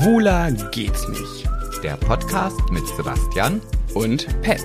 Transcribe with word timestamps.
Schwuler 0.00 0.50
geht's 0.70 1.06
nicht. 1.08 1.46
Der 1.82 1.94
Podcast 1.98 2.58
mit 2.70 2.86
Sebastian 2.96 3.60
Und 3.92 4.26
Pet. 4.40 4.64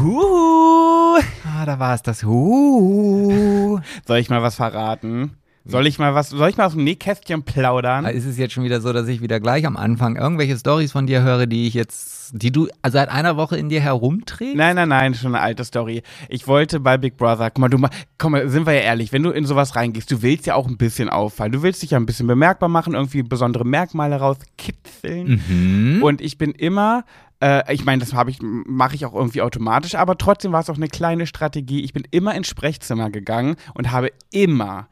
Huhu. 0.00 1.18
Ah, 1.44 1.66
da 1.66 1.78
war 1.78 1.94
es 1.94 2.02
das 2.02 2.24
Huh. 2.24 3.80
Soll 4.06 4.16
ich 4.16 4.30
mal 4.30 4.42
was 4.42 4.54
verraten? 4.54 5.36
Soll 5.68 5.86
ich 5.88 5.98
mal 5.98 6.14
was, 6.14 6.30
soll 6.30 6.48
ich 6.48 6.56
mal 6.56 6.66
aus 6.66 6.74
dem 6.74 6.84
Nähkästchen 6.84 7.42
plaudern? 7.42 8.04
Ist 8.06 8.24
es 8.24 8.38
jetzt 8.38 8.54
schon 8.54 8.62
wieder 8.62 8.80
so, 8.80 8.92
dass 8.92 9.08
ich 9.08 9.20
wieder 9.20 9.40
gleich 9.40 9.66
am 9.66 9.76
Anfang 9.76 10.16
irgendwelche 10.16 10.56
Stories 10.56 10.92
von 10.92 11.08
dir 11.08 11.22
höre, 11.22 11.46
die 11.46 11.66
ich 11.66 11.74
jetzt, 11.74 12.30
die 12.34 12.52
du 12.52 12.68
seit 12.86 13.08
einer 13.08 13.36
Woche 13.36 13.56
in 13.56 13.68
dir 13.68 13.80
herumträgst? 13.80 14.54
Nein, 14.54 14.76
nein, 14.76 14.88
nein, 14.88 15.14
schon 15.14 15.34
eine 15.34 15.42
alte 15.42 15.64
Story. 15.64 16.02
Ich 16.28 16.46
wollte 16.46 16.78
bei 16.78 16.96
Big 16.98 17.16
Brother, 17.16 17.50
guck 17.50 17.58
mal, 17.58 17.68
du 17.68 17.78
komm 18.16 18.32
mal, 18.32 18.48
sind 18.48 18.66
wir 18.66 18.74
ja 18.74 18.80
ehrlich, 18.80 19.12
wenn 19.12 19.24
du 19.24 19.30
in 19.30 19.44
sowas 19.44 19.74
reingehst, 19.74 20.10
du 20.10 20.22
willst 20.22 20.46
ja 20.46 20.54
auch 20.54 20.68
ein 20.68 20.76
bisschen 20.76 21.08
auffallen. 21.08 21.50
Du 21.50 21.62
willst 21.62 21.82
dich 21.82 21.90
ja 21.90 21.98
ein 21.98 22.06
bisschen 22.06 22.28
bemerkbar 22.28 22.68
machen, 22.68 22.94
irgendwie 22.94 23.24
besondere 23.24 23.64
Merkmale 23.64 24.16
rauskitzeln. 24.16 25.42
Mhm. 25.48 26.02
Und 26.02 26.20
ich 26.20 26.38
bin 26.38 26.52
immer, 26.52 27.04
äh, 27.42 27.74
ich 27.74 27.84
meine, 27.84 27.98
das 27.98 28.14
habe 28.14 28.30
ich, 28.30 28.38
mache 28.40 28.94
ich 28.94 29.04
auch 29.04 29.14
irgendwie 29.14 29.42
automatisch, 29.42 29.96
aber 29.96 30.16
trotzdem 30.16 30.52
war 30.52 30.60
es 30.60 30.70
auch 30.70 30.76
eine 30.76 30.88
kleine 30.88 31.26
Strategie. 31.26 31.82
Ich 31.82 31.92
bin 31.92 32.06
immer 32.12 32.36
ins 32.36 32.46
Sprechzimmer 32.46 33.10
gegangen 33.10 33.56
und 33.74 33.90
habe 33.90 34.12
immer 34.30 34.86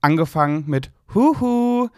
angefangen 0.00 0.64
mit 0.66 0.90
Huhu. 1.14 1.88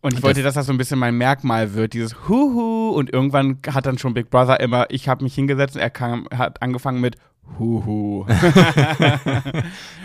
Und 0.00 0.12
ich 0.12 0.18
Und 0.18 0.22
wollte, 0.22 0.42
das- 0.42 0.54
dass 0.54 0.62
das 0.62 0.66
so 0.66 0.72
ein 0.72 0.78
bisschen 0.78 0.98
mein 0.98 1.16
Merkmal 1.16 1.74
wird, 1.74 1.94
dieses 1.94 2.28
Huhu. 2.28 2.90
Und 2.90 3.10
irgendwann 3.12 3.58
hat 3.72 3.86
dann 3.86 3.96
schon 3.98 4.12
Big 4.14 4.28
Brother 4.30 4.60
immer, 4.60 4.86
ich 4.90 5.08
habe 5.08 5.24
mich 5.24 5.34
hingesetzt 5.34 5.76
und 5.76 5.80
er 5.82 5.90
kam, 5.90 6.28
hat 6.34 6.60
angefangen 6.62 7.00
mit 7.00 7.16
Huhu. 7.58 8.26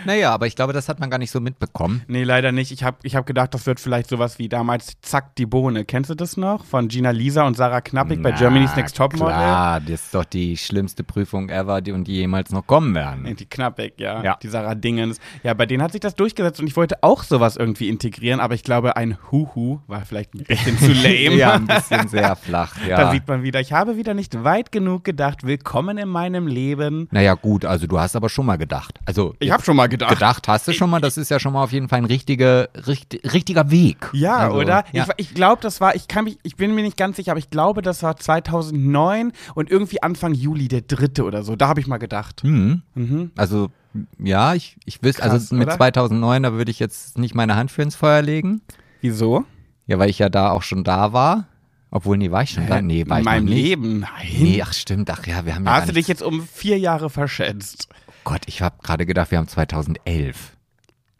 Naja, 0.06 0.32
aber 0.32 0.46
ich 0.46 0.56
glaube, 0.56 0.72
das 0.72 0.88
hat 0.88 0.98
man 0.98 1.10
gar 1.10 1.18
nicht 1.18 1.30
so 1.30 1.40
mitbekommen. 1.40 2.02
nee, 2.08 2.22
leider 2.22 2.52
nicht. 2.52 2.70
Ich 2.72 2.84
habe 2.84 2.96
ich 3.02 3.16
hab 3.16 3.26
gedacht, 3.26 3.52
das 3.52 3.66
wird 3.66 3.78
vielleicht 3.80 4.08
sowas 4.08 4.38
wie 4.38 4.48
damals 4.48 4.98
Zack 5.02 5.36
die 5.36 5.44
Bohne. 5.44 5.84
Kennst 5.84 6.08
du 6.08 6.14
das 6.14 6.38
noch? 6.38 6.64
Von 6.64 6.88
Gina 6.88 7.10
Lisa 7.10 7.46
und 7.46 7.54
Sarah 7.54 7.82
Knappig 7.82 8.22
bei 8.22 8.30
Na, 8.30 8.36
Germany's 8.38 8.74
Next 8.76 8.96
Topmodel? 8.96 9.26
Klar, 9.26 9.80
das 9.80 10.04
ist 10.04 10.14
doch 10.14 10.24
die 10.24 10.56
schlimmste 10.56 11.04
Prüfung 11.04 11.50
ever, 11.50 11.82
die 11.82 11.92
und 11.92 12.04
die 12.08 12.14
jemals 12.14 12.50
noch 12.50 12.66
kommen 12.66 12.94
werden. 12.94 13.24
Nee, 13.24 13.34
Die 13.34 13.44
Knappig, 13.44 13.94
ja. 13.98 14.22
Ja. 14.22 14.38
Die 14.42 14.48
Sarah 14.48 14.74
Dingens. 14.74 15.18
Ja, 15.42 15.52
bei 15.52 15.66
denen 15.66 15.82
hat 15.82 15.92
sich 15.92 16.00
das 16.00 16.14
durchgesetzt 16.14 16.60
und 16.60 16.66
ich 16.66 16.76
wollte 16.76 17.02
auch 17.02 17.22
sowas 17.22 17.58
irgendwie 17.58 17.90
integrieren, 17.90 18.40
aber 18.40 18.54
ich 18.54 18.62
glaube, 18.64 18.96
ein 18.96 19.18
Huhu 19.30 19.80
war 19.86 20.00
vielleicht 20.06 20.34
ein 20.34 20.44
bisschen 20.44 20.78
zu 20.78 20.92
lame. 20.94 21.36
ja, 21.36 21.52
ein 21.52 21.66
bisschen 21.66 22.08
sehr 22.08 22.36
flach, 22.36 22.74
ja. 22.88 22.96
Da 22.96 23.10
sieht 23.12 23.28
man 23.28 23.42
wieder, 23.42 23.60
ich 23.60 23.74
habe 23.74 23.98
wieder 23.98 24.14
nicht 24.14 24.44
weit 24.44 24.72
genug 24.72 25.04
gedacht. 25.04 25.44
Willkommen 25.46 25.98
in 25.98 26.08
meinem 26.08 26.46
Leben. 26.46 27.06
naja, 27.10 27.29
gut, 27.34 27.64
also 27.64 27.86
du 27.86 27.98
hast 27.98 28.16
aber 28.16 28.28
schon 28.28 28.46
mal 28.46 28.56
gedacht. 28.56 28.98
Also 29.04 29.34
Ich 29.38 29.50
habe 29.50 29.62
schon 29.62 29.76
mal 29.76 29.88
gedacht. 29.88 30.10
gedacht 30.10 30.48
hast 30.48 30.66
du 30.68 30.72
schon 30.72 30.90
mal, 30.90 31.00
das 31.00 31.16
ist 31.16 31.30
ja 31.30 31.38
schon 31.40 31.52
mal 31.52 31.62
auf 31.62 31.72
jeden 31.72 31.88
Fall 31.88 31.98
ein 31.98 32.04
richtige, 32.04 32.68
richt, 32.86 33.18
richtiger 33.32 33.70
Weg. 33.70 34.08
Ja, 34.12 34.36
also, 34.38 34.58
oder? 34.58 34.84
Ja. 34.92 35.06
Ich, 35.16 35.28
ich 35.28 35.34
glaube, 35.34 35.62
das 35.62 35.80
war, 35.80 35.94
ich 35.94 36.08
kann 36.08 36.24
mich, 36.24 36.38
ich 36.42 36.56
bin 36.56 36.74
mir 36.74 36.82
nicht 36.82 36.96
ganz 36.96 37.16
sicher, 37.16 37.32
aber 37.32 37.38
ich 37.38 37.50
glaube, 37.50 37.82
das 37.82 38.02
war 38.02 38.16
2009 38.16 39.32
und 39.54 39.70
irgendwie 39.70 40.02
Anfang 40.02 40.34
Juli, 40.34 40.68
der 40.68 40.82
dritte 40.82 41.24
oder 41.24 41.42
so. 41.42 41.56
Da 41.56 41.68
habe 41.68 41.80
ich 41.80 41.86
mal 41.86 41.98
gedacht. 41.98 42.44
Mhm. 42.44 42.82
Mhm. 42.94 43.30
Also, 43.36 43.70
ja, 44.18 44.54
ich, 44.54 44.76
ich 44.84 45.02
wüsste, 45.02 45.22
also 45.22 45.54
mit 45.54 45.66
oder? 45.68 45.76
2009, 45.76 46.42
da 46.42 46.52
würde 46.52 46.70
ich 46.70 46.78
jetzt 46.78 47.18
nicht 47.18 47.34
meine 47.34 47.56
Hand 47.56 47.70
für 47.70 47.82
ins 47.82 47.96
Feuer 47.96 48.22
legen. 48.22 48.60
Wieso? 49.00 49.44
Ja, 49.86 49.98
weil 49.98 50.10
ich 50.10 50.18
ja 50.20 50.28
da 50.28 50.50
auch 50.50 50.62
schon 50.62 50.84
da 50.84 51.12
war. 51.12 51.46
Obwohl, 51.90 52.16
nee, 52.18 52.30
war 52.30 52.42
ich 52.42 52.50
schon 52.50 52.66
da? 52.66 52.80
Nee, 52.80 53.04
war 53.08 53.18
in 53.18 53.22
ich 53.22 53.24
meinem 53.24 53.44
noch 53.46 53.50
nicht. 53.50 53.62
Leben. 53.64 54.00
Nein. 54.00 54.28
Nee, 54.38 54.62
ach 54.62 54.72
stimmt, 54.72 55.10
ach 55.10 55.26
ja, 55.26 55.44
wir 55.44 55.54
haben 55.56 55.64
ja 55.64 55.72
Hast 55.72 55.78
gar 55.80 55.86
du 55.86 55.92
nicht, 55.92 55.96
dich 55.96 56.08
jetzt 56.08 56.22
um 56.22 56.46
vier 56.46 56.78
Jahre 56.78 57.10
verschätzt? 57.10 57.88
Gott, 58.24 58.42
ich 58.46 58.62
habe 58.62 58.76
gerade 58.82 59.06
gedacht, 59.06 59.30
wir 59.30 59.38
haben 59.38 59.48
2011. 59.48 60.56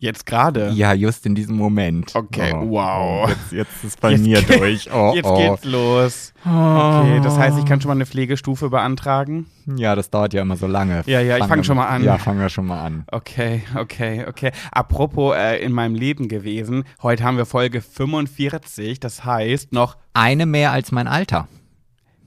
Jetzt 0.02 0.24
gerade? 0.24 0.70
Ja, 0.70 0.94
just 0.94 1.26
in 1.26 1.34
diesem 1.34 1.56
Moment. 1.56 2.14
Okay, 2.16 2.54
Oh, 2.56 2.70
wow. 2.70 3.24
oh, 3.26 3.28
Jetzt, 3.28 3.52
jetzt 3.52 3.84
ist 3.84 4.00
bei 4.00 4.12
Jetzt 4.12 4.22
mir 4.24 4.40
geht- 4.40 4.58
durch. 4.58 4.90
Oh, 4.90 5.12
Jetzt 5.14 5.26
oh. 5.26 5.36
geht's 5.36 5.64
los. 5.66 6.32
Okay, 6.42 7.20
das 7.22 7.36
heißt, 7.36 7.58
ich 7.58 7.66
kann 7.66 7.82
schon 7.82 7.90
mal 7.90 7.96
eine 7.96 8.06
Pflegestufe 8.06 8.70
beantragen? 8.70 9.46
Ja, 9.76 9.94
das 9.94 10.08
dauert 10.08 10.32
ja 10.32 10.40
immer 10.40 10.56
so 10.56 10.66
lange. 10.66 11.02
Ja, 11.04 11.20
ja, 11.20 11.36
ich 11.36 11.44
fang 11.44 11.58
wir- 11.58 11.64
schon 11.64 11.76
mal 11.76 11.86
an. 11.86 12.02
Ja, 12.02 12.16
fangen 12.16 12.40
wir 12.40 12.48
schon 12.48 12.64
mal 12.64 12.82
an. 12.82 13.04
Okay, 13.12 13.62
okay, 13.76 14.24
okay. 14.26 14.52
Apropos 14.72 15.36
äh, 15.36 15.62
in 15.62 15.72
meinem 15.72 15.94
Leben 15.94 16.28
gewesen, 16.28 16.84
heute 17.02 17.22
haben 17.24 17.36
wir 17.36 17.44
Folge 17.44 17.82
45, 17.82 19.00
das 19.00 19.26
heißt 19.26 19.72
noch, 19.74 19.98
Eine 20.14 20.46
mehr 20.46 20.72
als 20.72 20.92
mein 20.92 21.08
Alter. 21.08 21.46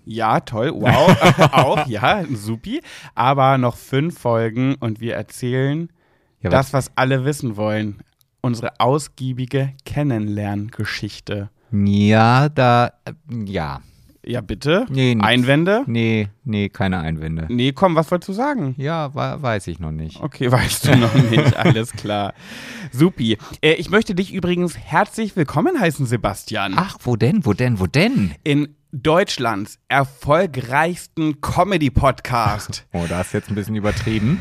ja, 0.05 0.41
toll, 0.41 0.71
wow, 0.75 1.15
auch, 1.53 1.87
ja, 1.87 2.23
supi, 2.31 2.81
aber 3.15 3.57
noch 3.57 3.77
fünf 3.77 4.19
Folgen 4.19 4.75
und 4.75 4.99
wir 5.01 5.15
erzählen 5.15 5.89
Ja, 6.43 6.49
das, 6.49 6.73
was 6.73 6.91
alle 6.95 7.25
wissen 7.25 7.55
wollen. 7.55 8.03
Unsere 8.41 8.79
ausgiebige 8.79 9.73
Kennenlerngeschichte. 9.85 11.49
Ja, 11.71 12.49
da, 12.49 12.91
ja. 13.45 13.81
Ja, 14.25 14.39
bitte? 14.39 14.85
Nee, 14.89 15.15
nix. 15.15 15.27
Einwände? 15.27 15.83
Nee, 15.85 16.29
nee, 16.45 16.69
keine 16.69 16.99
Einwände. 16.99 17.45
Nee, 17.49 17.73
komm, 17.73 17.95
was 17.95 18.09
wolltest 18.09 18.29
du 18.29 18.33
sagen? 18.33 18.73
Ja, 18.77 19.13
weiß 19.13 19.67
ich 19.67 19.79
noch 19.79 19.91
nicht. 19.91 20.21
Okay, 20.21 20.49
weißt 20.51 20.87
du 20.87 20.95
noch 20.97 21.13
nicht. 21.13 21.57
Alles 21.57 21.91
klar. 21.91 22.33
Supi. 22.91 23.37
Äh, 23.61 23.73
ich 23.73 23.89
möchte 23.89 24.15
dich 24.15 24.33
übrigens 24.33 24.77
herzlich 24.77 25.35
willkommen 25.35 25.79
heißen, 25.79 26.05
Sebastian. 26.05 26.73
Ach, 26.77 26.97
wo 27.01 27.17
denn, 27.17 27.45
wo 27.45 27.53
denn, 27.53 27.79
wo 27.79 27.87
denn? 27.87 28.33
In 28.43 28.75
Deutschlands 28.95 29.79
erfolgreichsten 29.87 31.41
Comedy-Podcast. 31.41 32.85
Oh, 32.93 33.05
da 33.09 33.21
ist 33.21 33.33
jetzt 33.33 33.49
ein 33.49 33.55
bisschen 33.55 33.75
übertrieben. 33.75 34.39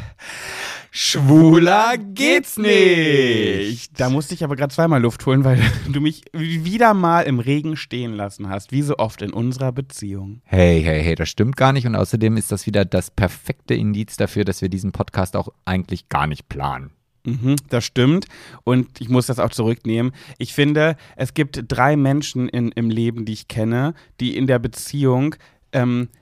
Schwuler 0.91 1.97
geht's 1.97 2.59
nicht. 2.59 3.99
Da 3.99 4.11
musste 4.11 4.35
ich 4.35 4.45
aber 4.45 4.55
gerade 4.57 4.75
zweimal 4.75 5.01
Luft 5.01 5.25
holen, 5.25 5.43
weil 5.43 5.59
du 5.89 6.03
mich 6.03 6.25
wieder 6.35 6.93
mal 6.93 7.23
im 7.23 7.39
Regen 7.39 7.79
stehen 7.79 8.13
lassen 8.13 8.51
hast, 8.51 8.73
wie 8.73 8.83
so 8.83 8.99
oft 8.99 9.23
in 9.23 9.33
unserer 9.33 9.73
Beziehung. 9.73 10.43
Hey, 10.45 10.83
hey, 10.83 11.03
hey, 11.03 11.15
das 11.15 11.31
stimmt 11.31 11.57
gar 11.57 11.73
nicht. 11.73 11.87
Und 11.87 11.97
außerdem 11.97 12.37
ist 12.37 12.53
das 12.53 12.67
wieder 12.67 12.85
das 12.85 13.11
perfekte 13.11 13.73
Indiz 13.73 14.19
dafür, 14.19 14.45
dass 14.45 14.61
wir 14.61 14.69
diesen 14.69 14.93
Podcast 14.93 15.35
auch 15.35 15.49
eigentlich 15.65 16.11
gar 16.11 16.27
nicht 16.27 16.51
planen. 16.51 16.91
Mhm, 17.25 17.57
das 17.69 17.85
stimmt. 17.85 18.27
Und 18.65 19.01
ich 19.01 19.09
muss 19.09 19.27
das 19.27 19.39
auch 19.39 19.51
zurücknehmen. 19.51 20.13
Ich 20.39 20.53
finde, 20.53 20.97
es 21.17 21.35
gibt 21.35 21.65
drei 21.69 21.97
Menschen 21.97 22.49
in, 22.49 22.73
im 22.73 22.91
Leben, 22.91 23.25
die 23.25 23.33
ich 23.33 23.49
kenne, 23.49 23.95
die 24.21 24.37
in 24.37 24.47
der 24.47 24.59
Beziehung 24.59 25.37
ähm, 25.73 26.09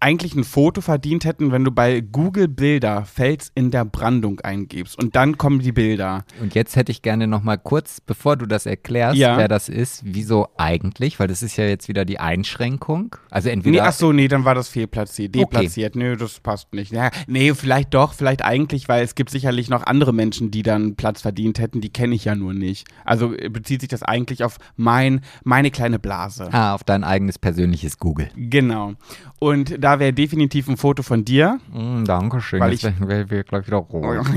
eigentlich 0.00 0.34
ein 0.34 0.44
Foto 0.44 0.80
verdient 0.80 1.24
hätten, 1.24 1.52
wenn 1.52 1.62
du 1.64 1.70
bei 1.70 2.00
Google 2.00 2.48
Bilder 2.48 3.04
Fels 3.04 3.52
in 3.54 3.70
der 3.70 3.84
Brandung 3.84 4.40
eingibst. 4.40 4.98
Und 4.98 5.14
dann 5.14 5.36
kommen 5.38 5.60
die 5.60 5.72
Bilder. 5.72 6.24
Und 6.40 6.54
jetzt 6.54 6.74
hätte 6.76 6.90
ich 6.92 7.02
gerne 7.02 7.26
noch 7.26 7.42
mal 7.42 7.56
kurz, 7.56 8.00
bevor 8.00 8.36
du 8.36 8.46
das 8.46 8.66
erklärst, 8.66 9.16
Ja. 9.16 9.36
wer 9.36 9.48
das 9.48 9.68
ist, 9.68 10.02
wieso 10.04 10.48
eigentlich, 10.56 11.20
weil 11.20 11.28
das 11.28 11.42
ist 11.42 11.56
ja 11.56 11.64
jetzt 11.66 11.88
wieder 11.88 12.04
die 12.04 12.18
Einschränkung. 12.18 13.16
Also 13.30 13.48
entweder 13.48 13.72
Nee, 13.82 13.88
ach 13.88 13.92
so, 13.92 14.12
nee, 14.12 14.28
dann 14.28 14.44
war 14.44 14.54
das 14.54 14.68
fehlplatziert, 14.68 15.34
deplatziert. 15.34 15.96
Nee, 15.96 16.16
das 16.16 16.40
passt 16.40 16.72
nicht. 16.72 16.92
Ja, 16.92 17.10
nee, 17.26 17.52
vielleicht 17.54 17.94
doch, 17.94 18.14
vielleicht 18.14 18.42
eigentlich, 18.42 18.88
weil 18.88 19.04
es 19.04 19.14
gibt 19.14 19.30
sicherlich 19.30 19.68
noch 19.68 19.84
andere 19.84 20.12
Menschen, 20.12 20.50
die 20.50 20.62
dann 20.62 20.96
Platz 20.96 21.22
verdient 21.22 21.58
hätten, 21.58 21.80
die 21.80 21.90
kenne 21.90 22.14
ich 22.14 22.24
ja 22.24 22.34
nur 22.34 22.54
nicht. 22.54 22.88
Also 23.04 23.34
äh, 23.34 23.48
bezieht 23.50 23.80
sich 23.80 23.88
das 23.90 24.02
eigentlich 24.02 24.42
auf 24.44 24.58
mein, 24.76 25.20
meine 25.44 25.70
kleine 25.70 25.98
Blase. 25.98 26.48
ah, 26.52 26.74
auf 26.74 26.84
dein 26.84 27.04
eigenes 27.04 27.38
persönliches 27.38 27.98
Google. 27.98 28.28
Genau. 28.36 28.94
Und 29.38 29.82
da 29.82 29.98
wäre 29.98 30.12
definitiv 30.12 30.68
ein 30.68 30.76
Foto 30.76 31.02
von 31.02 31.24
dir. 31.24 31.58
Mm, 31.72 32.04
Dankeschön. 32.04 32.60
Weil 32.60 32.72
ich- 32.72 32.82
wir, 32.84 33.30
wir 33.30 33.44
gleich 33.44 33.66
wieder 33.66 33.78
rot. 33.78 34.26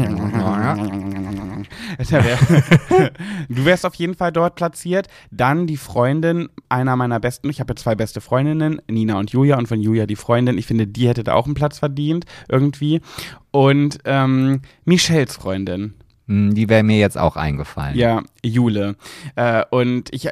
Wär, 2.10 2.38
du 3.50 3.66
wärst 3.66 3.86
auf 3.86 3.96
jeden 3.96 4.16
Fall 4.16 4.32
dort 4.32 4.56
platziert. 4.56 5.08
Dann 5.32 5.68
die 5.68 5.78
Freundin 5.78 6.50
einer 6.70 6.96
meiner 6.96 7.20
besten. 7.20 7.50
Ich 7.50 7.60
habe 7.60 7.72
ja 7.72 7.76
zwei 7.76 7.96
beste 7.96 8.22
Freundinnen, 8.22 8.82
Nina 8.90 9.20
und 9.20 9.32
Julia. 9.32 9.58
Und 9.58 9.68
von 9.68 9.82
Julia 9.82 10.06
die 10.06 10.16
Freundin. 10.16 10.58
Ich 10.58 10.66
finde, 10.66 10.88
die 10.88 11.08
hätte 11.08 11.24
da 11.24 11.34
auch 11.34 11.46
einen 11.46 11.56
Platz 11.56 11.80
verdient, 11.80 12.26
irgendwie. 12.48 13.02
Und 13.52 14.00
ähm, 14.06 14.62
Michelles 14.86 15.36
Freundin. 15.36 15.94
Mm, 16.30 16.52
Die 16.52 16.70
wäre 16.70 16.84
mir 16.84 16.98
jetzt 17.00 17.18
auch 17.18 17.36
eingefallen. 17.36 17.98
Ja, 17.98 18.22
Jule. 18.44 18.96
Äh, 19.36 19.64
und 19.72 20.14
ich, 20.14 20.30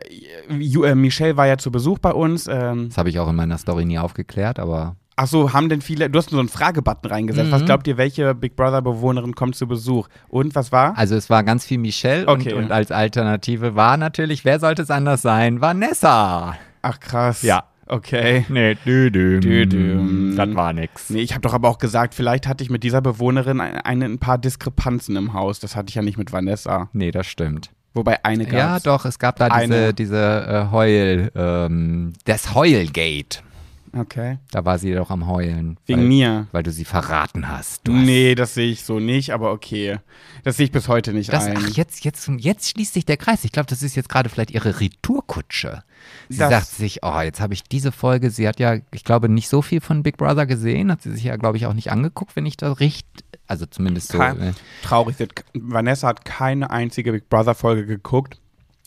Ju, 0.59 0.83
äh, 0.83 0.93
Michelle 0.95 1.35
war 1.37 1.47
ja 1.47 1.57
zu 1.57 1.71
Besuch 1.71 1.97
bei 1.99 2.11
uns. 2.13 2.47
Ähm, 2.47 2.89
Das 2.89 2.97
habe 2.97 3.09
ich 3.09 3.19
auch 3.19 3.27
in 3.29 3.35
meiner 3.35 3.57
Story 3.57 3.83
nie 3.85 3.97
aufgeklärt, 3.99 4.59
aber 4.59 4.95
Ach 5.19 5.25
so, 5.25 5.51
haben 5.51 5.67
denn 5.67 5.81
viele, 5.81 6.11
du 6.11 6.19
hast 6.19 6.29
so 6.29 6.37
einen 6.39 6.47
Fragebutton 6.47 7.09
reingesetzt. 7.09 7.47
Mhm. 7.47 7.51
Was 7.51 7.65
glaubt 7.65 7.87
ihr, 7.87 7.97
welche 7.97 8.35
Big 8.35 8.55
Brother 8.55 8.83
Bewohnerin 8.83 9.33
kommt 9.33 9.55
zu 9.55 9.67
Besuch? 9.67 10.07
Und 10.29 10.53
was 10.53 10.71
war? 10.71 10.95
also 10.95 11.15
es 11.15 11.27
war 11.31 11.43
ganz 11.43 11.65
viel 11.65 11.79
Michelle 11.79 12.27
Okay. 12.27 12.53
und, 12.53 12.65
und 12.65 12.71
als 12.71 12.91
Alternative 12.91 13.73
war 13.75 13.97
natürlich, 13.97 14.45
wer 14.45 14.59
sollte 14.59 14.83
es 14.83 14.91
anders 14.91 15.23
sein? 15.23 15.59
Vanessa. 15.59 16.55
Ach 16.83 16.99
krass. 16.99 17.41
Ja. 17.41 17.63
Okay. 17.87 18.45
Nee, 18.49 18.75
dü 18.85 19.09
-düm. 19.09 19.39
Dü 19.39 19.63
-düm. 19.63 20.35
Das 20.35 20.55
war 20.55 20.73
nix. 20.73 21.09
Nee, 21.09 21.21
ich 21.21 21.33
habe 21.33 21.41
doch 21.41 21.53
aber 21.53 21.69
auch 21.69 21.77
gesagt, 21.77 22.13
vielleicht 22.13 22.47
hatte 22.47 22.63
ich 22.63 22.69
mit 22.69 22.83
dieser 22.83 23.01
Bewohnerin 23.01 23.61
ein, 23.61 23.77
ein, 23.77 24.03
ein 24.03 24.19
paar 24.19 24.37
Diskrepanzen 24.37 25.15
im 25.15 25.33
Haus. 25.33 25.59
Das 25.59 25.75
hatte 25.75 25.89
ich 25.89 25.95
ja 25.95 26.01
nicht 26.01 26.17
mit 26.17 26.31
Vanessa. 26.31 26.89
Nee, 26.93 27.11
das 27.11 27.27
stimmt. 27.27 27.71
Wobei 27.93 28.23
eine 28.23 28.45
gab 28.45 28.53
Ja, 28.53 28.79
doch, 28.79 29.05
es 29.05 29.17
gab 29.17 29.37
da 29.37 29.47
Eine. 29.47 29.93
diese, 29.93 29.93
diese 29.93 30.67
äh, 30.69 30.71
Heul, 30.71 31.31
ähm, 31.35 32.13
das 32.25 32.53
Heulgate. 32.53 33.41
Okay. 33.99 34.37
Da 34.51 34.63
war 34.65 34.77
sie 34.79 34.93
doch 34.93 35.09
am 35.09 35.27
Heulen. 35.27 35.77
Wegen 35.85 36.01
weil, 36.01 36.07
mir. 36.07 36.47
Weil 36.51 36.63
du 36.63 36.71
sie 36.71 36.85
verraten 36.85 37.47
hast. 37.47 37.87
Du 37.87 37.93
hast 37.93 38.05
Nee, 38.05 38.35
das 38.35 38.53
sehe 38.53 38.71
ich 38.71 38.83
so 38.83 38.99
nicht, 38.99 39.31
aber 39.33 39.51
okay. 39.51 39.97
Das 40.43 40.57
sehe 40.57 40.65
ich 40.65 40.71
bis 40.71 40.87
heute 40.87 41.13
nicht 41.13 41.31
Das, 41.33 41.45
ein. 41.45 41.57
ach, 41.57 41.67
jetzt, 41.69 42.03
jetzt, 42.05 42.27
jetzt 42.37 42.69
schließt 42.69 42.93
sich 42.93 43.05
der 43.05 43.17
Kreis. 43.17 43.43
Ich 43.43 43.51
glaube, 43.51 43.67
das 43.67 43.81
ist 43.83 43.95
jetzt 43.95 44.09
gerade 44.09 44.29
vielleicht 44.29 44.51
ihre 44.51 44.79
Retourkutsche. 44.79 45.83
Sie 46.29 46.37
Das- 46.37 46.49
sagt 46.49 46.67
sich, 46.67 46.99
oh, 47.03 47.19
jetzt 47.21 47.39
habe 47.41 47.53
ich 47.53 47.63
diese 47.63 47.91
Folge, 47.91 48.29
sie 48.29 48.47
hat 48.47 48.59
ja, 48.59 48.77
ich 48.91 49.03
glaube, 49.03 49.29
nicht 49.29 49.49
so 49.49 49.61
viel 49.61 49.81
von 49.81 50.03
Big 50.03 50.17
Brother 50.17 50.45
gesehen, 50.45 50.91
hat 50.91 51.01
sie 51.01 51.11
sich 51.11 51.23
ja, 51.23 51.35
glaube 51.37 51.57
ich, 51.57 51.65
auch 51.65 51.73
nicht 51.73 51.91
angeguckt, 51.91 52.35
wenn 52.35 52.45
ich 52.45 52.55
da 52.57 52.71
richtig, 52.73 53.25
also 53.47 53.65
zumindest 53.65 54.09
so. 54.11 54.17
Kein- 54.19 54.39
äh, 54.41 54.53
Traurig. 54.83 55.15
Vanessa 55.53 56.07
hat 56.07 56.23
keine 56.25 56.69
einzige 56.69 57.11
Big 57.11 57.29
Brother 57.29 57.55
Folge 57.55 57.85
geguckt, 57.85 58.39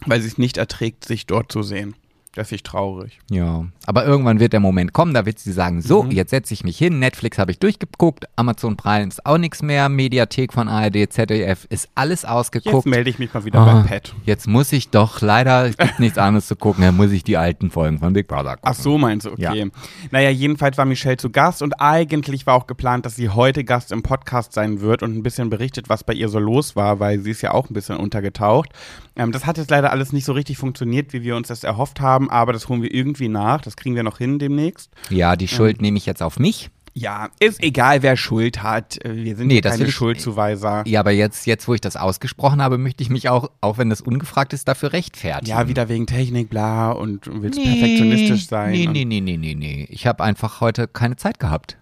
weil 0.07 0.21
sie 0.21 0.29
es 0.29 0.39
nicht 0.39 0.57
erträgt, 0.57 1.05
sich 1.05 1.27
dort 1.27 1.51
zu 1.53 1.63
sehen. 1.63 1.95
Das 2.37 2.53
ist 2.53 2.65
traurig. 2.65 3.19
Ja, 3.29 3.65
aber 3.87 4.05
irgendwann 4.07 4.39
wird 4.39 4.53
der 4.53 4.61
Moment 4.61 4.93
kommen, 4.93 5.15
da 5.15 5.27
wird 5.27 5.41
sie 5.41 5.51
sagen, 5.51 5.83
so, 5.83 6.05
Mhm. 6.05 6.13
jetzt 6.13 6.31
setze 6.31 6.55
ich 6.55 6.63
mich 6.63 6.79
hin, 6.79 7.01
Netflix 7.01 7.39
habe 7.39 7.51
ich 7.51 7.59
durchgeguckt, 7.59 8.27
Amazon 8.37 8.77
Prime 8.77 9.09
ist 9.09 9.27
auch 9.27 9.37
nichts 9.37 9.63
mehr, 9.63 9.89
Mediathek 9.89 10.53
von 10.53 10.69
ARD, 10.69 11.09
ZDF 11.11 11.67
ist 11.71 11.89
alles 11.97 12.23
Jetzt 12.23 12.31
ausgeguckt. 12.31 12.87
melde 12.87 13.11
ich 13.11 13.19
mich 13.19 13.35
mal 13.35 13.45
wieder 13.45 13.59
Ah, 13.59 13.83
bei 13.83 13.89
Pat. 13.89 14.15
Jetzt 14.27 14.47
muss 14.47 14.71
ich 14.71 14.91
doch, 14.91 15.21
leider, 15.21 15.67
es 15.67 15.77
gibt 15.77 15.99
nichts 15.99 16.19
anderes 16.19 16.47
zu 16.47 16.55
gucken, 16.55 16.85
dann 16.85 16.97
muss 16.97 17.11
ich 17.11 17.25
die 17.25 17.37
alten 17.37 17.69
Folgen 17.73 17.99
von 17.99 18.13
Big 18.13 18.29
Brother 18.29 18.51
gucken. 18.57 18.61
Ach 18.63 18.75
so, 18.75 18.97
meinst 18.97 19.27
du, 19.27 19.33
okay. 19.33 19.59
Ja. 19.65 19.67
Naja, 20.13 20.31
jedenfalls 20.31 20.79
war 20.79 20.85
Michelle 20.85 21.17
zu 21.17 21.31
Gast 21.31 21.63
und 21.63 21.81
eigentlich 21.81 22.47
war 22.47 22.55
auch 22.55 22.69
geplant, 22.69 23.07
dass 23.07 23.17
sie 23.17 23.29
heute 23.31 23.65
Gast 23.65 23.91
im 23.91 24.05
Podcast 24.05 24.53
sein 24.53 24.81
wird 24.81 25.03
und 25.03 25.17
ein 25.17 25.25
bisschen 25.25 25.51
berichtet, 25.51 25.89
was 25.89 26.05
bei 26.05 26.13
ihr 26.13 26.29
so 26.29 26.39
los 26.39 26.77
war, 26.77 27.01
weil 27.01 27.19
sie 27.19 27.33
ist 27.33 27.43
ja 27.43 27.51
auch 27.51 27.69
ein 27.71 27.75
bisschen 27.75 27.97
untergetaucht. 27.97 28.71
Ähm, 29.17 29.33
das 29.33 29.47
hat 29.47 29.59
jetzt 29.59 29.71
leider 29.71 29.91
alles 29.91 30.13
nicht 30.13 30.25
so 30.25 30.33
richtig 30.33 30.57
funktioniert, 30.59 31.13
wie 31.13 31.23
wir 31.23 31.37
uns 31.37 31.49
das 31.49 31.65
erhofft 31.65 32.01
haben, 32.01 32.31
aber 32.31 32.53
das 32.53 32.69
holen 32.69 32.83
wir 32.83 32.93
irgendwie 32.95 33.29
nach. 33.29 33.61
Das 33.61 33.77
kriegen 33.77 33.95
wir 33.97 34.03
noch 34.03 34.19
hin 34.19 34.39
demnächst. 34.39 34.91
Ja, 35.11 35.37
die 35.37 35.49
Schuld 35.49 35.83
nehme 35.83 35.99
ich 35.99 36.07
jetzt 36.07 36.23
auf 36.23 36.39
mich. 36.39 36.71
Ja, 36.93 37.29
ist 37.39 37.63
egal, 37.63 38.03
wer 38.03 38.17
Schuld 38.17 38.65
hat. 38.65 39.03
Äh, 39.05 39.15
Wir 39.15 39.37
sind 39.37 39.47
Nee, 39.47 39.61
keine 39.61 39.85
ich- 39.85 39.95
Schuldzuweiser. 39.95 40.83
Ja, 40.89 41.01
aber 41.01 41.13
jetzt, 41.13 41.47
jetzt, 41.47 41.69
wo 41.69 41.75
ich 41.75 41.81
das 41.81 41.97
ausgesprochen 41.97 42.61
habe, 42.61 42.79
möchte 42.79 43.03
ich 43.05 43.11
mich 43.11 43.29
auch, 43.29 43.51
auch 43.61 43.79
wenn 43.79 43.91
das 43.91 44.01
ungefragt 44.01 44.53
ist, 44.53 44.67
dafür 44.67 44.93
rechtfertigen. 44.93 45.47
Ja, 45.57 45.69
wieder 45.69 45.89
wegen 45.89 46.07
Technik, 46.07 46.51
bla, 46.51 46.91
und 46.91 47.27
du 47.27 47.43
willst 47.43 47.63
perfektionistisch 47.63 48.49
sein. 48.49 48.73
Nee, 48.73 48.87
nee, 48.91 49.05
nee, 49.05 49.21
nee, 49.21 49.37
nee, 49.37 49.55
nee. 49.55 49.87
Ich 49.89 50.07
habe 50.09 50.25
einfach 50.25 50.61
heute 50.61 50.89
keine 50.89 51.15
Zeit 51.15 51.39
gehabt. 51.39 51.79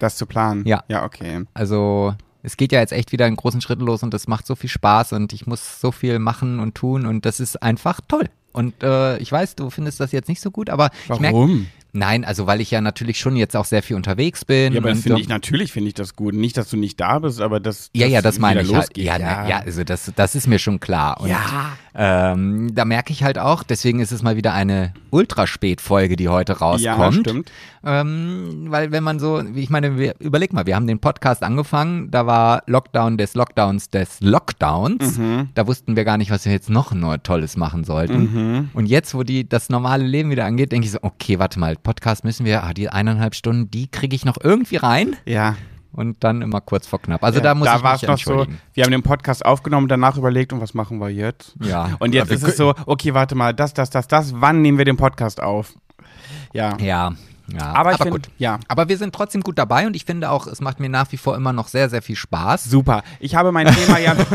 Das 0.00 0.16
zu 0.16 0.26
planen. 0.26 0.66
Ja. 0.66 0.82
Ja, 0.88 1.04
okay. 1.04 1.44
Also 1.54 2.14
es 2.42 2.56
geht 2.56 2.72
ja 2.72 2.80
jetzt 2.80 2.92
echt 2.92 3.12
wieder 3.12 3.26
in 3.26 3.36
großen 3.36 3.60
Schritten 3.60 3.84
los 3.84 4.02
und 4.02 4.14
das 4.14 4.28
macht 4.28 4.46
so 4.46 4.54
viel 4.54 4.70
Spaß 4.70 5.12
und 5.12 5.32
ich 5.32 5.46
muss 5.46 5.80
so 5.80 5.92
viel 5.92 6.18
machen 6.18 6.60
und 6.60 6.74
tun 6.74 7.06
und 7.06 7.24
das 7.24 7.40
ist 7.40 7.62
einfach 7.62 8.00
toll. 8.06 8.28
Und 8.52 8.82
äh, 8.82 9.18
ich 9.18 9.30
weiß, 9.30 9.56
du 9.56 9.70
findest 9.70 10.00
das 10.00 10.12
jetzt 10.12 10.28
nicht 10.28 10.40
so 10.40 10.50
gut, 10.50 10.70
aber 10.70 10.90
ich 11.04 11.20
merke, 11.20 11.36
Warum? 11.36 11.66
nein, 11.92 12.24
also 12.24 12.46
weil 12.46 12.60
ich 12.60 12.70
ja 12.70 12.80
natürlich 12.80 13.18
schon 13.18 13.36
jetzt 13.36 13.54
auch 13.54 13.64
sehr 13.64 13.82
viel 13.82 13.96
unterwegs 13.96 14.44
bin. 14.44 14.72
Ja, 14.72 14.80
aber 14.80 14.90
das 14.90 15.02
finde 15.02 15.18
äh, 15.18 15.22
ich, 15.22 15.28
natürlich 15.28 15.72
finde 15.72 15.88
ich 15.88 15.94
das 15.94 16.16
gut. 16.16 16.34
Nicht, 16.34 16.56
dass 16.56 16.70
du 16.70 16.76
nicht 16.76 16.98
da 16.98 17.18
bist, 17.18 17.40
aber 17.40 17.60
dass 17.60 17.90
Ja, 17.94 18.06
ja, 18.06 18.22
das 18.22 18.38
meine 18.38 18.62
ich 18.62 18.74
halt. 18.74 18.96
Ja, 18.96 19.18
na, 19.18 19.48
ja, 19.48 19.58
also 19.60 19.84
das, 19.84 20.10
das 20.16 20.34
ist 20.34 20.46
mir 20.46 20.58
schon 20.58 20.80
klar. 20.80 21.20
Und, 21.20 21.28
Ja. 21.28 21.76
Ähm, 22.00 22.72
da 22.76 22.84
merke 22.84 23.12
ich 23.12 23.24
halt 23.24 23.38
auch, 23.40 23.64
deswegen 23.64 23.98
ist 23.98 24.12
es 24.12 24.22
mal 24.22 24.36
wieder 24.36 24.54
eine 24.54 24.92
Ultraspät-Folge, 25.10 26.14
die 26.14 26.28
heute 26.28 26.52
Ja, 26.52 26.58
rauskommt. 26.94 27.14
stimmt. 27.26 27.52
Ähm, 27.84 28.66
weil 28.68 28.92
wenn 28.92 29.02
man 29.02 29.18
so, 29.18 29.40
ich 29.54 29.68
meine, 29.68 29.98
wir, 29.98 30.14
überleg 30.20 30.52
mal, 30.52 30.64
wir 30.66 30.76
haben 30.76 30.86
den 30.86 31.00
Podcast 31.00 31.42
angefangen, 31.42 32.10
da 32.12 32.24
war 32.24 32.62
Lockdown 32.66 33.18
des 33.18 33.34
Lockdowns 33.34 33.90
des 33.90 34.20
Lockdowns. 34.20 35.18
Mhm. 35.18 35.48
Da 35.54 35.66
wussten 35.66 35.96
wir 35.96 36.04
gar 36.04 36.18
nicht, 36.18 36.30
was 36.30 36.44
wir 36.44 36.52
jetzt 36.52 36.70
noch 36.70 36.92
neu 36.92 37.18
Tolles 37.18 37.56
machen 37.56 37.82
sollten. 37.82 38.20
Mhm. 38.58 38.70
Und 38.74 38.86
jetzt, 38.86 39.14
wo 39.14 39.24
die 39.24 39.48
das 39.48 39.68
normale 39.68 40.04
Leben 40.06 40.30
wieder 40.30 40.44
angeht, 40.44 40.70
denke 40.70 40.86
ich 40.86 40.92
so, 40.92 40.98
okay, 41.02 41.40
warte 41.40 41.58
mal, 41.58 41.74
Podcast 41.76 42.22
müssen 42.22 42.46
wir, 42.46 42.62
ah, 42.62 42.74
die 42.74 42.88
eineinhalb 42.90 43.34
Stunden, 43.34 43.70
die 43.72 43.88
kriege 43.88 44.14
ich 44.14 44.24
noch 44.24 44.36
irgendwie 44.40 44.76
rein 44.76 45.16
Ja. 45.26 45.56
Und 45.92 46.22
dann 46.24 46.42
immer 46.42 46.60
kurz 46.60 46.86
vor 46.86 47.00
knapp. 47.00 47.22
Also 47.22 47.40
da 47.40 47.54
muss 47.54 47.66
da 47.66 47.76
ich 47.76 47.82
war 47.82 47.92
mich 47.94 48.02
es 48.02 48.08
noch 48.08 48.18
so, 48.18 48.46
wir 48.74 48.84
haben 48.84 48.90
den 48.90 49.02
Podcast 49.02 49.44
aufgenommen, 49.44 49.88
danach 49.88 50.16
überlegt, 50.16 50.52
und 50.52 50.60
was 50.60 50.74
machen 50.74 50.98
wir 50.98 51.08
jetzt? 51.08 51.54
Ja. 51.60 51.90
Und 51.98 52.14
jetzt 52.14 52.30
ist 52.30 52.42
es 52.42 52.56
so, 52.56 52.74
okay, 52.86 53.14
warte 53.14 53.34
mal, 53.34 53.54
das, 53.54 53.74
das, 53.74 53.90
das, 53.90 54.06
das, 54.08 54.32
wann 54.40 54.62
nehmen 54.62 54.78
wir 54.78 54.84
den 54.84 54.96
Podcast 54.96 55.42
auf? 55.42 55.74
Ja. 56.52 56.76
Ja, 56.78 57.12
ja. 57.52 57.72
Aber, 57.72 57.92
ich 57.92 57.98
find, 57.98 58.10
gut. 58.10 58.28
ja, 58.38 58.58
Aber 58.68 58.88
wir 58.88 58.98
sind 58.98 59.14
trotzdem 59.14 59.42
gut 59.42 59.58
dabei 59.58 59.86
und 59.86 59.96
ich 59.96 60.04
finde 60.04 60.30
auch, 60.30 60.46
es 60.46 60.60
macht 60.60 60.80
mir 60.80 60.88
nach 60.88 61.10
wie 61.12 61.16
vor 61.16 61.36
immer 61.36 61.52
noch 61.52 61.68
sehr, 61.68 61.88
sehr 61.88 62.02
viel 62.02 62.16
Spaß. 62.16 62.64
super. 62.64 63.02
Ich 63.20 63.34
habe 63.34 63.52
mein 63.52 63.66
Thema 63.66 63.98
ja. 63.98 64.14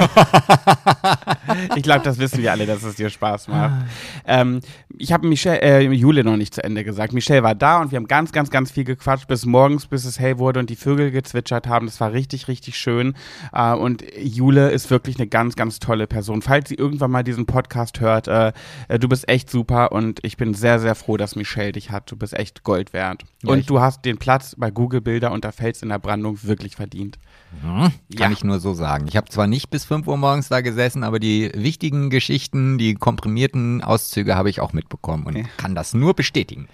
ich 1.75 1.83
glaube, 1.83 2.04
das 2.04 2.18
wissen 2.18 2.42
wir 2.42 2.51
alle, 2.51 2.65
dass 2.65 2.83
es 2.83 2.95
dir 2.95 3.10
Spaß 3.10 3.48
macht. 3.48 3.86
Ähm, 4.25 4.62
ich 4.98 5.12
habe 5.12 5.27
Michelle, 5.27 5.62
äh, 5.62 5.81
Jule 5.81 6.24
noch 6.24 6.38
nicht 6.38 6.54
zu 6.54 6.63
Ende 6.63 6.83
gesagt. 6.83 7.13
Michelle 7.13 7.44
war 7.44 7.56
da 7.56 7.81
und 7.81 7.92
wir 7.92 7.98
haben 7.98 8.07
ganz, 8.07 8.31
ganz, 8.31 8.50
ganz 8.50 8.71
viel 8.71 8.83
gequatscht 8.83 9.27
bis 9.27 9.45
morgens, 9.45 9.88
bis 9.88 10.06
es 10.06 10.19
hell 10.19 10.38
wurde 10.38 10.60
und 10.60 10.69
die 10.69 10.75
Vögel 10.75 11.12
gezwitschert 11.12 11.68
haben. 11.68 11.86
Das 11.86 12.00
war 12.00 12.13
richtig, 12.13 12.48
richtig 12.48 12.77
schön. 12.77 13.15
Äh, 13.51 13.74
und 13.74 14.04
Jule 14.18 14.71
ist 14.71 14.89
wirklich 14.89 15.18
eine 15.18 15.27
ganz, 15.27 15.56
ganz 15.56 15.80
tolle 15.80 16.07
Person. 16.07 16.42
Falls 16.42 16.69
sie 16.69 16.75
irgendwann 16.75 17.12
mal 17.12 17.24
diesen 17.24 17.45
Podcast 17.45 18.00
hört, 18.00 18.27
äh, 18.27 18.54
äh, 18.88 19.00
du 19.00 19.07
bist 19.07 19.27
echt 19.30 19.50
super 19.50 19.92
und 19.92 20.19
ich 20.24 20.38
bin 20.38 20.54
sehr, 20.54 20.80
sehr 20.80 20.95
froh, 20.95 21.18
dass 21.18 21.36
Michelle 21.36 21.71
dich 21.71 21.92
hat. 21.92 22.12
Du 22.12 22.15
bist 22.15 22.38
echt 22.38 22.63
Gold 22.63 22.94
wert. 22.94 23.02
Ja, 23.03 23.15
und 23.51 23.69
du 23.69 23.81
hast 23.81 24.05
den 24.05 24.17
Platz 24.17 24.55
bei 24.57 24.71
Google 24.71 25.01
Bilder 25.01 25.31
unter 25.31 25.51
Fels 25.51 25.81
in 25.81 25.89
der 25.89 26.00
Brandung 26.00 26.39
wirklich 26.44 26.75
verdient. 26.77 27.17
Hm, 27.61 27.91
Ja. 28.09 28.19
Kann 28.21 28.31
ich 28.33 28.44
nur 28.44 28.59
so 28.59 28.73
sagen. 28.73 29.07
Ich 29.07 29.17
habe 29.17 29.29
zwar 29.29 29.47
nicht 29.47 29.69
bis 29.69 29.83
5 29.85 30.07
Uhr 30.07 30.17
morgens 30.17 30.47
da 30.50 30.61
gesessen, 30.61 31.03
aber 31.03 31.19
die 31.19 31.51
wichtigen 31.53 32.09
Geschichten, 32.09 32.77
die 32.77 32.94
komprimierten 32.95 33.83
Auszüge 33.83 34.35
habe 34.35 34.50
ich 34.50 34.59
auch 34.61 34.73
mitbekommen 34.73 35.25
und 35.25 35.35
Ja. 35.38 35.44
kann 35.57 35.75
das 35.75 35.94
nur 35.94 36.13
bestätigen. 36.13 36.67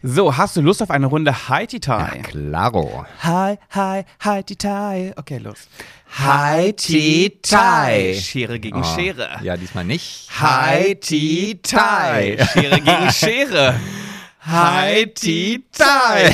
So, 0.00 0.36
hast 0.36 0.56
du 0.56 0.60
Lust 0.60 0.80
auf 0.80 0.90
eine 0.90 1.06
Runde 1.06 1.48
Hi 1.48 1.66
Ja, 1.70 1.78
Tai? 1.80 2.22
klaro. 2.22 3.04
Hi, 3.24 3.56
hi, 3.70 4.04
hi 4.20 4.42
Tai. 4.44 5.12
Okay, 5.16 5.38
los. 5.38 5.68
Hi, 6.20 6.72
Ti, 6.72 7.38
Tai. 7.42 8.14
Schere 8.14 8.60
gegen 8.60 8.78
Oh, 8.80 8.84
Schere. 8.84 9.40
Ja, 9.42 9.56
diesmal 9.56 9.84
nicht. 9.84 10.28
Hi, 10.40 10.94
Ti, 10.94 11.58
Tai. 11.62 12.38
Schere 12.52 12.80
gegen 12.80 13.10
Schere. 13.12 13.74
Hi, 14.50 15.04
Ti, 15.14 15.62
Tai. 15.72 16.32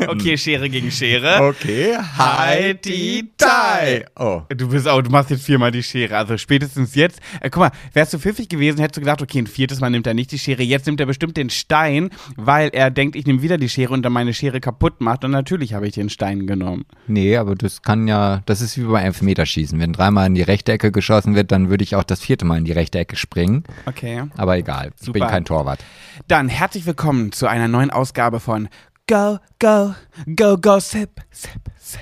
Okay, 0.08 0.36
Schere 0.36 0.68
gegen 0.68 0.90
Schere. 0.90 1.40
Okay. 1.40 1.96
Hi, 2.18 2.74
Ti, 2.74 3.30
Tai. 3.36 4.04
Oh. 4.18 4.42
Du 4.48 4.68
bist 4.68 4.88
auch, 4.88 5.00
du 5.00 5.10
machst 5.10 5.30
jetzt 5.30 5.44
viermal 5.44 5.70
die 5.70 5.82
Schere. 5.82 6.16
Also 6.16 6.36
spätestens 6.38 6.96
jetzt. 6.96 7.20
Äh, 7.40 7.50
guck 7.50 7.60
mal, 7.60 7.70
wärst 7.92 8.14
du 8.14 8.18
pfiffig 8.18 8.48
gewesen, 8.48 8.80
hättest 8.80 8.96
du 8.96 9.00
gedacht, 9.02 9.22
okay, 9.22 9.38
ein 9.38 9.46
viertes 9.46 9.80
Mal 9.80 9.90
nimmt 9.90 10.08
er 10.08 10.14
nicht 10.14 10.32
die 10.32 10.40
Schere. 10.40 10.62
Jetzt 10.64 10.86
nimmt 10.86 10.98
er 10.98 11.06
bestimmt 11.06 11.36
den 11.36 11.50
Stein, 11.50 12.10
weil 12.36 12.70
er 12.70 12.90
denkt, 12.90 13.14
ich 13.14 13.26
nehme 13.26 13.42
wieder 13.42 13.58
die 13.58 13.68
Schere 13.68 13.92
und 13.92 14.02
dann 14.02 14.12
meine 14.12 14.34
Schere 14.34 14.60
kaputt 14.60 15.00
macht. 15.00 15.24
Und 15.24 15.30
natürlich 15.30 15.74
habe 15.74 15.86
ich 15.86 15.94
den 15.94 16.10
Stein 16.10 16.48
genommen. 16.48 16.84
Nee, 17.06 17.36
aber 17.36 17.54
das 17.54 17.82
kann 17.82 18.08
ja, 18.08 18.42
das 18.46 18.60
ist 18.60 18.76
wie 18.76 18.82
beim 18.84 19.04
Elfmeterschießen. 19.04 19.78
Wenn 19.78 19.92
dreimal 19.92 20.26
in 20.26 20.34
die 20.34 20.42
rechte 20.42 20.72
Ecke 20.72 20.90
geschossen 20.90 21.36
wird, 21.36 21.52
dann 21.52 21.70
würde 21.70 21.84
ich 21.84 21.94
auch 21.94 22.04
das 22.04 22.20
vierte 22.20 22.44
Mal 22.44 22.58
in 22.58 22.64
die 22.64 22.72
rechte 22.72 22.98
Ecke 22.98 23.14
springen. 23.14 23.62
Okay. 23.86 24.24
Aber 24.36 24.56
egal, 24.56 24.90
ich 24.98 25.12
bin 25.12 25.20
Super. 25.20 25.26
kein 25.28 25.44
Torwart. 25.44 25.78
Dann 26.26 26.48
herzlich 26.48 26.86
willkommen 26.86 27.19
zu 27.32 27.46
einer 27.46 27.68
neuen 27.68 27.90
Ausgabe 27.90 28.40
von 28.40 28.68
Go, 29.06 29.38
Go, 29.58 29.94
Go, 30.36 30.56
Go, 30.56 30.78
Sip, 30.80 31.20
Sip, 31.30 31.60
Sip. 31.78 32.00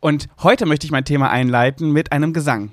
Und 0.00 0.28
heute 0.42 0.66
möchte 0.66 0.86
ich 0.86 0.90
mein 0.90 1.04
Thema 1.04 1.30
einleiten 1.30 1.90
mit 1.92 2.12
einem 2.12 2.32
Gesang. 2.32 2.70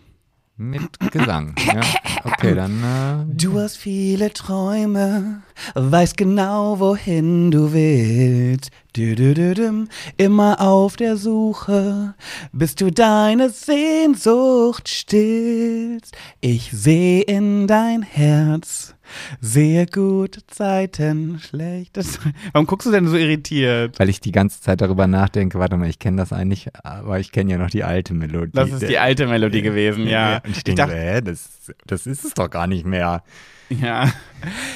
Mit 0.58 1.00
Gesang. 1.12 1.54
ja. 1.66 1.82
Okay, 2.24 2.56
dann. 2.56 2.82
Äh, 3.30 3.36
Du 3.36 3.60
hast 3.60 3.76
viele 3.76 4.32
Träume, 4.32 5.42
weißt 5.76 6.16
genau, 6.16 6.80
wohin 6.80 7.52
du 7.52 7.74
willst. 7.74 8.72
Du, 8.94 9.16
du, 9.16 9.34
du. 9.34 9.88
Immer 10.16 10.62
auf 10.62 10.96
der 10.96 11.18
Suche, 11.18 12.16
bis 12.54 12.76
du 12.76 12.90
deine 12.90 13.50
Sehnsucht 13.50 14.88
stillst. 14.88 16.16
Ich 16.40 16.72
sehe 16.72 17.22
in 17.24 17.68
dein 17.68 18.02
Herz, 18.02 18.96
sehe 19.42 19.86
gute 19.86 20.46
Zeiten, 20.48 21.40
schlechte 21.40 22.02
Zeiten. 22.02 22.34
Warum 22.54 22.68
guckst 22.68 22.88
du 22.88 22.92
denn 22.92 23.08
so 23.08 23.16
irritiert? 23.18 24.00
weil 24.00 24.10
ich 24.10 24.22
die 24.22 24.32
ganze 24.32 24.62
Zeit 24.62 24.82
darüber 24.82 25.08
nachdenke, 25.08 25.60
warte 25.60 25.78
mal, 25.78 25.90
ich 25.90 26.00
kenne 26.00 26.18
das 26.18 26.34
eigentlich, 26.34 26.70
aber 26.84 27.20
ich 27.20 27.32
kenne 27.32 27.52
ja 27.52 27.58
noch 27.58 27.70
die 27.70 27.84
alte 27.84 28.14
Melodie. 28.14 28.52
Das 28.54 28.72
ist 28.72 28.88
die 28.88 28.98
alte 28.98 29.28
Melodie 29.28 29.62
gewesen, 29.62 30.08
ja. 30.08 30.38
Und 30.38 30.52
ich 30.52 30.58
Ich 30.58 30.64
denke, 30.64 30.82
dachte, 30.82 30.96
hä, 30.96 31.22
das, 31.22 31.72
das 31.86 32.08
ist 32.08 32.26
es 32.26 32.34
doch 32.34 32.50
gar 32.50 32.68
nicht 32.68 32.86
mehr. 32.86 33.24
Ja. 33.70 34.12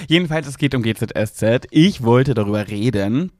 Jedenfalls, 0.07 0.47
es 0.47 0.57
geht 0.57 0.73
um 0.73 0.81
GZSZ. 0.81 1.67
Ich 1.69 2.03
wollte 2.03 2.33
darüber 2.33 2.67
reden, 2.67 3.31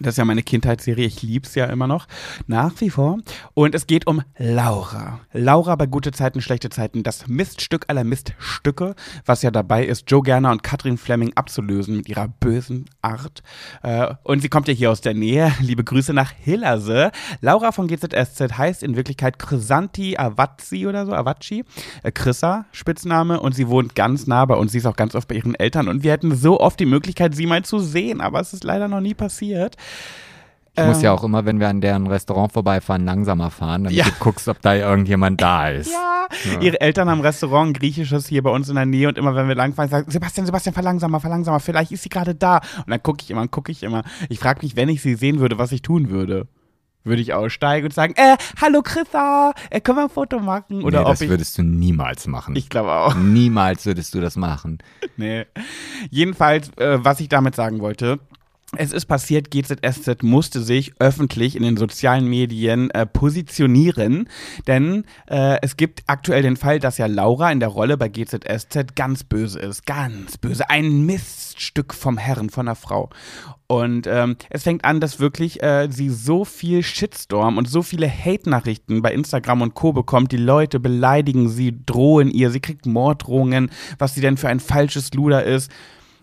Das 0.00 0.14
ist 0.14 0.18
ja 0.18 0.24
meine 0.24 0.44
Kindheitsserie, 0.44 1.06
ich 1.06 1.22
lieb's 1.22 1.56
ja 1.56 1.66
immer 1.66 1.88
noch, 1.88 2.06
nach 2.46 2.72
wie 2.78 2.90
vor. 2.90 3.18
Und 3.54 3.74
es 3.74 3.88
geht 3.88 4.06
um 4.06 4.22
Laura. 4.36 5.20
Laura 5.32 5.74
bei 5.74 5.86
gute 5.86 6.12
Zeiten, 6.12 6.40
schlechte 6.40 6.70
Zeiten, 6.70 7.02
das 7.02 7.26
Miststück 7.26 7.84
aller 7.88 8.04
Miststücke, 8.04 8.94
was 9.26 9.42
ja 9.42 9.50
dabei 9.50 9.84
ist, 9.84 10.08
Joe 10.08 10.22
Gerner 10.22 10.52
und 10.52 10.62
Katrin 10.62 10.98
Fleming 10.98 11.32
abzulösen 11.34 11.96
mit 11.96 12.08
ihrer 12.08 12.28
bösen 12.28 12.88
Art. 13.02 13.42
Äh, 13.82 14.14
und 14.22 14.40
sie 14.40 14.48
kommt 14.48 14.68
ja 14.68 14.74
hier 14.74 14.90
aus 14.92 15.00
der 15.00 15.14
Nähe. 15.14 15.52
Liebe 15.60 15.82
Grüße 15.82 16.12
nach 16.12 16.30
Hillerse. 16.30 17.10
Laura 17.40 17.72
von 17.72 17.88
GZSZ 17.88 18.56
heißt 18.56 18.82
in 18.84 18.94
Wirklichkeit 18.94 19.38
Chrysanti 19.38 20.16
Avazzi 20.16 20.86
oder 20.86 21.06
so, 21.06 21.12
Avacci. 21.12 21.64
Äh, 22.04 22.12
Chrissa, 22.12 22.66
Spitzname. 22.70 23.40
Und 23.40 23.54
sie 23.54 23.68
wohnt 23.68 23.94
ganz 23.96 24.26
nah 24.28 24.44
bei 24.44 24.54
uns. 24.54 24.72
Sie 24.72 24.78
ist 24.78 24.86
auch 24.86 24.96
ganz 24.96 25.16
oft 25.16 25.26
bei 25.26 25.34
ihren 25.34 25.56
Eltern. 25.56 25.88
Und 25.88 26.04
wir 26.04 26.12
hätten 26.12 26.36
so 26.36 26.60
oft 26.60 26.78
die 26.78 26.86
Möglichkeit, 26.86 27.34
sie 27.34 27.46
mal 27.46 27.64
zu 27.64 27.80
sehen. 27.80 28.20
Aber 28.20 28.40
es 28.40 28.52
ist 28.52 28.62
leider 28.62 28.86
noch 28.86 29.00
nie 29.00 29.14
passiert. 29.14 29.76
Ich 30.76 30.84
muss 30.84 31.02
ja 31.02 31.10
Ähm, 31.10 31.18
auch 31.18 31.24
immer, 31.24 31.44
wenn 31.44 31.58
wir 31.58 31.68
an 31.68 31.80
deren 31.80 32.06
Restaurant 32.06 32.52
vorbeifahren, 32.52 33.04
langsamer 33.04 33.50
fahren, 33.50 33.84
damit 33.84 33.98
Ja. 33.98 34.04
du 34.04 34.12
guckst, 34.20 34.46
ob 34.46 34.60
da 34.62 34.76
irgendjemand 34.76 35.40
da 35.40 35.70
ist. 35.70 35.90
Ja. 35.90 36.60
Ihre 36.60 36.80
Eltern 36.80 37.08
haben 37.10 37.18
ein 37.18 37.24
Restaurant, 37.24 37.70
ein 37.70 37.72
griechisches 37.72 38.28
hier 38.28 38.42
bei 38.44 38.50
uns 38.50 38.68
in 38.68 38.76
der 38.76 38.86
Nähe 38.86 39.08
und 39.08 39.18
immer 39.18 39.34
wenn 39.34 39.48
wir 39.48 39.56
langfahren, 39.56 39.90
sagen 39.90 40.08
Sebastian, 40.10 40.46
Sebastian, 40.46 40.74
verlangsamer, 40.74 41.18
verlangsamer, 41.18 41.58
vielleicht 41.58 41.90
ist 41.90 42.02
sie 42.04 42.10
gerade 42.10 42.34
da. 42.36 42.58
Und 42.76 42.90
dann 42.90 43.02
gucke 43.02 43.22
ich 43.22 43.30
immer 43.30 43.48
gucke 43.48 43.72
ich 43.72 43.82
immer. 43.82 44.04
Ich 44.28 44.38
frage 44.38 44.60
mich, 44.62 44.76
wenn 44.76 44.88
ich 44.88 45.02
sie 45.02 45.14
sehen 45.16 45.40
würde, 45.40 45.58
was 45.58 45.72
ich 45.72 45.82
tun 45.82 46.10
würde. 46.10 46.46
Würde 47.02 47.22
ich 47.22 47.32
aussteigen 47.32 47.86
und 47.86 47.94
sagen, 47.94 48.12
äh, 48.16 48.36
hallo 48.60 48.82
Chrissa, 48.82 49.54
äh, 49.70 49.80
können 49.80 49.98
wir 49.98 50.02
ein 50.04 50.10
Foto 50.10 50.38
machen? 50.40 50.82
Oder 50.84 50.98
nee, 51.00 51.04
ob 51.06 51.10
das 51.12 51.22
ich. 51.22 51.30
würdest 51.30 51.56
du 51.56 51.62
niemals 51.62 52.26
machen. 52.26 52.54
Ich 52.54 52.68
glaube 52.68 52.92
auch. 52.92 53.14
Niemals 53.16 53.86
würdest 53.86 54.14
du 54.14 54.20
das 54.20 54.36
machen. 54.36 54.78
Nee. 55.16 55.46
Jedenfalls, 56.10 56.70
äh, 56.76 56.98
was 57.02 57.18
ich 57.20 57.28
damit 57.28 57.54
sagen 57.56 57.80
wollte. 57.80 58.20
Es 58.76 58.92
ist 58.92 59.06
passiert, 59.06 59.50
GZSZ 59.50 60.22
musste 60.22 60.62
sich 60.62 60.92
öffentlich 60.98 61.56
in 61.56 61.62
den 61.62 61.78
sozialen 61.78 62.26
Medien 62.28 62.90
äh, 62.90 63.06
positionieren, 63.06 64.28
denn 64.66 65.04
äh, 65.26 65.56
es 65.62 65.78
gibt 65.78 66.02
aktuell 66.06 66.42
den 66.42 66.56
Fall, 66.56 66.78
dass 66.78 66.98
ja 66.98 67.06
Laura 67.06 67.50
in 67.50 67.60
der 67.60 67.70
Rolle 67.70 67.96
bei 67.96 68.10
GZSZ 68.10 68.94
ganz 68.94 69.24
böse 69.24 69.58
ist, 69.58 69.86
ganz 69.86 70.36
böse, 70.36 70.68
ein 70.68 71.06
Miststück 71.06 71.94
vom 71.94 72.18
Herrn, 72.18 72.50
von 72.50 72.66
der 72.66 72.74
Frau. 72.74 73.08
Und 73.68 74.06
ähm, 74.06 74.36
es 74.50 74.64
fängt 74.64 74.84
an, 74.84 75.00
dass 75.00 75.18
wirklich 75.18 75.62
äh, 75.62 75.88
sie 75.90 76.10
so 76.10 76.44
viel 76.44 76.82
Shitstorm 76.82 77.56
und 77.56 77.70
so 77.70 77.82
viele 77.82 78.08
Hate-Nachrichten 78.08 79.00
bei 79.00 79.14
Instagram 79.14 79.62
und 79.62 79.74
Co. 79.74 79.94
bekommt. 79.94 80.30
Die 80.32 80.36
Leute 80.36 80.78
beleidigen 80.78 81.48
sie, 81.48 81.74
drohen 81.86 82.30
ihr, 82.30 82.50
sie 82.50 82.60
kriegt 82.60 82.84
Morddrohungen, 82.84 83.70
was 83.98 84.14
sie 84.14 84.20
denn 84.20 84.36
für 84.36 84.48
ein 84.48 84.60
falsches 84.60 85.12
Luder 85.14 85.44
ist. 85.44 85.70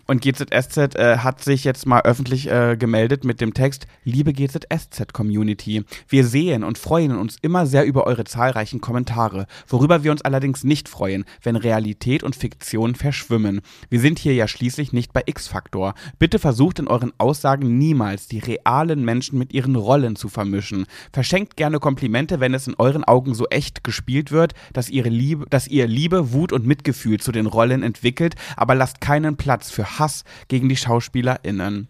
Und 0.08 0.20
GZSZ 0.20 0.94
äh, 0.94 1.18
hat 1.18 1.42
sich 1.42 1.64
jetzt 1.64 1.84
mal 1.84 2.02
öffentlich 2.02 2.48
äh, 2.48 2.76
gemeldet 2.76 3.24
mit 3.24 3.40
dem 3.40 3.54
Text, 3.54 3.88
liebe 4.04 4.32
GZSZ-Community, 4.32 5.84
wir 6.08 6.24
sehen 6.24 6.62
und 6.62 6.78
freuen 6.78 7.16
uns 7.16 7.38
immer 7.42 7.66
sehr 7.66 7.84
über 7.84 8.06
eure 8.06 8.22
zahlreichen 8.22 8.80
Kommentare, 8.80 9.46
worüber 9.66 10.04
wir 10.04 10.12
uns 10.12 10.22
allerdings 10.22 10.62
nicht 10.62 10.88
freuen, 10.88 11.24
wenn 11.42 11.56
Realität 11.56 12.22
und 12.22 12.36
Fiktion 12.36 12.94
verschwimmen. 12.94 13.62
Wir 13.90 13.98
sind 13.98 14.20
hier 14.20 14.34
ja 14.34 14.46
schließlich 14.46 14.92
nicht 14.92 15.12
bei 15.12 15.24
X-Faktor. 15.26 15.94
Bitte 16.20 16.38
versucht 16.38 16.78
in 16.78 16.86
euren 16.86 17.12
Aussagen 17.18 17.76
niemals 17.76 18.28
die 18.28 18.38
realen 18.38 19.04
Menschen 19.04 19.40
mit 19.40 19.52
ihren 19.52 19.74
Rollen 19.74 20.14
zu 20.14 20.28
vermischen. 20.28 20.86
Verschenkt 21.12 21.56
gerne 21.56 21.80
Komplimente, 21.80 22.38
wenn 22.38 22.54
es 22.54 22.68
in 22.68 22.76
euren 22.78 23.02
Augen 23.02 23.34
so 23.34 23.46
echt 23.48 23.82
gespielt 23.82 24.30
wird, 24.30 24.54
dass, 24.72 24.88
ihre 24.88 25.08
Liebe, 25.08 25.46
dass 25.50 25.66
ihr 25.66 25.88
Liebe, 25.88 26.32
Wut 26.32 26.52
und 26.52 26.64
Mitgefühl 26.64 27.18
zu 27.18 27.32
den 27.32 27.46
Rollen 27.46 27.82
entwickelt, 27.82 28.36
aber 28.56 28.76
lasst 28.76 29.00
keinen 29.00 29.36
Platz 29.36 29.72
für 29.72 29.95
Hass 29.98 30.24
gegen 30.48 30.68
die 30.68 30.76
SchauspielerInnen. 30.76 31.88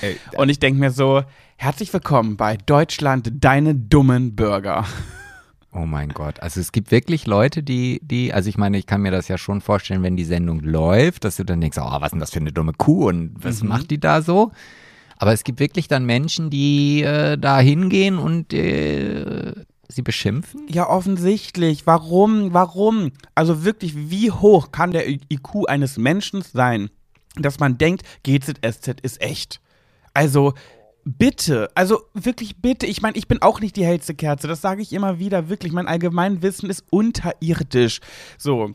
Ey, 0.00 0.16
Und 0.36 0.48
ich 0.48 0.58
denke 0.58 0.80
mir 0.80 0.90
so, 0.90 1.22
herzlich 1.56 1.92
willkommen 1.92 2.36
bei 2.36 2.56
Deutschland, 2.56 3.30
deine 3.34 3.74
dummen 3.74 4.34
Bürger. 4.34 4.84
Oh 5.72 5.86
mein 5.86 6.08
Gott. 6.08 6.40
Also 6.40 6.58
es 6.60 6.72
gibt 6.72 6.90
wirklich 6.90 7.26
Leute, 7.26 7.62
die, 7.62 8.00
die, 8.02 8.32
also 8.32 8.48
ich 8.48 8.56
meine, 8.56 8.78
ich 8.78 8.86
kann 8.86 9.02
mir 9.02 9.10
das 9.10 9.28
ja 9.28 9.36
schon 9.38 9.60
vorstellen, 9.60 10.02
wenn 10.02 10.16
die 10.16 10.24
Sendung 10.24 10.60
läuft, 10.60 11.24
dass 11.24 11.36
du 11.36 11.44
dann 11.44 11.60
denkst, 11.60 11.78
oh, 11.78 11.84
was 11.84 12.04
ist 12.06 12.10
denn 12.12 12.20
das 12.20 12.30
für 12.32 12.40
eine 12.40 12.52
dumme 12.52 12.72
Kuh 12.72 13.06
und 13.08 13.32
was 13.36 13.62
Mhm. 13.62 13.68
macht 13.68 13.90
die 13.90 14.00
da 14.00 14.22
so? 14.22 14.52
Aber 15.18 15.32
es 15.32 15.44
gibt 15.44 15.60
wirklich 15.60 15.86
dann 15.88 16.04
Menschen, 16.04 16.50
die 16.50 17.02
äh, 17.02 17.36
da 17.38 17.58
hingehen 17.60 18.18
und 18.18 18.52
äh, 18.54 19.52
sie 19.88 20.02
beschimpfen. 20.02 20.62
Ja, 20.68 20.88
offensichtlich. 20.88 21.86
Warum? 21.86 22.52
Warum? 22.52 23.12
Also 23.34 23.64
wirklich, 23.64 23.94
wie 24.10 24.30
hoch 24.30 24.72
kann 24.72 24.90
der 24.92 25.08
IQ 25.08 25.68
eines 25.68 25.96
Menschen 25.96 26.42
sein, 26.42 26.90
dass 27.36 27.58
man 27.60 27.78
denkt, 27.78 28.02
GZSZ 28.22 29.00
ist 29.02 29.20
echt? 29.20 29.60
Also, 30.14 30.54
bitte, 31.04 31.70
also 31.74 32.02
wirklich 32.14 32.60
bitte. 32.60 32.86
Ich 32.86 33.00
meine, 33.00 33.16
ich 33.16 33.28
bin 33.28 33.40
auch 33.42 33.60
nicht 33.60 33.76
die 33.76 33.84
hellste 33.84 34.14
Kerze, 34.14 34.48
das 34.48 34.60
sage 34.60 34.82
ich 34.82 34.92
immer 34.92 35.18
wieder, 35.18 35.48
wirklich. 35.48 35.72
Mein 35.72 35.88
Allgemeinwissen 35.88 36.68
ist 36.68 36.84
unterirdisch. 36.90 38.00
So. 38.36 38.74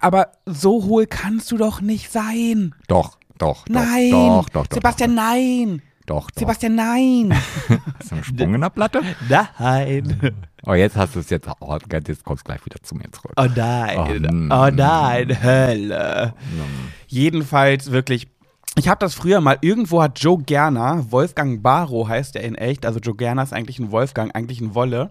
Aber 0.00 0.32
so 0.44 0.84
hohl 0.84 1.06
kannst 1.06 1.50
du 1.50 1.56
doch 1.56 1.80
nicht 1.80 2.10
sein. 2.10 2.74
Doch, 2.88 3.18
doch, 3.38 3.64
doch. 3.64 3.66
Nein. 3.68 4.10
Doch, 4.10 4.48
doch, 4.50 4.66
doch. 4.66 4.74
Sebastian, 4.74 5.14
nein. 5.14 5.82
Doch, 6.06 6.30
doch. 6.30 6.40
Sebastian, 6.40 6.74
nein. 6.74 7.32
Hast 7.98 8.10
du 8.10 8.14
einen 8.14 8.24
Sprung 8.24 8.54
in 8.54 8.60
der 8.60 8.70
Platte? 8.70 9.02
nein. 9.28 10.36
Oh, 10.68 10.74
jetzt 10.74 10.96
hast 10.96 11.14
du 11.14 11.20
es 11.20 11.30
jetzt. 11.30 11.48
Oh, 11.60 11.78
jetzt 11.90 12.24
kommst 12.24 12.42
du 12.42 12.44
gleich 12.44 12.64
wieder 12.66 12.76
zu 12.82 12.94
mir 12.94 13.10
zurück. 13.10 13.32
Oh 13.36 13.46
nein. 13.56 14.50
Oh, 14.50 14.54
Oh, 14.54 14.68
nein, 14.70 15.42
Hölle. 15.42 16.34
Jedenfalls 17.06 17.90
wirklich. 17.90 18.28
Ich 18.76 18.86
habe 18.86 19.00
das 19.00 19.14
früher 19.14 19.40
mal, 19.40 19.56
irgendwo 19.62 20.02
hat 20.02 20.20
Joe 20.20 20.38
Gerner, 20.40 21.10
Wolfgang 21.10 21.62
Barrow 21.62 22.06
heißt 22.06 22.36
er 22.36 22.42
in 22.44 22.54
echt, 22.54 22.86
also 22.86 23.00
Joe 23.00 23.16
Gerner 23.16 23.42
ist 23.42 23.52
eigentlich 23.52 23.80
ein 23.80 23.90
Wolfgang, 23.90 24.32
eigentlich 24.36 24.60
ein 24.60 24.74
Wolle, 24.74 25.10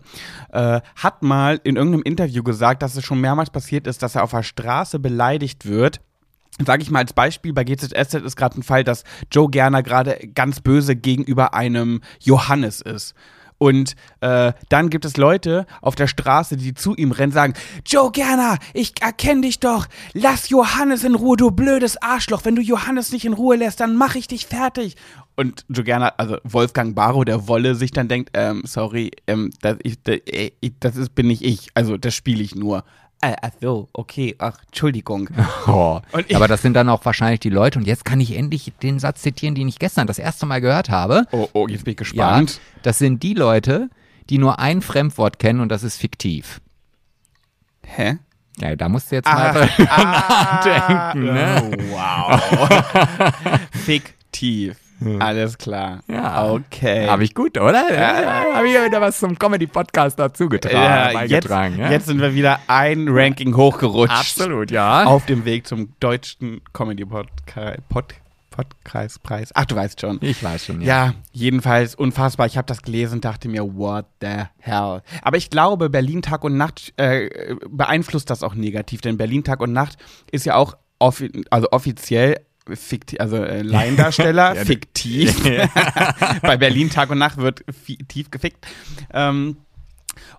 äh, 0.53 0.79
hat 0.95 1.21
mal 1.23 1.59
in 1.65 1.75
irgendeinem 1.75 2.03
Interview 2.03 2.43
gesagt, 2.43 2.81
dass 2.81 2.95
es 2.95 3.03
schon 3.03 3.19
mehrmals 3.19 3.49
passiert 3.49 3.85
ist, 3.87 4.03
dass 4.03 4.15
er 4.15 4.23
auf 4.23 4.31
der 4.31 4.43
Straße 4.43 4.99
beleidigt 4.99 5.65
wird. 5.65 5.99
Sage 6.65 6.81
ich 6.83 6.91
mal 6.91 6.99
als 6.99 7.13
Beispiel, 7.13 7.51
bei 7.51 7.65
GZSZ 7.65 8.13
ist 8.23 8.37
gerade 8.37 8.57
ein 8.59 8.63
Fall, 8.63 8.83
dass 8.85 9.03
Joe 9.31 9.49
Gerner 9.49 9.83
gerade 9.83 10.17
ganz 10.33 10.61
böse 10.61 10.95
gegenüber 10.95 11.53
einem 11.53 12.01
Johannes 12.21 12.79
ist. 12.79 13.15
Und 13.57 13.95
äh, 14.21 14.53
dann 14.69 14.89
gibt 14.89 15.05
es 15.05 15.17
Leute 15.17 15.65
auf 15.81 15.95
der 15.95 16.07
Straße, 16.07 16.57
die 16.57 16.73
zu 16.73 16.95
ihm 16.95 17.11
rennen, 17.11 17.31
sagen, 17.31 17.53
Joe 17.85 18.11
Gerner, 18.11 18.57
ich 18.73 19.01
erkenne 19.01 19.41
dich 19.41 19.59
doch. 19.59 19.87
Lass 20.13 20.49
Johannes 20.49 21.03
in 21.03 21.15
Ruhe, 21.15 21.37
du 21.37 21.51
blödes 21.51 22.01
Arschloch. 22.01 22.45
Wenn 22.45 22.55
du 22.55 22.61
Johannes 22.61 23.11
nicht 23.11 23.25
in 23.25 23.33
Ruhe 23.33 23.55
lässt, 23.55 23.79
dann 23.79 23.95
mache 23.95 24.19
ich 24.19 24.27
dich 24.27 24.45
fertig. 24.45 24.95
Und 25.35 25.65
Joe 25.69 25.83
Gerner, 25.83 26.13
also 26.17 26.37
Wolfgang 26.43 26.95
Barrow, 26.95 27.25
der 27.25 27.47
Wolle, 27.47 27.75
sich 27.75 27.91
dann 27.91 28.07
denkt, 28.07 28.31
ähm, 28.33 28.61
sorry, 28.65 29.11
ähm, 29.27 29.51
das, 29.61 29.77
ich, 29.83 30.01
das, 30.03 30.17
ich, 30.25 30.73
das 30.79 31.09
bin 31.09 31.27
nicht 31.27 31.43
ich. 31.43 31.69
Also 31.73 31.97
das 31.97 32.15
spiele 32.15 32.43
ich 32.43 32.55
nur. 32.55 32.83
Äh, 33.21 33.33
ach 33.41 33.49
so, 33.59 33.89
okay, 33.93 34.35
ach, 34.37 34.57
Entschuldigung. 34.67 35.29
Oh. 35.67 35.99
Aber 36.33 36.47
das 36.47 36.61
sind 36.61 36.73
dann 36.75 36.87
auch 36.87 37.03
wahrscheinlich 37.03 37.39
die 37.41 37.49
Leute. 37.49 37.77
Und 37.79 37.85
jetzt 37.85 38.05
kann 38.05 38.21
ich 38.21 38.37
endlich 38.37 38.71
den 38.81 38.99
Satz 38.99 39.21
zitieren, 39.21 39.53
den 39.55 39.67
ich 39.67 39.79
gestern 39.79 40.07
das 40.07 40.17
erste 40.19 40.45
Mal 40.45 40.61
gehört 40.61 40.89
habe. 40.89 41.25
Oh, 41.31 41.49
oh, 41.53 41.67
jetzt 41.67 41.83
bin 41.83 41.93
ich 41.93 41.97
Ja, 41.99 42.03
gespannt. 42.39 42.61
das 42.83 42.99
sind 42.99 43.21
die 43.23 43.33
Leute, 43.33 43.89
die 44.29 44.37
nur 44.37 44.59
ein 44.59 44.81
Fremdwort 44.81 45.39
kennen 45.39 45.59
und 45.59 45.69
das 45.69 45.83
ist 45.83 45.97
fiktiv. 45.97 46.61
Hä? 47.83 48.17
Ja, 48.59 48.75
da 48.75 48.87
musst 48.89 49.11
du 49.11 49.15
jetzt 49.15 49.27
Ah, 49.27 49.53
mal 49.53 49.69
nachdenken, 49.77 51.33
ne? 51.33 51.61
Oh, 51.63 51.95
wow. 51.95 52.41
Fiktiv. 53.71 54.77
Alles 55.19 55.57
klar. 55.57 55.99
Ja. 56.07 56.49
Okay. 56.51 57.07
Habe 57.07 57.23
ich 57.23 57.33
gut, 57.33 57.57
oder? 57.57 57.93
Ja, 57.93 58.55
Habe 58.55 58.67
ich 58.67 58.73
ja 58.73 58.85
wieder 58.85 58.99
was 58.99 59.19
zum 59.19 59.37
Comedy-Podcast 59.37 60.17
dazu 60.17 60.49
getragen, 60.49 61.15
ja, 61.15 61.23
jetzt, 61.23 61.49
ja? 61.49 61.91
jetzt 61.91 62.07
sind 62.07 62.19
wir 62.19 62.33
wieder 62.33 62.59
ein 62.67 63.07
Ranking 63.07 63.55
hochgerutscht. 63.55 64.17
Absolut, 64.17 64.71
ja. 64.71 65.03
Auf 65.03 65.25
dem 65.25 65.45
Weg 65.45 65.67
zum 65.67 65.93
deutschen 65.99 66.61
Comedy-Podcast. 66.73 67.87
Pod, 67.89 68.15
Podcastpreis. 68.49 69.51
Ach, 69.53 69.65
du 69.65 69.75
weißt 69.75 70.01
schon. 70.01 70.17
ich 70.21 70.43
weiß 70.43 70.65
schon, 70.65 70.81
ja. 70.81 70.87
Ja, 70.87 71.13
jedenfalls 71.31 71.93
unfassbar. 71.93 72.47
Ich 72.47 72.57
habe 72.57 72.65
das 72.65 72.81
gelesen 72.81 73.15
und 73.15 73.25
dachte 73.25 73.49
mir, 73.49 73.75
what 73.77 74.05
the 74.19 74.45
hell. 74.57 75.03
Aber 75.21 75.37
ich 75.37 75.51
glaube, 75.51 75.91
Berlin 75.91 76.23
Tag 76.23 76.43
und 76.43 76.57
Nacht 76.57 76.91
äh, 76.97 77.55
beeinflusst 77.69 78.31
das 78.31 78.41
auch 78.41 78.55
negativ, 78.55 79.01
denn 79.01 79.17
Berlin 79.17 79.43
Tag 79.43 79.61
und 79.61 79.73
Nacht 79.73 79.97
ist 80.31 80.45
ja 80.45 80.55
auch 80.55 80.75
offi 80.97 81.43
also 81.51 81.67
offiziell 81.71 82.37
fiktiv, 82.73 83.19
also 83.19 83.37
äh, 83.37 83.61
Laiendarsteller, 83.63 84.55
Ja, 84.55 84.65
fiktiv. 84.65 85.35
Bei 86.41 86.57
Berlin 86.57 86.89
Tag 86.89 87.09
und 87.09 87.17
Nacht 87.19 87.37
wird 87.37 87.63
fi- 87.71 87.97
tief 88.07 88.31
gefickt. 88.31 88.65
Ähm, 89.13 89.57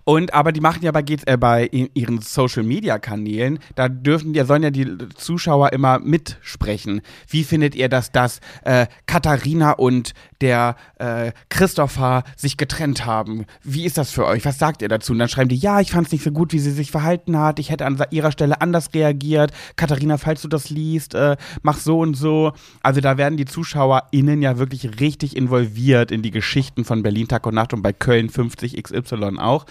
Und 0.03 0.33
aber 0.33 0.51
die 0.51 0.61
machen 0.61 0.83
ja 0.83 0.91
bei, 0.91 1.03
äh, 1.25 1.37
bei 1.37 1.67
ihren 1.71 2.21
Social 2.21 2.63
Media 2.63 2.99
Kanälen, 2.99 3.59
da 3.75 3.89
dürfen 3.89 4.33
ja 4.33 4.45
sollen 4.45 4.63
ja 4.63 4.71
die 4.71 4.97
Zuschauer 5.15 5.73
immer 5.73 5.99
mitsprechen. 5.99 7.01
Wie 7.27 7.43
findet 7.43 7.75
ihr, 7.75 7.89
dass 7.89 8.11
das 8.11 8.39
äh, 8.63 8.87
Katharina 9.05 9.71
und 9.73 10.13
der 10.41 10.75
äh, 10.97 11.31
Christopher 11.49 12.23
sich 12.35 12.57
getrennt 12.57 13.05
haben? 13.05 13.45
Wie 13.63 13.85
ist 13.85 13.97
das 13.97 14.11
für 14.11 14.25
euch? 14.25 14.45
Was 14.45 14.57
sagt 14.57 14.81
ihr 14.81 14.87
dazu? 14.87 15.13
Und 15.13 15.19
dann 15.19 15.29
schreiben 15.29 15.49
die, 15.49 15.57
ja, 15.57 15.79
ich 15.79 15.91
fand 15.91 16.07
es 16.07 16.13
nicht 16.13 16.23
so 16.23 16.31
gut, 16.31 16.53
wie 16.53 16.59
sie 16.59 16.71
sich 16.71 16.91
verhalten 16.91 17.37
hat. 17.37 17.59
Ich 17.59 17.69
hätte 17.69 17.85
an 17.85 18.01
ihrer 18.11 18.31
Stelle 18.31 18.61
anders 18.61 18.89
reagiert. 18.93 19.51
Katharina, 19.75 20.17
falls 20.17 20.41
du 20.41 20.47
das 20.47 20.69
liest, 20.69 21.13
äh, 21.13 21.37
mach 21.61 21.77
so 21.77 21.99
und 21.99 22.15
so. 22.15 22.53
Also 22.81 23.01
da 23.01 23.17
werden 23.17 23.37
die 23.37 23.45
ZuschauerInnen 23.45 24.41
ja 24.41 24.57
wirklich 24.57 24.99
richtig 24.99 25.35
involviert 25.35 26.11
in 26.11 26.21
die 26.21 26.31
Geschichten 26.31 26.85
von 26.85 27.03
Berlin 27.03 27.27
Tag 27.27 27.45
und 27.45 27.55
Nacht 27.55 27.73
und 27.73 27.81
bei 27.81 27.93
Köln 27.93 28.29
50 28.29 28.81
XY 28.81 29.39
auch. 29.39 29.65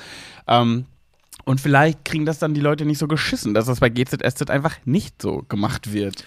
Ähm, 0.46 0.86
und 1.44 1.60
vielleicht 1.60 2.04
kriegen 2.04 2.26
das 2.26 2.38
dann 2.38 2.54
die 2.54 2.60
Leute 2.60 2.84
nicht 2.84 2.98
so 2.98 3.08
geschissen, 3.08 3.54
dass 3.54 3.66
das 3.66 3.80
bei 3.80 3.88
GZSZ 3.88 4.50
einfach 4.50 4.76
nicht 4.84 5.22
so 5.22 5.44
gemacht 5.48 5.92
wird. 5.92 6.24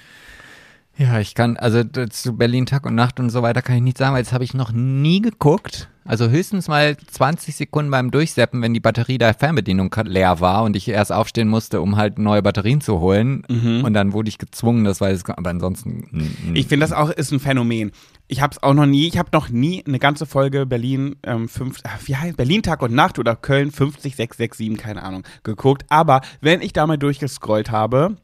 Ja, 0.97 1.19
ich 1.19 1.35
kann, 1.35 1.57
also 1.57 1.83
zu 1.83 2.37
Berlin 2.37 2.65
Tag 2.65 2.85
und 2.85 2.95
Nacht 2.95 3.19
und 3.19 3.29
so 3.29 3.41
weiter 3.41 3.61
kann 3.61 3.75
ich 3.77 3.81
nicht 3.81 3.97
sagen, 3.97 4.13
weil 4.13 4.23
das 4.23 4.33
habe 4.33 4.43
ich 4.43 4.53
noch 4.53 4.71
nie 4.71 5.21
geguckt. 5.21 5.89
Also 6.03 6.29
höchstens 6.29 6.67
mal 6.67 6.97
20 6.97 7.55
Sekunden 7.55 7.91
beim 7.91 8.11
Durchseppen, 8.11 8.61
wenn 8.61 8.73
die 8.73 8.79
Batterie 8.79 9.17
der 9.17 9.33
Fernbedienung 9.33 9.93
leer 10.05 10.39
war 10.39 10.63
und 10.63 10.75
ich 10.75 10.87
erst 10.87 11.11
aufstehen 11.11 11.47
musste, 11.47 11.81
um 11.81 11.95
halt 11.95 12.17
neue 12.17 12.41
Batterien 12.41 12.81
zu 12.81 12.99
holen. 12.99 13.43
Mhm. 13.47 13.83
Und 13.83 13.93
dann 13.93 14.11
wurde 14.13 14.29
ich 14.29 14.37
gezwungen, 14.37 14.83
das 14.83 14.99
war 14.99 15.11
jetzt, 15.11 15.29
aber 15.29 15.49
ansonsten. 15.49 16.07
Ich 16.53 16.67
finde, 16.67 16.85
das 16.85 16.93
auch 16.93 17.09
ist 17.09 17.31
ein 17.31 17.39
Phänomen. 17.39 17.91
Ich 18.31 18.39
habe 18.39 18.53
es 18.53 18.63
auch 18.63 18.73
noch 18.73 18.85
nie, 18.85 19.09
ich 19.09 19.17
habe 19.17 19.29
noch 19.33 19.49
nie 19.49 19.83
eine 19.85 19.99
ganze 19.99 20.25
Folge 20.25 20.65
Berlin 20.65 21.17
ähm, 21.23 21.49
fünf, 21.49 21.79
wie 22.05 22.15
heißt 22.15 22.37
Berlin 22.37 22.63
Tag 22.63 22.81
und 22.81 22.93
Nacht 22.93 23.19
oder 23.19 23.35
Köln 23.35 23.71
50667, 23.71 24.77
keine 24.77 25.03
Ahnung, 25.03 25.23
geguckt. 25.43 25.83
Aber 25.89 26.21
wenn 26.39 26.61
ich 26.61 26.71
da 26.71 26.87
mal 26.87 26.97
durchgescrollt 26.97 27.71
habe, 27.71 28.15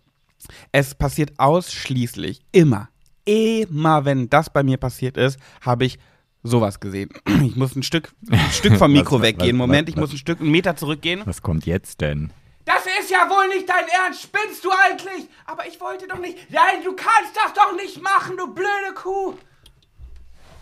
es 0.72 0.96
passiert 0.96 1.34
ausschließlich 1.38 2.40
immer, 2.54 2.88
immer, 3.26 4.06
wenn 4.06 4.30
das 4.30 4.50
bei 4.50 4.64
mir 4.64 4.78
passiert 4.78 5.18
ist, 5.18 5.42
habe 5.60 5.84
ich 5.84 6.00
sowas 6.42 6.80
gesehen. 6.80 7.10
Ich 7.44 7.58
muss 7.58 7.76
ein 7.76 7.84
Stück, 7.84 8.14
ein 8.32 8.40
Stück 8.54 8.78
vom 8.78 8.92
Mikro 8.94 9.18
was, 9.18 9.24
weggehen. 9.24 9.58
Was, 9.58 9.68
Moment, 9.68 9.90
was, 9.90 9.94
ich 9.94 10.00
muss 10.00 10.14
ein 10.14 10.18
Stück, 10.20 10.40
einen 10.40 10.52
Meter 10.52 10.78
zurückgehen. 10.78 11.24
Was 11.26 11.42
kommt 11.42 11.66
jetzt 11.66 12.00
denn? 12.00 12.32
Das 12.64 12.86
ist 13.02 13.12
ja 13.12 13.30
wohl 13.30 13.50
nicht 13.50 13.68
dein 13.68 13.86
Ernst. 14.06 14.24
Spinnst 14.24 14.64
du 14.64 14.70
eigentlich? 14.72 15.28
Aber 15.46 15.68
ich 15.68 15.82
wollte 15.82 16.08
doch 16.08 16.20
nicht. 16.20 16.50
Nein, 16.50 16.82
du 16.86 16.96
kannst 16.96 17.36
das 17.36 17.52
doch 17.54 17.76
nicht 17.76 18.02
machen, 18.02 18.38
du 18.38 18.54
blöde 18.54 18.94
Kuh. 18.96 19.34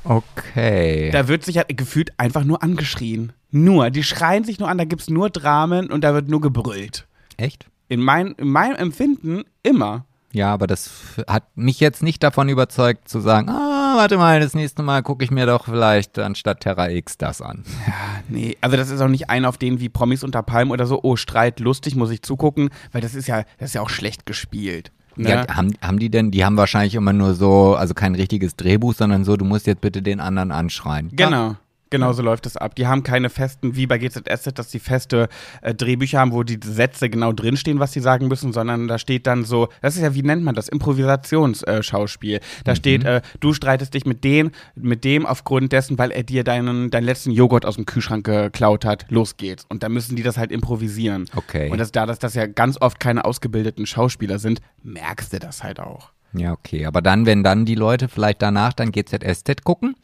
Okay. 0.06 1.10
Da 1.12 1.28
wird 1.28 1.44
sich 1.44 1.58
halt 1.58 1.76
gefühlt 1.76 2.12
einfach 2.18 2.44
nur 2.44 2.64
angeschrien. 2.64 3.34
Nur. 3.52 3.90
Die 3.90 4.04
schreien 4.04 4.44
sich 4.44 4.60
nur 4.60 4.70
an, 4.70 4.78
da 4.78 4.86
gibt 4.86 5.02
es 5.02 5.10
nur 5.10 5.30
Dramen 5.30 5.92
und 5.92 6.04
da 6.04 6.14
wird 6.14 6.30
nur 6.30 6.42
gebrüllt. 6.42 7.08
Echt? 7.38 7.66
In, 7.90 8.02
mein, 8.02 8.34
in 8.34 8.50
meinem 8.50 8.76
Empfinden 8.76 9.44
immer. 9.64 10.06
Ja, 10.32 10.54
aber 10.54 10.68
das 10.68 10.92
hat 11.30 11.46
mich 11.56 11.80
jetzt 11.80 12.04
nicht 12.04 12.22
davon 12.22 12.50
überzeugt 12.50 13.08
zu 13.08 13.22
sagen, 13.22 13.50
ah, 13.50 13.94
warte 13.96 14.18
mal, 14.18 14.42
das 14.42 14.54
nächste 14.54 14.84
Mal 14.84 15.02
gucke 15.02 15.24
ich 15.24 15.32
mir 15.32 15.46
doch 15.46 15.64
vielleicht 15.66 16.20
anstatt 16.20 16.60
Terra 16.60 16.90
X 16.90 17.18
das 17.18 17.42
an. 17.42 17.64
Ja, 17.88 17.94
nee, 18.28 18.58
also 18.60 18.76
das 18.76 18.90
ist 18.90 19.00
auch 19.00 19.08
nicht 19.08 19.30
einer 19.30 19.48
auf 19.48 19.58
den 19.58 19.80
wie 19.80 19.88
Promis 19.88 20.26
unter 20.26 20.44
Palmen 20.44 20.72
oder 20.72 20.88
so, 20.88 21.00
oh, 21.04 21.16
Streit, 21.16 21.62
lustig, 21.62 21.96
muss 21.96 22.12
ich 22.12 22.22
zugucken, 22.22 22.70
weil 22.92 23.00
das 23.00 23.16
ist 23.16 23.28
ja, 23.28 23.44
das 23.60 23.70
ist 23.70 23.76
ja 23.76 23.82
auch 23.82 23.90
schlecht 23.90 24.26
gespielt. 24.26 24.92
Ja, 25.17 25.48
haben, 25.55 25.74
haben 25.81 26.00
die 26.00 26.10
denn, 26.10 26.31
die 26.31 26.43
haben 26.43 26.57
wahrscheinlich 26.57 26.95
immer 26.95 27.13
nur 27.13 27.34
so, 27.36 27.75
also 27.75 27.93
kein 27.93 28.15
richtiges 28.15 28.55
Drehbuch, 28.55 28.93
sondern 28.93 29.24
so, 29.24 29.38
du 29.38 29.45
musst 29.45 29.67
jetzt 29.67 29.81
bitte 29.81 30.01
den 30.01 30.19
anderen 30.19 30.51
anschreien. 30.51 31.10
Genau. 31.13 31.55
Genau 31.89 32.13
so 32.13 32.24
läuft 32.24 32.46
es 32.46 32.58
ab. 32.58 32.75
Die 32.75 32.88
haben 32.88 33.04
keine 33.04 33.30
festen, 33.30 33.75
wie 33.75 33.86
bei 33.86 33.98
GZSZ, 33.98 34.58
dass 34.58 34.70
die 34.70 34.80
feste 34.80 35.30
äh, 35.62 35.74
Drehbücher 35.74 36.20
haben, 36.20 36.32
wo 36.32 36.44
die 36.44 36.60
Sätze 36.63 37.10
genau 37.10 37.32
drinstehen, 37.32 37.80
was 37.80 37.94
sie 37.94 38.00
sagen 38.00 38.27
müssen, 38.27 38.54
sondern 38.54 38.88
da 38.88 38.98
steht 38.98 39.27
dann 39.27 39.44
so, 39.46 39.70
das 39.82 39.96
ist 39.96 40.01
ja, 40.01 40.15
wie 40.15 40.24
nennt 40.24 40.44
man 40.44 40.56
das? 40.56 40.68
Improvisationsschauspiel. 40.68 42.38
Äh, 42.38 42.42
da 42.63 42.72
mhm. 42.72 42.75
steht, 42.75 43.04
äh, 43.04 43.22
du 43.39 43.54
streitest 43.54 43.94
dich 43.94 44.06
mit 44.06 44.24
dem, 44.24 44.51
mit 44.75 45.04
dem 45.04 45.25
aufgrund 45.25 45.72
dessen, 45.72 45.98
weil 46.00 46.12
er 46.12 46.24
dir 46.24 46.44
deinen, 46.44 46.89
deinen 46.89 47.06
letzten 47.06 47.32
Joghurt 47.32 47.65
aus 47.65 47.75
dem 47.75 47.86
Kühlschrank 47.86 48.25
geklaut 48.25 48.84
hat. 48.84 49.06
Los 49.10 49.38
geht's. 49.38 49.65
Und 49.70 49.84
da 49.84 49.89
müssen 49.89 50.15
die 50.15 50.24
das 50.24 50.38
halt 50.38 50.51
improvisieren. 50.51 51.25
Okay. 51.36 51.70
Und 51.70 51.77
das, 51.77 51.92
da 51.92 52.06
dass 52.06 52.20
das 52.20 52.34
ja 52.34 52.48
ganz 52.48 52.82
oft 52.82 53.00
keine 53.00 53.25
ausgebildeten 53.25 53.86
Schauspieler 53.86 54.39
sind, 54.39 54.60
merkst 54.84 55.34
du 55.34 55.39
das 55.39 55.63
halt 55.63 55.80
auch. 55.80 56.12
Ja, 56.34 56.51
okay. 56.51 56.86
Aber 56.86 57.01
dann, 57.01 57.25
wenn 57.25 57.44
dann 57.44 57.65
die 57.65 57.75
Leute 57.75 58.10
vielleicht 58.10 58.42
danach 58.42 58.74
dann 58.74 58.92
GZSZ 58.92 59.63
gucken, 59.63 59.96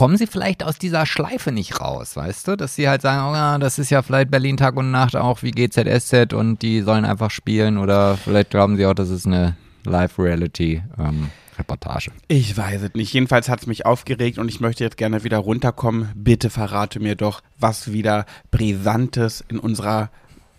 kommen 0.00 0.16
sie 0.16 0.26
vielleicht 0.26 0.64
aus 0.64 0.78
dieser 0.78 1.04
Schleife 1.04 1.52
nicht 1.52 1.78
raus, 1.78 2.16
weißt 2.16 2.48
du? 2.48 2.56
Dass 2.56 2.74
sie 2.74 2.88
halt 2.88 3.02
sagen, 3.02 3.36
oh, 3.36 3.60
das 3.60 3.78
ist 3.78 3.90
ja 3.90 4.00
vielleicht 4.00 4.30
Berlin 4.30 4.56
Tag 4.56 4.76
und 4.76 4.90
Nacht 4.90 5.14
auch 5.14 5.42
wie 5.42 5.50
GZSZ 5.50 6.32
und 6.32 6.62
die 6.62 6.80
sollen 6.80 7.04
einfach 7.04 7.30
spielen 7.30 7.76
oder 7.76 8.16
vielleicht 8.16 8.48
glauben 8.48 8.78
sie 8.78 8.86
auch, 8.86 8.94
das 8.94 9.10
ist 9.10 9.26
eine 9.26 9.58
Live-Reality. 9.84 10.82
Ähm, 10.98 11.28
Reportage. 11.58 12.12
Ich 12.28 12.56
weiß 12.56 12.80
es 12.80 12.94
nicht. 12.94 13.12
Jedenfalls 13.12 13.50
hat 13.50 13.60
es 13.60 13.66
mich 13.66 13.84
aufgeregt 13.84 14.38
und 14.38 14.48
ich 14.48 14.58
möchte 14.58 14.84
jetzt 14.84 14.96
gerne 14.96 15.22
wieder 15.22 15.36
runterkommen. 15.36 16.08
Bitte 16.14 16.48
verrate 16.48 16.98
mir 16.98 17.14
doch, 17.14 17.42
was 17.58 17.92
wieder 17.92 18.24
Brisantes 18.50 19.44
in 19.50 19.58
unserer 19.58 20.08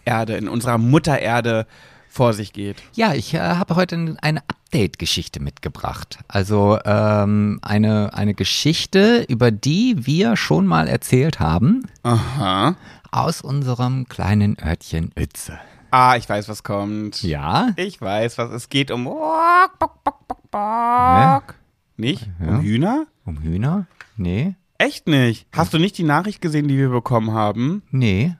Erde, 0.05 0.36
in 0.36 0.50
unserer 0.50 0.77
Muttererde 0.77 1.65
vor 2.11 2.33
sich 2.33 2.51
geht. 2.51 2.83
Ja, 2.93 3.13
ich 3.13 3.33
äh, 3.33 3.39
habe 3.39 3.77
heute 3.77 4.17
eine 4.21 4.41
Update-Geschichte 4.41 5.41
mitgebracht. 5.41 6.19
Also 6.27 6.77
ähm, 6.83 7.59
eine, 7.61 8.13
eine 8.13 8.33
Geschichte, 8.33 9.25
über 9.29 9.49
die 9.49 10.05
wir 10.05 10.35
schon 10.35 10.67
mal 10.67 10.87
erzählt 10.89 11.39
haben. 11.39 11.87
Aha. 12.03 12.75
Aus 13.11 13.41
unserem 13.41 14.09
kleinen 14.09 14.57
Örtchen 14.61 15.11
Uetze. 15.17 15.57
Ah, 15.91 16.15
ich 16.17 16.27
weiß, 16.27 16.50
was 16.50 16.63
kommt. 16.63 17.24
Ja? 17.24 17.69
Ich 17.77 18.00
weiß, 18.01 18.37
was 18.37 18.51
es 18.51 18.69
geht 18.69 18.91
um. 18.91 19.05
Bock, 19.05 19.79
bock, 19.79 20.03
bock, 20.03 20.27
bock, 20.27 20.51
bock. 20.51 21.55
Nicht? 21.95 22.29
Ja. 22.39 22.47
Um 22.47 22.61
Hühner? 22.61 23.05
Um 23.25 23.41
Hühner? 23.41 23.87
Nee. 24.17 24.55
Echt 24.77 25.07
nicht? 25.07 25.47
Hast 25.53 25.74
du 25.74 25.77
nicht 25.77 25.97
die 25.97 26.03
Nachricht 26.03 26.41
gesehen, 26.41 26.67
die 26.67 26.77
wir 26.77 26.89
bekommen 26.89 27.31
haben? 27.31 27.83
Nee 27.91 28.35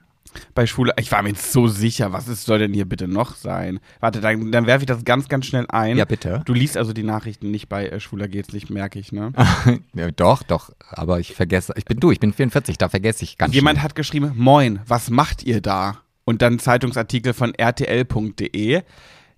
bei 0.54 0.66
Schwule. 0.66 0.92
Ich 0.98 1.10
war 1.12 1.22
mir 1.22 1.30
jetzt 1.30 1.52
so 1.52 1.66
sicher, 1.68 2.12
was 2.12 2.28
ist, 2.28 2.44
soll 2.44 2.58
denn 2.58 2.72
hier 2.72 2.84
bitte 2.84 3.08
noch 3.08 3.36
sein? 3.36 3.80
Warte, 4.00 4.20
dann, 4.20 4.52
dann 4.52 4.66
werfe 4.66 4.82
ich 4.82 4.86
das 4.86 5.04
ganz, 5.04 5.28
ganz 5.28 5.46
schnell 5.46 5.66
ein. 5.68 5.96
Ja, 5.96 6.04
bitte. 6.04 6.42
Du 6.44 6.54
liest 6.54 6.76
also 6.76 6.92
die 6.92 7.02
Nachrichten 7.02 7.50
nicht 7.50 7.68
bei 7.68 7.86
äh, 7.88 8.00
Schwuler 8.00 8.28
geht's 8.28 8.52
nicht, 8.52 8.70
merke 8.70 8.98
ich, 8.98 9.12
ne? 9.12 9.32
ja, 9.94 10.10
doch, 10.10 10.42
doch. 10.42 10.70
Aber 10.90 11.20
ich 11.20 11.34
vergesse, 11.34 11.72
ich 11.76 11.84
bin 11.84 12.00
du, 12.00 12.10
ich 12.10 12.20
bin 12.20 12.32
44, 12.32 12.78
da 12.78 12.88
vergesse 12.88 13.24
ich 13.24 13.38
ganz 13.38 13.54
Jemand 13.54 13.78
schnell. 13.78 13.84
hat 13.84 13.94
geschrieben, 13.94 14.32
moin, 14.36 14.80
was 14.86 15.10
macht 15.10 15.42
ihr 15.42 15.60
da? 15.60 15.98
Und 16.24 16.42
dann 16.42 16.58
Zeitungsartikel 16.58 17.32
von 17.32 17.52
rtl.de. 17.60 18.82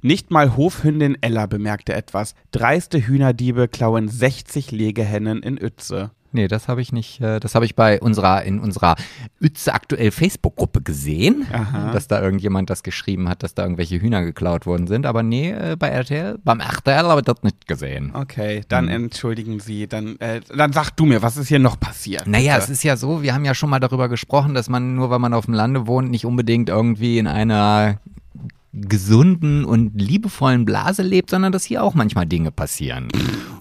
Nicht 0.02 0.30
mal 0.30 0.54
Hofhündin 0.54 1.16
Ella 1.22 1.46
bemerkte 1.46 1.94
etwas. 1.94 2.34
Dreiste 2.52 3.06
Hühnerdiebe 3.06 3.68
klauen 3.68 4.08
60 4.08 4.70
Legehennen 4.70 5.42
in 5.42 5.58
Uetze. 5.58 6.10
Nee, 6.34 6.48
das 6.48 6.66
habe 6.66 6.82
ich 6.82 6.92
nicht. 6.92 7.20
Äh, 7.20 7.38
das 7.38 7.54
habe 7.54 7.64
ich 7.64 7.76
bei 7.76 8.00
unserer 8.00 8.42
in 8.42 8.58
unserer 8.58 8.96
Ütze 9.40 9.72
aktuell 9.72 10.10
Facebook-Gruppe 10.10 10.82
gesehen, 10.82 11.46
Aha. 11.52 11.92
dass 11.92 12.08
da 12.08 12.20
irgendjemand 12.20 12.70
das 12.70 12.82
geschrieben 12.82 13.28
hat, 13.28 13.44
dass 13.44 13.54
da 13.54 13.62
irgendwelche 13.62 14.00
Hühner 14.00 14.22
geklaut 14.22 14.66
worden 14.66 14.88
sind. 14.88 15.06
Aber 15.06 15.22
nee, 15.22 15.52
äh, 15.52 15.76
bei 15.78 15.88
RTL, 15.88 16.38
beim 16.42 16.58
RTL 16.58 17.04
habe 17.04 17.20
ich 17.20 17.24
das 17.24 17.42
nicht 17.42 17.68
gesehen. 17.68 18.10
Okay, 18.14 18.62
dann 18.68 18.88
hm. 18.88 19.04
entschuldigen 19.04 19.60
Sie. 19.60 19.86
Dann, 19.86 20.18
äh, 20.18 20.40
dann 20.54 20.72
sag 20.72 20.90
du 20.90 21.06
mir, 21.06 21.22
was 21.22 21.36
ist 21.36 21.48
hier 21.48 21.60
noch 21.60 21.78
passiert? 21.78 22.26
Naja, 22.26 22.54
bitte? 22.54 22.64
es 22.64 22.70
ist 22.70 22.82
ja 22.82 22.96
so, 22.96 23.22
wir 23.22 23.32
haben 23.32 23.44
ja 23.44 23.54
schon 23.54 23.70
mal 23.70 23.78
darüber 23.78 24.08
gesprochen, 24.08 24.54
dass 24.54 24.68
man 24.68 24.96
nur, 24.96 25.10
weil 25.10 25.20
man 25.20 25.34
auf 25.34 25.44
dem 25.44 25.54
Lande 25.54 25.86
wohnt, 25.86 26.10
nicht 26.10 26.26
unbedingt 26.26 26.68
irgendwie 26.68 27.18
in 27.18 27.28
einer 27.28 28.00
gesunden 28.74 29.64
und 29.64 29.92
liebevollen 29.94 30.64
Blase 30.64 31.02
lebt, 31.02 31.30
sondern 31.30 31.52
dass 31.52 31.64
hier 31.64 31.82
auch 31.82 31.94
manchmal 31.94 32.26
Dinge 32.26 32.50
passieren. 32.50 33.08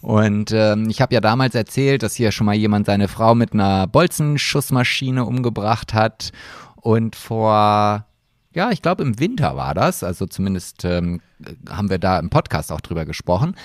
Und 0.01 0.51
ähm, 0.51 0.89
ich 0.89 1.01
habe 1.01 1.13
ja 1.13 1.21
damals 1.21 1.53
erzählt, 1.55 2.03
dass 2.03 2.15
hier 2.15 2.31
schon 2.31 2.45
mal 2.45 2.55
jemand 2.55 2.87
seine 2.87 3.07
Frau 3.07 3.35
mit 3.35 3.53
einer 3.53 3.87
Bolzenschussmaschine 3.87 5.23
umgebracht 5.23 5.93
hat. 5.93 6.31
Und 6.75 7.15
vor, 7.15 8.05
ja, 8.53 8.71
ich 8.71 8.81
glaube 8.81 9.03
im 9.03 9.19
Winter 9.19 9.55
war 9.55 9.73
das, 9.73 10.03
also 10.03 10.25
zumindest 10.25 10.83
ähm, 10.83 11.21
haben 11.69 11.89
wir 11.89 11.99
da 11.99 12.19
im 12.19 12.29
Podcast 12.29 12.71
auch 12.71 12.81
drüber 12.81 13.05
gesprochen 13.05 13.55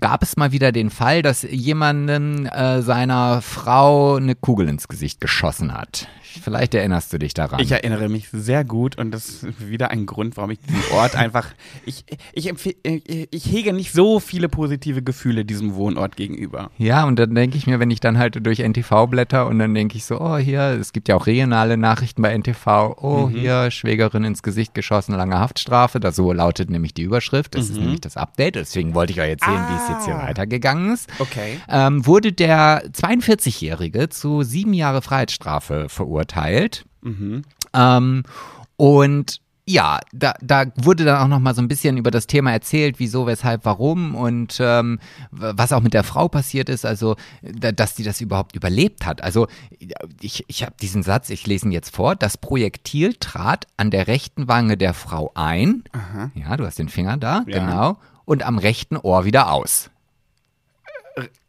gab 0.00 0.22
es 0.22 0.36
mal 0.36 0.52
wieder 0.52 0.72
den 0.72 0.90
Fall, 0.90 1.22
dass 1.22 1.42
jemanden 1.42 2.46
äh, 2.46 2.82
seiner 2.82 3.42
Frau 3.42 4.16
eine 4.16 4.34
Kugel 4.34 4.68
ins 4.68 4.88
Gesicht 4.88 5.20
geschossen 5.20 5.74
hat. 5.74 6.08
Vielleicht 6.40 6.74
erinnerst 6.74 7.12
du 7.12 7.18
dich 7.18 7.34
daran. 7.34 7.60
Ich 7.60 7.72
erinnere 7.72 8.08
mich 8.08 8.28
sehr 8.32 8.64
gut 8.64 8.96
und 8.96 9.10
das 9.10 9.42
ist 9.42 9.68
wieder 9.68 9.90
ein 9.90 10.06
Grund, 10.06 10.36
warum 10.36 10.50
ich 10.50 10.60
diesen 10.60 10.82
Ort 10.92 11.14
einfach. 11.16 11.48
Ich, 11.84 12.04
ich, 12.32 12.48
ich, 12.48 12.76
ich 13.30 13.46
hege 13.46 13.72
nicht 13.72 13.92
so 13.92 14.20
viele 14.20 14.48
positive 14.48 15.02
Gefühle 15.02 15.44
diesem 15.44 15.74
Wohnort 15.74 16.16
gegenüber. 16.16 16.70
Ja, 16.78 17.04
und 17.04 17.18
dann 17.18 17.34
denke 17.34 17.56
ich 17.56 17.66
mir, 17.66 17.80
wenn 17.80 17.90
ich 17.90 18.00
dann 18.00 18.18
halt 18.18 18.44
durch 18.46 18.60
NTV 18.60 19.06
blätter 19.08 19.46
und 19.46 19.58
dann 19.58 19.74
denke 19.74 19.96
ich 19.96 20.04
so, 20.04 20.20
oh, 20.20 20.38
hier, 20.38 20.62
es 20.80 20.92
gibt 20.92 21.08
ja 21.08 21.16
auch 21.16 21.26
regionale 21.26 21.76
Nachrichten 21.76 22.22
bei 22.22 22.36
NTV, 22.36 22.96
oh, 23.00 23.26
mhm. 23.26 23.30
hier, 23.30 23.70
Schwägerin 23.70 24.24
ins 24.24 24.42
Gesicht 24.42 24.74
geschossen, 24.74 25.14
lange 25.14 25.38
Haftstrafe. 25.38 26.00
Da 26.00 26.12
so 26.12 26.32
lautet 26.32 26.70
nämlich 26.70 26.94
die 26.94 27.02
Überschrift. 27.02 27.54
Das 27.54 27.68
mhm. 27.68 27.72
ist 27.72 27.80
nämlich 27.80 28.00
das 28.00 28.16
Update. 28.16 28.54
Deswegen 28.54 28.94
wollte 28.94 29.12
ich 29.12 29.20
euch 29.20 29.30
erzählen, 29.30 29.58
ah. 29.58 29.70
wie 29.70 29.81
es 29.81 29.81
jetzt 29.88 30.04
hier 30.04 30.16
ah. 30.16 30.26
weitergegangen 30.26 30.92
ist. 30.92 31.08
Okay. 31.18 31.60
Ähm, 31.68 32.06
wurde 32.06 32.32
der 32.32 32.84
42-Jährige 32.90 34.08
zu 34.08 34.42
sieben 34.42 34.74
Jahre 34.74 35.02
Freiheitsstrafe 35.02 35.88
verurteilt. 35.88 36.84
Mhm. 37.02 37.42
Ähm, 37.74 38.22
und 38.76 39.40
ja, 39.64 40.00
da, 40.12 40.34
da 40.42 40.64
wurde 40.74 41.04
dann 41.04 41.22
auch 41.22 41.28
noch 41.28 41.38
mal 41.38 41.54
so 41.54 41.62
ein 41.62 41.68
bisschen 41.68 41.96
über 41.96 42.10
das 42.10 42.26
Thema 42.26 42.50
erzählt, 42.50 42.98
wieso, 42.98 43.26
weshalb, 43.26 43.64
warum 43.64 44.16
und 44.16 44.58
ähm, 44.60 44.98
was 45.30 45.72
auch 45.72 45.80
mit 45.80 45.94
der 45.94 46.02
Frau 46.02 46.26
passiert 46.28 46.68
ist, 46.68 46.84
also 46.84 47.14
da, 47.42 47.70
dass 47.70 47.94
die 47.94 48.02
das 48.02 48.20
überhaupt 48.20 48.56
überlebt 48.56 49.06
hat. 49.06 49.22
Also 49.22 49.46
ich, 50.20 50.44
ich 50.48 50.64
habe 50.64 50.74
diesen 50.82 51.04
Satz, 51.04 51.30
ich 51.30 51.46
lese 51.46 51.66
ihn 51.66 51.72
jetzt 51.72 51.94
vor, 51.94 52.16
das 52.16 52.36
Projektil 52.38 53.14
trat 53.14 53.68
an 53.76 53.92
der 53.92 54.08
rechten 54.08 54.48
Wange 54.48 54.76
der 54.76 54.94
Frau 54.94 55.30
ein, 55.34 55.84
ja, 56.34 56.56
du 56.56 56.66
hast 56.66 56.80
den 56.80 56.88
Finger 56.88 57.16
da, 57.16 57.44
Ja. 57.46 57.60
genau, 57.60 57.98
und 58.24 58.42
am 58.44 58.58
rechten 58.58 58.96
Ohr 58.96 59.24
wieder 59.24 59.52
aus. 59.52 59.90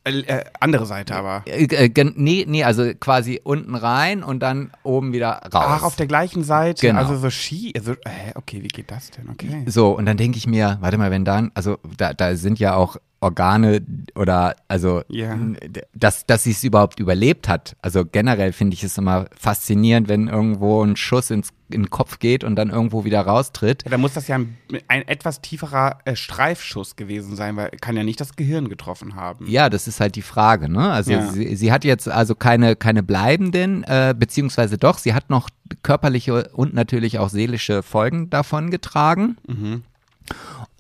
Äh, 0.06 0.20
äh, 0.20 0.44
andere 0.60 0.86
Seite 0.86 1.16
aber. 1.16 1.44
Äh, 1.46 1.64
äh, 1.64 1.88
gen- 1.90 2.14
nee, 2.18 2.44
nee, 2.46 2.66
also 2.66 2.94
quasi 3.00 3.40
unten 3.42 3.74
rein 3.76 4.22
und 4.22 4.42
dann 4.42 4.72
oben 4.84 5.14
wieder 5.14 5.42
raus. 5.54 5.64
Ach, 5.66 5.84
auf 5.84 5.96
der 5.96 6.08
gleichen 6.08 6.44
Seite. 6.44 6.86
Genau. 6.86 7.00
Also 7.00 7.16
so 7.16 7.30
Ski. 7.30 7.74
Also, 7.78 7.94
hä, 8.06 8.34
okay, 8.36 8.62
wie 8.62 8.68
geht 8.68 8.92
das 8.92 9.12
denn? 9.12 9.30
Okay. 9.30 9.64
So, 9.68 9.92
und 9.98 10.06
dann 10.06 10.18
denke 10.18 10.38
ich 10.38 10.46
mir, 10.46 10.78
warte 10.82 10.98
mal, 10.98 11.10
wenn 11.10 11.24
dann, 11.24 11.52
also 11.54 11.78
da, 11.96 12.14
da 12.14 12.36
sind 12.36 12.60
ja 12.60 12.76
auch 12.76 12.98
Organe 13.24 13.82
oder 14.16 14.56
also 14.68 15.02
d- 15.10 15.82
dass, 15.94 16.26
dass 16.26 16.44
sie 16.44 16.52
es 16.52 16.64
überhaupt 16.64 17.00
überlebt 17.00 17.48
hat. 17.48 17.76
Also 17.82 18.04
generell 18.06 18.52
finde 18.54 18.74
ich 18.76 18.84
es 18.84 18.98
immer 18.98 19.26
faszinierend, 19.40 20.08
wenn 20.10 20.28
irgendwo 20.28 20.84
ein 20.84 20.96
Schuss 20.96 21.32
ins, 21.32 21.50
in 21.72 21.84
den 21.84 21.90
Kopf 21.90 22.20
geht 22.20 22.44
und 22.44 22.56
dann 22.56 22.70
irgendwo 22.70 23.06
wieder 23.06 23.22
raustritt. 23.22 23.84
Ja, 23.86 23.92
dann 23.92 24.02
muss 24.02 24.14
das 24.14 24.28
ja 24.28 24.36
ein, 24.36 24.58
ein 24.88 25.08
etwas 25.08 25.42
tieferer 25.42 26.00
äh, 26.06 26.16
Streifschuss 26.16 26.96
gewesen 26.96 27.36
sein, 27.36 27.56
weil 27.56 27.70
kann 27.82 27.96
ja 27.98 28.04
nicht 28.04 28.20
das 28.22 28.36
Gehirn 28.36 28.70
getroffen 28.70 29.16
haben. 29.16 29.48
Ja, 29.48 29.70
das 29.70 29.88
ist 29.88 30.00
halt 30.00 30.16
die 30.16 30.22
Frage, 30.22 30.70
ne? 30.70 30.92
Also 30.92 31.14
Ja. 31.14 31.32
sie, 31.32 31.56
sie 31.56 31.72
hat 31.72 31.84
jetzt 31.86 32.08
also 32.10 32.36
keine, 32.36 32.76
keine 32.76 33.02
bleibenden, 33.02 33.84
äh, 33.84 34.14
beziehungsweise 34.18 34.78
doch, 34.78 34.98
sie 34.98 35.14
hat 35.14 35.30
noch 35.30 35.50
körperliche 35.82 36.50
und 36.50 36.74
natürlich 36.74 37.18
auch 37.20 37.30
seelische 37.30 37.82
Folgen 37.84 38.30
davon 38.30 38.70
getragen. 38.70 39.38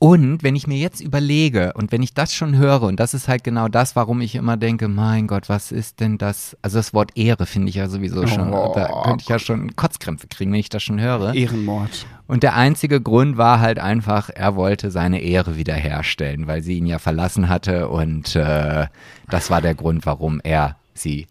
Und 0.03 0.43
wenn 0.43 0.57
ich 0.57 0.67
mir 0.67 0.77
jetzt 0.77 0.99
überlege 0.99 1.71
und 1.75 1.93
wenn 1.93 2.03
ich 2.03 2.13
das 2.13 2.33
schon 2.33 2.57
höre, 2.57 2.81
und 2.81 2.99
das 2.99 3.13
ist 3.13 3.29
halt 3.29 3.45
genau 3.45 3.69
das, 3.69 3.95
warum 3.95 4.19
ich 4.19 4.35
immer 4.35 4.57
denke, 4.57 4.89
mein 4.89 5.27
Gott, 5.27 5.47
was 5.47 5.71
ist 5.71 6.01
denn 6.01 6.17
das? 6.17 6.57
Also 6.61 6.79
das 6.79 6.93
Wort 6.93 7.11
Ehre 7.15 7.45
finde 7.45 7.69
ich 7.69 7.75
ja 7.75 7.87
sowieso 7.87 8.27
schon, 8.27 8.53
Oh, 8.53 8.73
da 8.75 9.03
könnte 9.05 9.21
ich 9.21 9.29
ja 9.29 9.39
schon 9.39 9.77
Kotzkrämpfe 9.77 10.27
kriegen, 10.27 10.51
wenn 10.51 10.59
ich 10.59 10.67
das 10.67 10.83
schon 10.83 10.99
höre. 10.99 11.33
Ehrenmord. 11.33 12.05
Und 12.27 12.43
der 12.43 12.57
einzige 12.57 12.99
Grund 12.99 13.37
war 13.37 13.61
halt 13.61 13.79
einfach, 13.79 14.29
er 14.29 14.57
wollte 14.57 14.91
seine 14.91 15.21
Ehre 15.21 15.55
wiederherstellen, 15.55 16.47
weil 16.47 16.61
sie 16.63 16.79
ihn 16.79 16.85
ja 16.85 16.99
verlassen 16.99 17.47
hatte 17.47 17.87
und 17.87 18.35
äh, 18.35 18.87
das 19.29 19.49
war 19.49 19.61
der 19.61 19.73
Grund, 19.73 20.05
warum 20.05 20.41
er 20.43 20.75
sie 20.93 21.27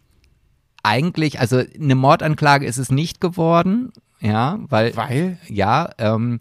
eigentlich, 0.82 1.40
also 1.40 1.62
eine 1.78 1.94
Mordanklage 1.94 2.64
ist 2.64 2.78
es 2.78 2.90
nicht 2.90 3.20
geworden, 3.20 3.92
ja, 4.22 4.58
weil, 4.68 4.96
Weil? 4.96 5.38
ja, 5.48 5.90
ähm, 5.98 6.40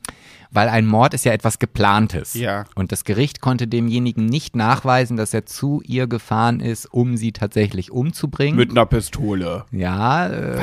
weil 0.52 0.68
ein 0.68 0.86
Mord 0.86 1.14
ist 1.14 1.26
ja 1.26 1.32
etwas 1.32 1.60
geplantes. 1.60 2.34
Ja. 2.34 2.66
Und 2.76 2.92
das 2.92 3.06
Gericht 3.06 3.40
konnte 3.40 3.68
demjenigen 3.68 4.26
nicht 4.26 4.56
nachweisen, 4.56 5.16
dass 5.16 5.34
er 5.34 5.46
zu 5.46 5.82
ihr 5.86 6.08
gefahren 6.08 6.60
ist, 6.60 6.86
um 6.94 7.16
sie 7.16 7.32
tatsächlich 7.32 7.92
umzubringen. 7.92 8.58
Mit 8.58 8.72
einer 8.72 8.86
Pistole. 8.86 9.66
Ja, 9.72 10.28
äh, 10.28 10.60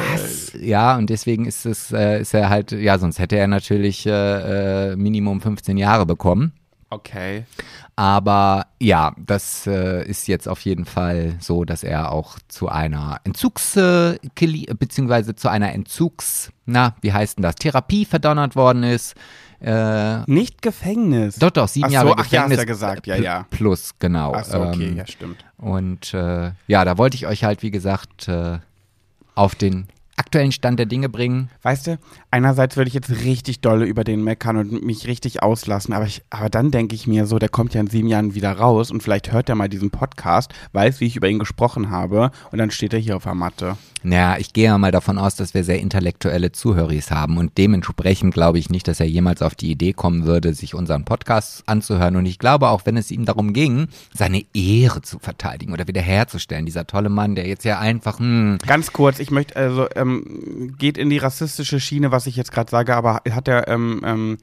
ja, 0.61 0.97
und 0.97 1.09
deswegen 1.09 1.47
ist 1.47 1.65
es, 1.65 1.91
äh, 1.91 2.21
ist 2.21 2.35
er 2.35 2.51
halt, 2.51 2.73
ja, 2.73 2.99
sonst 2.99 3.19
hätte 3.19 3.37
er 3.37 3.47
natürlich 3.47 4.07
äh, 4.07 4.93
äh, 4.93 4.97
Minimum 4.97 5.41
15 5.41 5.79
Jahre 5.79 6.05
bekommen. 6.05 6.53
Okay. 6.91 7.45
Aber 7.97 8.67
ja, 8.81 9.15
das 9.19 9.67
äh, 9.67 10.03
ist 10.09 10.27
jetzt 10.27 10.49
auf 10.49 10.61
jeden 10.63 10.87
Fall 10.87 11.37
so, 11.41 11.65
dass 11.65 11.83
er 11.83 12.13
auch 12.13 12.39
zu 12.49 12.69
einer 12.69 13.21
Entzugs, 13.25 13.77
äh, 13.77 14.19
beziehungsweise 14.79 15.35
zu 15.37 15.49
einer 15.49 15.73
Entzugs, 15.75 16.51
na, 16.65 16.95
wie 17.03 17.13
heißt 17.13 17.37
denn 17.39 17.43
das, 17.43 17.57
Therapie 17.57 18.05
verdonnert 18.07 18.57
worden 18.57 18.85
ist. 18.85 19.15
Äh, 19.61 20.21
Nicht 20.31 20.63
Gefängnis. 20.63 21.37
doch, 21.37 21.51
doch, 21.51 21.69
sieben 21.69 21.87
Ach 21.87 21.91
so, 21.91 21.95
Jahre 21.95 22.13
ach 22.13 22.17
ja, 22.17 22.23
hast 22.23 22.31
Gefängnis. 22.31 22.59
ja 22.59 22.65
gesagt, 22.65 23.07
ja, 23.07 23.17
ja. 23.17 23.47
Plus, 23.51 23.95
genau. 23.99 24.33
Ach 24.35 24.45
so, 24.45 24.61
okay, 24.63 24.87
Ähm, 24.89 24.97
ja, 24.97 25.07
stimmt. 25.07 25.45
und 25.59 26.15
äh, 26.15 26.53
ja, 26.69 26.85
da 26.85 26.97
wollte 26.97 27.17
ich 27.17 27.27
euch 27.27 27.43
halt, 27.45 27.63
wie 27.63 27.73
gesagt, 27.73 28.29
äh, 28.29 28.61
auf 29.35 29.55
den 29.57 29.89
aktuellen 30.19 30.53
Stand 30.53 30.79
der 30.79 30.87
Dinge 30.87 31.09
bringen. 31.09 31.49
Weißt 31.63 31.87
du, 31.87 31.99
einerseits 32.31 32.77
würde 32.77 32.89
ich 32.89 32.95
jetzt 32.95 33.11
richtig 33.25 33.61
dolle 33.61 33.87
über 33.87 34.05
den 34.05 34.23
meckern 34.23 34.57
und 34.57 34.85
mich 34.85 35.07
richtig 35.07 35.43
auslassen, 35.43 35.95
aber, 35.95 36.07
ich, 36.07 36.23
aber 36.31 36.51
dann 36.51 36.71
denke 36.71 36.95
ich 36.95 37.07
mir 37.07 37.27
so, 37.27 37.39
der 37.39 37.49
kommt 37.49 37.75
ja 37.75 37.81
in 37.81 37.87
sieben 37.87 38.09
Jahren 38.09 38.35
wieder 38.35 38.53
raus 38.53 38.91
und 38.91 39.03
vielleicht 39.03 39.33
hört 39.33 39.49
er 39.49 39.55
mal 39.55 39.69
diesen 39.69 39.91
Podcast, 39.91 40.53
weiß, 40.73 41.01
wie 41.01 41.07
ich 41.07 41.17
über 41.17 41.29
ihn 41.29 41.39
gesprochen 41.39 41.91
habe 41.91 42.31
und 42.51 42.59
dann 42.59 42.71
steht 42.71 42.93
er 42.93 42.99
hier 42.99 43.17
auf 43.17 43.25
der 43.25 43.35
Matte. 43.35 43.77
Naja, 44.03 44.37
ich 44.39 44.53
gehe 44.53 44.67
ja 44.67 44.79
mal 44.79 44.93
davon 44.93 45.19
aus, 45.19 45.35
dass 45.35 45.55
wir 45.55 45.65
sehr 45.65 45.81
intellektuelle 45.81 46.53
Zuhöris 46.53 47.11
haben 47.11 47.37
und 47.37 47.59
dementsprechend 47.59 48.33
glaube 48.33 48.59
ich 48.59 48.71
nicht, 48.71 48.87
dass 48.87 49.01
er 49.01 49.07
jemals 49.07 49.43
auf 49.43 49.55
die 49.55 49.71
Idee 49.71 49.93
kommen 49.93 50.25
würde, 50.25 50.55
sich 50.55 50.75
unseren 50.75 51.05
Podcast 51.05 51.65
anzuhören. 51.67 52.17
Und 52.17 52.27
ich 52.27 52.39
glaube 52.39 52.69
auch, 52.69 52.83
wenn 52.85 52.97
es 52.97 53.11
ihm 53.11 53.25
darum 53.25 53.53
ging, 53.53 53.89
seine 54.15 54.45
Ehre 54.55 55.03
zu 55.03 55.19
verteidigen 55.19 55.73
oder 55.73 55.89
wiederherzustellen, 55.89 56.65
dieser 56.65 56.87
tolle 56.87 57.09
Mann, 57.09 57.35
der 57.35 57.47
jetzt 57.47 57.65
ja 57.65 57.81
einfach, 57.81 58.21
hm, 58.21 58.59
Ganz 58.67 58.93
kurz, 58.93 59.19
ich 59.19 59.31
möchte, 59.31 59.57
also, 59.57 59.89
ähm, 59.97 60.08
geht 60.79 60.99
in 60.99 61.11
die 61.11 61.19
rassistische 61.19 61.81
Schiene, 61.81 62.11
was 62.11 62.27
ich 62.27 62.37
jetzt 62.37 62.53
gerade 62.53 62.71
sage, 62.71 62.95
aber 62.95 63.23
hat 63.31 63.49
er 63.49 63.69
ähm, 63.69 64.01
ähm, 64.05 64.39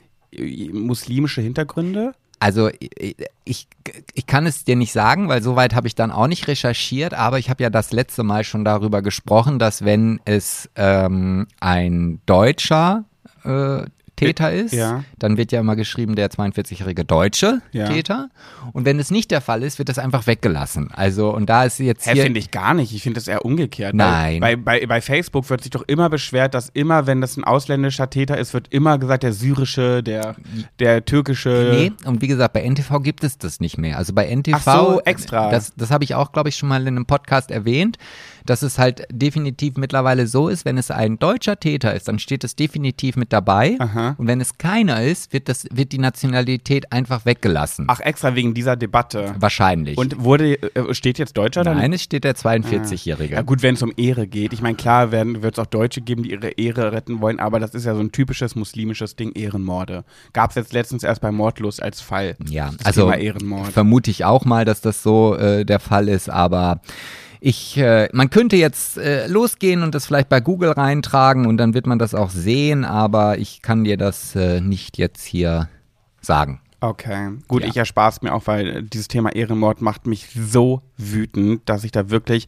muslimische 0.71 1.41
Hintergründe? 1.41 2.13
Also 2.39 2.69
ich, 2.80 3.15
ich, 3.45 3.67
ich 4.13 4.28
kann 4.28 4.45
es 4.45 4.65
dir 4.65 4.75
nicht 4.75 4.91
sagen, 4.91 5.30
weil 5.30 5.41
soweit 5.41 5.73
habe 5.73 5.88
ich 5.88 5.95
dann 5.95 6.12
auch 6.12 6.28
nicht 6.28 6.47
recherchiert, 6.47 7.13
aber 7.13 7.39
ich 7.39 7.49
habe 7.49 7.63
ja 7.63 7.69
das 7.69 7.91
letzte 7.91 8.23
Mal 8.23 8.43
schon 8.43 8.65
darüber 8.65 9.01
gesprochen, 9.01 9.58
dass 9.58 9.86
wenn 9.86 10.19
es 10.25 10.69
ähm, 10.75 11.47
ein 11.60 12.19
deutscher 12.25 13.06
äh, 13.43 13.84
Täter 14.15 14.51
ist, 14.51 14.73
Ja. 14.73 15.04
dann 15.19 15.38
wird 15.38 15.51
ja 15.51 15.60
immer 15.60 15.75
geschrieben, 15.75 16.15
der 16.15 16.30
42-jährige 16.30 17.04
deutsche 17.06 17.62
Ja. 17.71 17.88
Täter. 17.88 18.30
Und 18.73 18.86
wenn 18.86 18.99
es 18.99 19.12
nicht 19.12 19.32
der 19.32 19.41
Fall 19.41 19.63
ist, 19.63 19.78
wird 19.78 19.89
das 19.89 19.99
einfach 19.99 20.28
weggelassen. 20.28 20.89
Also, 20.93 21.34
und 21.34 21.47
da 21.49 21.65
ist 21.65 21.80
jetzt 21.80 22.10
hier. 22.10 22.23
finde 22.23 22.39
ich 22.39 22.51
gar 22.51 22.73
nicht. 22.73 22.93
Ich 22.93 23.04
finde 23.04 23.19
das 23.19 23.28
eher 23.28 23.45
umgekehrt. 23.45 23.93
Nein. 23.93 24.39
Bei, 24.39 24.56
bei, 24.56 24.86
bei 24.86 25.01
Facebook 25.01 25.49
wird 25.49 25.62
sich 25.62 25.71
doch 25.71 25.84
immer 25.88 26.10
beschwert, 26.10 26.54
dass 26.54 26.69
immer, 26.69 27.08
wenn 27.08 27.21
das 27.21 27.38
ein 27.38 27.43
ausländischer 27.43 28.10
Täter 28.10 28.38
ist, 28.38 28.54
wird 28.54 28.67
immer 28.71 28.97
gesagt, 28.97 29.23
der 29.23 29.34
syrische, 29.34 30.01
der, 30.04 30.36
der 30.80 31.04
türkische. 31.06 31.71
Nee, 31.73 31.91
und 32.08 32.21
wie 32.21 32.28
gesagt, 32.28 32.54
bei 32.54 32.62
NTV 32.67 33.01
gibt 33.01 33.23
es 33.23 33.38
das 33.38 33.60
nicht 33.60 33.78
mehr. 33.78 33.97
Also 33.97 34.13
bei 34.13 34.25
NTV, 34.34 34.56
Ach 34.65 34.78
so, 34.88 35.01
extra. 35.01 35.49
Das, 35.51 35.73
das 35.75 35.91
habe 35.91 36.04
ich 36.04 36.15
auch, 36.15 36.32
glaube 36.32 36.49
ich, 36.49 36.56
schon 36.56 36.69
mal 36.69 36.82
in 36.82 36.88
einem 36.88 37.06
Podcast 37.06 37.51
erwähnt, 37.51 37.97
dass 38.45 38.62
es 38.62 38.77
halt 38.77 39.08
definitiv 39.12 39.75
mittlerweile 39.77 40.27
so 40.27 40.49
ist, 40.49 40.65
wenn 40.65 40.77
es 40.77 40.91
ein 40.91 41.19
deutscher 41.19 41.60
Täter 41.60 41.93
ist, 41.93 42.08
dann 42.08 42.19
steht 42.19 42.43
es 42.43 42.55
definitiv 42.55 43.15
mit 43.15 43.34
dabei. 43.34 43.75
Aha. 43.79 44.15
Und 44.17 44.27
wenn 44.27 44.41
es 44.41 44.58
keiner 44.58 45.03
ist, 45.03 45.34
wird, 45.34 45.49
das, 45.49 45.65
wird 45.71 45.91
die 45.91 45.97
Nationalität 45.97 46.91
einfach 46.91 47.25
weggelassen. 47.25 47.86
Ach, 47.88 47.99
extra 47.99 48.36
wegen 48.36 48.53
dieser 48.53 48.75
Debatte. 48.75 49.36
Wahrscheinlich. 49.39 49.97
Und 49.97 50.23
wurde, 50.23 50.62
äh, 50.62 50.93
steht 50.93 51.17
jetzt 51.17 51.38
Deutscher 51.38 51.63
dann? 51.63 51.77
Nein, 51.77 51.93
es 51.93 52.03
steht 52.03 52.23
der 52.23 52.36
42-Jährige. 52.36 53.36
Ja 53.36 53.41
gut, 53.41 53.63
wenn 53.63 53.75
es 53.75 53.81
um 53.81 53.93
Ehre 53.97 54.27
geht. 54.27 54.53
Ich 54.53 54.62
meine, 54.62 54.75
klar 54.75 55.12
wird 55.12 55.58
es 55.58 55.60
auch 55.60 55.65
Deutsche 55.65 56.01
geben, 56.01 56.23
die 56.23 56.31
ihre 56.31 56.49
Ehre 56.49 56.91
retten 56.91 57.21
wollen, 57.21 57.39
aber 57.39 57.60
das 57.60 57.73
ist 57.73 57.86
ja 57.86 57.95
so 57.95 58.01
ein 58.01 58.12
typisches 58.12 58.55
muslimisches 58.55 59.15
Ding, 59.15 59.31
Ehrenmorde. 59.34 60.03
Gab 60.34 60.51
es 60.51 60.55
jetzt 60.55 60.73
letztens 60.73 61.03
erst 61.03 61.21
bei 61.21 61.31
Mordlos 61.31 61.79
als 61.79 62.01
Fall. 62.01 62.36
Ja, 62.47 62.71
Das 62.77 62.86
also 62.86 63.01
Thema 63.01 63.17
Ehrenmord. 63.17 63.71
vermute 63.71 64.12
ich 64.12 64.25
auch 64.25 64.45
mal, 64.45 64.65
dass 64.65 64.81
das 64.81 65.01
so 65.03 65.36
äh, 65.36 65.65
der 65.65 65.79
Fall 65.79 66.10
ist, 66.10 66.29
aber 66.29 66.81
ich, 67.47 67.77
äh, 67.77 68.10
man 68.12 68.31
könnte 68.31 68.55
jetzt 68.55 68.97
äh, 68.97 69.27
losgehen 69.27 69.84
und 69.84 69.93
das 69.93 70.08
vielleicht 70.08 70.29
bei 70.29 70.39
Google 70.41 70.71
reintragen 70.71 71.45
und 71.45 71.58
dann 71.58 71.75
wird 71.75 71.86
man 71.86 71.99
das 71.99 72.15
auch 72.15 72.31
sehen, 72.31 72.84
aber 72.86 73.38
ich 73.38 73.62
kann 73.62 73.84
dir 73.84 73.97
das 73.97 74.36
äh, 74.36 74.62
nicht 74.62 74.97
jetzt 74.97 75.23
hier 75.23 75.69
sagen. 76.21 76.60
Okay, 76.81 77.34
gut, 77.47 77.62
Ja. 77.62 77.69
ich 77.69 77.77
erspare 77.77 78.10
es 78.10 78.23
mir 78.23 78.34
auch, 78.34 78.47
weil 78.47 78.81
dieses 78.81 79.08
Thema 79.08 79.29
Ehrenmord 79.36 79.79
macht 79.79 80.08
mich 80.08 80.27
so 80.36 80.81
wütend, 80.97 81.62
dass 81.69 81.84
ich 81.84 81.91
da 81.91 82.10
wirklich 82.10 82.47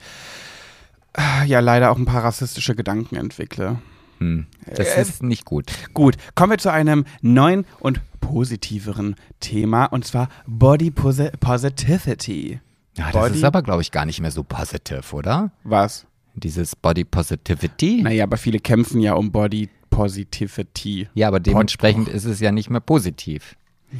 äh, 1.15 1.45
ja 1.45 1.59
leider 1.59 1.91
auch 1.91 1.97
ein 1.97 2.05
paar 2.05 2.23
rassistische 2.23 2.73
Gedanken 2.73 3.17
entwickle. 3.17 3.77
Hm. 4.17 4.47
Das 4.75 4.87
Äh, 4.95 5.01
ist 5.03 5.21
nicht 5.21 5.45
gut. 5.45 5.71
Gut, 5.93 6.15
kommen 6.33 6.53
wir 6.53 6.57
zu 6.57 6.71
einem 6.71 7.05
neuen 7.21 7.65
und 7.79 8.01
positiveren 8.19 9.15
Thema 9.41 9.85
und 9.85 10.05
zwar 10.05 10.27
Body 10.47 10.89
Posi 10.89 11.29
Positivity. 11.39 12.61
Ja, 12.97 13.11
das 13.11 13.13
Body- 13.13 13.35
ist 13.37 13.43
aber, 13.43 13.61
glaube 13.61 13.81
ich, 13.81 13.91
gar 13.91 14.05
nicht 14.05 14.19
mehr 14.21 14.31
so 14.31 14.43
positive, 14.43 15.03
oder? 15.15 15.51
Was? 15.63 16.05
Dieses 16.35 16.75
Body 16.75 17.03
Positivity. 17.03 18.01
Naja, 18.03 18.23
aber 18.23 18.37
viele 18.37 18.59
kämpfen 18.59 18.99
ja 19.01 19.13
um 19.13 19.31
Body 19.31 19.69
Positivity. 19.89 21.07
Ja, 21.13 21.27
aber 21.27 21.39
dementsprechend 21.39 22.07
ist 22.09 22.25
es 22.25 22.39
ja 22.39 22.51
nicht 22.51 22.69
mehr 22.69 22.79
positiv. 22.81 23.55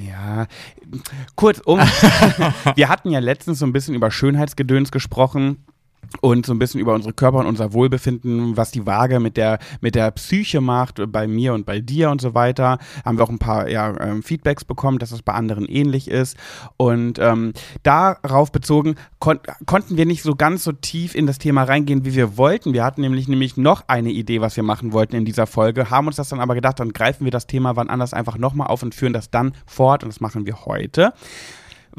Ja, 0.05 0.47
kurzum, 1.35 1.79
wir 2.75 2.89
hatten 2.89 3.09
ja 3.09 3.19
letztens 3.19 3.59
so 3.59 3.65
ein 3.65 3.71
bisschen 3.71 3.95
über 3.95 4.11
Schönheitsgedöns 4.11 4.91
gesprochen. 4.91 5.63
Und 6.21 6.45
so 6.45 6.53
ein 6.53 6.59
bisschen 6.59 6.79
über 6.79 6.93
unsere 6.93 7.13
Körper 7.13 7.39
und 7.39 7.45
unser 7.45 7.73
Wohlbefinden, 7.73 8.57
was 8.57 8.71
die 8.71 8.85
Waage 8.85 9.19
mit 9.19 9.37
der, 9.37 9.59
mit 9.81 9.95
der 9.95 10.11
Psyche 10.11 10.61
macht, 10.61 11.01
bei 11.11 11.27
mir 11.27 11.53
und 11.53 11.65
bei 11.65 11.79
dir 11.79 12.09
und 12.09 12.21
so 12.21 12.33
weiter. 12.33 12.77
Haben 13.05 13.17
wir 13.17 13.23
auch 13.23 13.29
ein 13.29 13.39
paar 13.39 13.69
ja, 13.69 13.99
ähm, 13.99 14.23
Feedbacks 14.23 14.65
bekommen, 14.65 14.99
dass 14.99 15.11
es 15.11 15.21
bei 15.21 15.33
anderen 15.33 15.65
ähnlich 15.65 16.09
ist. 16.09 16.37
Und 16.77 17.19
ähm, 17.19 17.53
darauf 17.83 18.51
bezogen 18.51 18.95
kon 19.19 19.39
konnten 19.65 19.97
wir 19.97 20.05
nicht 20.05 20.23
so 20.23 20.35
ganz 20.35 20.63
so 20.63 20.71
tief 20.71 21.15
in 21.15 21.27
das 21.27 21.37
Thema 21.37 21.63
reingehen, 21.63 22.05
wie 22.05 22.15
wir 22.15 22.37
wollten. 22.37 22.73
Wir 22.73 22.83
hatten 22.83 23.01
nämlich, 23.01 23.27
nämlich 23.27 23.57
noch 23.57 23.83
eine 23.87 24.11
Idee, 24.11 24.41
was 24.41 24.55
wir 24.55 24.63
machen 24.63 24.93
wollten 24.93 25.15
in 25.15 25.25
dieser 25.25 25.47
Folge, 25.47 25.89
haben 25.89 26.07
uns 26.07 26.15
das 26.15 26.29
dann 26.29 26.39
aber 26.39 26.55
gedacht, 26.55 26.79
dann 26.79 26.93
greifen 26.93 27.23
wir 27.25 27.31
das 27.31 27.47
Thema 27.47 27.75
wann 27.75 27.89
anders 27.89 28.13
einfach 28.13 28.37
nochmal 28.37 28.67
auf 28.67 28.83
und 28.83 28.95
führen 28.95 29.13
das 29.13 29.29
dann 29.29 29.53
fort 29.65 30.03
und 30.03 30.09
das 30.09 30.19
machen 30.19 30.45
wir 30.45 30.65
heute. 30.65 31.13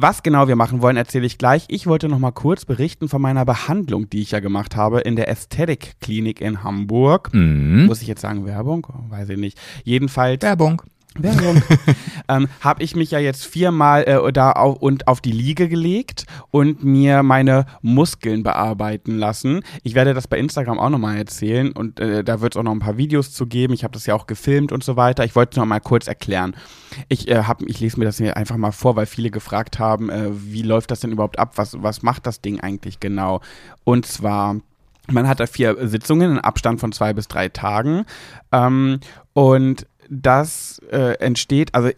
Was 0.00 0.22
genau 0.22 0.46
wir 0.46 0.54
machen 0.54 0.80
wollen, 0.80 0.96
erzähle 0.96 1.26
ich 1.26 1.38
gleich. 1.38 1.64
Ich 1.66 1.88
wollte 1.88 2.08
noch 2.08 2.20
mal 2.20 2.30
kurz 2.30 2.64
berichten 2.64 3.08
von 3.08 3.20
meiner 3.20 3.44
Behandlung, 3.44 4.08
die 4.08 4.20
ich 4.20 4.30
ja 4.30 4.38
gemacht 4.38 4.76
habe 4.76 5.00
in 5.00 5.16
der 5.16 5.28
Ästhetik 5.28 5.96
Klinik 6.00 6.40
in 6.40 6.62
Hamburg. 6.62 7.34
Mhm. 7.34 7.86
Muss 7.86 8.00
ich 8.00 8.06
jetzt 8.06 8.20
sagen 8.20 8.46
Werbung? 8.46 8.86
Weiß 9.08 9.28
ich 9.28 9.38
nicht. 9.38 9.58
Jedenfalls 9.82 10.40
Werbung. 10.42 10.82
Werbung. 11.16 11.62
ähm, 12.28 12.48
habe 12.60 12.82
ich 12.82 12.94
mich 12.94 13.10
ja 13.10 13.18
jetzt 13.18 13.44
viermal 13.44 14.04
äh, 14.04 14.32
da 14.32 14.52
auf, 14.52 14.76
und 14.76 15.08
auf 15.08 15.20
die 15.20 15.32
Liege 15.32 15.68
gelegt 15.68 16.26
und 16.50 16.84
mir 16.84 17.22
meine 17.22 17.66
Muskeln 17.82 18.42
bearbeiten 18.42 19.18
lassen. 19.18 19.62
Ich 19.82 19.94
werde 19.94 20.14
das 20.14 20.28
bei 20.28 20.38
Instagram 20.38 20.78
auch 20.78 20.90
nochmal 20.90 21.16
erzählen 21.16 21.72
und 21.72 22.00
äh, 22.00 22.22
da 22.22 22.40
wird 22.40 22.54
es 22.54 22.58
auch 22.58 22.62
noch 22.62 22.72
ein 22.72 22.78
paar 22.78 22.96
Videos 22.96 23.32
zu 23.32 23.46
geben. 23.46 23.74
Ich 23.74 23.84
habe 23.84 23.92
das 23.92 24.06
ja 24.06 24.14
auch 24.14 24.26
gefilmt 24.26 24.72
und 24.72 24.84
so 24.84 24.96
weiter. 24.96 25.24
Ich 25.24 25.34
wollte 25.34 25.52
es 25.52 25.56
noch 25.56 25.66
mal 25.66 25.80
kurz 25.80 26.06
erklären. 26.06 26.54
Ich, 27.08 27.28
äh, 27.28 27.42
hab, 27.44 27.62
ich 27.62 27.80
lese 27.80 27.98
mir 27.98 28.04
das 28.04 28.18
hier 28.18 28.36
einfach 28.36 28.56
mal 28.56 28.72
vor, 28.72 28.96
weil 28.96 29.06
viele 29.06 29.30
gefragt 29.30 29.78
haben, 29.78 30.10
äh, 30.10 30.30
wie 30.32 30.62
läuft 30.62 30.90
das 30.90 31.00
denn 31.00 31.12
überhaupt 31.12 31.38
ab? 31.38 31.52
Was, 31.56 31.82
was 31.82 32.02
macht 32.02 32.26
das 32.26 32.40
Ding 32.40 32.60
eigentlich 32.60 33.00
genau? 33.00 33.40
Und 33.84 34.06
zwar 34.06 34.56
man 35.10 35.26
hat 35.26 35.40
da 35.40 35.46
vier 35.46 35.88
Sitzungen 35.88 36.32
in 36.32 36.38
Abstand 36.38 36.80
von 36.80 36.92
zwei 36.92 37.14
bis 37.14 37.28
drei 37.28 37.48
Tagen. 37.48 38.04
Ähm, 38.52 39.00
und 39.32 39.86
das 40.10 40.80
äh, 40.90 41.14
entsteht, 41.18 41.74
also 41.74 41.90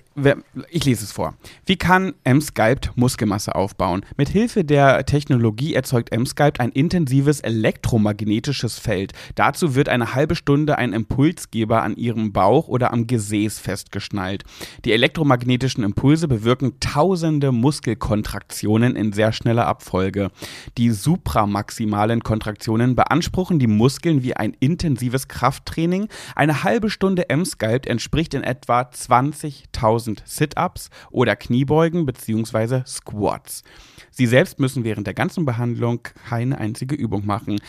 ich 0.70 0.84
lese 0.84 1.04
es 1.04 1.12
vor. 1.12 1.34
Wie 1.66 1.76
kann 1.76 2.14
M-Sculpt 2.24 2.96
Muskelmasse 2.96 3.54
aufbauen? 3.54 4.04
Mit 4.16 4.28
Hilfe 4.28 4.64
der 4.64 5.06
Technologie 5.06 5.74
erzeugt 5.74 6.12
M-Sculpt 6.12 6.60
ein 6.60 6.70
intensives 6.70 7.40
elektromagnetisches 7.40 8.78
Feld. 8.78 9.12
Dazu 9.34 9.74
wird 9.74 9.88
eine 9.88 10.14
halbe 10.14 10.34
Stunde 10.34 10.78
ein 10.78 10.92
Impulsgeber 10.92 11.82
an 11.82 11.96
ihrem 11.96 12.32
Bauch 12.32 12.68
oder 12.68 12.92
am 12.92 13.06
Gesäß 13.06 13.58
festgeschnallt. 13.58 14.44
Die 14.84 14.92
elektromagnetischen 14.92 15.84
Impulse 15.84 16.28
bewirken 16.28 16.80
tausende 16.80 17.52
Muskelkontraktionen 17.52 18.96
in 18.96 19.12
sehr 19.12 19.32
schneller 19.32 19.66
Abfolge. 19.66 20.30
Die 20.78 20.90
supramaximalen 20.90 22.22
Kontraktionen 22.22 22.96
beanspruchen 22.96 23.58
die 23.58 23.66
Muskeln 23.66 24.22
wie 24.22 24.34
ein 24.34 24.56
intensives 24.60 25.28
Krafttraining. 25.28 26.08
Eine 26.34 26.64
halbe 26.64 26.90
Stunde 26.90 27.28
M-Sculpt 27.28 27.86
entspricht 28.00 28.32
in 28.32 28.42
etwa 28.42 28.80
20.000 28.80 30.20
Sit-ups 30.24 30.88
oder 31.10 31.36
Kniebeugen 31.36 32.06
bzw. 32.06 32.82
Squats. 32.86 33.62
Sie 34.10 34.26
selbst 34.26 34.58
müssen 34.58 34.84
während 34.84 35.06
der 35.06 35.12
ganzen 35.12 35.44
Behandlung 35.44 36.00
keine 36.26 36.56
einzige 36.56 36.94
Übung 36.94 37.26
machen. 37.26 37.60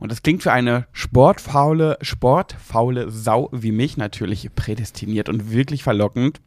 Und 0.00 0.10
das 0.10 0.22
klingt 0.24 0.42
für 0.42 0.50
eine 0.50 0.88
sportfaule, 0.90 1.98
sportfaule 2.02 3.12
Sau 3.12 3.48
wie 3.52 3.70
mich 3.70 3.96
natürlich 3.96 4.50
prädestiniert 4.56 5.28
und 5.28 5.52
wirklich 5.52 5.84
verlockend. 5.84 6.40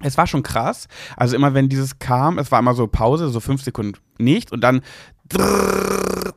Es 0.00 0.18
war 0.18 0.26
schon 0.26 0.42
krass. 0.42 0.88
Also 1.16 1.36
immer 1.36 1.54
wenn 1.54 1.68
dieses 1.68 2.00
kam, 2.00 2.38
es 2.38 2.50
war 2.50 2.58
immer 2.58 2.74
so 2.74 2.88
Pause, 2.88 3.28
so 3.28 3.38
fünf 3.38 3.62
Sekunden 3.62 4.00
nicht 4.18 4.50
und 4.50 4.62
dann 4.62 4.82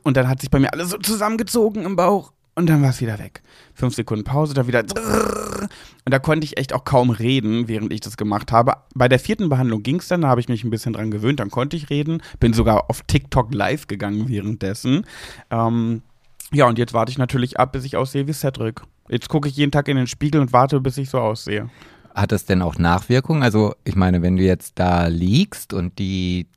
und 0.04 0.16
dann 0.16 0.28
hat 0.28 0.42
sich 0.42 0.52
bei 0.52 0.60
mir 0.60 0.72
alles 0.72 0.92
so 0.92 0.98
zusammengezogen 1.00 1.84
im 1.84 1.96
Bauch 1.96 2.35
und 2.56 2.68
dann 2.68 2.82
war 2.82 2.90
es 2.90 3.02
wieder 3.02 3.20
weg. 3.20 3.42
Fünf 3.74 3.96
Sekunden 3.96 4.24
Pause, 4.24 4.54
dann 4.54 4.68
wieder. 4.68 4.80
Und 4.82 6.12
da 6.12 6.20
konnte 6.20 6.46
ich 6.46 6.58
echt 6.58 6.74
auch 6.74 6.86
kaum 6.86 7.10
reden, 7.10 7.68
während 7.68 7.92
ich 7.92 8.00
das 8.00 8.18
gemacht 8.18 8.52
habe. 8.52 8.74
Bei 8.94 9.10
der 9.10 9.20
vierten 9.20 9.50
Behandlung 9.50 9.84
ging 9.84 9.98
es 9.98 10.08
dann, 10.08 10.22
da 10.22 10.30
habe 10.30 10.40
ich 10.40 10.48
mich 10.48 10.64
ein 10.64 10.70
bisschen 10.70 10.94
dran 10.94 11.12
gewöhnt, 11.12 11.40
dann 11.40 11.52
konnte 11.52 11.76
ich 11.76 11.90
reden. 11.90 12.22
Bin 12.40 12.54
sogar 12.54 12.90
auf 12.90 13.02
TikTok 13.02 13.54
live 13.54 13.88
gegangen 13.88 14.30
währenddessen. 14.30 15.06
Ähm, 15.52 16.02
ja, 16.54 16.68
und 16.68 16.78
jetzt 16.78 16.94
warte 16.94 17.12
ich 17.12 17.18
natürlich 17.18 17.60
ab, 17.60 17.74
bis 17.74 17.84
ich 17.84 17.98
aussehe 17.98 18.28
wie 18.28 18.34
Cedric. 18.34 18.82
Jetzt 19.10 19.30
gucke 19.30 19.50
ich 19.50 19.58
jeden 19.58 19.72
Tag 19.72 19.88
in 19.88 19.98
den 19.98 20.08
Spiegel 20.08 20.42
und 20.42 20.54
warte, 20.54 20.80
bis 20.80 20.98
ich 20.98 21.10
so 21.10 21.20
aussehe. 21.20 21.70
Hat 22.14 22.32
das 22.32 22.46
denn 22.46 22.62
auch 22.62 22.78
Nachwirkungen? 22.78 23.44
Also, 23.44 23.76
ich 23.84 23.98
meine, 23.98 24.22
wenn 24.22 24.38
du 24.38 24.44
jetzt 24.44 24.80
da 24.80 25.08
liegst 25.08 25.74
und 25.74 26.00
die, 26.00 26.48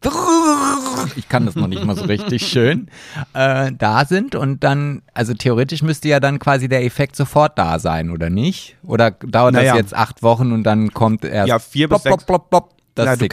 ich 1.16 1.28
kann 1.28 1.46
das 1.46 1.54
noch 1.54 1.66
nicht 1.68 1.84
mal 1.84 1.96
so 1.96 2.04
richtig 2.04 2.46
schön, 2.46 2.88
äh, 3.34 3.72
da 3.76 4.04
sind 4.04 4.34
und 4.34 4.64
dann, 4.64 5.02
also 5.14 5.34
theoretisch 5.34 5.82
müsste 5.82 6.08
ja 6.08 6.20
dann 6.20 6.38
quasi 6.38 6.68
der 6.68 6.84
Effekt 6.84 7.16
sofort 7.16 7.58
da 7.58 7.78
sein, 7.78 8.10
oder 8.10 8.30
nicht? 8.30 8.76
Oder 8.84 9.10
dauert 9.12 9.54
Naja. 9.54 9.72
das 9.72 9.80
jetzt 9.82 9.94
acht 9.94 10.22
Wochen 10.22 10.52
und 10.52 10.64
dann 10.64 10.92
kommt 10.92 11.24
erst 11.24 11.48
Ja, 11.48 11.58
vier 11.58 11.88
bis 11.88 12.02
plopp, 12.02 12.12
sechs- 12.12 12.24
plopp, 12.24 12.50
plopp, 12.50 12.74
das 12.98 13.06
Na, 13.06 13.16
du, 13.16 13.28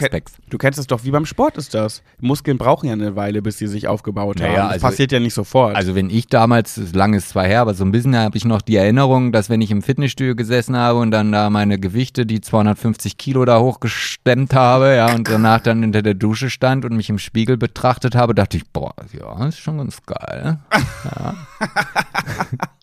du 0.50 0.58
kennst 0.58 0.80
es 0.80 0.88
doch, 0.88 1.04
wie 1.04 1.12
beim 1.12 1.26
Sport 1.26 1.58
ist 1.58 1.74
das. 1.74 2.02
Muskeln 2.20 2.58
brauchen 2.58 2.88
ja 2.88 2.94
eine 2.94 3.16
Weile, 3.16 3.42
bis 3.42 3.58
sie 3.58 3.68
sich 3.68 3.88
aufgebaut 3.88 4.40
Naja, 4.40 4.50
haben. 4.52 4.56
Das 4.66 4.72
also- 4.74 4.88
passiert 4.88 5.12
ja 5.12 5.20
nicht 5.20 5.34
sofort. 5.34 5.76
Also 5.76 5.96
wenn 5.96 6.10
ich 6.10 6.28
damals, 6.28 6.76
das 6.76 6.86
ist 6.86 6.96
lang 6.96 7.14
ist 7.14 7.30
zwar 7.30 7.46
her, 7.46 7.62
aber 7.62 7.74
so 7.74 7.84
ein 7.84 7.92
bisschen 7.92 8.16
habe 8.16 8.38
ich 8.38 8.46
noch 8.46 8.62
die 8.62 8.76
Erinnerung, 8.76 9.32
dass 9.32 9.50
wenn 9.50 9.62
ich 9.62 9.72
im 9.72 9.82
Fitnessstudio 9.82 10.36
gesessen 10.36 10.76
habe 10.78 11.00
und 11.00 11.12
dann 11.12 11.32
da 11.32 11.50
meine 11.50 11.80
Gewichte, 11.80 12.26
die 12.26 12.42
250 12.42 13.18
Kilo 13.18 13.44
da 13.46 13.60
hochgestemmt 13.60 14.54
habe, 14.54 14.96
ja, 14.96 15.14
und 15.14 15.30
danach 15.30 15.60
dann 15.62 15.82
hinter 15.82 16.02
der 16.02 16.14
Dusche 16.14 16.50
stand 16.50 16.86
und 16.86 16.96
mich 16.96 17.10
im 17.10 17.18
Spiegel 17.20 17.58
betrachtet 17.58 18.16
habe, 18.16 18.36
dachte 18.36 18.58
ich, 18.58 18.64
boah, 18.72 18.94
ja, 19.18 19.48
ist 19.48 19.60
schon 19.60 19.78
ganz 19.78 19.98
geil. 20.06 20.60
Ja. 21.06 21.36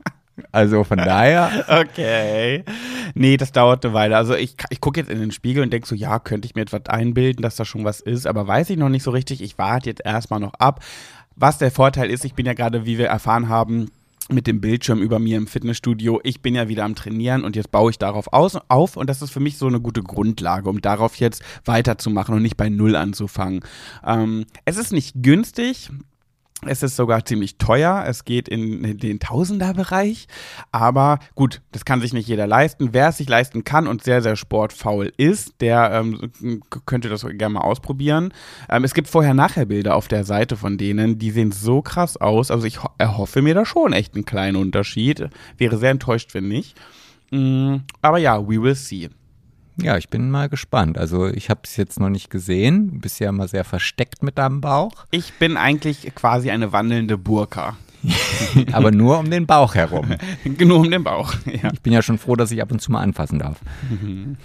also 0.53 0.85
von 0.85 0.99
daher, 0.99 1.65
Okay. 1.69 2.65
Nee, 3.15 3.37
das 3.37 3.53
dauert 3.53 3.85
eine 3.85 3.95
Weile. 3.95 4.17
Also 4.17 4.35
ich, 4.35 4.55
ich 4.71 4.81
gucke 4.81 5.01
jetzt 5.01 5.11
in 5.11 5.19
den 5.19 5.33
Spiegel 5.33 5.62
und 5.62 5.73
denke 5.73 5.87
so, 5.87 5.95
ja, 5.95 6.19
könnte 6.19 6.47
ich 6.47 6.55
mir 6.55 6.62
etwas 6.62 6.87
einbilden, 6.87 7.43
dass 7.43 7.57
da 7.57 7.65
schon 7.65 7.85
was 7.85 8.01
ist, 8.01 8.27
aber 8.27 8.47
weiß 8.47 8.71
ich 8.71 8.77
noch 8.77 8.88
nicht 8.88 9.03
so 9.03 9.11
richtig. 9.11 9.43
Ich 9.43 9.59
warte 9.59 9.91
jetzt 9.91 10.05
erstmal 10.05 10.41
noch 10.41 10.55
ab. 10.55 10.81
Was 11.35 11.59
der 11.59 11.71
Vorteil 11.71 12.11
ist, 12.11 12.25
ich 12.25 12.35
bin 12.35 12.47
ja 12.47 12.53
gerade, 12.53 12.85
wie 12.85 12.99
wir 12.99 13.09
erfahren 13.09 13.49
haben, 13.49 13.91
mit 14.29 14.47
dem 14.47 14.61
Bildschirm 14.61 15.01
über 15.01 15.19
mir 15.19 15.37
im 15.37 15.47
Fitnessstudio. 15.47 16.21
Ich 16.23 16.43
bin 16.43 16.55
ja 16.55 16.69
wieder 16.69 16.85
am 16.85 16.95
Trainieren 16.95 17.45
und 17.45 17.57
jetzt 17.57 17.71
baue 17.71 17.91
ich 17.91 17.99
darauf 17.99 18.33
aus, 18.33 18.57
auf 18.69 18.97
und 18.97 19.09
das 19.09 19.23
ist 19.23 19.31
für 19.31 19.41
mich 19.41 19.59
so 19.59 19.67
eine 19.67 19.81
gute 19.81 20.03
Grundlage, 20.03 20.69
um 20.69 20.81
darauf 20.81 21.17
jetzt 21.17 21.43
weiterzumachen 21.65 22.35
und 22.35 22.43
nicht 22.43 22.57
bei 22.57 22.69
Null 22.69 22.97
anzufangen. 22.97 23.61
Ähm, 24.07 24.47
es 24.65 24.77
ist 24.77 24.93
nicht 24.93 25.15
günstig. 25.23 25.91
Es 26.64 26.85
ist 26.85 26.94
sogar 26.94 27.25
ziemlich 27.25 27.59
teuer. 27.59 28.05
Es 28.07 28.25
geht 28.25 28.48
in 28.48 28.98
den 28.98 29.18
Tausenderbereich. 29.18 30.29
Aber 30.70 31.18
gut, 31.35 31.61
das 31.72 31.85
kann 31.85 32.01
sich 32.01 32.12
nicht 32.12 32.29
jeder 32.29 32.46
leisten. 32.46 32.90
Wer 32.92 33.09
es 33.09 33.16
sich 33.16 33.29
leisten 33.29 33.64
kann 33.64 33.88
und 33.88 34.05
sehr, 34.05 34.22
sehr 34.22 34.37
sportfaul 34.37 35.12
ist, 35.16 35.61
der 35.61 35.90
ähm, 35.90 36.62
könnte 36.87 37.09
das 37.09 37.27
gerne 37.27 37.55
mal 37.55 37.62
ausprobieren. 37.62 38.33
Ähm, 38.68 38.85
es 38.85 38.94
gibt 38.94 39.09
Vorher-Nachher-Bilder 39.09 39.96
auf 39.96 40.07
der 40.07 40.25
Seite 40.25 40.57
von 40.57 40.79
denen. 40.79 41.18
Die 41.18 41.33
sehen 41.33 41.51
so 41.51 41.83
krass 41.83 42.16
aus. 42.16 42.53
Also 42.53 42.64
ich 42.66 42.83
ho 42.83 42.90
erhoffe 42.96 43.42
mir 43.42 43.55
da 43.55 43.66
schon 43.66 43.92
echt 43.92 44.14
einen 44.14 44.25
kleinen 44.25 44.57
Unterschied. 44.57 45.31
Wäre 45.59 45.79
sehr 45.79 45.90
enttäuscht, 45.90 46.33
wenn 46.33 46.46
nicht. 46.46 46.79
Mm, 47.33 47.79
aber 48.03 48.18
ja, 48.18 48.40
we 48.40 48.62
will 48.62 48.77
see. 48.77 49.11
Ja, 49.83 49.97
ich 49.97 50.09
bin 50.09 50.31
mal 50.31 50.49
gespannt. 50.49 50.99
Also 50.99 51.27
ich 51.27 51.51
habe 51.51 51.61
es 51.64 51.77
jetzt 51.77 52.01
noch 52.01 52.09
nicht 52.09 52.31
gesehen, 52.31 53.01
bist 53.01 53.21
ja 53.21 53.29
immer 53.29 53.49
sehr 53.49 53.64
versteckt 53.64 54.23
mit 54.23 54.38
deinem 54.38 54.61
Bauch, 54.61 55.07
Ich 55.11 55.35
bin 55.35 55.57
eigentlich 55.57 56.12
quasi 56.14 56.51
eine 56.51 56.73
wandelnde 56.73 57.18
Burka. 57.18 57.77
aber 58.73 58.90
nur 58.90 59.18
um 59.18 59.31
den 59.31 59.47
Bauch 59.47 59.77
herum. 59.77 60.14
Nur 60.59 60.81
um 60.81 60.90
den 60.90 61.05
Bauch. 61.05 61.35
Ja. 61.47 61.71
Ich 61.73 61.83
bin 61.83 61.92
ja 61.92 62.03
schon 62.03 62.18
froh, 62.18 62.35
dass 62.35 62.51
ich 62.51 62.61
ab 62.61 62.73
und 62.73 62.81
zu 62.81 62.90
mal 62.90 63.01
anfassen 63.01 63.38
darf. 63.38 63.61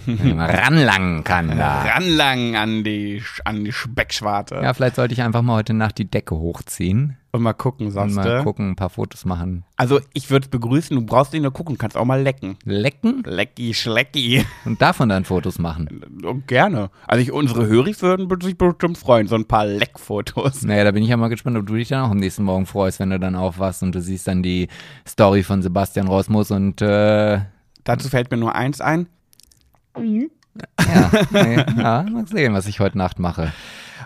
Ranlangen 0.06 1.24
kann 1.24 1.58
da. 1.58 1.82
Ranlangen 1.82 2.54
an 2.54 2.84
die, 2.84 3.20
an 3.44 3.64
die 3.64 3.72
Speckschwarte. 3.72 4.60
Ja, 4.62 4.74
vielleicht 4.74 4.94
sollte 4.94 5.14
ich 5.14 5.22
einfach 5.22 5.42
mal 5.42 5.56
heute 5.56 5.74
Nacht 5.74 5.98
die 5.98 6.08
Decke 6.08 6.36
hochziehen 6.36 7.16
Und 7.30 7.42
mal 7.42 7.52
gucken, 7.52 7.90
sagst 7.90 8.16
mal 8.16 8.38
du. 8.38 8.42
gucken, 8.42 8.70
ein 8.70 8.76
paar 8.76 8.88
Fotos 8.88 9.26
machen. 9.26 9.64
Also 9.76 10.00
ich 10.14 10.30
würde 10.30 10.44
es 10.46 10.50
begrüßen, 10.50 10.96
du 10.96 11.04
brauchst 11.04 11.34
nicht 11.34 11.42
nur 11.42 11.52
gucken, 11.52 11.76
kannst 11.76 11.96
auch 11.96 12.06
mal 12.06 12.22
lecken. 12.22 12.56
Lecken 12.64 13.22
Lecki, 13.26 13.74
schlecki. 13.74 14.46
und 14.64 14.80
davon 14.80 15.10
dann 15.10 15.24
Fotos 15.26 15.58
machen. 15.58 16.02
Und 16.24 16.48
Gerne. 16.48 16.90
Also 17.06 17.22
ich, 17.22 17.30
unsere 17.30 17.66
Höris 17.66 18.00
würden 18.00 18.28
sich 18.40 18.56
bestimmt 18.56 18.96
freuen, 18.96 19.26
so 19.28 19.34
ein 19.34 19.44
paar 19.44 19.66
Leckfotos. 19.66 20.62
Naja, 20.62 20.84
da 20.84 20.90
bin 20.92 21.02
ich 21.02 21.10
ja 21.10 21.18
mal 21.18 21.28
gespannt, 21.28 21.58
ob 21.58 21.66
du 21.66 21.74
dich 21.74 21.88
dann 21.88 22.04
auch 22.06 22.10
am 22.10 22.16
nächsten 22.16 22.44
Morgen 22.44 22.64
freust, 22.64 22.98
wenn 22.98 23.10
du 23.10 23.20
dann 23.20 23.36
aufwachst 23.36 23.82
und 23.82 23.94
du 23.94 24.00
siehst 24.00 24.26
dann 24.26 24.42
die 24.42 24.68
Story 25.06 25.42
von 25.42 25.60
Sebastian 25.60 26.08
Rosmus 26.08 26.50
und 26.50 26.80
äh, 26.80 27.40
Dazu 27.84 28.08
fällt 28.08 28.30
mir 28.30 28.36
nur 28.38 28.54
eins 28.54 28.80
ein. 28.80 29.06
ja, 29.96 31.10
nee, 31.30 31.56
ja, 31.56 32.02
mal 32.10 32.26
sehen, 32.26 32.54
was 32.54 32.66
ich 32.66 32.80
heute 32.80 32.98
Nacht 32.98 33.18
mache. 33.18 33.52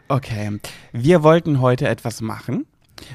Okay, 0.08 0.58
wir 0.92 1.22
wollten 1.22 1.60
heute 1.60 1.88
etwas 1.88 2.20
machen. 2.20 2.66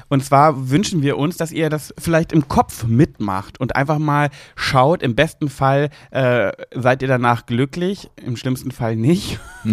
Und 0.08 0.24
zwar 0.24 0.70
wünschen 0.70 1.02
wir 1.02 1.18
uns, 1.18 1.36
dass 1.36 1.52
ihr 1.52 1.70
das 1.70 1.94
vielleicht 1.98 2.32
im 2.32 2.48
Kopf 2.48 2.84
mitmacht 2.84 3.60
und 3.60 3.76
einfach 3.76 3.98
mal 3.98 4.30
schaut. 4.56 5.02
Im 5.02 5.14
besten 5.14 5.48
Fall 5.48 5.90
äh, 6.10 6.52
seid 6.74 7.02
ihr 7.02 7.08
danach 7.08 7.46
glücklich, 7.46 8.10
im 8.24 8.36
schlimmsten 8.36 8.70
Fall 8.70 8.96
nicht. 8.96 9.38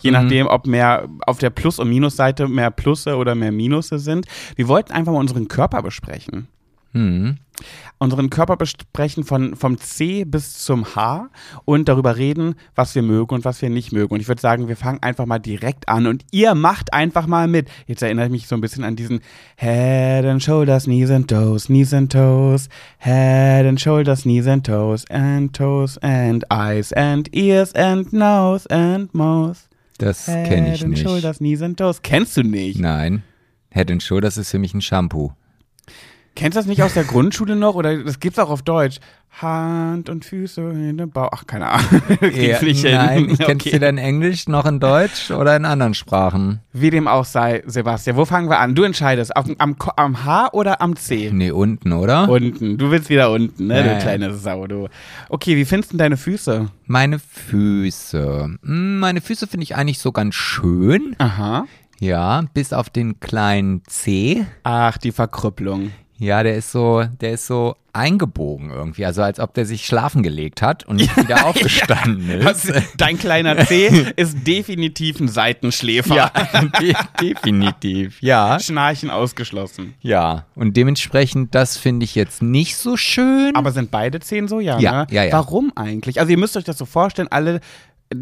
Je 0.00 0.10
nachdem, 0.10 0.46
ob 0.46 0.66
mehr 0.66 1.08
auf 1.26 1.38
der 1.38 1.50
Plus- 1.50 1.78
und 1.78 1.88
Minusseite 1.88 2.48
mehr 2.48 2.70
Plusse 2.70 3.16
oder 3.16 3.34
mehr 3.34 3.52
Minusse 3.52 3.98
sind. 3.98 4.26
Wir 4.56 4.68
wollten 4.68 4.92
einfach 4.92 5.12
mal 5.12 5.18
unseren 5.18 5.48
Körper 5.48 5.82
besprechen. 5.82 6.48
Hm. 6.92 7.38
Unseren 7.98 8.30
Körper 8.30 8.56
besprechen 8.56 9.24
von, 9.24 9.54
vom 9.56 9.78
C 9.78 10.24
bis 10.24 10.58
zum 10.58 10.96
H 10.96 11.30
und 11.64 11.88
darüber 11.88 12.16
reden, 12.16 12.56
was 12.74 12.94
wir 12.94 13.02
mögen 13.02 13.34
und 13.34 13.44
was 13.44 13.62
wir 13.62 13.70
nicht 13.70 13.92
mögen. 13.92 14.12
Und 14.12 14.20
ich 14.20 14.28
würde 14.28 14.40
sagen, 14.40 14.68
wir 14.68 14.76
fangen 14.76 15.02
einfach 15.02 15.24
mal 15.24 15.38
direkt 15.38 15.88
an 15.88 16.06
und 16.06 16.24
ihr 16.32 16.54
macht 16.54 16.92
einfach 16.92 17.26
mal 17.26 17.46
mit. 17.48 17.68
Jetzt 17.86 18.02
erinnere 18.02 18.26
ich 18.26 18.32
mich 18.32 18.48
so 18.48 18.56
ein 18.56 18.60
bisschen 18.60 18.84
an 18.84 18.96
diesen 18.96 19.20
Head 19.56 20.24
and 20.24 20.42
Shoulders, 20.42 20.84
Knees 20.84 21.10
and 21.10 21.28
Toes, 21.28 21.66
Knees 21.66 21.94
and 21.94 22.10
Toes, 22.12 22.68
Head 22.98 23.66
and 23.66 23.80
Shoulders, 23.80 24.22
Knees 24.22 24.48
and 24.48 24.66
Toes, 24.66 25.04
and 25.08 25.54
Toes 25.54 25.98
and 25.98 26.44
Eyes 26.50 26.92
and 26.92 27.34
Ears 27.34 27.72
and 27.74 28.12
Nose 28.12 28.68
and 28.70 29.14
Mouth. 29.14 29.68
Das 29.98 30.26
kenne 30.26 30.74
ich 30.74 30.80
Head 30.80 30.84
and 30.84 30.90
nicht. 30.94 31.02
Shoulders, 31.02 31.38
Knees 31.38 31.62
and 31.62 31.78
Toes. 31.78 32.02
Kennst 32.02 32.36
du 32.36 32.42
nicht? 32.42 32.80
Nein. 32.80 33.22
Head 33.70 33.90
and 33.90 34.02
Shoulders 34.02 34.36
ist 34.36 34.50
für 34.50 34.58
mich 34.58 34.74
ein 34.74 34.82
Shampoo. 34.82 35.32
Kennst 36.34 36.56
du 36.56 36.60
das 36.60 36.66
nicht 36.66 36.82
aus 36.82 36.94
der 36.94 37.04
Grundschule 37.04 37.56
noch? 37.56 37.74
Oder 37.74 38.02
das 38.04 38.18
gibt's 38.20 38.38
auch 38.38 38.48
auf 38.50 38.62
Deutsch. 38.62 38.98
Hand 39.40 40.10
und 40.10 40.26
Füße 40.26 40.60
in 40.60 40.98
den 40.98 41.10
Bauch. 41.10 41.30
Ach, 41.32 41.46
keine 41.46 41.68
Ahnung. 41.70 42.02
Krieg's 42.20 42.60
nicht 42.60 42.82
hin. 42.84 42.94
nein, 42.94 43.30
ich 43.30 43.38
kennst 43.38 43.66
Okay. 43.66 43.70
du 43.70 43.80
denn 43.80 43.96
Englisch 43.96 44.46
noch 44.46 44.66
in 44.66 44.78
Deutsch 44.78 45.30
oder 45.30 45.56
in 45.56 45.64
anderen 45.64 45.94
Sprachen? 45.94 46.60
Wie 46.74 46.90
dem 46.90 47.08
auch 47.08 47.24
sei, 47.24 47.62
Sebastian. 47.66 48.16
Wo 48.18 48.26
fangen 48.26 48.50
wir 48.50 48.58
an? 48.60 48.74
Du 48.74 48.82
entscheidest. 48.82 49.34
Auf, 49.34 49.46
am, 49.58 49.76
am 49.96 50.24
H 50.24 50.50
oder 50.52 50.82
am 50.82 50.96
C? 50.96 51.30
Nee, 51.32 51.50
unten, 51.50 51.92
oder? 51.92 52.28
Unten. 52.28 52.76
Du 52.76 52.90
willst 52.90 53.08
wieder 53.08 53.30
unten, 53.30 53.68
ne? 53.68 53.76
Ja, 53.78 53.82
du 53.84 53.88
ja. 53.92 53.98
kleine 54.00 54.34
Sau, 54.34 54.66
du. 54.66 54.88
Okay, 55.30 55.56
wie 55.56 55.64
findest 55.64 55.94
du 55.94 55.96
deine 55.96 56.18
Füße? 56.18 56.68
Meine 56.86 57.18
Füße. 57.18 58.56
Hm, 58.62 58.98
Meine 58.98 59.20
Füße 59.22 59.46
finde 59.46 59.64
ich 59.64 59.76
eigentlich 59.76 59.98
so 59.98 60.12
ganz 60.12 60.34
schön. 60.34 61.14
Aha. 61.18 61.64
Ja, 62.00 62.44
bis 62.52 62.72
auf 62.72 62.90
den 62.90 63.20
kleinen 63.20 63.82
C. 63.86 64.44
Ach, 64.64 64.98
die 64.98 65.12
Verkrüppelung. 65.12 65.92
Ja, 66.22 66.42
der 66.44 66.54
ist 66.56 66.70
so, 66.70 67.04
der 67.20 67.32
ist 67.32 67.46
so 67.48 67.74
eingebogen 67.92 68.70
irgendwie, 68.70 69.04
also 69.04 69.22
als 69.22 69.40
ob 69.40 69.54
der 69.54 69.66
sich 69.66 69.84
schlafen 69.84 70.22
gelegt 70.22 70.62
hat 70.62 70.84
und 70.86 70.96
nicht 70.96 71.14
wieder 71.16 71.44
aufgestanden 71.46 72.30
ist. 72.30 72.72
Dein 72.96 73.18
kleiner 73.18 73.66
C 73.66 73.88
ist 74.16 74.46
definitiv 74.46 75.18
ein 75.20 75.26
Seitenschläfer. 75.28 76.14
Ja, 76.14 76.30
de 76.80 76.94
definitiv. 77.20 78.22
Ja, 78.22 78.58
Schnarchen 78.60 79.10
ausgeschlossen. 79.10 79.94
ja. 80.00 80.46
Und 80.54 80.76
dementsprechend, 80.76 81.54
das 81.54 81.76
finde 81.76 82.04
ich 82.04 82.14
jetzt 82.14 82.40
nicht 82.42 82.76
so 82.76 82.96
schön. 82.96 83.54
Aber 83.56 83.72
sind 83.72 83.90
beide 83.90 84.20
Zehen 84.20 84.46
so? 84.48 84.60
Ja, 84.60 84.78
Ja, 84.78 84.92
ne? 85.02 85.06
ja, 85.10 85.24
ja. 85.24 85.32
Warum 85.32 85.72
eigentlich? 85.74 86.20
Also 86.20 86.30
ihr 86.30 86.38
müsst 86.38 86.56
euch 86.56 86.64
das 86.64 86.78
so 86.78 86.84
vorstellen, 86.86 87.28
alle, 87.32 87.60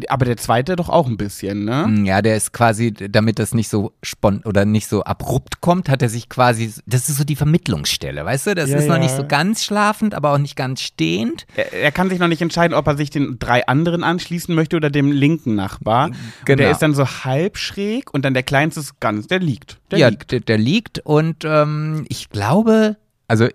aber 0.09 0.25
der 0.25 0.37
zweite 0.37 0.75
doch 0.75 0.89
auch 0.89 1.07
ein 1.07 1.17
bisschen, 1.17 1.65
ne? 1.65 1.85
Mm, 1.87 2.05
Ja, 2.05 2.21
der 2.21 2.35
ist 2.37 2.53
quasi, 2.53 2.91
damit 2.93 3.39
das 3.39 3.53
nicht 3.53 3.69
so 3.69 3.93
spont 4.03 4.45
oder 4.45 4.65
nicht 4.65 4.87
so 4.87 5.03
abrupt 5.03 5.61
kommt, 5.61 5.89
hat 5.89 6.01
er 6.01 6.09
sich 6.09 6.29
quasi, 6.29 6.73
das 6.85 7.09
ist 7.09 7.17
so 7.17 7.23
die 7.23 7.35
Vermittlungsstelle, 7.35 8.23
weißt 8.25 8.47
du? 8.47 8.55
Das 8.55 8.69
Ja, 8.69 8.77
ist 8.77 8.87
noch 8.87 8.95
ja. 8.95 9.01
nicht 9.01 9.15
so 9.15 9.25
ganz 9.27 9.63
schlafend, 9.63 10.13
aber 10.15 10.33
auch 10.33 10.37
nicht 10.37 10.55
ganz 10.55 10.81
stehend. 10.81 11.45
Er, 11.55 11.71
er 11.73 11.91
kann 11.91 12.09
sich 12.09 12.19
noch 12.19 12.27
nicht 12.27 12.41
entscheiden, 12.41 12.73
ob 12.75 12.87
er 12.87 12.97
sich 12.97 13.09
den 13.09 13.37
drei 13.39 13.65
anderen 13.67 14.03
anschließen 14.03 14.53
möchte 14.53 14.75
oder 14.77 14.89
dem 14.89 15.11
linken 15.11 15.55
Nachbar. 15.55 16.07
Und 16.07 16.15
Genau. 16.45 16.57
der 16.57 16.71
ist 16.71 16.81
dann 16.81 16.93
so 16.93 17.05
halb 17.07 17.57
schräg 17.57 18.13
und 18.13 18.23
dann 18.25 18.33
der 18.33 18.43
kleinste 18.43 18.79
ist 18.81 18.99
ganz, 18.99 19.27
der 19.27 19.39
liegt. 19.39 19.79
Der 19.91 19.99
ja, 19.99 20.07
liegt. 20.09 20.31
Der, 20.31 20.39
der 20.39 20.57
liegt 20.57 20.99
und 20.99 21.43
ähm, 21.45 22.05
ich 22.09 22.29
glaube, 22.29 22.97
also 23.27 23.47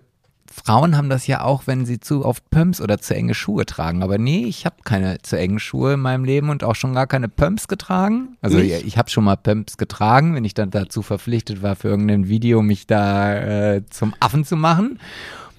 Frauen 0.63 0.97
haben 0.97 1.09
das 1.09 1.27
ja 1.27 1.43
auch, 1.43 1.67
wenn 1.67 1.85
sie 1.85 1.99
zu 1.99 2.25
oft 2.25 2.49
Pumps 2.49 2.81
oder 2.81 2.97
zu 2.99 3.15
enge 3.15 3.35
Schuhe 3.35 3.65
tragen. 3.65 4.01
Aber 4.01 4.17
nee, 4.17 4.45
ich 4.45 4.65
habe 4.65 4.77
keine 4.83 5.19
zu 5.21 5.37
engen 5.37 5.59
Schuhe 5.59 5.93
in 5.93 5.99
meinem 5.99 6.25
Leben 6.25 6.49
und 6.49 6.63
auch 6.63 6.75
schon 6.75 6.93
gar 6.93 7.07
keine 7.07 7.29
Pumps 7.29 7.67
getragen. 7.67 8.37
Also 8.41 8.57
Nicht? 8.57 8.73
ich, 8.73 8.85
ich 8.87 8.97
habe 8.97 9.09
schon 9.09 9.23
mal 9.23 9.37
Pumps 9.37 9.77
getragen, 9.77 10.35
wenn 10.35 10.45
ich 10.45 10.53
dann 10.53 10.71
dazu 10.71 11.01
verpflichtet 11.01 11.61
war, 11.61 11.75
für 11.75 11.89
irgendein 11.89 12.27
Video 12.27 12.61
mich 12.61 12.87
da 12.87 13.75
äh, 13.75 13.85
zum 13.89 14.13
Affen 14.19 14.45
zu 14.45 14.55
machen. 14.55 14.99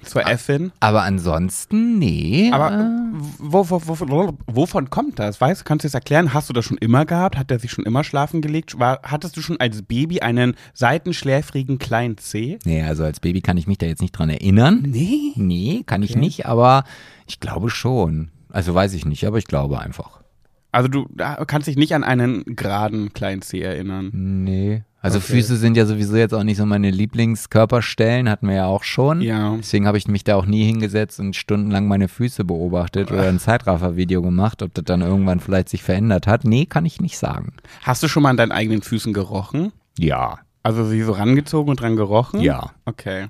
Zur 0.04 0.26
Effin. 0.26 0.72
Aber 0.80 1.02
ansonsten, 1.02 1.98
nee. 1.98 2.50
Aber 2.52 2.72
äh, 2.72 3.18
wo, 3.38 3.68
wo, 3.68 3.82
wo, 3.84 3.98
wo, 4.08 4.38
wovon 4.46 4.90
kommt 4.90 5.18
das? 5.18 5.40
Weißt 5.40 5.60
du, 5.60 5.64
kannst 5.64 5.84
du 5.84 5.88
das 5.88 5.94
erklären? 5.94 6.32
Hast 6.32 6.48
du 6.48 6.52
das 6.52 6.64
schon 6.64 6.78
immer 6.78 7.04
gehabt? 7.04 7.36
Hat 7.36 7.50
der 7.50 7.58
sich 7.58 7.70
schon 7.70 7.84
immer 7.84 8.04
schlafen 8.04 8.40
gelegt? 8.40 8.78
War, 8.78 9.00
hattest 9.02 9.36
du 9.36 9.40
schon 9.42 9.58
als 9.60 9.82
Baby 9.82 10.20
einen 10.20 10.54
seitenschläfrigen 10.74 11.78
kleinen 11.78 12.18
C? 12.18 12.58
nee, 12.64 12.82
also 12.82 13.04
als 13.04 13.20
Baby 13.20 13.40
kann 13.40 13.56
ich 13.56 13.66
mich 13.66 13.78
da 13.78 13.86
jetzt 13.86 14.02
nicht 14.02 14.12
dran 14.12 14.30
erinnern. 14.30 14.82
Nee. 14.86 15.32
Nee, 15.36 15.82
kann 15.86 16.02
ich 16.02 16.10
Okay. 16.12 16.20
nicht, 16.20 16.46
aber 16.46 16.84
ich 17.26 17.40
glaube 17.40 17.70
schon. 17.70 18.30
Also 18.50 18.74
weiß 18.74 18.94
ich 18.94 19.04
nicht, 19.04 19.26
aber 19.26 19.38
ich 19.38 19.44
glaube 19.46 19.78
einfach. 19.80 20.20
Also 20.72 20.88
du 20.88 21.06
da 21.14 21.44
kannst 21.46 21.68
dich 21.68 21.76
nicht 21.76 21.94
an 21.94 22.04
einen 22.04 22.44
geraden 22.56 23.12
kleinen 23.12 23.42
C 23.42 23.60
erinnern. 23.60 24.10
Nee. 24.12 24.84
Also 25.00 25.18
Okay. 25.18 25.34
Füße 25.34 25.56
sind 25.56 25.76
ja 25.76 25.86
sowieso 25.86 26.16
jetzt 26.16 26.34
auch 26.34 26.42
nicht 26.42 26.56
so 26.56 26.66
meine 26.66 26.90
Lieblingskörperstellen, 26.90 28.28
hatten 28.28 28.48
wir 28.48 28.56
ja 28.56 28.66
auch 28.66 28.82
schon. 28.82 29.20
Ja. 29.20 29.54
Deswegen 29.56 29.86
habe 29.86 29.96
ich 29.96 30.08
mich 30.08 30.24
da 30.24 30.34
auch 30.34 30.46
nie 30.46 30.64
hingesetzt 30.64 31.20
und 31.20 31.36
stundenlang 31.36 31.86
meine 31.86 32.08
Füße 32.08 32.44
beobachtet 32.44 33.12
oder 33.12 33.28
ein 33.28 33.38
Zeitraffer-Video 33.38 34.22
gemacht, 34.22 34.62
ob 34.62 34.74
das 34.74 34.84
dann 34.84 35.02
irgendwann 35.02 35.38
vielleicht 35.38 35.68
sich 35.68 35.82
verändert 35.84 36.26
hat. 36.26 36.44
Nee, 36.44 36.66
kann 36.66 36.84
ich 36.84 37.00
nicht 37.00 37.16
sagen. 37.16 37.52
Hast 37.82 38.02
du 38.02 38.08
schon 38.08 38.24
mal 38.24 38.30
an 38.30 38.36
deinen 38.36 38.52
eigenen 38.52 38.82
Füßen 38.82 39.12
gerochen? 39.12 39.72
Ja. 39.96 40.40
Also 40.64 40.84
sie 40.84 41.02
so 41.02 41.12
rangezogen 41.12 41.70
und 41.70 41.80
dran 41.80 41.94
gerochen? 41.94 42.40
Ja. 42.40 42.72
Okay. 42.84 43.28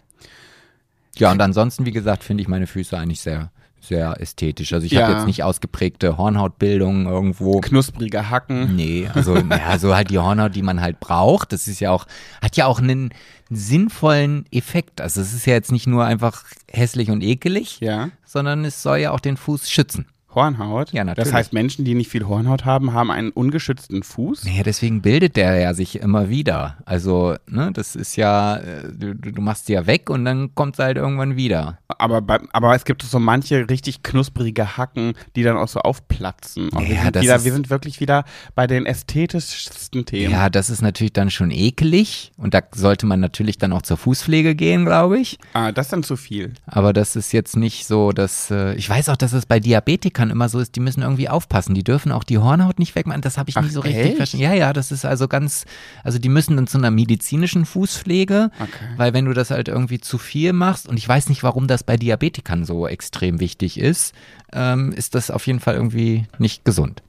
Ja, 1.16 1.33
und 1.33 1.40
ansonsten, 1.42 1.85
wie 1.85 1.92
gesagt, 1.92 2.24
finde 2.24 2.42
ich 2.42 2.48
meine 2.48 2.66
Füße 2.66 2.96
eigentlich 2.96 3.20
sehr, 3.20 3.50
sehr 3.88 4.20
ästhetisch. 4.20 4.72
Also 4.72 4.87
ich 4.87 4.92
Ja. 4.92 5.03
habe 5.07 5.14
jetzt 5.14 5.27
nicht 5.27 5.42
ausgeprägte 5.42 6.16
Hornhautbildung 6.18 7.07
irgendwo. 7.07 7.61
Knusprige 7.61 8.31
Hacken. 8.31 8.77
Nee, 8.77 9.09
also 9.12 9.37
ja, 9.51 9.79
so 9.79 9.94
halt 9.94 10.11
die 10.11 10.18
Hornhaut, 10.18 10.55
die 10.55 10.62
man 10.62 10.81
halt 10.81 11.01
braucht. 11.01 11.53
Das 11.53 11.66
ist 11.68 11.81
ja 11.81 11.90
auch, 11.90 12.07
hat 12.42 12.57
ja 12.57 12.66
auch 12.66 12.79
einen 12.81 13.11
sinnvollen 13.51 14.44
Effekt. 14.51 15.01
Also 15.01 15.20
es 15.20 15.33
ist 15.33 15.46
ja 15.46 15.55
jetzt 15.55 15.72
nicht 15.72 15.87
nur 15.87 16.05
einfach 16.05 16.44
hässlich 16.70 17.11
und 17.11 17.22
ekelig, 17.22 17.81
Ja. 17.81 18.11
sondern 18.24 18.64
es 18.64 18.83
soll 18.83 18.98
ja 18.98 19.11
auch 19.12 19.20
den 19.20 19.37
Fuß 19.37 19.70
schützen. 19.70 20.07
Hornhaut? 20.35 20.92
Ja, 20.92 21.05
natürlich. 21.05 21.24
Das 21.31 21.35
heißt, 21.35 21.53
Menschen, 21.55 21.87
die 21.87 21.94
nicht 21.94 22.11
viel 22.11 22.29
Hornhaut 22.29 22.66
haben, 22.66 22.92
haben 22.92 23.11
einen 23.11 23.31
ungeschützten 23.31 24.03
Fuß? 24.03 24.44
Naja, 24.44 24.62
deswegen 24.62 25.01
bildet 25.01 25.37
der 25.37 25.59
ja 25.59 25.72
sich 25.72 25.98
immer 26.01 26.29
wieder. 26.29 26.77
Also, 26.85 27.37
ne, 27.48 27.70
das 27.72 27.96
ist 27.96 28.14
ja, 28.16 28.57
äh, 28.59 28.83
du, 28.92 29.14
du 29.14 29.33
du 29.33 29.40
machst 29.42 29.66
sie 29.66 29.72
ja 29.72 29.87
weg 29.87 30.11
und 30.11 30.27
dann 30.27 30.55
kommt 30.55 30.77
sie 30.77 30.83
halt 30.83 30.98
irgendwann 30.98 31.37
wieder. 31.37 31.79
Aber, 31.98 32.20
bei, 32.22 32.38
aber 32.52 32.74
es 32.74 32.84
gibt 32.84 33.02
so 33.02 33.18
manche 33.18 33.68
richtig 33.68 34.02
knusprige 34.02 34.76
Hacken, 34.76 35.14
die 35.37 35.42
dann 35.42 35.56
auch 35.56 35.68
so 35.68 35.80
aufplatzen. 35.80 36.68
Und 36.70 36.88
wir, 36.88 36.94
Ja, 36.94 37.02
sind 37.04 37.16
das 37.16 37.22
wieder, 37.24 37.37
ist- 37.37 37.44
wir 37.44 37.52
sind 37.52 37.70
wirklich 37.70 38.00
wieder 38.00 38.24
bei 38.54 38.66
den 38.66 38.87
ästhetischsten 39.28 40.06
Themen. 40.06 40.32
Ja, 40.32 40.48
das 40.50 40.70
ist 40.70 40.80
natürlich 40.82 41.12
dann 41.12 41.30
schon 41.30 41.50
ekelig 41.50 42.32
und 42.37 42.54
da 42.54 42.62
sollte 42.74 43.06
man 43.06 43.20
natürlich 43.20 43.58
dann 43.58 43.72
auch 43.72 43.82
zur 43.82 43.96
Fußpflege 43.96 44.54
gehen, 44.54 44.84
glaube 44.84 45.18
ich. 45.18 45.38
Ah, 45.52 45.72
das 45.72 45.87
ist 45.87 45.92
dann 45.92 46.02
zu 46.02 46.16
viel. 46.16 46.54
Aber 46.66 46.92
das 46.92 47.16
ist 47.16 47.32
jetzt 47.32 47.56
nicht 47.56 47.87
so, 47.87 48.12
dass 48.12 48.50
äh, 48.50 48.74
ich 48.74 48.88
weiß 48.88 49.08
auch, 49.08 49.16
dass 49.16 49.32
es 49.32 49.46
bei 49.46 49.61
Diabetikern 49.61 50.30
immer 50.30 50.48
so 50.48 50.58
ist, 50.61 50.76
die 50.76 50.80
müssen 50.80 51.02
irgendwie 51.02 51.28
aufpassen. 51.28 51.74
Die 51.74 51.84
dürfen 51.84 52.12
auch 52.12 52.24
die 52.24 52.38
Hornhaut 52.38 52.78
nicht 52.78 52.94
wegmachen. 52.94 53.20
Das 53.22 53.38
habe 53.38 53.50
ich 53.50 53.56
nie 53.56 53.62
Ach, 53.66 53.70
so 53.70 53.80
richtig 53.80 54.04
echt? 54.04 54.16
verstanden. 54.16 54.44
Ja, 54.44 54.52
ja, 54.54 54.72
das 54.72 54.92
ist 54.92 55.04
also 55.04 55.28
ganz, 55.28 55.64
also 56.04 56.18
die 56.18 56.28
müssen 56.28 56.56
dann 56.56 56.66
zu 56.66 56.78
einer 56.78 56.90
medizinischen 56.90 57.66
Fußpflege, 57.66 58.50
Okay. 58.61 58.68
weil 58.96 59.12
wenn 59.14 59.24
du 59.24 59.32
das 59.34 59.50
halt 59.50 59.68
irgendwie 59.68 60.00
zu 60.00 60.18
viel 60.18 60.52
machst 60.52 60.88
und 60.88 60.96
ich 60.96 61.08
weiß 61.08 61.28
nicht, 61.28 61.42
warum 61.42 61.66
das 61.66 61.82
bei 61.88 61.96
Diabetikern 61.96 62.66
so 62.66 62.87
extrem 62.87 63.40
wichtig 63.40 63.81
ist, 63.81 64.14
ähm, 64.53 64.92
ist 64.92 65.14
das 65.14 65.31
auf 65.31 65.46
jeden 65.46 65.59
Fall 65.59 65.74
irgendwie 65.74 66.27
nicht 66.38 66.66
gesund. 66.66 67.03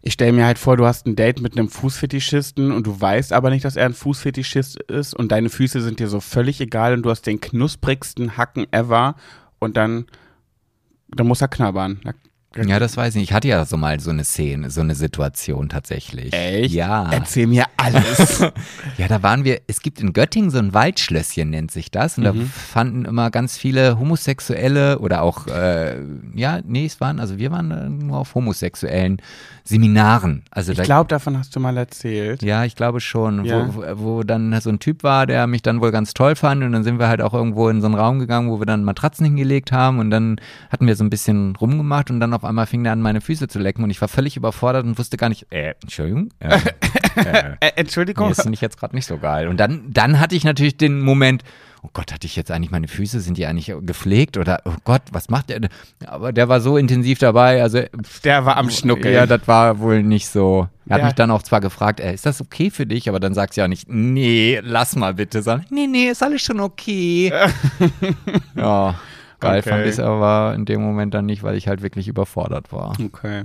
Ich 0.00 0.12
stelle 0.12 0.32
mir 0.32 0.46
halt 0.46 0.58
vor, 0.58 0.76
du 0.76 0.86
hast 0.86 1.06
ein 1.06 1.16
Date 1.16 1.40
mit 1.40 1.58
einem 1.58 1.68
Fußfetischisten 1.68 2.70
und 2.70 2.86
du 2.86 3.00
weißt 3.00 3.32
aber 3.32 3.50
nicht, 3.50 3.64
dass 3.64 3.74
er 3.74 3.86
ein 3.86 3.94
Fußfetischist 3.94 4.80
ist 4.82 5.12
und 5.12 5.32
deine 5.32 5.50
Füße 5.50 5.80
sind 5.80 5.98
dir 5.98 6.06
so 6.06 6.20
völlig 6.20 6.60
egal 6.60 6.94
und 6.94 7.02
du 7.02 7.10
hast 7.10 7.26
den 7.26 7.40
knusprigsten 7.40 8.36
Hacken 8.36 8.72
ever 8.72 9.16
und 9.58 9.76
dann, 9.76 10.06
dann 11.08 11.26
muss 11.26 11.40
er 11.40 11.48
knabbern. 11.48 12.00
Ja, 12.64 12.78
das 12.78 12.96
weiß 12.96 13.14
ich 13.14 13.20
nicht. 13.20 13.30
Ich 13.30 13.34
hatte 13.34 13.48
ja 13.48 13.64
so 13.64 13.76
mal 13.76 13.98
so 14.00 14.10
eine 14.10 14.24
Szene, 14.24 14.70
so 14.70 14.80
eine 14.80 14.94
Situation 14.94 15.68
tatsächlich. 15.68 16.32
Echt? 16.32 16.72
Ja. 16.74 17.10
Erzähl 17.10 17.46
mir 17.46 17.64
alles. 17.76 18.42
Ja, 18.98 19.08
da 19.08 19.22
waren 19.22 19.44
wir, 19.44 19.60
es 19.66 19.80
gibt 19.80 20.00
in 20.00 20.12
Göttingen 20.14 20.50
so 20.50 20.58
ein 20.58 20.72
Waldschlösschen, 20.72 21.50
nennt 21.50 21.70
sich 21.70 21.90
das. 21.90 22.16
Und 22.16 22.24
da 22.24 22.32
fanden 22.72 23.04
immer 23.04 23.30
ganz 23.30 23.58
viele 23.58 23.98
Homosexuelle 23.98 24.98
oder 25.00 25.22
auch, 25.22 25.46
äh, 25.48 25.96
ja, 26.34 26.60
nee, 26.64 26.86
es 26.86 27.00
waren, 27.00 27.20
also 27.20 27.36
wir 27.38 27.50
waren 27.50 27.70
äh, 27.70 27.88
nur 27.88 28.18
auf 28.18 28.34
homosexuellen 28.34 29.20
Seminaren. 29.64 30.44
Also 30.50 30.72
ich 30.72 30.78
da, 30.78 30.84
glaube, 30.84 31.08
davon 31.08 31.36
hast 31.36 31.54
du 31.56 31.60
mal 31.60 31.76
erzählt. 31.76 32.42
ja, 32.42 32.64
ich 32.64 32.76
glaube 32.76 33.00
schon, 33.00 33.44
Ja. 33.44 33.68
wo, 33.74 33.82
wo, 33.82 33.82
wo 34.18 34.22
dann 34.22 34.58
so 34.60 34.70
ein 34.70 34.78
Typ 34.78 35.02
war, 35.02 35.26
der 35.26 35.46
mich 35.46 35.60
dann 35.62 35.80
wohl 35.80 35.90
ganz 35.90 36.14
toll 36.14 36.36
fand 36.36 36.62
und 36.62 36.72
dann 36.72 36.84
sind 36.84 36.98
wir 36.98 37.08
halt 37.08 37.20
auch 37.20 37.34
irgendwo 37.34 37.68
in 37.68 37.80
so 37.80 37.86
einen 37.86 37.96
Raum 37.96 38.18
gegangen, 38.20 38.50
wo 38.50 38.60
wir 38.60 38.66
dann 38.66 38.84
Matratzen 38.84 39.26
hingelegt 39.26 39.72
haben 39.72 39.98
und 39.98 40.10
dann 40.10 40.40
hatten 40.70 40.86
wir 40.86 40.94
so 40.96 41.02
ein 41.04 41.10
bisschen 41.10 41.56
rumgemacht 41.56 42.10
und 42.10 42.20
dann 42.20 42.32
auf 42.32 42.44
einmal 42.46 42.66
fing 42.66 42.82
der 42.84 42.92
an, 42.92 43.02
meine 43.02 43.20
Füße 43.20 43.48
zu 43.48 43.58
lecken 43.58 43.84
und 43.84 43.90
ich 43.90 44.00
war 44.00 44.08
völlig 44.08 44.36
überfordert 44.36 44.84
und 44.86 44.98
wusste 44.98 45.16
gar 45.16 45.28
nicht, 45.28 45.46
äh, 45.52 45.74
Entschuldigung, 45.82 46.30
äh, 46.40 46.58
Äh, 47.60 47.72
Entschuldigung. 47.76 48.28
das 48.28 48.42
finde 48.42 48.54
ich 48.54 48.60
jetzt 48.60 48.78
gerade 48.78 48.94
nicht 48.94 49.06
so 49.06 49.18
geil. 49.18 49.48
Und 49.48 49.58
dann, 49.58 49.90
dann 49.92 50.20
hatte 50.20 50.34
ich 50.34 50.44
natürlich 50.44 50.76
den 50.76 51.00
Moment, 51.00 51.42
oh 51.82 51.88
Gott, 51.92 52.12
hatte 52.12 52.26
ich 52.26 52.36
jetzt 52.36 52.50
eigentlich 52.50 52.70
meine 52.70 52.88
Füße, 52.88 53.20
sind 53.20 53.38
die 53.38 53.46
eigentlich 53.46 53.72
gepflegt 53.82 54.36
oder 54.36 54.60
oh 54.64 54.72
Gott, 54.84 55.02
was 55.12 55.28
macht 55.30 55.48
der? 55.50 55.60
Aber 56.06 56.32
der 56.32 56.48
war 56.48 56.60
so 56.60 56.76
intensiv 56.76 57.18
dabei, 57.18 57.62
also 57.62 57.80
Der 58.24 58.44
war 58.44 58.56
am 58.56 58.70
Schnuckeln. 58.70 59.14
Ja, 59.14 59.26
das 59.26 59.46
war 59.48 59.78
wohl 59.78 60.02
nicht 60.02 60.28
so. 60.28 60.68
Er 60.88 60.94
hat 60.94 61.00
Ja. 61.00 61.04
mich 61.06 61.14
dann 61.14 61.30
auch 61.30 61.42
zwar 61.42 61.60
gefragt, 61.60 62.00
äh, 62.00 62.12
ist 62.12 62.26
das 62.26 62.40
okay 62.40 62.70
für 62.70 62.86
dich? 62.86 63.08
Aber 63.08 63.18
dann 63.18 63.34
sagt 63.34 63.54
sie 63.54 63.60
ja 63.60 63.68
nicht, 63.68 63.88
nee, 63.88 64.60
lass 64.62 64.94
mal 64.96 65.14
bitte. 65.14 65.42
Sondern, 65.42 65.66
nee, 65.70 65.86
nee, 65.86 66.08
ist 66.08 66.22
alles 66.22 66.42
schon 66.42 66.60
okay. 66.60 67.32
ja, 68.56 68.94
geil 69.48 69.60
Okay. 69.60 69.70
fand 69.70 69.82
ich 69.84 69.90
es 69.92 70.00
aber 70.00 70.54
in 70.54 70.64
dem 70.64 70.82
Moment 70.82 71.14
dann 71.14 71.26
nicht, 71.26 71.42
weil 71.42 71.56
ich 71.56 71.68
halt 71.68 71.82
wirklich 71.82 72.08
überfordert 72.08 72.72
war. 72.72 72.92
Okay. 73.02 73.44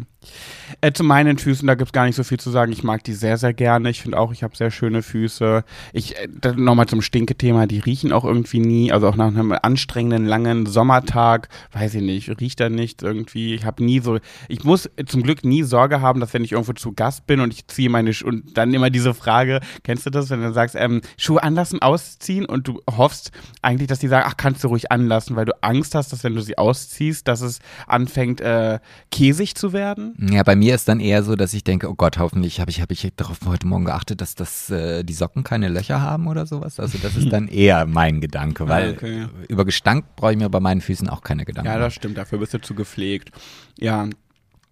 Äh, 0.79 0.93
zu 0.93 1.03
meinen 1.03 1.37
Füßen, 1.37 1.67
da 1.67 1.75
gibt 1.75 1.89
es 1.89 1.93
gar 1.93 2.05
nicht 2.05 2.15
so 2.15 2.23
viel 2.23 2.39
zu 2.39 2.49
sagen. 2.49 2.71
Ich 2.71 2.83
mag 2.83 3.03
die 3.03 3.13
sehr, 3.13 3.37
sehr 3.37 3.53
gerne. 3.53 3.89
Ich 3.89 4.01
finde 4.01 4.17
auch, 4.17 4.31
ich 4.31 4.43
habe 4.43 4.55
sehr 4.55 4.71
schöne 4.71 5.01
Füße. 5.01 5.63
Ich, 5.93 6.15
äh, 6.17 6.27
nochmal 6.55 6.85
zum 6.85 7.01
Stinke-Thema, 7.01 7.67
die 7.67 7.79
riechen 7.79 8.11
auch 8.11 8.23
irgendwie 8.23 8.59
nie. 8.59 8.91
Also 8.91 9.07
auch 9.07 9.15
nach 9.15 9.27
einem 9.27 9.51
anstrengenden, 9.51 10.25
langen 10.25 10.65
Sommertag, 10.65 11.49
weiß 11.73 11.95
ich 11.95 12.01
nicht, 12.01 12.29
riecht 12.39 12.59
da 12.59 12.69
nichts 12.69 13.03
irgendwie. 13.03 13.53
Ich 13.55 13.65
habe 13.65 13.83
nie 13.83 13.99
so, 13.99 14.19
ich 14.47 14.63
muss 14.63 14.89
zum 15.05 15.23
Glück 15.23 15.43
nie 15.43 15.63
Sorge 15.63 16.01
haben, 16.01 16.19
dass 16.19 16.33
wenn 16.33 16.43
ich 16.43 16.53
irgendwo 16.53 16.73
zu 16.73 16.93
Gast 16.93 17.27
bin 17.27 17.39
und 17.41 17.53
ich 17.53 17.67
ziehe 17.67 17.89
meine, 17.89 18.13
Sch 18.13 18.23
und 18.23 18.57
dann 18.57 18.73
immer 18.73 18.89
diese 18.89 19.13
Frage, 19.13 19.59
kennst 19.83 20.05
du 20.05 20.09
das, 20.09 20.29
wenn 20.29 20.41
du 20.41 20.53
sagst, 20.53 20.75
ähm, 20.77 21.01
Schuhe 21.17 21.43
anlassen, 21.43 21.81
ausziehen 21.81 22.45
und 22.45 22.67
du 22.67 22.81
hoffst 22.89 23.31
eigentlich, 23.61 23.87
dass 23.87 23.99
die 23.99 24.07
sagen, 24.07 24.25
ach, 24.27 24.37
kannst 24.37 24.63
du 24.63 24.69
ruhig 24.69 24.91
anlassen, 24.91 25.35
weil 25.35 25.45
du 25.45 25.53
Angst 25.61 25.95
hast, 25.95 26.13
dass 26.13 26.23
wenn 26.23 26.35
du 26.35 26.41
sie 26.41 26.57
ausziehst, 26.57 27.27
dass 27.27 27.41
es 27.41 27.59
anfängt, 27.87 28.41
äh, 28.41 28.79
käsig 29.11 29.55
zu 29.55 29.73
werden? 29.73 30.10
Ja, 30.19 30.43
bei 30.43 30.55
mir 30.55 30.75
ist 30.75 30.87
dann 30.87 30.99
eher 30.99 31.23
so, 31.23 31.35
dass 31.35 31.53
ich 31.53 31.63
denke, 31.63 31.89
oh 31.89 31.95
Gott, 31.95 32.17
hoffentlich 32.17 32.59
habe 32.59 32.71
ich, 32.71 32.81
hab 32.81 32.91
ich 32.91 33.07
darauf 33.15 33.39
heute 33.45 33.67
Morgen 33.67 33.85
geachtet, 33.85 34.21
dass 34.21 34.35
das, 34.35 34.69
äh, 34.69 35.03
die 35.03 35.13
Socken 35.13 35.43
keine 35.43 35.69
Löcher 35.69 36.01
haben 36.01 36.27
oder 36.27 36.45
sowas. 36.45 36.79
Also 36.79 36.97
das 37.01 37.15
ist 37.15 37.31
dann 37.31 37.47
eher 37.49 37.85
mein 37.85 38.21
Gedanke, 38.21 38.67
weil 38.67 38.89
Ah, 38.89 38.93
okay. 38.93 39.25
über 39.47 39.65
Gestank 39.65 40.05
brauche 40.15 40.31
ich 40.33 40.37
mir 40.37 40.49
bei 40.49 40.59
meinen 40.59 40.81
Füßen 40.81 41.09
auch 41.09 41.21
keine 41.21 41.45
Gedanken 41.45 41.69
Ja, 41.71 41.77
das 41.77 41.93
stimmt, 41.93 42.17
dafür 42.17 42.39
bist 42.39 42.53
du 42.53 42.61
zu 42.61 42.75
gepflegt. 42.75 43.31
Ja. 43.79 44.07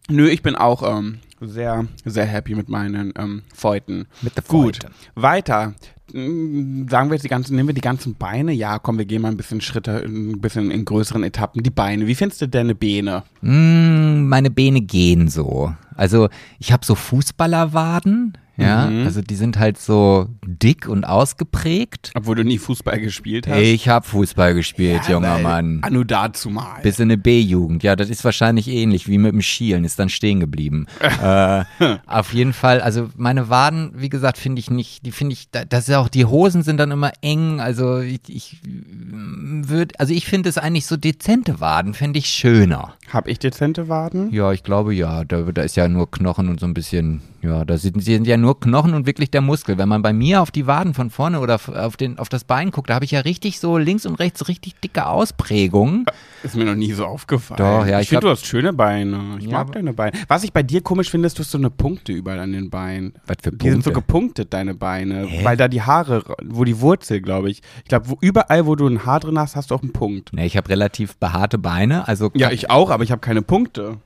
Nö, 0.09 0.27
ich 0.27 0.41
bin 0.41 0.55
auch 0.55 0.81
ähm, 0.97 1.19
sehr, 1.39 1.85
sehr 2.05 2.25
happy 2.25 2.55
mit 2.55 2.67
meinen 2.69 3.13
ähm, 3.17 3.43
Fäuten. 3.53 4.07
Mit 4.21 4.35
der 4.35 4.43
Gut, 4.43 4.79
weiter. 5.15 5.73
Mm, 6.13 6.87
Sagen 6.89 7.09
wir 7.09 7.15
jetzt 7.15 7.23
die 7.23 7.29
ganzen, 7.29 7.55
nehmen 7.55 7.69
wir 7.69 7.73
die 7.73 7.81
ganzen 7.81 8.15
Beine? 8.15 8.51
Ja, 8.51 8.79
komm, 8.79 8.97
wir 8.97 9.05
gehen 9.05 9.21
mal 9.21 9.29
ein 9.29 9.37
bisschen 9.37 9.61
Schritte, 9.61 10.03
ein 10.05 10.39
bisschen 10.41 10.71
in 10.71 10.85
größeren 10.85 11.23
Etappen. 11.23 11.63
Die 11.63 11.69
Beine, 11.69 12.07
wie 12.07 12.15
findest 12.15 12.41
du 12.41 12.47
deine 12.47 12.75
Beine? 12.75 13.23
Mm, 13.41 14.27
meine 14.27 14.49
Beine 14.49 14.81
gehen 14.81 15.27
so. 15.29 15.73
Also 15.95 16.29
ich 16.59 16.71
habe 16.71 16.85
so 16.85 16.95
Fußballerwaden, 16.95 18.37
ja, 18.59 18.87
Mhm. 18.89 19.05
also 19.05 19.21
die 19.21 19.35
sind 19.35 19.57
halt 19.57 19.77
so 19.79 20.27
dick 20.45 20.87
und 20.87 21.05
ausgeprägt. 21.05 22.11
Obwohl 22.15 22.35
du 22.35 22.43
nie 22.43 22.57
Fußball 22.57 22.99
gespielt 22.99 23.47
hast. 23.47 23.57
Ich 23.59 23.87
habe 23.89 24.05
Fußball 24.05 24.53
gespielt, 24.53 25.01
Ja, 25.07 25.13
junger 25.13 25.39
Mann. 25.39 25.81
Nur 25.91 26.05
dazu 26.05 26.49
mal. 26.49 26.81
Bis 26.83 26.99
in 26.99 27.03
eine 27.05 27.17
B-Jugend. 27.17 27.83
Ja, 27.83 27.95
das 27.95 28.09
ist 28.09 28.23
wahrscheinlich 28.23 28.67
ähnlich 28.67 29.07
wie 29.07 29.17
mit 29.17 29.31
dem 29.33 29.41
Schielen, 29.41 29.83
ist 29.83 29.99
dann 29.99 30.09
stehen 30.09 30.39
geblieben. 30.39 30.85
äh, 31.21 31.63
auf 32.05 32.33
jeden 32.33 32.53
Fall, 32.53 32.81
also 32.81 33.09
meine 33.15 33.49
Waden, 33.49 33.91
wie 33.95 34.09
gesagt, 34.09 34.37
finde 34.37 34.59
ich 34.59 34.69
nicht, 34.69 35.05
die 35.05 35.11
finde 35.11 35.33
ich, 35.33 35.49
da- 35.51 35.65
das 35.65 35.81
ist 35.81 35.89
ja 35.89 35.99
auch, 35.99 36.09
die 36.09 36.25
Hosen 36.25 36.63
sind 36.63 36.77
dann 36.77 36.91
immer 36.91 37.11
eng, 37.21 37.59
also 37.59 37.99
ich, 37.99 38.19
ich 38.27 38.57
würde, 38.63 39.99
also 39.99 40.13
ich 40.13 40.25
finde 40.25 40.49
es 40.49 40.57
eigentlich 40.57 40.85
so 40.85 40.97
dezente 40.97 41.59
Waden, 41.59 41.93
fände 41.93 42.19
ich 42.19 42.27
schöner. 42.27 42.93
Hab 43.11 43.27
ich 43.27 43.39
dezente 43.39 43.89
Waden? 43.89 44.31
Ja, 44.31 44.51
ich 44.51 44.63
glaube 44.63 44.93
ja, 44.93 45.23
da, 45.23 45.41
da 45.43 45.61
ist 45.63 45.75
ja 45.75 45.87
nur 45.87 46.09
Knochen 46.11 46.49
und 46.49 46.59
so 46.59 46.65
ein 46.65 46.73
bisschen, 46.73 47.21
ja, 47.41 47.65
da 47.65 47.77
sind, 47.77 48.03
sind 48.03 48.27
ja 48.27 48.37
nur 48.37 48.48
Knochen 48.53 48.93
und 48.93 49.05
wirklich 49.05 49.31
der 49.31 49.41
Muskel. 49.41 49.77
Wenn 49.77 49.89
man 49.89 50.01
bei 50.01 50.13
mir 50.13 50.41
auf 50.41 50.51
die 50.51 50.67
Waden 50.67 50.93
von 50.93 51.09
vorne 51.09 51.39
oder 51.39 51.55
auf, 51.55 51.97
den, 51.97 52.17
auf 52.19 52.29
das 52.29 52.43
Bein 52.43 52.71
guckt, 52.71 52.89
da 52.89 52.95
habe 52.95 53.05
ich 53.05 53.11
ja 53.11 53.21
richtig 53.21 53.59
so 53.59 53.77
links 53.77 54.05
und 54.05 54.15
rechts 54.15 54.47
richtig 54.47 54.75
dicke 54.81 55.05
Ausprägungen. 55.05 56.05
Ist 56.43 56.55
mir 56.55 56.65
noch 56.65 56.75
nie 56.75 56.91
so 56.93 57.05
aufgefallen. 57.05 57.57
Doch, 57.57 57.85
ja, 57.85 57.97
ich 57.99 58.03
ich 58.03 58.09
finde, 58.09 58.21
du 58.27 58.29
hast 58.29 58.45
schöne 58.45 58.73
Beine. 58.73 59.37
Ich 59.39 59.45
Ja, 59.45 59.51
mag 59.51 59.71
deine 59.71 59.93
Beine. 59.93 60.17
Was 60.27 60.43
ich 60.43 60.53
bei 60.53 60.63
dir 60.63 60.81
komisch 60.81 61.09
finde, 61.09 61.27
ist, 61.27 61.37
du 61.37 61.43
hast 61.43 61.51
so 61.51 61.57
eine 61.57 61.69
Punkte 61.69 62.11
überall 62.11 62.39
an 62.39 62.51
den 62.53 62.69
Beinen. 62.69 63.13
Was 63.27 63.37
für 63.43 63.51
Die 63.51 63.69
sind 63.69 63.83
so 63.83 63.91
Punkte? 63.91 64.07
gepunktet, 64.07 64.53
deine 64.53 64.73
Beine. 64.73 65.25
Hä? 65.25 65.43
Weil 65.43 65.57
da 65.57 65.67
die 65.67 65.81
Haare, 65.81 66.23
wo 66.43 66.63
die 66.63 66.79
Wurzel, 66.81 67.21
glaube 67.21 67.49
ich. 67.49 67.61
Ich 67.83 67.89
glaube, 67.89 68.15
überall, 68.21 68.65
wo 68.65 68.75
du 68.75 68.87
ein 68.87 69.05
Haar 69.05 69.19
drin 69.19 69.37
hast, 69.37 69.55
hast 69.55 69.71
du 69.71 69.75
auch 69.75 69.81
einen 69.81 69.93
Punkt. 69.93 70.33
Ne, 70.33 70.45
ich 70.45 70.57
habe 70.57 70.69
relativ 70.69 71.17
behaarte 71.17 71.57
Beine, 71.57 72.07
also 72.07 72.31
Ja, 72.35 72.51
ich 72.51 72.69
auch, 72.69 72.89
aber 72.89 73.03
ich 73.03 73.11
habe 73.11 73.21
keine 73.21 73.41
Punkte. 73.41 73.97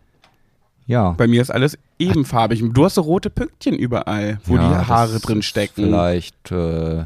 Ja. 0.85 1.11
Bei 1.11 1.27
mir 1.27 1.41
ist 1.41 1.51
alles 1.51 1.77
ebenfarbig. 1.99 2.63
Du 2.73 2.85
hast 2.85 2.95
so 2.95 3.01
rote 3.01 3.29
Pünktchen 3.29 3.75
überall, 3.75 4.39
wo 4.45 4.55
ja, 4.55 4.67
die 4.67 4.87
Haare 4.87 5.19
drin 5.19 5.41
stecken. 5.41 5.85
Vielleicht 5.85 6.51
äh, 6.51 7.05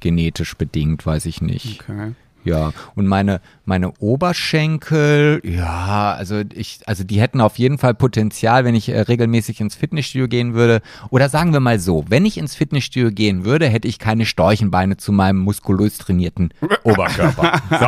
genetisch 0.00 0.56
bedingt, 0.56 1.06
weiß 1.06 1.26
ich 1.26 1.40
nicht. 1.40 1.82
Okay. 1.82 2.12
Ja, 2.44 2.72
und 2.96 3.06
meine, 3.06 3.40
meine 3.64 3.92
Oberschenkel, 4.00 5.40
ja, 5.44 6.12
also 6.12 6.42
ich, 6.52 6.80
also 6.86 7.04
die 7.04 7.20
hätten 7.20 7.40
auf 7.40 7.56
jeden 7.56 7.78
Fall 7.78 7.94
Potenzial, 7.94 8.64
wenn 8.64 8.74
ich 8.74 8.88
äh, 8.88 9.00
regelmäßig 9.00 9.60
ins 9.60 9.76
Fitnessstudio 9.76 10.26
gehen 10.26 10.54
würde. 10.54 10.82
Oder 11.10 11.28
sagen 11.28 11.52
wir 11.52 11.60
mal 11.60 11.78
so, 11.78 12.04
wenn 12.08 12.26
ich 12.26 12.38
ins 12.38 12.56
Fitnessstudio 12.56 13.12
gehen 13.12 13.44
würde, 13.44 13.68
hätte 13.68 13.86
ich 13.86 14.00
keine 14.00 14.26
Storchenbeine 14.26 14.96
zu 14.96 15.12
meinem 15.12 15.38
muskulös 15.38 15.98
trainierten 15.98 16.52
Oberkörper. 16.82 17.62
So. 17.70 17.86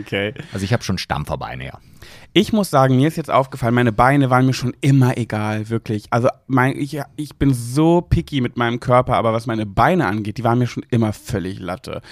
okay. 0.00 0.34
Also 0.52 0.64
ich 0.64 0.72
habe 0.72 0.84
schon 0.84 0.98
Stampferbeine, 0.98 1.66
ja. 1.66 1.78
Ich 2.34 2.52
muss 2.52 2.68
sagen, 2.68 2.96
mir 2.96 3.08
ist 3.08 3.16
jetzt 3.16 3.30
aufgefallen, 3.30 3.74
meine 3.74 3.90
Beine 3.90 4.28
waren 4.28 4.44
mir 4.44 4.52
schon 4.52 4.74
immer 4.82 5.16
egal, 5.16 5.70
wirklich. 5.70 6.04
Also 6.10 6.28
mein, 6.46 6.78
ich, 6.78 7.00
ich 7.16 7.36
bin 7.36 7.54
so 7.54 8.02
picky 8.02 8.42
mit 8.42 8.58
meinem 8.58 8.80
Körper, 8.80 9.16
aber 9.16 9.32
was 9.32 9.46
meine 9.46 9.64
Beine 9.64 10.06
angeht, 10.06 10.36
die 10.36 10.44
waren 10.44 10.58
mir 10.58 10.66
schon 10.66 10.84
immer 10.90 11.14
völlig 11.14 11.58
Latte. 11.58 12.02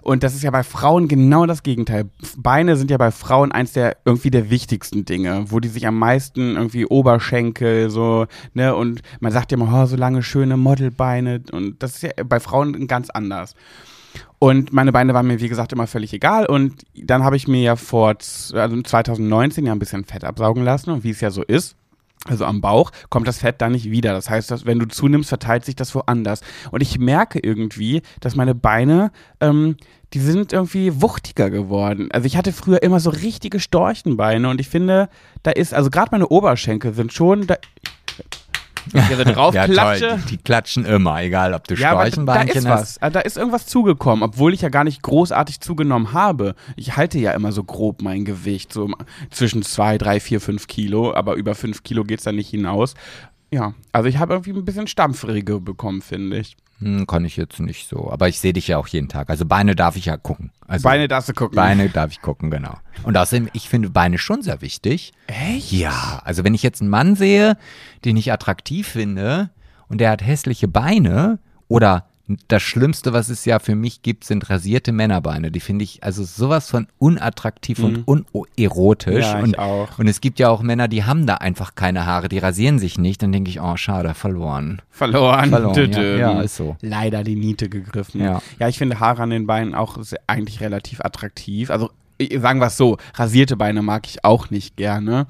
Und 0.00 0.22
das 0.22 0.34
ist 0.34 0.44
ja 0.44 0.52
bei 0.52 0.62
Frauen 0.62 1.08
genau 1.08 1.44
das 1.44 1.64
Gegenteil. 1.64 2.08
Beine 2.36 2.76
sind 2.76 2.90
ja 2.90 2.98
bei 2.98 3.10
Frauen 3.10 3.50
eins 3.50 3.72
der 3.72 3.96
irgendwie 4.04 4.30
der 4.30 4.48
wichtigsten 4.48 5.04
Dinge, 5.04 5.46
wo 5.48 5.58
die 5.58 5.68
sich 5.68 5.86
am 5.88 5.98
meisten 5.98 6.54
irgendwie 6.54 6.86
Oberschenkel 6.86 7.90
so, 7.90 8.26
ne, 8.52 8.76
und 8.76 9.02
man 9.18 9.32
sagt 9.32 9.50
ja 9.50 9.58
immer, 9.58 9.82
oh, 9.82 9.86
so 9.86 9.96
lange 9.96 10.22
schöne 10.22 10.56
Modelbeine 10.56 11.42
und 11.50 11.82
das 11.82 11.96
ist 11.96 12.02
ja 12.02 12.10
bei 12.24 12.38
Frauen 12.38 12.86
ganz 12.86 13.10
anders. 13.10 13.54
Und 14.44 14.74
meine 14.74 14.92
Beine 14.92 15.14
waren 15.14 15.26
mir, 15.26 15.40
wie 15.40 15.48
gesagt, 15.48 15.72
immer 15.72 15.86
völlig 15.86 16.12
egal. 16.12 16.44
Und 16.44 16.82
dann 16.94 17.24
habe 17.24 17.34
ich 17.34 17.48
mir 17.48 17.62
ja 17.62 17.76
vor 17.76 18.08
also 18.08 18.82
2019 18.82 19.64
ja 19.64 19.72
ein 19.72 19.78
bisschen 19.78 20.04
Fett 20.04 20.22
absaugen 20.22 20.62
lassen. 20.62 20.90
Und 20.90 21.02
wie 21.02 21.12
es 21.12 21.22
ja 21.22 21.30
so 21.30 21.42
ist, 21.42 21.76
also 22.26 22.44
am 22.44 22.60
Bauch, 22.60 22.90
kommt 23.08 23.26
das 23.26 23.38
Fett 23.38 23.62
da 23.62 23.70
nicht 23.70 23.90
wieder. 23.90 24.12
Das 24.12 24.28
heißt, 24.28 24.50
dass, 24.50 24.66
wenn 24.66 24.78
du 24.78 24.86
zunimmst, 24.86 25.30
verteilt 25.30 25.64
sich 25.64 25.76
das 25.76 25.94
woanders. 25.94 26.42
Und 26.72 26.82
ich 26.82 26.98
merke 26.98 27.38
irgendwie, 27.42 28.02
dass 28.20 28.36
meine 28.36 28.54
Beine, 28.54 29.12
ähm, 29.40 29.78
die 30.12 30.20
sind 30.20 30.52
irgendwie 30.52 31.00
wuchtiger 31.00 31.48
geworden. 31.48 32.10
Also 32.12 32.26
ich 32.26 32.36
hatte 32.36 32.52
früher 32.52 32.82
immer 32.82 33.00
so 33.00 33.08
richtige 33.08 33.60
Storchenbeine 33.60 34.50
und 34.50 34.60
ich 34.60 34.68
finde, 34.68 35.08
da 35.42 35.52
ist, 35.52 35.72
also 35.72 35.88
gerade 35.88 36.10
meine 36.10 36.28
Oberschenkel 36.28 36.92
sind 36.92 37.14
schon, 37.14 37.46
da, 37.46 37.56
ich 38.92 39.00
also 39.00 39.24
drauf 39.24 39.54
ja, 39.54 39.66
klatsche, 39.66 40.08
toll. 40.08 40.18
Die, 40.24 40.36
die 40.36 40.38
klatschen 40.38 40.84
immer, 40.84 41.22
egal 41.22 41.54
ob 41.54 41.66
du 41.66 41.74
ja, 41.74 41.90
aber 41.92 42.04
da 42.04 42.06
Storchenbeinchen 42.06 42.58
ist 42.58 42.68
hast. 42.68 42.80
was. 42.80 43.02
Also 43.02 43.14
Da 43.14 43.20
ist 43.20 43.36
irgendwas 43.36 43.66
zugekommen, 43.66 44.22
obwohl 44.22 44.54
ich 44.54 44.62
ja 44.62 44.68
gar 44.68 44.84
nicht 44.84 45.02
großartig 45.02 45.60
zugenommen 45.60 46.12
habe. 46.12 46.54
Ich 46.76 46.96
halte 46.96 47.18
ja 47.18 47.32
immer 47.32 47.52
so 47.52 47.64
grob 47.64 48.02
mein 48.02 48.24
Gewicht, 48.24 48.72
so 48.72 48.90
zwischen 49.30 49.62
zwei, 49.62 49.98
drei, 49.98 50.20
vier, 50.20 50.40
fünf 50.40 50.66
Kilo, 50.66 51.14
aber 51.14 51.34
über 51.34 51.54
fünf 51.54 51.82
Kilo 51.82 52.04
geht's 52.04 52.24
dann 52.24 52.36
nicht 52.36 52.50
hinaus. 52.50 52.94
Ja, 53.54 53.72
also 53.92 54.08
ich 54.08 54.18
habe 54.18 54.32
irgendwie 54.34 54.50
ein 54.52 54.64
bisschen 54.64 54.88
Stampfrege 54.88 55.60
bekommen, 55.60 56.02
finde 56.02 56.38
ich. 56.38 56.56
Hm, 56.80 57.06
kann 57.06 57.24
ich 57.24 57.36
jetzt 57.36 57.60
nicht 57.60 57.88
so. 57.88 58.10
Aber 58.10 58.28
ich 58.28 58.40
sehe 58.40 58.52
dich 58.52 58.66
ja 58.66 58.78
auch 58.78 58.88
jeden 58.88 59.08
Tag. 59.08 59.30
Also 59.30 59.46
Beine 59.46 59.76
darf 59.76 59.94
ich 59.94 60.06
ja 60.06 60.16
gucken. 60.16 60.50
Also 60.66 60.82
Beine 60.82 61.06
darfst 61.06 61.28
du 61.28 61.34
gucken. 61.34 61.54
Beine 61.54 61.88
darf 61.88 62.10
ich 62.10 62.20
gucken, 62.20 62.50
genau. 62.50 62.74
Und 63.04 63.16
außerdem, 63.16 63.48
ich 63.52 63.68
finde 63.68 63.90
Beine 63.90 64.18
schon 64.18 64.42
sehr 64.42 64.60
wichtig. 64.60 65.12
Echt? 65.28 65.70
Ja, 65.70 66.20
also 66.24 66.42
wenn 66.42 66.52
ich 66.54 66.64
jetzt 66.64 66.80
einen 66.80 66.90
Mann 66.90 67.14
sehe, 67.14 67.56
den 68.04 68.16
ich 68.16 68.32
attraktiv 68.32 68.88
finde 68.88 69.50
und 69.86 69.98
der 69.98 70.10
hat 70.10 70.26
hässliche 70.26 70.66
Beine 70.66 71.38
oder 71.68 72.06
das 72.48 72.62
Schlimmste, 72.62 73.12
was 73.12 73.28
es 73.28 73.44
ja 73.44 73.58
für 73.58 73.74
mich 73.74 74.00
gibt, 74.00 74.24
sind 74.24 74.48
rasierte 74.48 74.92
Männerbeine. 74.92 75.50
Die 75.50 75.60
finde 75.60 75.84
ich 75.84 76.02
also 76.02 76.24
sowas 76.24 76.70
von 76.70 76.86
unattraktiv 76.98 77.78
und 77.80 78.08
unerotisch. 78.08 79.26
Mhm. 79.26 79.32
Ja, 79.32 79.40
und, 79.40 79.58
auch. 79.58 79.98
und 79.98 80.08
es 80.08 80.22
gibt 80.22 80.38
ja 80.38 80.48
auch 80.48 80.62
Männer, 80.62 80.88
die 80.88 81.04
haben 81.04 81.26
da 81.26 81.34
einfach 81.34 81.74
keine 81.74 82.06
Haare, 82.06 82.28
die 82.28 82.38
rasieren 82.38 82.78
sich 82.78 82.98
nicht. 82.98 83.22
Dann 83.22 83.32
denke 83.32 83.50
ich, 83.50 83.60
oh, 83.60 83.76
schade, 83.76 84.14
verloren. 84.14 84.80
Verloren. 84.90 85.50
Verloren, 85.50 85.92
ja. 85.92 86.14
Ja, 86.24 86.40
ist 86.40 86.56
so. 86.56 86.76
Leider 86.80 87.24
die 87.24 87.36
Niete 87.36 87.68
gegriffen. 87.68 88.20
Ja. 88.20 88.40
ja, 88.58 88.68
ich 88.68 88.78
finde 88.78 89.00
Haare 89.00 89.22
an 89.22 89.30
den 89.30 89.46
Beinen 89.46 89.74
auch 89.74 89.98
eigentlich 90.26 90.60
relativ 90.60 91.00
attraktiv. 91.00 91.70
Also 91.70 91.90
sagen 92.40 92.60
wir 92.60 92.66
es 92.66 92.76
so, 92.76 92.96
rasierte 93.14 93.56
Beine 93.56 93.82
mag 93.82 94.06
ich 94.06 94.24
auch 94.24 94.50
nicht 94.50 94.76
gerne. 94.76 95.26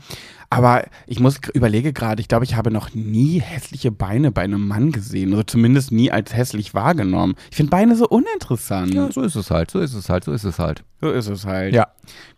Aber 0.50 0.84
ich 1.06 1.18
muss 1.18 1.40
überlege 1.52 1.92
gerade, 1.92 2.20
ich 2.20 2.28
glaube, 2.28 2.44
ich 2.44 2.54
habe 2.54 2.70
noch 2.70 2.94
nie 2.94 3.40
hässliche 3.40 3.90
Beine 3.90 4.30
bei 4.30 4.42
einem 4.42 4.68
Mann 4.68 4.92
gesehen. 4.92 5.32
Oder 5.34 5.46
zumindest 5.46 5.90
nie 5.90 6.12
als 6.12 6.32
hässlich 6.34 6.74
wahrgenommen. 6.74 7.34
Ich 7.50 7.56
finde 7.56 7.70
Beine 7.70 7.96
so 7.96 8.06
uninteressant. 8.08 8.94
Ja, 8.94 9.10
so 9.10 9.22
ist 9.22 9.34
es 9.34 9.50
halt, 9.50 9.70
so 9.70 9.80
ist 9.80 9.94
es 9.94 10.08
halt, 10.08 10.24
so 10.24 10.32
ist 10.32 10.44
es 10.44 10.58
halt. 10.58 10.84
So 11.00 11.10
ist 11.10 11.28
es 11.28 11.44
halt. 11.44 11.74
Ja. 11.74 11.88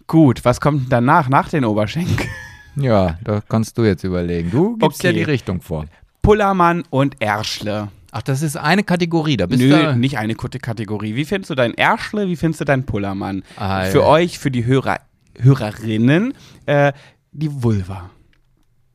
Gut, 0.06 0.44
was 0.44 0.60
kommt 0.60 0.90
danach, 0.90 1.28
nach 1.28 1.48
den 1.48 1.64
Oberschenkeln? 1.64 2.30
Ja, 2.76 3.18
da 3.24 3.40
kannst 3.40 3.76
du 3.78 3.84
jetzt 3.84 4.04
überlegen. 4.04 4.50
Du 4.50 4.76
gibst 4.76 5.00
Okay. 5.00 5.08
ja 5.08 5.12
die 5.12 5.22
Richtung 5.22 5.60
vor. 5.60 5.86
Pullermann 6.22 6.84
und 6.90 7.20
Erschle. 7.20 7.88
Ach, 8.18 8.22
das 8.22 8.40
ist 8.40 8.56
eine 8.56 8.82
Kategorie. 8.82 9.36
Da 9.36 9.44
bist 9.44 9.60
Nö, 9.62 9.68
du. 9.92 9.94
nicht 9.96 10.16
eine 10.16 10.34
gute 10.34 10.58
Kategorie. 10.58 11.16
Wie 11.16 11.26
findest 11.26 11.50
du 11.50 11.54
dein 11.54 11.74
Erschle, 11.74 12.28
wie 12.28 12.36
findest 12.36 12.62
du 12.62 12.64
dein 12.64 12.84
Pullermann? 12.86 13.42
Ah, 13.58 13.84
für 13.84 14.06
euch, 14.06 14.38
für 14.38 14.50
die 14.50 14.64
Hörer, 14.64 15.00
Hörerinnen, 15.38 16.32
äh, 16.64 16.94
die 17.32 17.62
Vulva. 17.62 18.08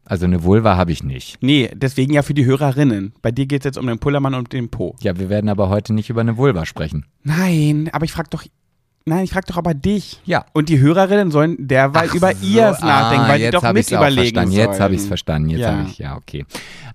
Also 0.06 0.26
eine 0.26 0.44
Vulva 0.44 0.76
habe 0.76 0.92
ich 0.92 1.04
nicht. 1.04 1.38
Nee, 1.42 1.70
deswegen 1.76 2.14
ja 2.14 2.24
für 2.24 2.34
die 2.34 2.46
Hörerinnen. 2.46 3.14
Bei 3.22 3.30
dir 3.32 3.46
geht 3.46 3.62
es 3.62 3.66
jetzt 3.66 3.78
um 3.78 3.86
den 3.86 4.00
Pullermann 4.00 4.34
und 4.34 4.54
den 4.54 4.70
Po. 4.70 4.96
Ja, 5.02 5.20
wir 5.20 5.30
werden 5.30 5.50
aber 5.50 5.70
heute 5.70 5.94
nicht 5.94 6.10
über 6.10 6.22
eine 6.22 6.36
Vulva 6.38 6.66
sprechen. 6.66 7.06
Nein, 7.24 7.92
aber 7.94 8.06
ich 8.06 8.12
frag 8.14 8.32
doch. 8.32 8.44
Nein, 9.06 9.24
ich 9.24 9.32
frag 9.32 9.46
doch 9.46 9.58
aber 9.58 9.76
dich. 9.76 10.20
Ja. 10.26 10.46
Und 10.54 10.68
die 10.70 10.80
Hörerinnen 10.80 11.30
sollen 11.32 11.58
derweil 11.60 12.08
Ach 12.10 12.16
über 12.16 12.34
so, 12.34 12.58
nachdenken, 12.86 13.26
ah, 13.26 13.30
weil 13.30 13.40
die 13.40 13.50
doch 13.52 13.72
mit 13.74 13.90
überlegen 13.92 14.16
verstanden. 14.36 14.52
sollen. 14.56 14.68
Jetzt 14.72 14.80
habe 14.80 14.94
ich 14.96 15.02
es 15.02 15.08
verstanden. 15.08 15.50
Jetzt 15.50 15.60
Ja. 15.62 15.72
habe 15.78 15.90
ich, 15.90 15.98
ja, 16.00 16.16
okay. 16.18 16.46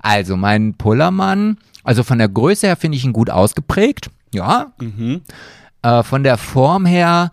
Also 0.00 0.36
mein 0.36 0.74
Pullermann, 0.74 1.58
also 1.86 2.02
von 2.02 2.18
der 2.18 2.28
Größe 2.28 2.66
her 2.66 2.76
finde 2.76 2.98
ich 2.98 3.04
ihn 3.04 3.12
gut 3.12 3.30
ausgeprägt. 3.30 4.10
Ja. 4.34 4.72
Mhm. 4.80 5.22
Äh, 5.82 6.02
von 6.02 6.24
der 6.24 6.36
Form 6.36 6.84
her, 6.84 7.30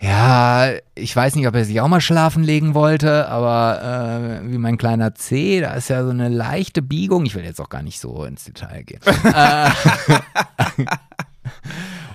ja, 0.00 0.72
ich 0.96 1.14
weiß 1.14 1.36
nicht, 1.36 1.46
ob 1.46 1.54
er 1.54 1.64
sich 1.64 1.80
auch 1.80 1.86
mal 1.86 2.00
schlafen 2.00 2.42
legen 2.42 2.74
wollte, 2.74 3.28
aber 3.28 4.42
äh, 4.42 4.50
wie 4.50 4.58
mein 4.58 4.78
kleiner 4.78 5.14
C, 5.14 5.60
da 5.60 5.74
ist 5.74 5.90
ja 5.90 6.02
so 6.02 6.10
eine 6.10 6.28
leichte 6.28 6.82
Biegung. 6.82 7.24
Ich 7.24 7.36
will 7.36 7.44
jetzt 7.44 7.60
auch 7.60 7.68
gar 7.68 7.84
nicht 7.84 8.00
so 8.00 8.24
ins 8.24 8.44
Detail 8.44 8.82
gehen. 8.82 9.00
äh, 9.32 9.70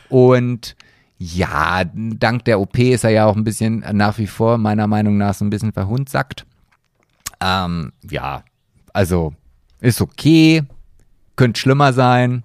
und 0.10 0.76
ja, 1.18 1.84
dank 1.94 2.44
der 2.44 2.60
OP 2.60 2.78
ist 2.78 3.06
er 3.06 3.12
ja 3.12 3.26
auch 3.26 3.38
ein 3.38 3.46
bisschen 3.46 3.86
nach 3.94 4.18
wie 4.18 4.28
vor 4.28 4.58
meiner 4.58 4.88
Meinung 4.88 5.18
nach 5.18 5.34
so 5.34 5.46
ein 5.46 5.50
bisschen 5.50 5.72
verhundsackt. 5.72 6.46
Ähm, 7.42 7.94
ja, 8.10 8.44
also 8.92 9.34
ist 9.80 10.02
okay, 10.02 10.64
könnte 11.40 11.60
schlimmer 11.60 11.94
sein. 11.94 12.44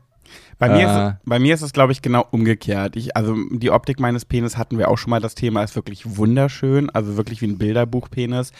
Bei 0.58 0.68
mir, 0.68 0.86
Äh. 0.88 1.08
ist, 1.10 1.16
bei 1.24 1.38
mir 1.40 1.52
ist 1.54 1.62
es, 1.62 1.72
glaube 1.72 1.92
ich, 1.92 2.00
genau 2.00 2.24
umgekehrt. 2.30 2.96
Ich, 2.96 3.16
also 3.16 3.34
die 3.50 3.70
Optik 3.70 3.98
meines 3.98 4.24
Penis 4.24 4.56
hatten 4.56 4.78
wir 4.78 4.88
auch 4.88 4.96
schon 4.98 5.10
mal. 5.10 5.20
Das 5.20 5.34
Thema 5.34 5.62
ist 5.64 5.74
wirklich 5.74 6.16
wunderschön, 6.16 6.90
also 6.90 7.16
wirklich 7.16 7.42
wie 7.42 7.46
ein 7.48 7.58
Bilderbuchpenis. 7.58 8.52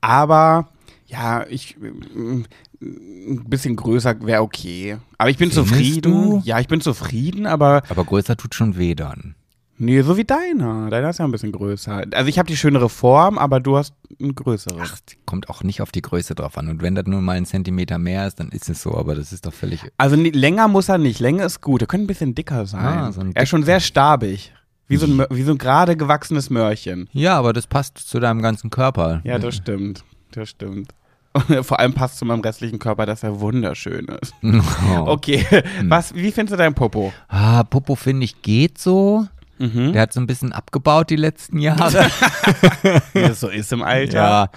Aber 0.00 0.68
ja, 1.06 1.44
ich 1.48 1.76
mm, 1.76 2.42
ein 2.80 3.44
bisschen 3.48 3.74
größer 3.76 4.24
wäre 4.24 4.42
okay. 4.42 4.96
Aber 5.18 5.28
ich 5.28 5.36
bin 5.38 5.50
Findest 5.50 5.70
zufrieden. 5.70 6.12
du? 6.12 6.42
Ja, 6.44 6.60
ich 6.60 6.68
bin 6.68 6.80
zufrieden, 6.80 7.46
aber 7.46 7.82
Aber 7.88 8.04
größer 8.04 8.36
tut 8.36 8.54
schon 8.54 8.78
weh 8.78 8.94
dann. 8.94 9.34
Nee, 9.80 10.02
so 10.02 10.16
wie 10.16 10.24
deiner. 10.24 10.88
Deiner 10.90 11.10
ist 11.10 11.18
ja 11.18 11.24
ein 11.24 11.32
bisschen 11.32 11.52
größer. 11.52 12.04
Also 12.14 12.28
ich 12.28 12.38
habe 12.38 12.46
die 12.46 12.56
schönere 12.56 12.88
Form, 12.88 13.38
aber 13.38 13.58
du 13.58 13.76
hast 13.76 13.94
ein 14.20 14.34
größeres. 14.34 14.80
Ach, 14.80 14.98
kommt 15.26 15.48
auch 15.50 15.62
nicht 15.64 15.82
auf 15.82 15.90
die 15.90 16.02
Größe 16.02 16.34
drauf 16.34 16.56
an. 16.56 16.68
Und 16.68 16.82
wenn 16.82 16.94
das 16.94 17.06
nur 17.06 17.20
mal 17.20 17.36
ein 17.36 17.46
Zentimeter 17.46 17.98
mehr 17.98 18.26
ist, 18.26 18.38
dann 18.38 18.50
ist 18.50 18.68
es 18.68 18.82
so, 18.82 18.96
aber 18.96 19.14
das 19.14 19.32
ist 19.32 19.46
doch 19.46 19.52
völlig. 19.52 19.80
Also 19.98 20.14
nee, 20.16 20.30
länger 20.30 20.68
muss 20.68 20.88
er 20.88 20.98
nicht. 20.98 21.18
Länge 21.18 21.44
ist 21.44 21.60
gut. 21.60 21.82
Er 21.82 21.88
könnte 21.88 22.04
ein 22.04 22.06
bisschen 22.06 22.34
dicker 22.34 22.66
sein. 22.66 22.98
Ah, 22.98 23.12
so 23.12 23.20
ein 23.20 23.34
er 23.34 23.42
ist 23.42 23.48
schon 23.48 23.64
sehr 23.64 23.80
stabig. 23.80 24.52
Wie 24.86 24.96
so 24.96 25.06
ein, 25.06 25.24
wie 25.30 25.42
so 25.42 25.52
ein 25.52 25.58
gerade 25.58 25.96
gewachsenes 25.96 26.50
Möhrchen. 26.50 27.08
Ja, 27.12 27.38
aber 27.38 27.52
das 27.52 27.66
passt 27.66 27.98
zu 27.98 28.18
deinem 28.18 28.42
ganzen 28.42 28.70
Körper. 28.70 29.20
Ja, 29.24 29.38
das 29.38 29.54
stimmt. 29.54 30.04
Das 30.32 30.48
stimmt. 30.48 30.92
Vor 31.62 31.78
allem 31.78 31.92
passt 31.92 32.18
zu 32.18 32.24
meinem 32.24 32.40
restlichen 32.40 32.80
Körper, 32.80 33.06
dass 33.06 33.22
er 33.22 33.40
wunderschön 33.40 34.06
ist. 34.20 34.34
Oh. 34.42 35.06
Okay, 35.10 35.44
was, 35.84 36.14
wie 36.14 36.32
findest 36.32 36.54
du 36.54 36.56
dein 36.56 36.74
Popo? 36.74 37.12
Ah, 37.28 37.62
Popo 37.62 37.94
finde 37.94 38.24
ich 38.24 38.42
geht 38.42 38.78
so. 38.78 39.26
Mhm. 39.60 39.92
Der 39.92 40.02
hat 40.02 40.12
so 40.12 40.20
ein 40.20 40.26
bisschen 40.26 40.52
abgebaut 40.52 41.10
die 41.10 41.16
letzten 41.16 41.58
Jahre. 41.58 42.06
Wie 43.12 43.20
das 43.22 43.40
so 43.40 43.48
ist 43.48 43.72
im 43.72 43.82
Alter. 43.82 44.18
ja. 44.18 44.50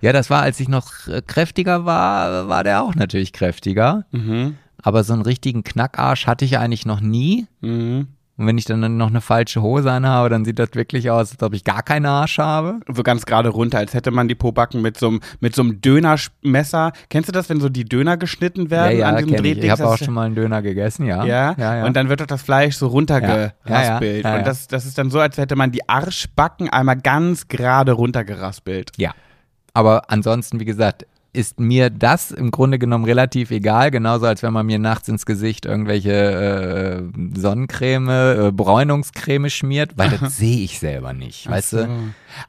Ja, 0.00 0.12
das 0.12 0.30
war, 0.30 0.42
als 0.42 0.60
ich 0.60 0.68
noch 0.68 1.08
äh, 1.08 1.22
kräftiger 1.26 1.84
war, 1.84 2.48
war 2.48 2.62
der 2.62 2.82
auch 2.82 2.94
natürlich 2.94 3.32
kräftiger. 3.32 4.04
Mhm. 4.12 4.56
Aber 4.80 5.02
so 5.02 5.12
einen 5.12 5.22
richtigen 5.22 5.64
Knackarsch 5.64 6.26
hatte 6.28 6.44
ich 6.44 6.56
eigentlich 6.58 6.86
noch 6.86 7.00
nie. 7.00 7.46
Mhm. 7.60 8.06
Und 8.38 8.46
wenn 8.46 8.56
ich 8.56 8.64
dann 8.64 8.96
noch 8.96 9.08
eine 9.08 9.20
falsche 9.20 9.62
Hose 9.62 9.90
anhabe, 9.90 10.28
dann 10.28 10.44
sieht 10.44 10.60
das 10.60 10.70
wirklich 10.74 11.10
aus, 11.10 11.32
als 11.32 11.42
ob 11.42 11.54
ich 11.54 11.64
gar 11.64 11.82
keinen 11.82 12.06
Arsch 12.06 12.38
habe. 12.38 12.78
So 12.86 13.02
ganz 13.02 13.26
gerade 13.26 13.48
runter, 13.48 13.78
als 13.78 13.94
hätte 13.94 14.12
man 14.12 14.28
die 14.28 14.36
Pobacken 14.36 14.80
mit 14.80 14.96
so 14.96 15.08
einem 15.08 15.20
mit 15.40 15.56
so 15.56 15.62
einem 15.62 15.80
Dönermesser. 15.80 16.92
Kennst 17.10 17.28
du 17.28 17.32
das, 17.32 17.50
wenn 17.50 17.60
so 17.60 17.68
die 17.68 17.84
Döner 17.84 18.16
geschnitten 18.16 18.70
werden 18.70 18.98
ja, 18.98 19.08
an 19.08 19.14
ja, 19.14 19.22
diesem 19.22 19.36
kenn 19.36 19.44
ich. 19.44 19.58
Ich 19.58 19.70
habe 19.70 19.88
auch 19.88 19.98
schon 19.98 20.14
mal 20.14 20.26
einen 20.26 20.36
Döner 20.36 20.62
gegessen, 20.62 21.04
ja. 21.04 21.24
Ja? 21.24 21.56
ja, 21.58 21.76
ja. 21.78 21.84
und 21.84 21.96
dann 21.96 22.08
wird 22.08 22.20
doch 22.20 22.26
das 22.26 22.42
Fleisch 22.42 22.76
so 22.76 22.86
runtergeraspelt. 22.86 24.24
Ja. 24.24 24.36
Und 24.36 24.46
das, 24.46 24.68
das 24.68 24.86
ist 24.86 24.96
dann 24.98 25.10
so, 25.10 25.18
als 25.18 25.36
hätte 25.36 25.56
man 25.56 25.72
die 25.72 25.88
Arschbacken 25.88 26.68
einmal 26.68 26.96
ganz 26.96 27.48
gerade 27.48 27.90
runtergeraspelt. 27.90 28.92
Ja. 28.98 29.14
Aber 29.74 30.10
ansonsten, 30.10 30.60
wie 30.60 30.64
gesagt, 30.64 31.06
ist 31.32 31.60
mir 31.60 31.90
das 31.90 32.30
im 32.30 32.50
Grunde 32.50 32.78
genommen 32.78 33.04
relativ 33.04 33.50
egal, 33.50 33.90
genauso 33.90 34.26
als 34.26 34.42
wenn 34.42 34.52
man 34.52 34.66
mir 34.66 34.78
nachts 34.78 35.08
ins 35.08 35.26
Gesicht 35.26 35.66
irgendwelche 35.66 36.12
äh, 36.12 37.38
Sonnencreme, 37.38 38.08
äh, 38.08 38.52
Bräunungscreme 38.52 39.50
schmiert, 39.50 39.92
weil 39.96 40.10
das 40.10 40.36
sehe 40.36 40.64
ich 40.64 40.78
selber 40.78 41.12
nicht, 41.12 41.48
weißt 41.48 41.74
du? 41.74 41.88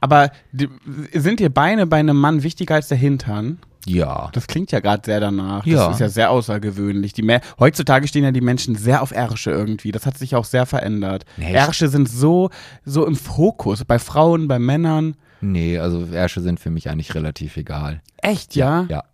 Aber 0.00 0.30
die, 0.52 0.68
sind 1.12 1.40
dir 1.40 1.50
Beine 1.50 1.86
bei 1.86 1.98
einem 1.98 2.16
Mann 2.16 2.42
wichtiger 2.42 2.76
als 2.76 2.88
der 2.88 2.98
Hintern? 2.98 3.58
Ja. 3.86 4.30
Das 4.32 4.46
klingt 4.46 4.72
ja 4.72 4.80
gerade 4.80 5.02
sehr 5.04 5.20
danach. 5.20 5.64
Ja. 5.66 5.86
Das 5.86 5.94
ist 5.94 6.00
ja 6.00 6.08
sehr 6.08 6.30
außergewöhnlich. 6.30 7.12
Die 7.12 7.22
Me 7.22 7.40
Heutzutage 7.58 8.06
stehen 8.08 8.24
ja 8.24 8.32
die 8.32 8.40
Menschen 8.40 8.74
sehr 8.74 9.02
auf 9.02 9.12
Ärsche 9.12 9.50
irgendwie. 9.50 9.92
Das 9.92 10.06
hat 10.06 10.18
sich 10.18 10.34
auch 10.34 10.44
sehr 10.44 10.66
verändert. 10.66 11.24
Nee, 11.36 11.52
Ärsche 11.52 11.88
sind 11.88 12.08
so, 12.08 12.50
so 12.84 13.06
im 13.06 13.16
Fokus. 13.16 13.84
Bei 13.84 13.98
Frauen, 13.98 14.48
bei 14.48 14.58
Männern. 14.58 15.16
Nee, 15.40 15.78
also 15.78 16.04
Ärsche 16.12 16.40
sind 16.40 16.60
für 16.60 16.70
mich 16.70 16.90
eigentlich 16.90 17.14
relativ 17.14 17.56
egal. 17.56 18.02
Echt, 18.18 18.56
ja? 18.56 18.86
Ja. 18.88 19.04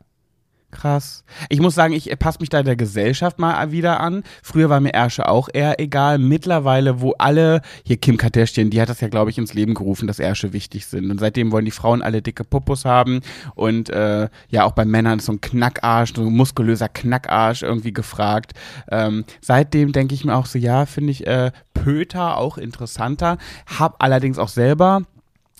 Krass. 0.72 1.24
Ich 1.48 1.60
muss 1.60 1.74
sagen, 1.74 1.94
ich 1.94 2.10
passe 2.18 2.38
mich 2.40 2.50
da 2.50 2.62
der 2.62 2.76
Gesellschaft 2.76 3.38
mal 3.38 3.70
wieder 3.70 3.98
an. 4.00 4.24
Früher 4.42 4.68
war 4.68 4.80
mir 4.80 4.92
Ärsche 4.92 5.26
auch 5.26 5.48
eher 5.50 5.80
egal. 5.80 6.18
Mittlerweile, 6.18 7.00
wo 7.00 7.12
alle, 7.12 7.62
hier 7.84 7.96
Kim 7.96 8.18
Kardashian, 8.18 8.68
die 8.68 8.80
hat 8.80 8.90
das 8.90 9.00
ja, 9.00 9.08
glaube 9.08 9.30
ich, 9.30 9.38
ins 9.38 9.54
Leben 9.54 9.72
gerufen, 9.72 10.06
dass 10.06 10.18
Ärsche 10.18 10.52
wichtig 10.52 10.84
sind. 10.84 11.10
Und 11.10 11.18
seitdem 11.18 11.50
wollen 11.50 11.64
die 11.64 11.70
Frauen 11.70 12.02
alle 12.02 12.20
dicke 12.20 12.44
Popos 12.44 12.84
haben. 12.84 13.20
Und 13.54 13.88
äh, 13.88 14.28
ja, 14.50 14.64
auch 14.64 14.72
bei 14.72 14.84
Männern 14.84 15.18
ist 15.18 15.26
so 15.26 15.32
ein 15.32 15.40
Knackarsch, 15.40 16.12
so 16.14 16.22
ein 16.22 16.34
muskulöser 16.34 16.90
Knackarsch 16.90 17.62
irgendwie 17.62 17.94
gefragt. 17.94 18.52
Ähm, 18.90 19.24
seitdem 19.40 19.92
denke 19.92 20.14
ich 20.14 20.26
mir 20.26 20.36
auch 20.36 20.46
so, 20.46 20.58
ja, 20.58 20.84
finde 20.84 21.12
ich 21.12 21.26
äh, 21.26 21.52
Pöter 21.72 22.36
auch 22.36 22.58
interessanter. 22.58 23.38
Hab 23.78 24.02
allerdings 24.02 24.38
auch 24.38 24.48
selber 24.48 25.04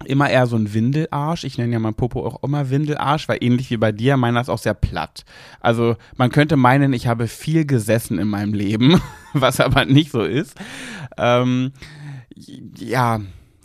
immer 0.04 0.28
eher 0.28 0.46
so 0.46 0.56
ein 0.56 0.74
Windelarsch. 0.74 1.44
Ich 1.44 1.56
nenne 1.56 1.72
ja 1.72 1.78
mein 1.78 1.94
Popo 1.94 2.26
auch 2.26 2.42
immer 2.42 2.68
Windelarsch, 2.70 3.28
weil 3.28 3.38
ähnlich 3.40 3.70
wie 3.70 3.78
bei 3.78 3.92
dir, 3.92 4.16
meiner 4.16 4.40
ist 4.40 4.50
auch 4.50 4.58
sehr 4.58 4.74
platt. 4.74 5.24
Also 5.60 5.96
man 6.16 6.30
könnte 6.30 6.56
meinen, 6.56 6.92
ich 6.92 7.06
habe 7.06 7.28
viel 7.28 7.64
gesessen 7.64 8.18
in 8.18 8.28
meinem 8.28 8.52
Leben, 8.52 9.00
was 9.32 9.60
aber 9.60 9.84
nicht 9.86 10.10
so 10.10 10.22
ist. 10.22 10.54
Ähm, 11.16 11.72
ja, 12.78 13.20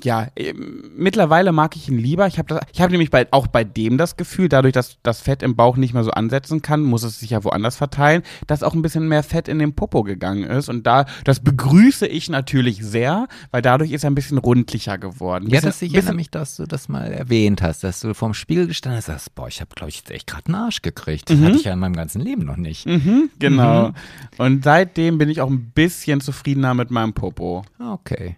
ja, 0.06 0.28
ähm, 0.36 0.92
mittlerweile 0.96 1.52
mag 1.52 1.76
ich 1.76 1.90
ihn 1.90 1.98
lieber. 1.98 2.28
Ich 2.28 2.38
habe 2.40 2.60
ich 2.74 2.82
hab 2.82 2.92
nämlich 2.92 3.10
bei, 3.10 3.28
auch 3.32 3.48
bei 3.48 3.64
dem 3.64 3.98
das 3.98 4.18
Gefühl, 4.18 4.50
dadurch, 4.50 4.74
dass 4.74 4.98
das 5.04 5.22
Fett 5.22 5.44
im 5.44 5.56
Bauch 5.56 5.78
nicht 5.78 5.94
mehr 5.94 6.04
so 6.04 6.12
ansetzen 6.12 6.62
kann, 6.62 6.82
muss 6.82 7.04
es 7.04 7.20
sich 7.20 7.32
ja 7.32 7.44
woanders 7.44 7.76
verteilen, 7.76 8.24
dass 8.48 8.64
auch 8.64 8.74
ein 8.74 8.82
bisschen 8.82 9.08
mehr 9.08 9.24
Fett 9.24 9.48
in 9.48 9.60
den 9.60 9.74
Popo 9.74 10.04
gegangen 10.04 10.44
ist. 10.44 10.70
Und 10.70 10.86
da, 10.88 11.06
das 11.24 11.40
begrüße 11.42 12.08
ich 12.08 12.30
natürlich 12.30 12.84
sehr, 12.84 13.28
weil 13.52 13.62
dadurch 13.62 13.92
ist 13.92 14.04
er 14.04 14.12
ein 14.12 14.16
bisschen 14.16 14.38
rundlicher 14.38 14.98
geworden. 14.98 15.46
Ja, 15.46 15.52
Bisschen- 15.62 15.70
das, 15.70 15.82
ich 15.82 15.94
erinnere 15.94 16.16
mich, 16.16 16.30
dass 16.32 16.56
du 16.58 16.66
das 16.66 16.90
mal 16.90 17.12
erwähnt 17.12 17.62
hast, 17.62 17.84
dass 17.84 18.00
du 18.00 18.14
vorm 18.14 18.34
Spiegel 18.34 18.68
gestanden 18.68 18.98
hast 18.98 19.06
sagst, 19.06 19.36
boah, 19.36 19.48
ich 19.48 19.62
habe, 19.62 19.74
glaube 19.76 19.90
ich, 19.90 19.98
jetzt 19.98 20.12
echt 20.12 20.28
gerade 20.28 20.46
einen 20.48 20.56
Arsch 20.56 20.82
gekriegt. 20.82 21.30
Das 21.30 21.40
hatte 21.40 21.56
ich 21.58 21.64
ja 21.64 21.74
in 21.74 21.80
meinem 21.80 21.96
ganzen 21.96 22.22
Leben 22.22 22.44
noch 22.46 22.58
nicht. 22.58 22.86
Mhm, 22.86 23.30
genau. 23.40 23.92
Und 24.38 24.64
seitdem 24.64 25.18
bin 25.18 25.30
ich 25.30 25.42
auch 25.42 25.50
ein 25.50 25.72
bisschen 25.72 26.22
zufriedener 26.22 26.74
mit 26.74 26.92
meinem 26.92 27.14
Popo. 27.14 27.64
Okay. 27.80 28.36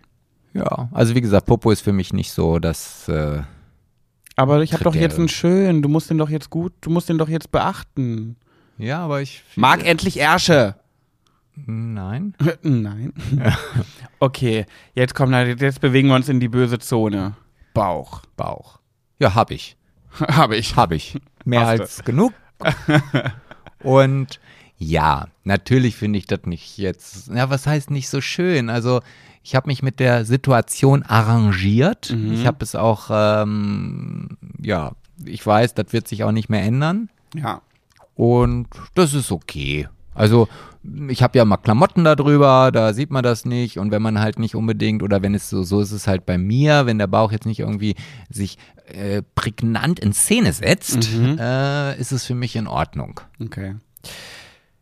Ja, 0.53 0.89
also 0.91 1.15
wie 1.15 1.21
gesagt, 1.21 1.45
Popo 1.47 1.71
ist 1.71 1.81
für 1.81 1.93
mich 1.93 2.13
nicht 2.13 2.31
so, 2.31 2.59
dass. 2.59 3.07
Äh, 3.09 3.41
Aber 4.35 4.61
ich 4.61 4.73
habe 4.73 4.83
doch 4.83 4.95
jetzt 4.95 5.17
einen 5.17 5.29
schönen, 5.29 5.81
du 5.81 5.89
musst 5.89 6.09
den 6.09 6.17
doch 6.17 6.29
jetzt 6.29 6.49
gut, 6.49 6.73
du 6.81 6.89
musst 6.89 7.09
den 7.09 7.17
doch 7.17 7.29
jetzt 7.29 7.51
beachten. 7.51 8.35
ja, 8.77 8.99
aber 9.03 9.21
ich. 9.21 9.43
Mag 9.55 9.85
endlich 9.85 10.19
Ärsche. 10.19 10.75
Nein. 11.55 12.35
Nein. 12.61 13.13
Okay, 14.19 14.65
jetzt 14.95 15.15
kommen 15.15 15.57
jetzt 15.59 15.81
bewegen 15.81 16.07
wir 16.07 16.15
uns 16.15 16.29
in 16.29 16.39
die 16.39 16.47
böse 16.47 16.79
Zone. 16.79 17.35
Bauch. 17.73 18.21
Bauch. 18.37 18.79
Ja, 19.19 19.35
hab 19.35 19.51
ich. 19.51 19.75
Habe 20.19 20.55
ich. 20.55 20.77
Hab 20.77 20.93
ich. 20.93 21.19
Mehr 21.43 21.67
als 21.67 22.05
genug. 22.05 22.31
Und 23.79 24.39
ja, 24.77 25.27
natürlich 25.43 25.97
finde 25.97 26.19
ich 26.19 26.25
das 26.25 26.43
nicht 26.45 26.77
jetzt. 26.77 27.27
Ja, 27.27 27.49
was 27.49 27.67
heißt 27.67 27.91
nicht 27.91 28.07
so 28.07 28.21
schön? 28.21 28.69
Also, 28.69 29.01
ich 29.43 29.55
habe 29.55 29.67
mich 29.67 29.83
mit 29.83 29.99
der 29.99 30.25
Situation 30.25 31.03
arrangiert. 31.03 32.11
Mhm. 32.15 32.33
Ich 32.33 32.47
habe 32.47 32.63
es 32.63 32.75
auch, 32.75 33.09
ähm, 33.11 34.37
ja, 34.61 34.93
ich 35.25 35.45
weiß, 35.45 35.73
das 35.73 35.87
wird 35.91 36.07
sich 36.07 36.23
auch 36.23 36.31
nicht 36.31 36.49
mehr 36.49 36.63
ändern. 36.63 37.09
Ja. 37.35 37.61
Und 38.15 38.67
das 38.95 39.13
ist 39.13 39.31
okay. 39.31 39.87
Also, 40.15 40.47
ich 41.07 41.23
habe 41.23 41.37
ja 41.37 41.45
mal 41.45 41.57
Klamotten 41.57 42.03
darüber, 42.03 42.71
da 42.71 42.93
sieht 42.93 43.09
man 43.09 43.23
das 43.23 43.45
nicht. 43.45 43.79
Und 43.79 43.91
wenn 43.91 44.01
man 44.01 44.19
halt 44.19 44.37
nicht 44.37 44.55
unbedingt, 44.55 45.01
oder 45.01 45.21
wenn 45.21 45.33
es 45.33 45.49
so, 45.49 45.63
so 45.63 45.81
ist 45.81 45.91
es 45.91 46.07
halt 46.07 46.25
bei 46.25 46.37
mir, 46.37 46.85
wenn 46.85 46.97
der 46.99 47.07
Bauch 47.07 47.31
jetzt 47.31 47.45
nicht 47.45 47.59
irgendwie 47.59 47.95
sich 48.29 48.57
äh, 48.87 49.23
prägnant 49.35 49.99
in 49.99 50.13
Szene 50.13 50.53
setzt, 50.53 51.11
Mhm. 51.17 51.37
äh, 51.39 51.97
ist 51.99 52.11
es 52.11 52.25
für 52.25 52.35
mich 52.35 52.55
in 52.55 52.67
Ordnung. 52.67 53.19
Okay. 53.41 53.75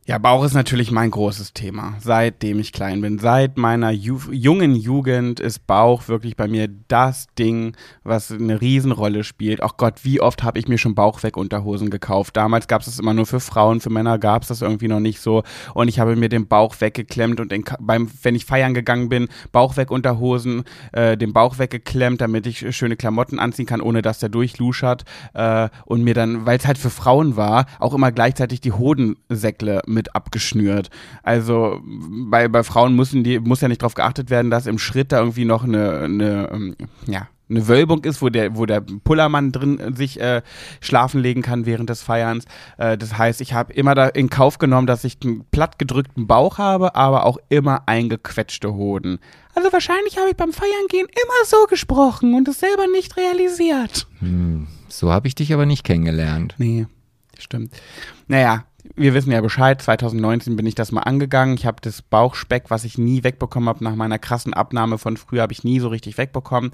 Ja, 0.08 0.18
Bauch 0.18 0.44
ist 0.44 0.56
natürlich 0.56 0.90
mein 0.90 1.12
großes 1.12 1.54
Thema, 1.54 1.94
seitdem 2.00 2.58
ich 2.58 2.74
klein 2.74 3.02
bin. 3.02 3.20
Seit 3.20 3.60
meiner 3.60 3.92
Ju 3.92 4.18
jungen 4.32 4.76
Jugend 4.76 5.40
ist 5.40 5.68
Bauch 5.68 6.08
wirklich 6.08 6.36
bei 6.36 6.48
mir 6.48 6.70
das 6.88 7.28
Ding, 7.38 7.78
was 8.04 8.32
eine 8.32 8.60
Riesenrolle 8.60 9.24
spielt. 9.24 9.62
Ach 9.62 9.78
Gott, 9.78 10.04
wie 10.04 10.20
oft 10.20 10.42
habe 10.42 10.58
ich 10.58 10.68
mir 10.68 10.80
schon 10.80 10.96
Bauchweg-Unterhosen 10.96 11.92
gekauft. 11.92 12.36
Damals 12.36 12.68
gab 12.68 12.82
es 12.82 12.88
das 12.88 12.98
immer 12.98 13.14
nur 13.14 13.28
für 13.28 13.40
Frauen, 13.40 13.80
für 13.80 13.92
Männer 13.92 14.18
gab 14.18 14.42
es 14.42 14.48
das 14.48 14.64
irgendwie 14.64 14.88
noch 14.88 15.00
nicht 15.00 15.22
so. 15.22 15.44
Und 15.76 15.88
ich 15.88 16.00
habe 16.00 16.16
mir 16.16 16.30
den 16.30 16.48
Bauch 16.48 16.82
weggeklemmt 16.82 17.40
und 17.40 17.52
den, 17.52 17.64
beim, 17.80 18.10
wenn 18.24 18.34
ich 18.34 18.46
feiern 18.46 18.74
gegangen 18.74 19.08
bin, 19.08 19.28
Bauchweg-Unterhosen, 19.52 20.64
äh, 20.94 21.16
den 21.16 21.32
Bauch 21.32 21.60
weggeklemmt, 21.60 22.22
damit 22.22 22.48
ich 22.48 22.76
schöne 22.76 22.96
Klamotten 22.96 23.38
anziehen 23.38 23.68
kann, 23.68 23.82
ohne 23.82 24.02
dass 24.02 24.18
der 24.18 24.30
durchluschert. 24.30 25.04
Äh, 25.36 25.70
und 25.86 26.04
mir 26.04 26.16
dann, 26.16 26.48
weil 26.48 26.58
es 26.58 26.66
halt 26.66 26.80
für 26.80 26.90
Frauen 26.90 27.36
war, 27.36 27.68
auch 27.78 27.94
immer 27.94 28.12
gleichzeitig 28.12 28.62
die 28.62 28.72
Hodensäckle 28.72 29.84
mit 29.92 30.16
abgeschnürt. 30.16 30.90
Also 31.24 31.82
bei, 31.84 32.48
bei 32.48 32.64
Frauen 32.64 32.96
müssen 32.96 33.24
die, 33.24 33.40
muss 33.40 33.62
ja 33.62 33.68
nicht 33.68 33.82
darauf 33.82 33.94
geachtet 33.94 34.30
werden, 34.30 34.52
dass 34.52 34.68
im 34.68 34.80
Schritt 34.80 35.12
da 35.12 35.20
irgendwie 35.20 35.46
noch 35.46 35.64
eine, 35.64 36.00
eine 36.00 36.50
ähm, 36.52 36.76
ja, 37.08 37.28
eine 37.52 37.68
Wölbung 37.68 38.04
ist, 38.04 38.22
wo 38.22 38.30
der, 38.30 38.56
wo 38.56 38.66
der 38.66 38.82
Pullermann 38.82 39.52
drin 39.52 39.94
sich 39.96 40.20
äh, 40.20 40.42
schlafen 40.80 41.22
legen 41.22 41.42
kann 41.42 41.66
während 41.66 41.90
des 41.90 42.02
Feierns. 42.02 42.46
Äh, 42.78 42.98
das 42.98 43.18
heißt, 43.18 43.42
ich 43.42 43.54
habe 43.54 43.74
immer 43.74 43.94
da 43.94 44.08
in 44.08 44.30
Kauf 44.30 44.58
genommen, 44.58 44.88
dass 44.88 45.04
ich 45.04 45.18
einen 45.24 45.46
plattgedrückten 45.52 46.28
Bauch 46.28 46.58
habe, 46.58 46.96
aber 46.96 47.26
auch 47.26 47.38
immer 47.50 47.84
eingequetschte 47.88 48.74
Hoden. 48.74 49.20
Also 49.54 49.72
wahrscheinlich 49.72 50.18
habe 50.18 50.30
ich 50.30 50.38
beim 50.38 50.54
Feiern 50.54 50.88
gehen 50.90 51.08
immer 51.08 51.46
so 51.46 51.66
gesprochen 51.70 52.34
und 52.36 52.48
es 52.48 52.60
selber 52.60 52.88
nicht 52.88 53.18
realisiert. 53.18 54.08
Hm, 54.20 54.68
so 54.88 55.12
habe 55.12 55.28
ich 55.28 55.36
dich 55.36 55.54
aber 55.54 55.66
nicht 55.66 55.84
kennengelernt. 55.84 56.56
Nee, 56.58 56.88
stimmt. 57.38 57.74
Naja, 58.28 58.64
wir 58.96 59.14
wissen 59.14 59.32
ja 59.32 59.42
Bescheid, 59.42 59.82
2019 59.82 60.56
bin 60.56 60.66
ich 60.66 60.76
das 60.76 60.92
mal 60.92 61.02
angegangen. 61.02 61.56
Ich 61.56 61.66
habe 61.66 61.78
das 61.82 62.02
Bauchspeck, 62.02 62.66
was 62.70 62.84
ich 62.84 62.98
nie 62.98 63.24
wegbekommen 63.24 63.70
habe, 63.70 63.84
nach 63.84 63.96
meiner 63.96 64.20
krassen 64.20 64.54
Abnahme 64.54 64.98
von 64.98 65.18
früher, 65.18 65.42
habe 65.42 65.54
ich 65.54 65.64
nie 65.64 65.80
so 65.80 65.88
richtig 65.88 66.18
wegbekommen. 66.18 66.72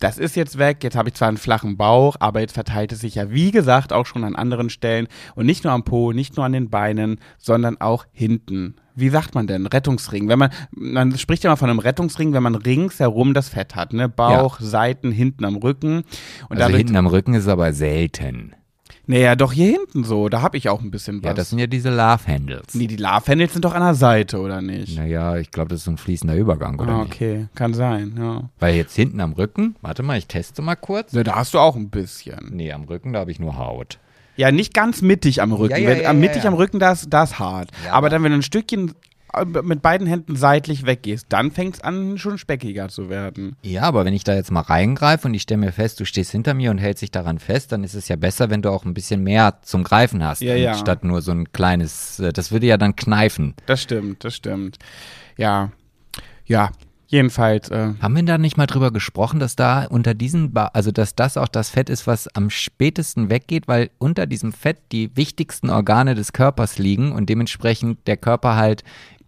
Das 0.00 0.18
ist 0.18 0.36
jetzt 0.36 0.58
weg, 0.58 0.82
jetzt 0.82 0.96
habe 0.96 1.08
ich 1.08 1.14
zwar 1.14 1.28
einen 1.28 1.38
flachen 1.38 1.76
Bauch, 1.76 2.16
aber 2.18 2.40
jetzt 2.40 2.52
verteilt 2.52 2.92
es 2.92 3.00
sich 3.00 3.14
ja, 3.14 3.30
wie 3.30 3.52
gesagt, 3.52 3.92
auch 3.92 4.06
schon 4.06 4.24
an 4.24 4.34
anderen 4.34 4.68
Stellen. 4.68 5.06
Und 5.34 5.46
nicht 5.46 5.64
nur 5.64 5.72
am 5.72 5.84
Po, 5.84 6.12
nicht 6.12 6.36
nur 6.36 6.44
an 6.44 6.52
den 6.52 6.68
Beinen, 6.68 7.20
sondern 7.38 7.80
auch 7.80 8.04
hinten. 8.12 8.74
Wie 8.96 9.08
sagt 9.08 9.34
man 9.34 9.46
denn? 9.46 9.66
Rettungsring. 9.66 10.28
Wenn 10.28 10.38
man, 10.38 10.50
man 10.72 11.16
spricht 11.16 11.44
ja 11.44 11.50
mal 11.50 11.56
von 11.56 11.70
einem 11.70 11.78
Rettungsring, 11.78 12.32
wenn 12.32 12.42
man 12.42 12.54
ringsherum 12.54 13.34
das 13.34 13.48
Fett 13.48 13.76
hat, 13.76 13.92
ne? 13.92 14.08
Bauch, 14.08 14.60
ja. 14.60 14.66
Seiten, 14.66 15.10
hinten 15.10 15.44
am 15.44 15.56
Rücken. 15.56 16.04
Und 16.48 16.60
also 16.60 16.76
hinten 16.76 16.96
am 16.96 17.06
Rücken 17.06 17.34
ist 17.34 17.48
aber 17.48 17.72
selten. 17.72 18.54
Naja, 19.06 19.36
doch 19.36 19.52
hier 19.52 19.70
hinten 19.70 20.04
so, 20.04 20.28
da 20.28 20.40
habe 20.40 20.56
ich 20.56 20.68
auch 20.68 20.80
ein 20.80 20.90
bisschen 20.90 21.22
was. 21.22 21.28
Ja, 21.28 21.34
das 21.34 21.50
sind 21.50 21.58
ja 21.58 21.66
diese 21.66 21.90
Love-Handles. 21.90 22.74
Nee, 22.74 22.86
die 22.86 22.96
Love-Handles 22.96 23.52
sind 23.52 23.64
doch 23.64 23.74
an 23.74 23.82
der 23.82 23.94
Seite, 23.94 24.40
oder 24.40 24.62
nicht? 24.62 24.96
Naja, 24.96 25.36
ich 25.36 25.50
glaube, 25.50 25.68
das 25.68 25.80
ist 25.80 25.84
so 25.84 25.90
ein 25.90 25.98
fließender 25.98 26.34
Übergang, 26.34 26.78
oder 26.80 26.92
ah, 26.92 27.02
okay, 27.02 27.38
nicht? 27.38 27.54
kann 27.54 27.74
sein, 27.74 28.14
ja. 28.18 28.48
Weil 28.60 28.76
jetzt 28.76 28.94
hinten 28.96 29.20
am 29.20 29.32
Rücken, 29.32 29.76
warte 29.82 30.02
mal, 30.02 30.16
ich 30.16 30.26
teste 30.26 30.62
mal 30.62 30.76
kurz. 30.76 31.12
Ja, 31.12 31.22
da 31.22 31.34
hast 31.34 31.54
du 31.54 31.58
auch 31.58 31.76
ein 31.76 31.90
bisschen. 31.90 32.50
Nee, 32.50 32.72
am 32.72 32.84
Rücken, 32.84 33.12
da 33.12 33.20
habe 33.20 33.30
ich 33.30 33.38
nur 33.38 33.58
Haut. 33.58 33.98
Ja, 34.36 34.50
nicht 34.50 34.74
ganz 34.74 35.02
mittig 35.02 35.42
am 35.42 35.52
Rücken. 35.52 35.72
Ja, 35.72 35.78
ja, 35.78 36.02
ja, 36.02 36.12
mittig 36.12 36.46
am 36.46 36.54
Rücken, 36.54 36.80
da 36.80 36.92
ist, 36.92 37.08
da 37.10 37.22
ist 37.24 37.38
hart. 37.38 37.70
aber 37.90 38.08
dann, 38.08 38.22
wenn 38.22 38.32
du 38.32 38.38
ein 38.38 38.42
Stückchen 38.42 38.92
mit 39.62 39.82
beiden 39.82 40.06
Händen 40.06 40.36
seitlich 40.36 40.86
weggehst, 40.86 41.26
dann 41.28 41.50
fängt 41.50 41.76
es 41.76 41.80
an, 41.80 42.18
schon 42.18 42.38
speckiger 42.38 42.88
zu 42.88 43.08
werden. 43.08 43.56
Ja, 43.62 43.82
aber 43.82 44.04
wenn 44.04 44.14
ich 44.14 44.24
da 44.24 44.34
jetzt 44.34 44.50
mal 44.50 44.60
reingreife 44.60 45.28
und 45.28 45.34
ich 45.34 45.42
stelle 45.42 45.60
mir 45.60 45.72
fest, 45.72 46.00
du 46.00 46.04
stehst 46.04 46.30
hinter 46.30 46.54
mir 46.54 46.70
und 46.70 46.78
hältst 46.78 47.02
dich 47.02 47.10
daran 47.10 47.38
fest, 47.38 47.72
dann 47.72 47.84
ist 47.84 47.94
es 47.94 48.08
ja 48.08 48.16
besser, 48.16 48.50
wenn 48.50 48.62
du 48.62 48.70
auch 48.70 48.84
ein 48.84 48.94
bisschen 48.94 49.22
mehr 49.22 49.58
zum 49.62 49.84
Greifen 49.84 50.22
hast, 50.24 50.42
ja, 50.42 50.54
ja. 50.54 50.74
statt 50.74 51.04
nur 51.04 51.22
so 51.22 51.32
ein 51.32 51.52
kleines, 51.52 52.20
äh, 52.20 52.32
das 52.32 52.52
würde 52.52 52.66
ja 52.66 52.76
dann 52.76 52.96
kneifen. 52.96 53.54
Das 53.66 53.82
stimmt, 53.82 54.24
das 54.24 54.36
stimmt. 54.36 54.78
Ja, 55.36 55.70
ja, 56.46 56.70
Jedenfalls. 57.14 57.70
Äh 57.70 57.94
Haben 58.00 58.16
wir 58.16 58.24
da 58.24 58.38
nicht 58.38 58.56
mal 58.56 58.66
drüber 58.66 58.90
gesprochen, 58.90 59.38
dass 59.38 59.54
da 59.54 59.84
unter 59.84 60.14
diesen, 60.14 60.52
ba 60.52 60.70
also 60.72 60.90
dass 60.90 61.14
das 61.14 61.36
auch 61.36 61.46
das 61.46 61.70
Fett 61.70 61.88
ist, 61.88 62.08
was 62.08 62.26
am 62.34 62.50
spätesten 62.50 63.30
weggeht, 63.30 63.68
weil 63.68 63.90
unter 63.98 64.26
diesem 64.26 64.52
Fett 64.52 64.78
die 64.90 65.16
wichtigsten 65.16 65.70
Organe 65.70 66.16
des 66.16 66.32
Körpers 66.32 66.78
liegen 66.78 67.12
und 67.12 67.28
dementsprechend 67.28 68.06
der 68.08 68.16
Körper 68.16 68.56
halt 68.56 68.82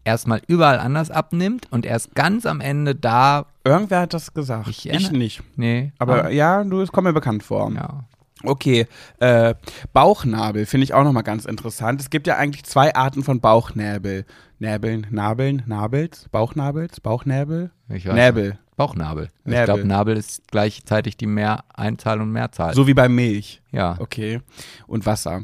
erstmal 0.07 0.41
überall 0.47 0.79
anders 0.79 1.11
abnimmt 1.11 1.67
und 1.71 1.85
erst 1.85 2.15
ganz 2.15 2.47
am 2.47 2.61
Ende 2.61 2.95
da. 2.95 3.47
Irgendwer 3.65 4.01
hat 4.01 4.15
das 4.15 4.33
gesagt. 4.33 4.69
Ich, 4.69 4.89
ich 4.89 5.11
nicht. 5.11 5.43
Nee. 5.57 5.93
Aber 5.99 6.27
ah. 6.27 6.31
ja, 6.31 6.63
du, 6.65 6.81
es 6.81 6.93
kommt 6.93 7.07
mir 7.07 7.13
bekannt 7.13 7.43
vor. 7.43 7.71
Ja. 7.73 8.05
Okay, 8.45 8.87
äh, 9.19 9.55
Bauchnabel 9.93 10.67
finde 10.67 10.85
ich 10.85 10.95
auch 10.95 11.03
nochmal 11.03 11.23
ganz 11.23 11.47
interessant. 11.47 12.01
Es 12.01 12.11
gibt 12.11 12.27
ja 12.27 12.37
eigentlich 12.37 12.65
zwei 12.65 12.95
Arten 12.95 13.25
von 13.25 13.41
Bauchnäbel. 13.41 14.25
Näbeln, 14.59 15.07
Nabeln, 15.11 15.63
Nabels, 15.67 16.29
Bauchnabels, 16.31 17.01
Bauchnäbel? 17.01 17.71
Ich 17.91 18.07
weiß 18.07 18.15
Näbel. 18.15 18.51
Nicht. 18.51 18.77
Bauchnabel. 18.77 19.31
Näbel. 19.45 19.59
Ich 19.59 19.65
glaube, 19.65 19.85
Nabel 19.85 20.17
ist 20.17 20.49
gleichzeitig 20.51 21.17
die 21.17 21.27
Mehr 21.27 21.65
Einzahl 21.75 22.21
und 22.21 22.31
Mehrzahl. 22.31 22.75
So 22.75 22.87
wie 22.87 22.95
bei 22.95 23.09
Milch. 23.09 23.63
Ja. 23.73 23.97
Okay. 23.99 24.41
Und 24.87 25.05
Wasser. 25.05 25.43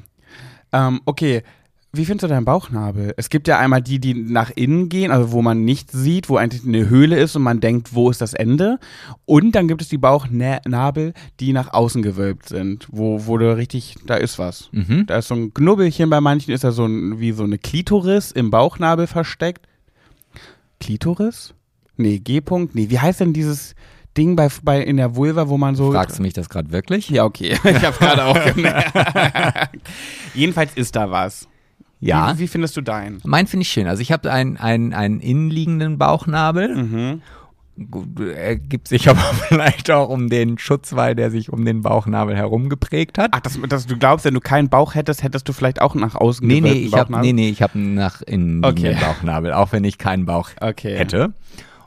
Ähm, 0.72 1.00
okay, 1.04 1.42
wie 1.95 2.07
findest 2.07 2.24
du 2.24 2.28
deinen 2.28 2.47
Bauchnabel? 2.47 3.12
Es 3.18 3.28
gibt 3.28 3.47
ja 3.49 3.59
einmal 3.59 3.82
die, 3.82 3.99
die 3.99 4.14
nach 4.14 4.51
innen 4.51 4.88
gehen, 4.88 5.11
also 5.11 5.32
wo 5.32 5.43
man 5.43 5.64
nichts 5.64 5.93
sieht, 5.93 6.30
wo 6.30 6.36
eigentlich 6.36 6.64
eine 6.66 6.88
Höhle 6.88 7.18
ist 7.18 7.36
und 7.36 7.43
man 7.43 7.61
denkt, 7.61 7.95
wo 7.95 8.09
ist 8.11 8.22
das 8.22 8.32
Ende? 8.32 8.78
Und 9.26 9.53
dann 9.55 9.68
gibt 9.68 9.82
es 9.82 9.88
die 9.88 9.99
Bauchnabel, 9.99 11.12
die 11.38 11.53
nach 11.53 11.74
außen 11.74 12.01
gewölbt 12.01 12.49
sind, 12.49 12.88
wo, 12.90 13.26
wo 13.26 13.36
du 13.36 13.55
richtig, 13.55 13.97
da 14.07 14.14
ist 14.14 14.38
was. 14.38 14.70
Mhm. 14.72 15.05
Da 15.07 15.18
ist 15.18 15.28
so 15.28 15.34
ein 15.34 15.53
Knubbelchen, 15.53 16.09
bei 16.09 16.22
manchen 16.22 16.53
ist 16.53 16.64
da 16.64 16.72
so 16.72 16.86
ein, 16.86 17.20
wie 17.20 17.32
so 17.32 17.45
eine 17.45 17.59
Klitoris 17.59 18.32
im 18.32 18.51
Bauchnabel 18.51 19.07
versteckt. 19.07 19.68
Klitoris? 20.80 21.53
Nee, 21.99 22.20
G-Punkt? 22.20 22.74
Nee, 22.74 22.88
wie 22.88 23.01
heißt 23.01 23.20
denn 23.20 23.34
dieses 23.34 23.74
Ding 24.16 24.34
bei, 24.34 24.49
bei 24.62 24.82
in 24.82 24.97
der 24.97 25.14
Vulva, 25.14 25.49
wo 25.49 25.59
man 25.59 25.74
so. 25.74 25.93
Fragst 25.93 26.18
du 26.18 26.22
mich 26.22 26.32
das 26.32 26.49
gerade 26.49 26.70
wirklich? 26.72 27.11
Ja, 27.11 27.24
okay. 27.24 27.59
Ich 27.64 27.84
habe 27.84 27.97
gerade 27.99 28.24
auch 28.24 28.55
gemerkt. 28.55 28.93
Jedenfalls 30.34 30.74
ist 30.74 30.97
da 30.97 31.11
was. 31.11 31.49
Ja. 32.03 32.34
Wie, 32.34 32.40
wie 32.40 32.48
findest 32.48 32.76
du 32.76 32.80
deinen? 32.80 33.20
Mein 33.24 33.46
finde 33.46 33.62
ich 33.62 33.70
schön. 33.70 33.86
Also 33.86 34.03
ich 34.03 34.11
habe 34.11 34.30
einen, 34.30 34.57
einen, 34.57 34.92
einen 34.92 35.20
innenliegenden 35.20 35.98
Bauchnabel. 35.98 36.74
Mhm. 36.74 37.22
Ergibt 38.36 38.88
sich 38.88 39.09
aber 39.09 39.20
vielleicht 39.48 39.90
auch 39.90 40.09
um 40.09 40.28
den 40.28 40.59
Schutzwall, 40.59 41.14
der 41.14 41.30
sich 41.30 41.50
um 41.50 41.64
den 41.64 41.82
Bauchnabel 41.82 42.36
herum 42.36 42.68
geprägt 42.68 43.18
hat. 43.18 43.30
Ach, 43.32 43.40
das, 43.40 43.59
das, 43.68 43.86
du 43.86 43.96
glaubst, 43.96 44.24
wenn 44.24 44.34
du 44.34 44.40
keinen 44.40 44.68
Bauch 44.68 44.96
hättest, 44.96 45.22
hättest 45.22 45.48
du 45.48 45.53
vielleicht 45.53 45.80
auch 45.80 45.94
nach 45.94 46.16
außen 46.16 46.44
nee, 46.46 46.61
nee, 46.61 46.72
ich 46.72 46.92
hab, 46.92 47.09
nee, 47.09 47.32
nee, 47.32 47.48
ich 47.48 47.62
habe 47.62 47.74
einen 47.74 47.94
nach 47.94 48.20
innen 48.20 48.64
okay. 48.64 48.96
Bauchnabel, 49.00 49.53
auch 49.53 49.70
wenn 49.70 49.84
ich 49.84 49.96
keinen 49.96 50.26
Bauch 50.26 50.50
okay. 50.61 50.98
hätte. 50.98 51.32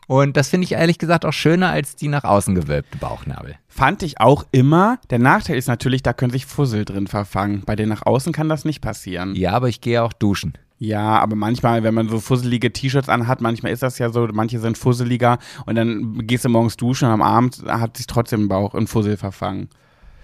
Und 0.07 0.37
das 0.37 0.49
finde 0.49 0.65
ich 0.65 0.73
ehrlich 0.73 0.97
gesagt 0.97 1.25
auch 1.25 1.33
schöner 1.33 1.69
als 1.69 1.95
die 1.95 2.07
nach 2.07 2.23
außen 2.23 2.55
gewölbte 2.55 2.97
Bauchnabel. 2.97 3.55
Fand 3.67 4.03
ich 4.03 4.19
auch 4.19 4.45
immer. 4.51 4.99
Der 5.09 5.19
Nachteil 5.19 5.57
ist 5.57 5.67
natürlich, 5.67 6.03
da 6.03 6.13
können 6.13 6.31
sich 6.31 6.45
Fussel 6.45 6.85
drin 6.85 7.07
verfangen. 7.07 7.63
Bei 7.65 7.75
den 7.75 7.89
nach 7.89 8.05
außen 8.05 8.33
kann 8.33 8.49
das 8.49 8.65
nicht 8.65 8.81
passieren. 8.81 9.35
Ja, 9.35 9.53
aber 9.53 9.69
ich 9.69 9.81
gehe 9.81 10.03
auch 10.03 10.13
duschen. 10.13 10.53
Ja, 10.77 11.19
aber 11.19 11.35
manchmal, 11.35 11.83
wenn 11.83 11.93
man 11.93 12.09
so 12.09 12.19
fusselige 12.19 12.71
T-Shirts 12.73 13.07
anhat, 13.07 13.39
manchmal 13.39 13.71
ist 13.71 13.81
das 13.81 13.97
ja 13.97 14.09
so, 14.09 14.27
manche 14.31 14.59
sind 14.59 14.77
fusseliger 14.77 15.39
und 15.65 15.75
dann 15.75 16.27
gehst 16.27 16.43
du 16.43 16.49
morgens 16.49 16.75
duschen 16.75 17.07
und 17.07 17.13
am 17.13 17.21
Abend 17.21 17.63
hat 17.65 17.95
sich 17.95 18.07
trotzdem 18.07 18.41
im 18.41 18.47
Bauch 18.49 18.75
in 18.75 18.87
Fussel 18.87 19.15
verfangen. 19.15 19.69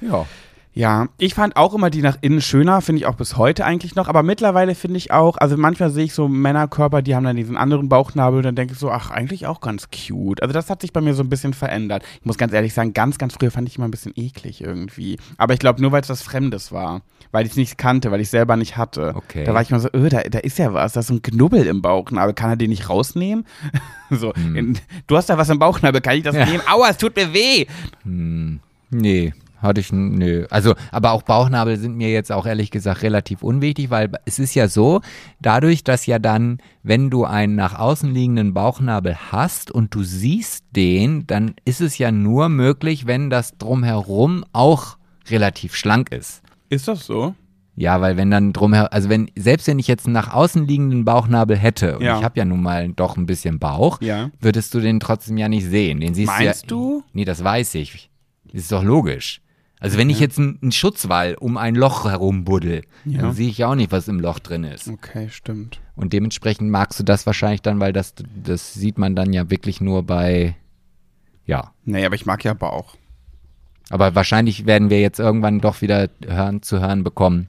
Ja. 0.02 0.26
Ja, 0.74 1.10
ich 1.18 1.34
fand 1.34 1.58
auch 1.58 1.74
immer 1.74 1.90
die 1.90 2.02
nach 2.02 2.18
innen 2.22 2.42
schöner, 2.42 2.82
finde 2.82 3.02
ich 3.02 3.06
auch 3.06 3.16
bis 3.16 3.36
heute 3.36 3.66
eigentlich 3.66 3.96
noch. 3.96 4.08
Aber 4.08 4.24
mittlerweile 4.24 4.74
finde 4.74 4.98
ich 4.98 5.12
auch, 5.12 5.38
also 5.38 5.58
manchmal 5.58 5.90
sehe 5.90 6.06
ich 6.06 6.14
so 6.14 6.30
Männerkörper, 6.30 7.02
die 7.02 7.14
haben 7.14 7.26
dann 7.26 7.36
diesen 7.36 7.58
anderen 7.58 7.90
Bauchnabel 7.90 8.38
und 8.38 8.44
dann 8.44 8.56
denke 8.56 8.74
ich 8.74 8.80
so, 8.80 8.90
ach, 8.90 9.12
eigentlich 9.12 9.48
auch 9.48 9.60
ganz 9.60 9.90
cute. 9.90 10.42
Also 10.42 10.54
das 10.54 10.70
hat 10.70 10.82
sich 10.82 10.94
bei 10.94 11.02
mir 11.02 11.14
so 11.14 11.24
ein 11.24 11.30
bisschen 11.30 11.54
verändert. 11.54 12.04
Ich 12.20 12.26
muss 12.26 12.38
ganz 12.38 12.54
ehrlich 12.54 12.74
sagen, 12.74 12.94
ganz, 12.94 13.18
ganz 13.18 13.34
früher 13.34 13.52
fand 13.52 13.68
ich 13.68 13.78
immer 13.78 13.88
ein 13.88 13.92
bisschen 13.92 14.14
eklig 14.16 14.62
irgendwie. 14.62 15.18
Aber 15.38 15.54
ich 15.54 15.60
glaube 15.60 15.82
nur, 15.82 15.92
weil 15.92 16.02
es 16.02 16.10
was 16.10 16.22
Fremdes 16.22 16.72
war. 16.72 17.02
Weil 17.34 17.46
ich 17.46 17.52
es 17.52 17.58
nicht 17.58 17.78
kannte, 17.78 18.12
weil 18.12 18.20
ich 18.20 18.30
selber 18.30 18.58
nicht 18.58 18.76
hatte. 18.76 19.14
Okay. 19.16 19.46
Da 19.46 19.54
war 19.54 19.62
ich 19.62 19.70
immer 19.70 19.80
so, 19.80 19.90
öh, 19.94 20.10
da, 20.10 20.22
da 20.22 20.40
ist 20.40 20.58
ja 20.58 20.74
was, 20.74 20.94
da 20.94 21.02
ist 21.02 21.08
so 21.08 21.14
ein 21.14 21.22
Knubbel 21.22 21.66
im 21.66 21.82
Bauchnabel. 21.82 22.34
Kann 22.34 22.50
er 22.50 22.58
den 22.58 22.70
nicht 22.70 22.90
rausnehmen? 22.90 23.46
so, 24.10 24.34
hm. 24.34 24.56
in, 24.56 24.80
du 25.08 25.18
hast 25.18 25.30
da 25.30 25.38
was 25.38 25.50
im 25.50 25.60
Bauchnabel, 25.60 26.02
kann 26.02 26.16
ich 26.16 26.24
das 26.24 26.36
ja. 26.36 26.46
nehmen? 26.46 26.64
Aua, 26.70 26.90
es 26.90 26.98
tut 26.98 27.16
mir 27.16 27.34
weh! 27.34 27.66
Hm. 28.04 28.60
Nee, 28.90 29.34
hatte 29.62 29.82
ich, 29.82 29.91
nö. 29.91 30.45
Also, 30.49 30.76
aber 30.91 31.12
auch 31.12 31.24
Bauchnabel 31.24 31.78
sind 31.78 31.95
mir 31.95 32.09
jetzt 32.12 32.32
auch 32.32 32.45
ehrlich 32.45 32.72
gesagt 32.72 33.03
relativ 33.03 33.43
unwichtig, 33.43 33.89
weil 33.89 34.12
es 34.26 34.39
ist 34.39 34.55
ja 34.55 34.68
so, 34.68 35.01
dadurch, 35.39 35.84
dass 35.84 36.05
ja 36.05 36.20
dann, 36.20 36.59
wenn 36.84 37.09
du 37.09 37.26
einen 37.26 37.55
nach 37.55 37.78
außen 37.78 38.14
liegenden 38.14 38.53
Bauchnabel 38.53 39.16
hast 39.32 39.72
und 39.72 39.93
du 39.93 40.03
siehst 40.03 40.66
den, 40.76 41.28
dann 41.28 41.53
ist 41.66 41.82
es 41.82 41.97
ja 41.97 42.12
nur 42.12 42.49
möglich, 42.49 43.05
wenn 43.05 43.30
das 43.30 43.57
drumherum 43.57 44.43
auch 44.53 44.97
relativ 45.30 45.76
schlank 45.76 46.12
ist. 46.12 46.41
Ist 46.70 46.88
das 46.88 47.05
so? 47.05 47.36
Ja, 47.76 48.01
weil 48.01 48.18
wenn 48.18 48.30
dann 48.30 48.53
drumherum, 48.53 48.89
also 48.91 49.09
wenn, 49.09 49.32
selbst 49.36 49.68
wenn 49.68 49.80
ich 49.80 49.88
jetzt 49.88 50.05
einen 50.05 50.14
nach 50.14 50.34
außen 50.34 50.68
liegenden 50.68 51.05
Bauchnabel 51.05 51.57
hätte, 51.57 51.97
und 51.97 52.03
ja. 52.03 52.18
ich 52.18 52.24
habe 52.24 52.38
ja 52.38 52.45
nun 52.45 52.62
mal 52.62 52.89
doch 52.89 53.18
ein 53.18 53.26
bisschen 53.26 53.59
Bauch, 53.59 54.01
ja. 54.01 54.30
würdest 54.39 54.74
du 54.74 54.80
den 54.80 54.99
trotzdem 54.99 55.38
ja 55.38 55.47
nicht 55.47 55.66
sehen. 55.66 55.99
Den 55.99 56.14
siehst 56.14 56.28
Meinst 56.28 56.64
ja, 56.64 56.68
du? 56.68 57.03
Nee, 57.14 57.26
das 57.26 57.43
weiß 57.43 57.76
ich. 57.76 58.09
Das 58.45 58.64
ist 58.64 58.72
doch 58.72 58.84
logisch. 58.84 59.41
Also 59.82 59.98
wenn 59.98 60.10
ich 60.12 60.20
jetzt 60.20 60.38
einen 60.38 60.72
Schutzwall 60.72 61.34
um 61.34 61.58
ein 61.58 61.74
Loch 61.76 62.06
herum 62.06 62.44
buddel, 62.46 62.84
Ja. 63.04 63.22
dann 63.22 63.34
sehe 63.34 63.50
ich 63.50 63.58
ja 63.58 63.68
auch 63.68 63.76
nicht, 63.76 63.92
was 63.92 64.08
im 64.08 64.20
Loch 64.20 64.38
drin 64.40 64.64
ist. 64.64 64.88
Okay, 64.88 65.28
stimmt. 65.30 65.82
Und 65.96 66.14
dementsprechend 66.14 66.70
magst 66.70 67.00
du 67.00 67.04
das 67.04 67.26
wahrscheinlich 67.26 67.64
dann, 67.64 67.80
weil 67.80 67.92
das, 67.92 68.14
das 68.44 68.76
sieht 68.76 69.00
man 69.00 69.16
dann 69.16 69.34
ja 69.34 69.50
wirklich 69.50 69.82
nur 69.82 70.04
bei, 70.04 70.56
ja. 71.46 71.74
Nee, 71.84 72.06
aber 72.06 72.14
ich 72.16 72.28
mag 72.28 72.44
ja 72.44 72.54
Bauch. 72.54 72.96
Aber 73.90 74.14
wahrscheinlich 74.16 74.68
werden 74.68 74.90
wir 74.92 75.02
jetzt 75.02 75.20
irgendwann 75.20 75.60
doch 75.60 75.82
wieder 75.82 76.10
hören, 76.26 76.62
zu 76.62 76.80
hören 76.80 77.04
bekommen. 77.04 77.48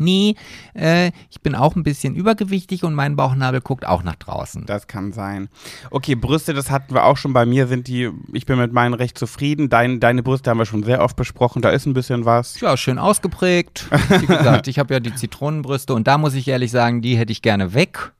Nee, 0.00 0.34
äh, 0.74 1.12
ich 1.30 1.40
bin 1.42 1.54
auch 1.54 1.76
ein 1.76 1.82
bisschen 1.82 2.14
übergewichtig 2.14 2.84
und 2.84 2.94
mein 2.94 3.16
Bauchnabel 3.16 3.60
guckt 3.60 3.86
auch 3.86 4.02
nach 4.02 4.16
draußen. 4.16 4.66
Das 4.66 4.86
kann 4.86 5.12
sein. 5.12 5.48
Okay, 5.90 6.14
Brüste, 6.14 6.54
das 6.54 6.70
hatten 6.70 6.94
wir 6.94 7.04
auch 7.04 7.16
schon. 7.16 7.32
Bei 7.32 7.46
mir 7.46 7.66
sind 7.66 7.88
die, 7.88 8.10
ich 8.32 8.46
bin 8.46 8.58
mit 8.58 8.72
meinen 8.72 8.94
recht 8.94 9.18
zufrieden. 9.18 9.68
Dein, 9.68 10.00
deine 10.00 10.22
Brüste 10.22 10.50
haben 10.50 10.58
wir 10.58 10.66
schon 10.66 10.82
sehr 10.82 11.02
oft 11.02 11.16
besprochen. 11.16 11.62
Da 11.62 11.70
ist 11.70 11.86
ein 11.86 11.94
bisschen 11.94 12.24
was. 12.24 12.60
Ja, 12.60 12.76
schön 12.76 12.98
ausgeprägt. 12.98 13.88
Wie 14.08 14.26
gesagt, 14.26 14.68
ich 14.68 14.78
habe 14.78 14.94
ja 14.94 15.00
die 15.00 15.14
Zitronenbrüste 15.14 15.94
und 15.94 16.06
da 16.06 16.18
muss 16.18 16.34
ich 16.34 16.48
ehrlich 16.48 16.70
sagen, 16.70 17.02
die 17.02 17.16
hätte 17.16 17.32
ich 17.32 17.42
gerne 17.42 17.74
weg. 17.74 18.12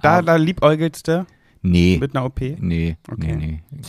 Da, 0.00 0.22
da 0.22 0.36
liebäugelst 0.36 1.08
du 1.08 1.26
Nee, 1.66 1.98
mit 2.00 2.14
einer 2.14 2.24
OP. 2.26 2.40
nee, 2.40 2.96
Okay. 3.10 3.36
nee, 3.36 3.62
nee. 3.70 3.80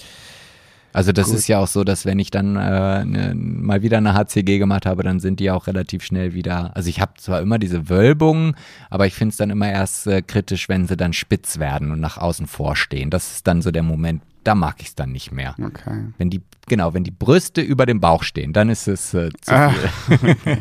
Also 0.96 1.12
das 1.12 1.28
Gut. 1.28 1.36
ist 1.36 1.48
ja 1.48 1.60
auch 1.60 1.68
so, 1.68 1.84
dass 1.84 2.06
wenn 2.06 2.20
ich 2.20 2.32
dann 2.32 2.56
äh, 2.56 3.04
ne, 3.04 3.34
mal 3.36 3.82
wieder 3.82 3.98
eine 3.98 4.14
HCG 4.14 4.60
gemacht 4.60 4.86
habe, 4.86 5.04
dann 5.04 5.20
sind 5.20 5.40
die 5.42 5.52
auch 5.52 5.68
relativ 5.68 6.04
schnell 6.04 6.34
wieder. 6.34 6.72
Also 6.76 6.90
ich 6.90 7.02
habe 7.02 7.14
zwar 7.18 7.42
immer 7.42 7.60
diese 7.60 7.90
Wölbungen, 7.90 8.56
aber 8.90 9.06
ich 9.06 9.14
finde 9.14 9.32
es 9.32 9.38
dann 9.38 9.50
immer 9.50 9.70
erst 9.70 10.08
äh, 10.08 10.22
kritisch, 10.22 10.70
wenn 10.70 10.88
sie 10.88 10.96
dann 10.96 11.12
spitz 11.12 11.60
werden 11.60 11.92
und 11.92 12.00
nach 12.00 12.18
außen 12.18 12.48
vorstehen. 12.48 13.10
Das 13.10 13.32
ist 13.34 13.48
dann 13.48 13.62
so 13.62 13.72
der 13.72 13.84
Moment, 13.84 14.22
da 14.46 14.56
mag 14.56 14.76
ich 14.80 14.88
es 14.88 14.96
dann 14.96 15.12
nicht 15.12 15.34
mehr. 15.34 15.54
Okay. 15.62 16.06
Wenn 16.18 16.30
die, 16.30 16.42
genau, 16.68 16.94
wenn 16.94 17.04
die 17.04 17.12
Brüste 17.12 17.60
über 17.62 17.86
dem 17.86 18.00
Bauch 18.00 18.24
stehen, 18.24 18.54
dann 18.54 18.70
ist 18.70 18.88
es 18.88 19.14
äh, 19.14 19.32
zu 19.42 19.54
Ah. 19.54 19.72
viel. 19.72 20.38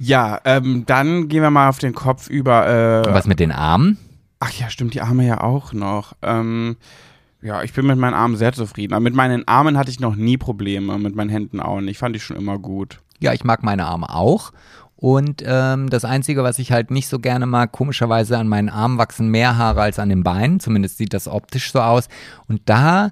Ja, 0.00 0.40
ähm, 0.44 0.84
dann 0.86 1.26
gehen 1.28 1.42
wir 1.42 1.50
mal 1.50 1.68
auf 1.68 1.78
den 1.78 1.92
Kopf 1.92 2.28
über. 2.28 3.04
Äh, 3.04 3.12
was 3.12 3.26
mit 3.26 3.40
den 3.40 3.50
Armen? 3.52 3.98
ach 4.40 4.52
ja, 4.52 4.70
stimmt, 4.70 4.94
die 4.94 5.00
Arme 5.00 5.26
ja 5.26 5.40
auch 5.42 5.72
noch. 5.72 6.12
Ähm, 6.22 6.76
ja, 7.40 7.62
ich 7.62 7.72
bin 7.72 7.86
mit 7.86 7.98
meinen 7.98 8.14
Armen 8.14 8.36
sehr 8.36 8.52
zufrieden. 8.52 8.94
Aber 8.94 9.00
mit 9.00 9.14
meinen 9.14 9.46
Armen 9.46 9.78
hatte 9.78 9.90
ich 9.90 10.00
noch 10.00 10.16
nie 10.16 10.36
Probleme, 10.36 10.98
mit 10.98 11.14
meinen 11.14 11.30
Händen 11.30 11.60
auch 11.60 11.80
nicht. 11.80 11.98
Fand 11.98 12.16
ich 12.16 12.24
schon 12.24 12.36
immer 12.36 12.58
gut. 12.58 13.00
Ja, 13.20 13.32
ich 13.32 13.44
mag 13.44 13.62
meine 13.62 13.86
Arme 13.86 14.14
auch. 14.14 14.52
Und 14.96 15.44
ähm, 15.46 15.90
das 15.90 16.04
Einzige, 16.04 16.42
was 16.42 16.58
ich 16.58 16.72
halt 16.72 16.90
nicht 16.90 17.06
so 17.06 17.20
gerne 17.20 17.46
mag, 17.46 17.70
komischerweise 17.70 18.36
an 18.36 18.48
meinen 18.48 18.68
Armen 18.68 18.98
wachsen 18.98 19.28
mehr 19.28 19.56
Haare 19.56 19.82
als 19.82 20.00
an 20.00 20.08
den 20.08 20.24
Beinen. 20.24 20.58
Zumindest 20.58 20.98
sieht 20.98 21.14
das 21.14 21.28
optisch 21.28 21.70
so 21.70 21.80
aus. 21.80 22.08
Und 22.48 22.62
da 22.64 23.10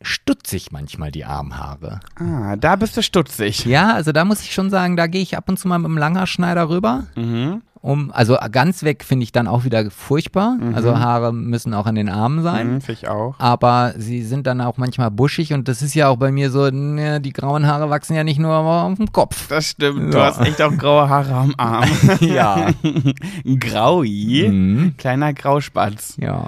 stutze 0.00 0.54
ich 0.54 0.70
manchmal 0.70 1.10
die 1.10 1.24
Armhaare. 1.24 1.98
Ah, 2.16 2.54
da 2.54 2.76
bist 2.76 2.96
du 2.96 3.02
stutzig. 3.02 3.64
Ja, 3.64 3.94
also 3.94 4.12
da 4.12 4.24
muss 4.24 4.42
ich 4.42 4.54
schon 4.54 4.70
sagen, 4.70 4.96
da 4.96 5.08
gehe 5.08 5.22
ich 5.22 5.36
ab 5.36 5.48
und 5.48 5.58
zu 5.58 5.66
mal 5.66 5.78
mit 5.78 5.88
dem 5.88 5.98
Langerschneider 5.98 6.68
rüber. 6.68 7.08
Mhm. 7.16 7.62
Um, 7.86 8.10
also 8.14 8.38
ganz 8.50 8.82
weg 8.82 9.04
finde 9.04 9.24
ich 9.24 9.32
dann 9.32 9.46
auch 9.46 9.64
wieder 9.64 9.90
furchtbar. 9.90 10.56
Also 10.74 10.98
Haare 10.98 11.34
müssen 11.34 11.74
auch 11.74 11.84
an 11.84 11.96
den 11.96 12.08
Armen 12.08 12.42
sein. 12.42 12.74
Mhm, 12.74 12.80
Finde 12.80 12.92
ich 13.02 13.08
auch. 13.08 13.34
aber 13.38 13.92
sie 13.98 14.22
sind 14.22 14.46
dann 14.46 14.62
auch 14.62 14.78
manchmal 14.78 15.10
buschig 15.10 15.52
und 15.52 15.68
das 15.68 15.82
ist 15.82 15.92
ja 15.94 16.08
auch 16.08 16.16
bei 16.16 16.32
mir 16.32 16.50
so, 16.50 16.70
ne, 16.70 17.20
die 17.20 17.34
grauen 17.34 17.66
Haare 17.66 17.90
wachsen 17.90 18.14
ja 18.16 18.24
nicht 18.24 18.38
nur 18.40 18.54
auf 18.56 18.94
dem 18.96 19.12
Kopf. 19.12 19.48
Das 19.48 19.66
stimmt. 19.66 20.14
Du 20.14 20.16
Ja. 20.18 20.24
hast 20.28 20.40
echt 20.40 20.62
auch 20.62 20.74
graue 20.78 21.10
Haare 21.10 21.34
am 21.34 21.54
Arm. 21.58 21.84
Ja. 22.22 22.68
Graui. 23.60 24.48
Mhm. 24.50 24.94
Kleiner 24.96 25.32
Grauspatz. 25.34 26.16
Ja. 26.18 26.46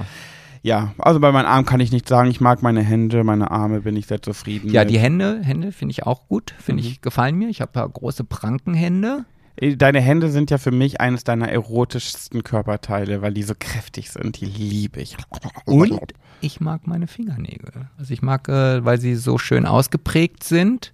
Ja, 0.62 0.94
also 0.98 1.20
bei 1.20 1.30
meinen 1.30 1.46
Armen 1.46 1.64
kann 1.64 1.78
ich 1.78 1.92
nicht 1.92 2.08
sagen, 2.08 2.28
ich 2.28 2.40
mag 2.40 2.60
meine 2.62 2.80
Hände, 2.82 3.22
meine 3.22 3.52
Arme, 3.52 3.82
bin 3.82 3.94
ich 3.94 4.06
sehr 4.06 4.20
zufrieden. 4.20 4.68
Ja, 4.70 4.80
mit. 4.82 4.90
die 4.90 4.98
Hände, 4.98 5.40
Hände 5.44 5.70
finde 5.70 5.92
ich 5.92 6.04
auch 6.04 6.26
gut, 6.26 6.54
finde 6.58 6.82
Mhm. 6.82 6.88
ich, 6.88 7.00
gefallen 7.02 7.36
mir. 7.36 7.48
Ich 7.48 7.60
habe 7.60 7.70
ja 7.76 7.86
große 7.86 8.24
Prankenhände. 8.24 9.24
Deine 9.58 10.00
Hände 10.00 10.30
sind 10.30 10.50
ja 10.50 10.58
für 10.58 10.70
mich 10.70 11.00
eines 11.00 11.24
deiner 11.24 11.48
erotischsten 11.48 12.42
Körperteile, 12.42 13.22
weil 13.22 13.32
die 13.32 13.42
so 13.42 13.54
kräftig 13.58 14.10
sind. 14.10 14.40
Die 14.40 14.44
liebe 14.44 15.00
ich. 15.00 15.16
Und 15.64 16.12
ich 16.42 16.60
mag 16.60 16.86
meine 16.86 17.06
Fingernägel. 17.06 17.88
Also 17.96 18.12
ich 18.12 18.20
mag, 18.20 18.48
äh, 18.48 18.84
weil 18.84 19.00
sie 19.00 19.14
so 19.14 19.38
schön 19.38 19.64
ausgeprägt 19.64 20.44
sind. 20.44 20.92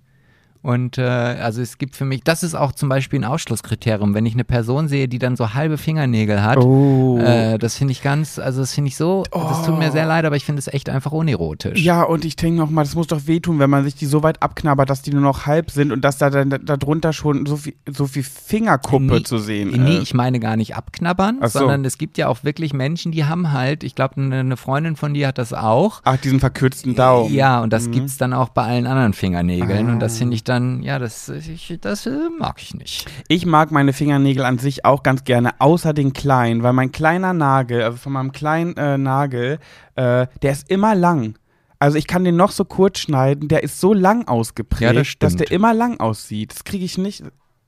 Und 0.63 0.97
äh, 0.97 1.03
also 1.03 1.61
es 1.61 1.77
gibt 1.79 1.97
für 1.97 2.05
mich, 2.05 2.23
das 2.23 2.43
ist 2.45 2.55
auch 2.55 2.71
zum 2.73 2.89
Beispiel 2.89 3.19
ein 3.21 3.25
Ausschlusskriterium, 3.25 4.15
wenn 4.15 4.25
ich 4.27 4.35
eine 4.35 4.45
Person 4.45 4.87
sehe, 4.89 5.09
die 5.09 5.19
dann 5.19 5.35
so 5.37 5.55
halbe 5.55 5.77
Fingernägel 5.77 6.43
hat. 6.45 6.59
Oh. 6.59 7.19
Äh, 7.19 7.59
das 7.59 7.77
finde 7.77 7.93
ich 7.93 8.03
ganz, 8.03 8.39
also 8.39 8.61
das 8.61 8.73
finde 8.73 8.89
ich 8.89 8.97
so, 8.97 9.25
das 9.33 9.65
tut 9.67 9.79
mir 9.79 9.91
sehr 9.91 10.07
leid, 10.07 10.25
aber 10.25 10.37
ich 10.37 10.45
finde 10.45 10.61
es 10.61 10.69
echt 10.69 10.89
einfach 10.89 11.11
unerotisch. 11.13 11.81
Ja, 11.81 12.03
und 12.05 12.25
ich 12.25 12.37
denke 12.37 12.61
noch 12.61 12.71
mal, 12.71 12.83
das 12.85 12.95
muss 12.95 13.09
doch 13.09 13.27
wehtun, 13.27 13.59
wenn 13.59 13.71
man 13.71 13.83
sich 13.85 13.95
die 13.97 14.07
so 14.07 14.23
weit 14.23 14.41
abknabbert, 14.43 14.89
dass 14.89 15.03
die 15.03 15.11
nur 15.13 15.23
noch 15.23 15.47
halb 15.47 15.71
sind 15.71 15.91
und 15.91 16.03
dass 16.03 16.19
da 16.19 16.31
dann 16.31 16.51
darunter 16.65 17.13
schon 17.13 17.45
so 17.47 17.57
viel, 17.57 17.75
so 17.91 18.07
viel 18.07 18.23
Fingerkuppe 18.23 19.03
Nee, 19.05 19.23
zu 19.25 19.39
sehen 19.39 19.71
Nee, 19.71 19.97
ist. 19.97 20.03
ich 20.03 20.15
meine 20.15 20.39
gar 20.39 20.57
nicht 20.57 20.77
abknabbern, 20.77 21.39
so. 21.43 21.59
sondern 21.61 21.85
es 21.85 21.99
gibt 21.99 22.19
ja 22.19 22.29
auch 22.29 22.45
wirklich 22.45 22.73
Menschen, 22.73 23.11
die 23.13 23.25
haben 23.25 23.53
halt, 23.53 23.83
ich 23.85 23.95
glaube, 23.95 24.17
eine 24.21 24.41
eine 24.41 24.57
Freundin 24.57 24.97
von 24.97 25.15
dir 25.15 25.29
hat 25.29 25.39
das 25.39 25.53
auch. 25.53 26.01
Ach, 26.05 26.17
diesen 26.19 26.39
verkürzten 26.41 26.95
Daumen. 26.95 27.33
Ja, 27.35 27.61
und 27.63 27.73
das 27.73 27.91
gibt's 27.91 28.17
dann 28.17 28.33
auch 28.33 28.51
bei 28.51 28.63
allen 28.65 28.87
anderen 28.87 29.13
Fingernägeln. 29.13 29.89
Und 29.91 29.99
das 30.01 30.15
Ah. 30.15 30.19
finde 30.19 30.35
ich 30.37 30.45
dann, 30.45 30.52
ja, 30.83 30.99
das, 30.99 31.29
ich, 31.29 31.79
das 31.81 32.07
äh, 32.07 32.29
mag 32.39 32.61
ich 32.63 32.75
nicht. 32.75 33.07
Ich 33.29 33.47
mag 33.47 33.71
meine 33.71 33.93
Fingernägel 33.93 34.45
an 34.45 34.59
sich 34.59 34.85
auch 34.85 35.03
ganz 35.03 35.25
gerne, 35.25 35.61
außer 35.61 35.93
den 35.93 36.13
kleinen, 36.13 36.63
weil 36.63 36.73
mein 36.73 36.93
kleiner 36.93 37.33
Nagel, 37.33 37.83
also 37.83 37.97
von 37.99 38.13
meinem 38.13 38.33
kleinen 38.33 38.77
äh, 38.77 38.99
Nagel, 38.99 39.59
äh, 39.97 40.27
der 40.43 40.53
ist 40.53 40.71
immer 40.71 40.95
lang. 40.95 41.37
Also 41.79 41.99
ich 41.99 42.07
kann 42.07 42.25
den 42.25 42.37
noch 42.37 42.53
so 42.53 42.65
kurz 42.65 43.01
schneiden, 43.01 43.49
der 43.49 43.63
ist 43.65 43.81
so 43.81 43.93
lang 43.93 44.29
ausgeprägt, 44.29 44.83
Ja, 44.83 44.93
das 44.93 45.15
dass 45.19 45.37
der 45.37 45.51
immer 45.51 45.75
lang 45.75 45.99
aussieht. 46.01 46.53
Das 46.53 46.65
kriege 46.65 46.85
ich 46.85 46.97
nicht, 46.97 47.25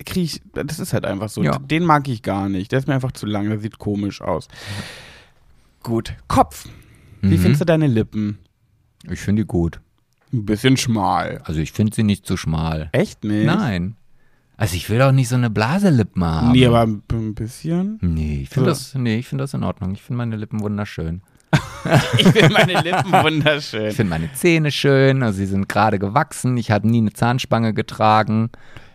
kriege 0.06 0.24
ich, 0.24 0.40
das 0.52 0.78
ist 0.78 0.92
halt 0.92 1.04
einfach 1.04 1.28
so. 1.28 1.42
Ja. 1.42 1.58
Den 1.58 1.84
mag 1.84 2.06
ich 2.08 2.22
gar 2.22 2.48
nicht. 2.48 2.70
Der 2.72 2.78
ist 2.78 2.86
mir 2.88 2.94
einfach 2.94 3.12
zu 3.12 3.26
lang, 3.26 3.48
der 3.48 3.58
sieht 3.58 3.78
komisch 3.78 4.20
aus. 4.20 4.48
Gut, 5.82 6.14
Kopf. 6.28 6.68
Wie 7.20 7.36
Mhm. 7.36 7.40
findest 7.40 7.60
du 7.62 7.64
deine 7.64 7.86
Lippen? 7.86 8.38
Ich 9.10 9.20
finde 9.20 9.42
die 9.42 9.46
gut. 9.48 9.80
Ein 10.34 10.44
bisschen 10.46 10.76
schmal. 10.76 11.40
Also 11.44 11.60
ich 11.60 11.72
finde 11.72 11.94
sie 11.94 12.02
nicht 12.02 12.26
zu 12.26 12.36
schmal. 12.36 12.88
Echt 12.92 13.22
nicht? 13.24 13.46
Nein. 13.46 13.96
Also 14.56 14.76
ich 14.76 14.88
will 14.90 15.00
auch 15.02 15.12
nicht 15.12 15.28
so 15.28 15.34
eine 15.36 15.50
Blaselippen 15.50 16.24
haben. 16.24 16.52
Nee, 16.52 16.66
aber 16.66 16.82
ein 16.82 17.34
bisschen. 17.34 17.98
Nee, 18.02 18.40
ich 18.42 18.48
finde 18.50 18.68
Ja. 18.68 18.72
das, 18.74 18.94
nee, 18.94 19.16
ich 19.18 19.26
finde 19.28 19.44
das 19.44 19.54
in 19.54 19.62
Ordnung. 19.64 19.92
Ich 19.92 20.02
finde 20.02 20.18
meine 20.18 20.36
Lippen 20.36 20.60
wunderschön. 20.60 21.22
Ich 22.18 22.26
finde 22.28 22.48
meine 22.54 22.80
Lippen 22.80 23.12
wunderschön. 23.22 23.88
Ich 23.88 23.96
finde 23.96 24.10
meine 24.10 24.32
Zähne 24.32 24.70
schön, 24.72 25.22
also 25.22 25.36
sie 25.38 25.46
sind 25.46 25.68
gerade 25.68 25.98
gewachsen. 25.98 26.56
Ich 26.56 26.70
habe 26.70 26.88
nie 26.88 26.98
eine 26.98 27.12
Zahnspange 27.12 27.74
getragen 27.74 28.50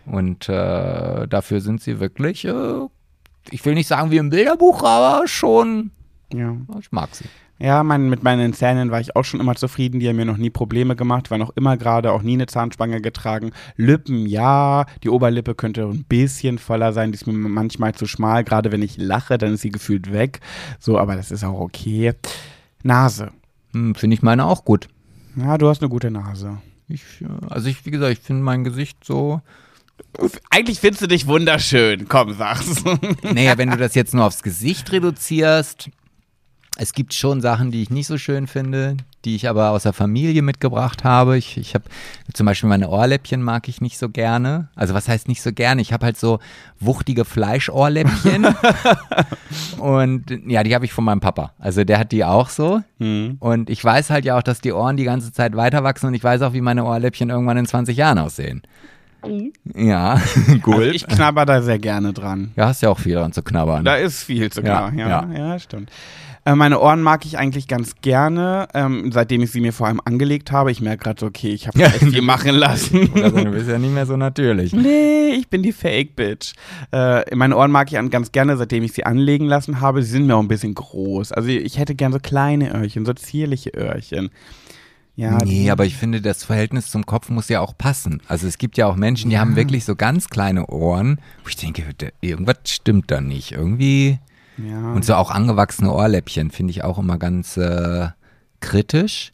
und 0.06 0.50
äh, 0.50 1.28
dafür 1.28 1.62
sind 1.62 1.82
sie 1.82 2.00
wirklich, 2.00 2.46
äh, 2.46 2.80
ich 3.52 3.64
will 3.64 3.76
nicht 3.76 3.88
sagen 3.88 4.10
wie 4.12 4.18
im 4.18 4.30
Bilderbuch, 4.32 4.82
aber 4.84 5.28
schon, 5.28 5.92
Ja. 6.34 6.56
ich 6.80 6.92
mag 6.92 7.10
sie. 7.16 7.26
Ja, 7.62 7.84
mein, 7.84 8.10
mit 8.10 8.24
meinen 8.24 8.54
Zähnen 8.54 8.90
war 8.90 9.02
ich 9.02 9.18
auch 9.18 9.26
schon 9.26 9.42
immer 9.42 9.56
zufrieden. 9.56 10.00
Die 10.00 10.08
haben 10.08 10.16
mir 10.16 10.26
noch 10.26 10.38
nie 10.38 10.50
Probleme 10.50 10.96
gemacht, 10.96 11.30
waren 11.30 11.42
auch 11.42 11.52
immer 11.56 11.76
gerade, 11.76 12.14
auch 12.14 12.22
nie 12.22 12.34
eine 12.34 12.46
Zahnspange 12.46 13.02
getragen. 13.02 13.52
Lippen, 13.76 14.26
ja. 14.26 14.86
Die 15.04 15.10
Oberlippe 15.10 15.56
könnte 15.56 15.84
ein 15.84 16.06
bisschen 16.06 16.58
voller 16.58 16.94
sein. 16.94 17.12
Die 17.12 17.18
ist 17.18 17.28
mir 17.28 17.34
manchmal 17.34 17.94
zu 17.94 18.06
schmal. 18.06 18.46
Gerade 18.46 18.72
wenn 18.72 18.82
ich 18.82 18.98
lache, 18.98 19.38
dann 19.38 19.56
ist 19.56 19.62
sie 19.62 19.72
gefühlt 19.72 20.14
weg. 20.14 20.40
So, 20.80 20.98
aber 20.98 21.18
das 21.18 21.32
ist 21.32 21.44
auch 21.44 21.60
okay. 21.60 22.14
Nase. 22.84 23.32
Hm, 23.74 23.94
finde 23.94 24.14
ich 24.14 24.22
meine 24.22 24.46
auch 24.46 24.64
gut. 24.64 24.88
Ja, 25.36 25.58
du 25.58 25.68
hast 25.68 25.82
eine 25.82 25.90
gute 25.90 26.12
Nase. 26.12 26.60
Ich, 26.88 27.04
äh, 27.22 27.26
also 27.50 27.68
ich, 27.68 27.86
wie 27.86 27.92
gesagt, 27.92 28.14
ich 28.14 28.20
finde 28.20 28.42
mein 28.42 28.64
Gesicht 28.64 29.04
so, 29.04 29.42
Eigentlich 30.50 30.80
findest 30.80 31.02
du 31.04 31.08
dich 31.08 31.28
wunderschön. 31.28 32.08
Komm, 32.08 32.34
sag's. 32.34 32.84
naja, 33.24 33.58
wenn 33.58 33.70
du 33.70 33.78
das 33.78 33.96
jetzt 33.96 34.14
nur 34.14 34.26
aufs 34.26 34.44
Gesicht 34.44 34.92
reduzierst, 34.92 35.90
es 36.82 36.94
gibt 36.94 37.14
schon 37.14 37.42
Sachen, 37.42 37.72
die 37.72 37.82
ich 37.82 37.90
nicht 37.90 38.08
so 38.08 38.18
schön 38.18 38.48
finde, 38.48 38.96
die 39.26 39.36
ich 39.36 39.50
aber 39.50 39.72
aus 39.72 39.84
der 39.84 39.92
Familie 39.92 40.42
mitgebracht 40.42 41.04
habe. 41.04 41.38
Ich, 41.38 41.58
ich 41.58 41.76
habe 41.76 41.84
zum 42.34 42.46
Beispiel 42.46 42.70
meine 42.70 42.88
Ohrläppchen 42.88 43.44
mag 43.44 43.68
ich 43.68 43.82
nicht 43.82 43.98
so 43.98 44.08
gerne. 44.08 44.70
Also 44.76 44.94
was 44.94 45.10
heißt 45.10 45.28
nicht 45.28 45.42
so 45.42 45.52
gerne? 45.52 45.82
Ich 45.82 45.92
habe 45.92 46.06
halt 46.06 46.18
so 46.18 46.40
wuchtige 46.80 47.26
Fleischohrläppchen. 47.26 48.48
und 49.80 50.32
ja, 50.48 50.64
die 50.64 50.74
habe 50.74 50.86
ich 50.86 50.94
von 50.94 51.04
meinem 51.04 51.20
Papa. 51.20 51.52
Also 51.60 51.84
der 51.84 52.00
hat 52.00 52.14
die 52.14 52.24
auch 52.24 52.48
so. 52.48 52.82
Hm. 53.00 53.36
Und 53.42 53.70
ich 53.70 53.84
weiß 53.84 54.10
halt 54.10 54.24
ja 54.24 54.38
auch, 54.38 54.44
dass 54.44 54.62
die 54.62 54.72
Ohren 54.72 54.96
die 54.96 55.04
ganze 55.04 55.34
Zeit 55.34 55.58
weiter 55.58 55.84
wachsen 55.84 56.08
und 56.08 56.14
ich 56.14 56.24
weiß 56.24 56.42
auch, 56.44 56.54
wie 56.54 56.62
meine 56.62 56.86
Ohrläppchen 56.86 57.30
irgendwann 57.30 57.58
in 57.58 57.66
20 57.66 57.98
Jahren 57.98 58.20
aussehen. 58.20 58.62
Ja, 59.76 60.22
gut. 60.62 60.76
Also 60.76 60.92
ich 60.92 61.06
knabber 61.06 61.46
da 61.46 61.62
sehr 61.62 61.78
gerne 61.78 62.14
dran. 62.14 62.54
ja, 62.56 62.68
hast 62.68 62.82
ja 62.82 62.90
auch 62.90 63.00
viel 63.00 63.16
dran 63.16 63.34
zu 63.34 63.44
knabbern. 63.44 63.84
Da 63.84 63.96
ist 63.96 64.24
viel 64.24 64.50
zu 64.50 64.62
Ja, 64.62 64.90
klar. 64.90 64.94
Ja, 64.94 65.10
ja. 65.10 65.38
ja. 65.38 65.60
stimmt. 65.60 65.92
Äh, 66.52 66.56
meine 66.56 66.80
Ohren 66.80 67.02
mag 67.02 67.26
ich 67.26 67.38
eigentlich 67.38 67.68
ganz 67.68 67.96
gerne, 68.02 68.68
ähm, 68.74 69.12
seitdem 69.12 69.42
ich 69.42 69.52
sie 69.52 69.62
mir 69.62 69.74
vor 69.74 69.88
allem 69.88 70.02
angelegt 70.04 70.52
habe. 70.52 70.72
Ich 70.72 70.82
merke 70.82 71.04
gerade 71.04 71.20
so, 71.20 71.26
okay, 71.28 71.50
ich 71.50 71.68
habe 71.68 71.78
Ja. 71.80 71.88
echt 71.88 72.00
viel 72.00 72.22
machen 72.22 72.56
lassen. 72.56 73.10
Also, 73.24 73.44
du 73.44 73.52
bist 73.52 73.68
ja 73.70 73.78
nicht 73.78 73.94
mehr 73.94 74.06
so 74.06 74.18
natürlich. 74.18 74.74
nee, 74.74 75.30
ich 75.38 75.48
bin 75.50 75.62
die 75.62 75.72
Fake-Bitch. 75.74 76.54
Äh, 76.92 77.36
meine 77.36 77.56
Ohren 77.58 77.72
mag 77.72 77.92
ich 77.92 77.98
an, 78.00 78.10
ganz 78.10 78.32
gerne, 78.32 78.58
seitdem 78.58 78.84
ich 78.84 78.94
sie 78.94 79.06
anlegen 79.06 79.46
lassen 79.46 79.82
habe. 79.82 80.02
Sie 80.04 80.10
sind 80.12 80.26
mir 80.28 80.36
auch 80.36 80.42
ein 80.42 80.48
bisschen 80.48 80.74
groß. 80.74 81.32
Also 81.34 81.50
ich 81.50 81.78
hätte 81.78 81.94
gern 81.96 82.12
so 82.12 82.20
kleine 82.20 82.74
Öhrchen, 82.74 83.06
so 83.06 83.14
zierliche 83.14 83.70
Öhrchen. 83.76 84.30
Ja, 85.16 85.38
nee, 85.44 85.64
die- 85.64 85.72
aber 85.72 85.86
ich 85.86 85.98
finde, 85.98 86.22
das 86.22 86.46
Verhältnis 86.46 86.90
zum 86.90 87.06
Kopf 87.06 87.30
muss 87.30 87.50
ja 87.50 87.60
auch 87.60 87.78
passen. 87.78 88.22
Also 88.28 88.48
es 88.48 88.58
gibt 88.58 88.78
ja 88.78 88.88
auch 88.88 88.96
Menschen, 88.96 89.30
die 89.30 89.38
haben 89.38 89.56
wirklich 89.58 89.84
so 89.84 89.96
ganz 89.96 90.30
kleine 90.30 90.68
Ohren, 90.68 91.20
wo 91.44 91.50
ich 91.50 91.58
denke, 91.58 91.84
irgendwas 92.22 92.58
stimmt 92.68 93.12
da 93.12 93.20
nicht. 93.20 93.52
Irgendwie. 93.52 94.20
Ja. 94.68 94.94
Und 94.94 95.06
so 95.06 95.16
auch 95.16 95.32
angewachsene 95.32 95.92
Ohrläppchen 95.92 96.52
finde 96.52 96.72
ich 96.72 96.84
auch 96.84 96.98
immer 96.98 97.18
ganz 97.18 97.58
äh, 97.58 98.08
kritisch. 98.60 99.32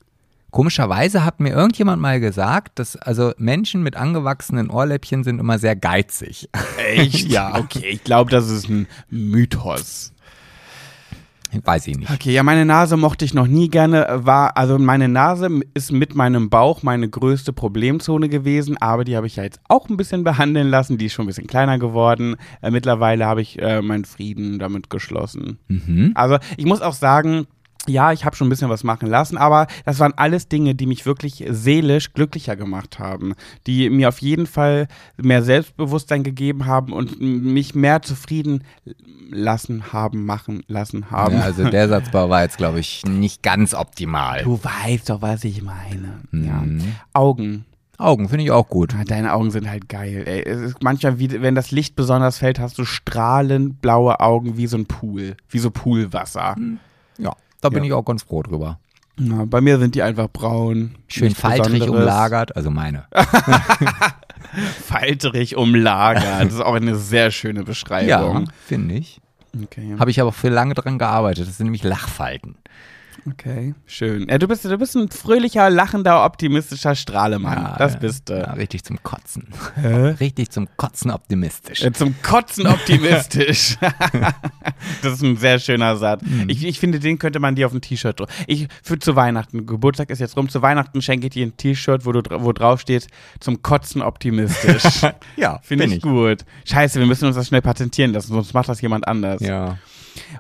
Komischerweise 0.52 1.26
hat 1.26 1.42
mir 1.42 1.50
irgendjemand 1.50 2.02
mal 2.02 2.22
gesagt, 2.22 2.80
dass 2.80 2.96
also 2.96 3.34
Menschen 3.38 3.84
mit 3.84 3.98
angewachsenen 3.98 4.70
Ohrläppchen 4.70 5.26
sind 5.26 5.40
immer 5.40 5.60
sehr 5.60 5.76
geizig. 5.76 6.50
Echt? 6.78 7.28
ja, 7.30 7.58
okay. 7.58 7.90
Ich 7.90 8.04
glaube, 8.06 8.32
das 8.32 8.50
ist 8.50 8.70
ein 8.70 8.88
Mythos. 9.10 10.14
Weiß 11.64 11.88
ich 11.88 11.98
nicht. 11.98 12.12
Okay, 12.12 12.32
ja, 12.34 12.44
meine 12.44 12.66
Nase 12.66 12.98
mochte 12.98 13.26
ich 13.26 13.34
noch 13.34 13.48
nie 13.48 13.70
gerne. 13.70 14.08
War, 14.26 14.58
also 14.58 14.78
meine 14.78 15.08
Nase 15.08 15.62
ist 15.74 15.92
mit 15.92 16.16
meinem 16.16 16.50
Bauch 16.50 16.84
meine 16.84 17.10
größte 17.10 17.54
Problemzone 17.54 18.30
gewesen, 18.30 18.78
aber 18.78 19.04
die 19.04 19.16
habe 19.16 19.28
ich 19.28 19.38
ja 19.38 19.44
jetzt 19.44 19.60
auch 19.68 19.90
ein 19.90 19.98
bisschen 19.98 20.24
behandeln 20.24 20.70
lassen. 20.70 20.98
Die 20.98 21.06
ist 21.06 21.14
schon 21.14 21.26
ein 21.26 21.28
bisschen 21.28 21.48
kleiner 21.48 21.80
geworden. 21.80 22.36
Äh, 22.62 22.72
mittlerweile 22.72 23.26
habe 23.26 23.42
ich 23.42 23.62
äh, 23.62 23.82
meinen 23.82 24.06
Frieden 24.06 24.60
damit 24.60 24.90
geschlossen. 24.90 25.60
Mhm. 25.68 26.12
Also 26.16 26.38
ich 26.58 26.66
muss 26.66 26.82
auch 26.82 26.94
sagen, 26.94 27.48
ja, 27.88 28.12
ich 28.12 28.26
habe 28.26 28.36
schon 28.36 28.48
ein 28.48 28.50
bisschen 28.50 28.70
was 28.70 28.84
machen 28.84 29.10
lassen, 29.10 29.38
aber 29.38 29.68
das 29.86 30.00
waren 30.00 30.14
alles 30.16 30.48
Dinge, 30.48 30.76
die 30.76 30.86
mich 30.86 31.06
wirklich 31.06 31.46
seelisch 31.50 32.14
glücklicher 32.14 32.56
gemacht 32.56 33.00
haben, 33.00 33.34
die 33.68 33.90
mir 33.90 34.10
auf 34.10 34.20
jeden 34.20 34.48
Fall 34.48 34.88
mehr 35.18 35.44
Selbstbewusstsein 35.44 36.24
gegeben 36.24 36.66
haben 36.66 36.94
und 36.94 37.20
mich 37.22 37.76
mehr 37.76 38.02
zufrieden 38.02 38.64
lassen 39.30 39.92
haben, 39.94 40.26
machen 40.26 40.64
lassen 40.68 41.12
haben. 41.12 41.36
Ja, 41.38 41.42
also 41.42 41.70
der 41.70 41.90
Satzbau 41.90 42.30
war 42.30 42.44
jetzt, 42.44 42.58
glaube 42.58 42.80
ich, 42.80 43.04
nicht 43.06 43.44
ganz 43.44 43.74
optimal. 43.74 44.44
du 44.44 44.60
weißt 44.64 45.10
doch, 45.10 45.22
was 45.22 45.44
ich 45.44 45.62
meine. 45.62 46.20
Ja. 46.32 46.62
Mhm. 46.62 46.96
Augen. 47.14 47.66
Augen 47.98 48.28
finde 48.28 48.44
ich 48.44 48.52
auch 48.52 48.68
gut. 48.68 48.94
Ah, 48.94 49.04
Deine 49.06 49.34
Augen 49.34 49.52
sind 49.52 49.70
halt 49.70 49.88
geil. 49.88 50.24
Ey. 50.28 50.42
Es 50.44 50.60
ist 50.60 50.84
manchmal, 50.84 51.18
wie, 51.18 51.42
wenn 51.42 51.56
das 51.56 51.72
Licht 51.72 51.96
besonders 51.96 52.38
fällt, 52.40 52.60
hast 52.60 52.78
du 52.78 52.84
strahlend 52.86 53.82
blaue 53.82 54.20
Augen 54.20 54.58
wie 54.58 54.68
so 54.68 54.78
ein 54.78 54.86
Pool, 54.86 55.38
wie 55.50 55.60
so 55.60 55.72
Poolwasser. 55.72 56.56
Ja, 57.18 57.32
da 57.66 57.70
bin 57.70 57.84
Ja. 57.84 57.88
ich 57.88 57.94
auch 57.94 58.06
ganz 58.06 58.24
froh 58.24 58.44
drüber. 58.44 58.80
Ja, 59.18 59.46
bei 59.46 59.62
mir 59.62 59.80
sind 59.80 59.96
die 59.96 60.04
einfach 60.04 60.28
braun. 60.32 60.96
Schön 61.08 61.34
faltrig 61.34 61.80
Besonderes. 61.80 61.90
umlagert, 62.02 62.56
also 62.56 62.70
meine. 62.70 63.06
Falterig 64.86 65.56
umlagert. 65.58 66.46
Das 66.46 66.54
ist 66.54 66.62
auch 66.62 66.76
eine 66.76 66.96
sehr 66.96 67.32
schöne 67.32 67.60
Ja, 67.60 67.66
Beschreibung. 67.66 68.50
finde 68.66 68.96
ich. 68.96 69.20
Okay. 69.64 69.96
Habe 70.00 70.12
ich 70.12 70.20
aber 70.22 70.32
für 70.32 70.50
lange 70.50 70.74
dran 70.74 70.98
gearbeitet. 71.00 71.48
Das 71.48 71.58
sind 71.58 71.68
nämlich 71.68 71.84
Lachfalten. 71.84 72.56
Okay. 73.28 73.74
Schön. 73.86 74.28
Ja, 74.30 74.38
du 74.38 74.48
bist, 74.48 74.66
du 74.66 74.78
bist 74.78 74.96
ein 74.96 75.10
fröhlicher, 75.10 75.70
lachender, 75.70 76.26
optimistischer 76.26 76.96
Strahlemann. 76.96 77.58
Ja, 77.58 77.76
das 77.78 77.94
ja. 77.94 78.00
bist 78.00 78.30
du. 78.30 78.34
Ja, 78.34 78.54
richtig 78.54 78.84
zum 78.84 79.02
Kotzen. 79.04 79.48
Hä? 79.76 80.16
Richtig 80.20 80.52
zum 80.52 80.68
Kotzen 80.78 81.12
optimistisch. 81.12 81.84
Äh, 81.84 81.92
Zum 81.94 82.16
Kotzen 82.22 82.68
optimistisch. 82.68 83.78
das 85.02 85.14
ist 85.14 85.22
ein 85.24 85.38
sehr 85.38 85.60
schöner 85.60 85.96
Satz. 85.98 86.22
Mhm. 86.24 86.50
Ich, 86.50 86.66
ich 86.66 86.80
finde, 86.80 87.00
den 87.00 87.20
könnte 87.20 87.40
man 87.40 87.56
dir 87.56 87.68
auf 87.68 87.74
ein 87.74 87.82
T-Shirt 87.82 88.20
drucken. 88.20 88.34
Ich 88.48 88.68
für 88.84 89.00
zu 89.00 89.16
Weihnachten, 89.16 89.66
Geburtstag 89.66 90.10
ist 90.10 90.20
jetzt 90.20 90.38
rum, 90.38 90.50
zu 90.50 90.62
Weihnachten 90.62 91.02
schenke 91.02 91.28
ich 91.28 91.34
dir 91.34 91.46
ein 91.46 91.58
T-Shirt, 91.58 92.06
wo, 92.06 92.12
du 92.12 92.22
wo 92.44 92.52
drauf 92.52 92.82
steht, 92.82 93.08
zum 93.40 93.62
Kotzen 93.62 94.02
optimistisch. 94.02 95.02
Ja, 95.38 95.60
Finde 95.62 95.86
ich, 95.86 96.02
gut. 96.02 96.46
Scheiße, 96.66 97.00
wir 97.00 97.06
müssen 97.06 97.26
uns 97.26 97.36
das 97.36 97.48
schnell 97.48 97.62
patentieren 97.62 98.14
lassen, 98.14 98.34
sonst 98.34 98.54
macht 98.54 98.70
das 98.70 98.82
jemand 98.82 99.08
anders. 99.08 99.42
Ja. 99.42 99.78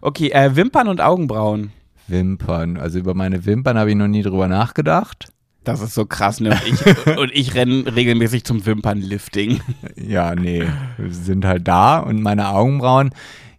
Okay, 0.01 0.29
äh, 0.29 0.55
Wimpern 0.55 0.87
und 0.87 1.01
Augenbrauen. 1.01 1.71
Wimpern. 2.07 2.77
Also 2.77 2.99
über 2.99 3.13
meine 3.13 3.45
Wimpern 3.45 3.77
habe 3.77 3.89
ich 3.89 3.95
noch 3.95 4.07
nie 4.07 4.21
drüber 4.21 4.47
nachgedacht. 4.47 5.29
Das 5.63 5.81
ist 5.81 5.95
so 5.95 6.05
krass, 6.05 6.39
ne? 6.39 6.51
Und 6.51 6.61
ich, 6.67 7.17
und 7.17 7.31
ich 7.33 7.55
renne 7.55 7.95
regelmäßig 7.95 8.43
zum 8.43 8.65
Wimpernlifting. 8.65 9.61
Ja, 9.95 10.35
nee, 10.35 10.63
sind 11.09 11.43
halt 11.43 11.67
da 11.67 11.97
und 11.97 12.21
meine 12.21 12.49
Augenbrauen. 12.49 13.09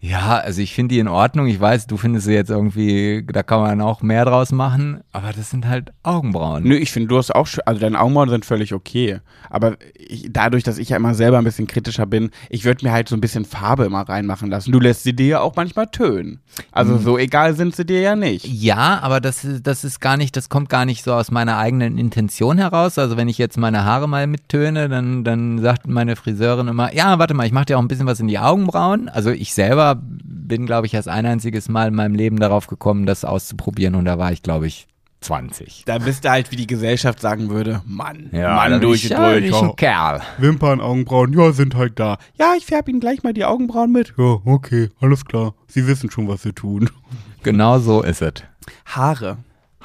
Ja, 0.00 0.38
also 0.38 0.60
ich 0.60 0.74
finde 0.74 0.94
die 0.94 0.98
in 0.98 1.08
Ordnung. 1.08 1.46
Ich 1.46 1.60
weiß, 1.60 1.86
du 1.86 1.96
findest 1.96 2.26
sie 2.26 2.34
jetzt 2.34 2.50
irgendwie, 2.50 3.24
da 3.26 3.42
kann 3.42 3.60
man 3.60 3.80
auch 3.80 4.02
mehr 4.02 4.24
draus 4.24 4.52
machen, 4.52 5.00
aber 5.12 5.32
das 5.32 5.50
sind 5.50 5.66
halt 5.66 5.92
Augenbrauen. 6.02 6.64
Nö, 6.64 6.76
ich 6.76 6.92
finde, 6.92 7.08
du 7.08 7.18
hast 7.18 7.34
auch, 7.34 7.48
also 7.64 7.80
deine 7.80 7.98
Augenbrauen 7.98 8.28
sind 8.28 8.44
völlig 8.44 8.72
okay. 8.72 9.20
Aber 9.50 9.76
ich, 9.94 10.28
dadurch, 10.30 10.62
dass 10.64 10.78
ich 10.78 10.90
ja 10.90 10.96
immer 10.96 11.14
selber 11.14 11.38
ein 11.38 11.44
bisschen 11.44 11.66
kritischer 11.66 12.06
bin, 12.06 12.30
ich 12.50 12.64
würde 12.64 12.84
mir 12.84 12.92
halt 12.92 13.08
so 13.08 13.16
ein 13.16 13.20
bisschen 13.20 13.44
Farbe 13.44 13.84
immer 13.84 14.02
reinmachen 14.02 14.50
lassen. 14.50 14.72
Du 14.72 14.80
lässt 14.80 15.04
sie 15.04 15.14
dir 15.14 15.26
ja 15.26 15.40
auch 15.40 15.56
manchmal 15.56 15.86
tönen. 15.86 16.40
Also 16.72 16.98
so 16.98 17.18
egal 17.18 17.54
sind 17.54 17.74
sie 17.74 17.86
dir 17.86 18.00
ja 18.00 18.16
nicht. 18.16 18.46
Ja, 18.46 19.00
aber 19.02 19.20
das 19.20 19.44
ist, 19.44 19.66
das 19.66 19.84
ist 19.84 20.00
gar 20.00 20.16
nicht, 20.16 20.36
das 20.36 20.48
kommt 20.48 20.68
gar 20.68 20.84
nicht 20.84 21.02
so 21.04 21.12
aus 21.12 21.30
meiner 21.30 21.58
eigenen 21.58 21.98
Intention 21.98 22.58
heraus. 22.58 22.98
Also 22.98 23.16
wenn 23.16 23.28
ich 23.28 23.38
jetzt 23.38 23.56
meine 23.56 23.84
Haare 23.84 24.08
mal 24.08 24.26
mittöne, 24.26 24.88
dann, 24.88 25.24
dann 25.24 25.58
sagt 25.58 25.86
meine 25.86 26.16
Friseurin 26.16 26.68
immer, 26.68 26.94
ja, 26.94 27.18
warte 27.18 27.34
mal, 27.34 27.46
ich 27.46 27.52
mache 27.52 27.66
dir 27.66 27.78
auch 27.78 27.82
ein 27.82 27.88
bisschen 27.88 28.06
was 28.06 28.20
in 28.20 28.28
die 28.28 28.38
Augenbrauen. 28.38 29.08
Also 29.08 29.30
ich 29.30 29.54
selber 29.54 29.85
bin, 29.94 30.66
glaube 30.66 30.86
ich, 30.86 30.94
erst 30.94 31.08
ein 31.08 31.26
einziges 31.26 31.68
Mal 31.68 31.88
in 31.88 31.94
meinem 31.94 32.14
Leben 32.14 32.38
darauf 32.38 32.66
gekommen, 32.66 33.06
das 33.06 33.24
auszuprobieren 33.24 33.94
und 33.94 34.04
da 34.04 34.18
war 34.18 34.32
ich, 34.32 34.42
glaube 34.42 34.66
ich, 34.66 34.86
20. 35.20 35.84
Da 35.86 35.98
bist 35.98 36.24
du 36.24 36.30
halt, 36.30 36.52
wie 36.52 36.56
die 36.56 36.66
Gesellschaft 36.66 37.20
sagen 37.20 37.48
würde, 37.48 37.82
Mann, 37.86 38.28
da 38.32 38.54
Mann 38.54 38.80
durch 38.80 39.04
und 39.04 39.10
ja, 39.10 39.32
durch. 39.32 39.46
ich 39.46 39.54
ein 39.54 39.74
Kerl. 39.76 40.20
Wimpern, 40.38 40.80
Augenbrauen, 40.80 41.32
ja, 41.32 41.52
sind 41.52 41.74
halt 41.74 41.98
da. 41.98 42.18
Ja, 42.38 42.54
ich 42.56 42.66
färbe 42.66 42.90
Ihnen 42.90 43.00
gleich 43.00 43.22
mal 43.22 43.32
die 43.32 43.44
Augenbrauen 43.44 43.90
mit. 43.90 44.14
Ja, 44.18 44.38
okay, 44.44 44.90
alles 45.00 45.24
klar. 45.24 45.54
Sie 45.66 45.86
wissen 45.86 46.10
schon, 46.10 46.28
was 46.28 46.42
Sie 46.42 46.52
tun. 46.52 46.90
Genau 47.42 47.78
so 47.78 48.02
ist 48.02 48.22
es. 48.22 48.34
Haare. 48.86 49.38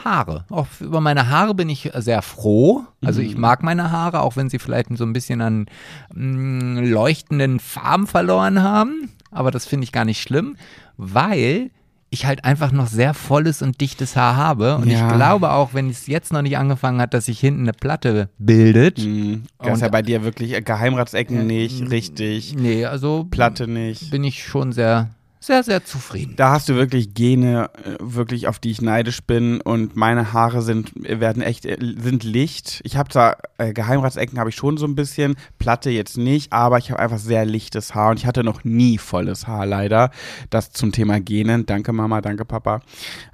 Haare. 0.04 0.46
Auch 0.50 0.68
über 0.80 1.02
meine 1.02 1.30
Haare 1.30 1.54
bin 1.54 1.70
ich 1.70 1.92
sehr 1.96 2.22
froh. 2.22 2.84
Also 3.04 3.22
ich 3.22 3.38
mag 3.38 3.62
meine 3.64 3.92
Haare, 3.92 4.22
auch 4.22 4.36
wenn 4.36 4.50
sie 4.50 4.60
vielleicht 4.60 4.96
so 4.98 5.04
ein 5.04 5.14
bisschen 5.14 5.42
an 5.42 5.68
mh, 6.14 6.82
leuchtenden 6.82 7.60
Farben 7.60 8.08
verloren 8.08 8.64
haben. 8.64 9.12
Aber 9.32 9.50
das 9.52 9.66
finde 9.66 9.86
ich 9.86 9.92
gar 9.92 10.06
nicht 10.06 10.22
schlimm, 10.22 10.56
weil 10.98 11.72
ich 12.14 12.26
halt 12.26 12.44
einfach 12.44 12.74
noch 12.74 12.88
sehr 12.88 13.14
volles 13.14 13.62
und 13.62 13.80
dichtes 13.80 14.18
Haar 14.18 14.36
habe. 14.36 14.76
Und 14.76 14.90
Ja. 14.90 15.08
ich 15.08 15.16
glaube 15.16 15.52
auch, 15.52 15.74
wenn 15.74 15.90
es 15.90 16.08
jetzt 16.08 16.34
noch 16.34 16.42
nicht 16.42 16.58
angefangen 16.58 17.00
hat, 17.00 17.14
dass 17.14 17.28
sich 17.28 17.40
hinten 17.40 17.62
eine 17.62 17.72
Platte 17.72 18.30
bildet. 18.38 18.98
Mhm. 19.00 19.44
Das 19.60 19.76
ist 19.76 19.82
ja 19.82 19.88
bei 19.88 20.02
dir 20.02 20.22
wirklich 20.24 20.54
äh, 20.54 20.62
Geheimratsecken 20.62 21.48
nicht, 21.48 21.90
richtig. 21.90 22.54
Nee, 22.58 22.84
also 22.86 23.26
Platte 23.32 23.66
nicht. 23.70 24.12
bin 24.12 24.26
ich 24.26 24.44
schon 24.44 24.74
sehr, 24.74 25.12
sehr, 25.44 25.64
sehr 25.64 25.84
zufrieden. 25.84 26.36
Da 26.38 26.52
hast 26.52 26.70
du 26.70 26.76
wirklich 26.76 27.16
Gene, 27.16 27.72
äh, 27.84 27.98
wirklich 28.00 28.48
auf 28.48 28.60
die 28.60 28.70
ich 28.70 28.82
neidisch 28.82 29.24
bin 29.24 29.60
und 29.60 29.96
meine 29.96 30.34
Haare 30.34 30.62
sind 30.62 30.92
werden 30.96 31.42
echt 31.42 31.66
äh, 31.66 31.78
sind 31.80 32.24
Licht. 32.24 32.80
Ich 32.84 32.96
habe 32.96 33.10
zwar 33.10 33.38
äh, 33.58 33.74
Geheimratsecken 33.74 34.40
habe 34.40 34.52
ich 34.52 34.56
schon 34.56 34.78
so 34.78 34.86
ein 34.86 34.96
bisschen, 34.96 35.36
Platte 35.58 35.90
jetzt 35.90 36.16
nicht, 36.18 36.54
aber 36.54 36.78
ich 36.78 36.92
habe 36.92 37.00
einfach 37.02 37.18
sehr 37.18 37.46
lichtes 37.46 37.96
Haar 37.96 38.12
und 38.12 38.20
ich 38.20 38.28
hatte 38.28 38.44
noch 38.44 38.64
nie 38.64 39.00
volles 39.00 39.48
Haar 39.48 39.66
leider. 39.66 40.12
Das 40.52 40.72
zum 40.72 40.92
Thema 40.92 41.20
Genen. 41.20 41.66
Danke 41.66 41.92
Mama, 41.92 42.22
danke 42.22 42.46
Papa. 42.46 42.82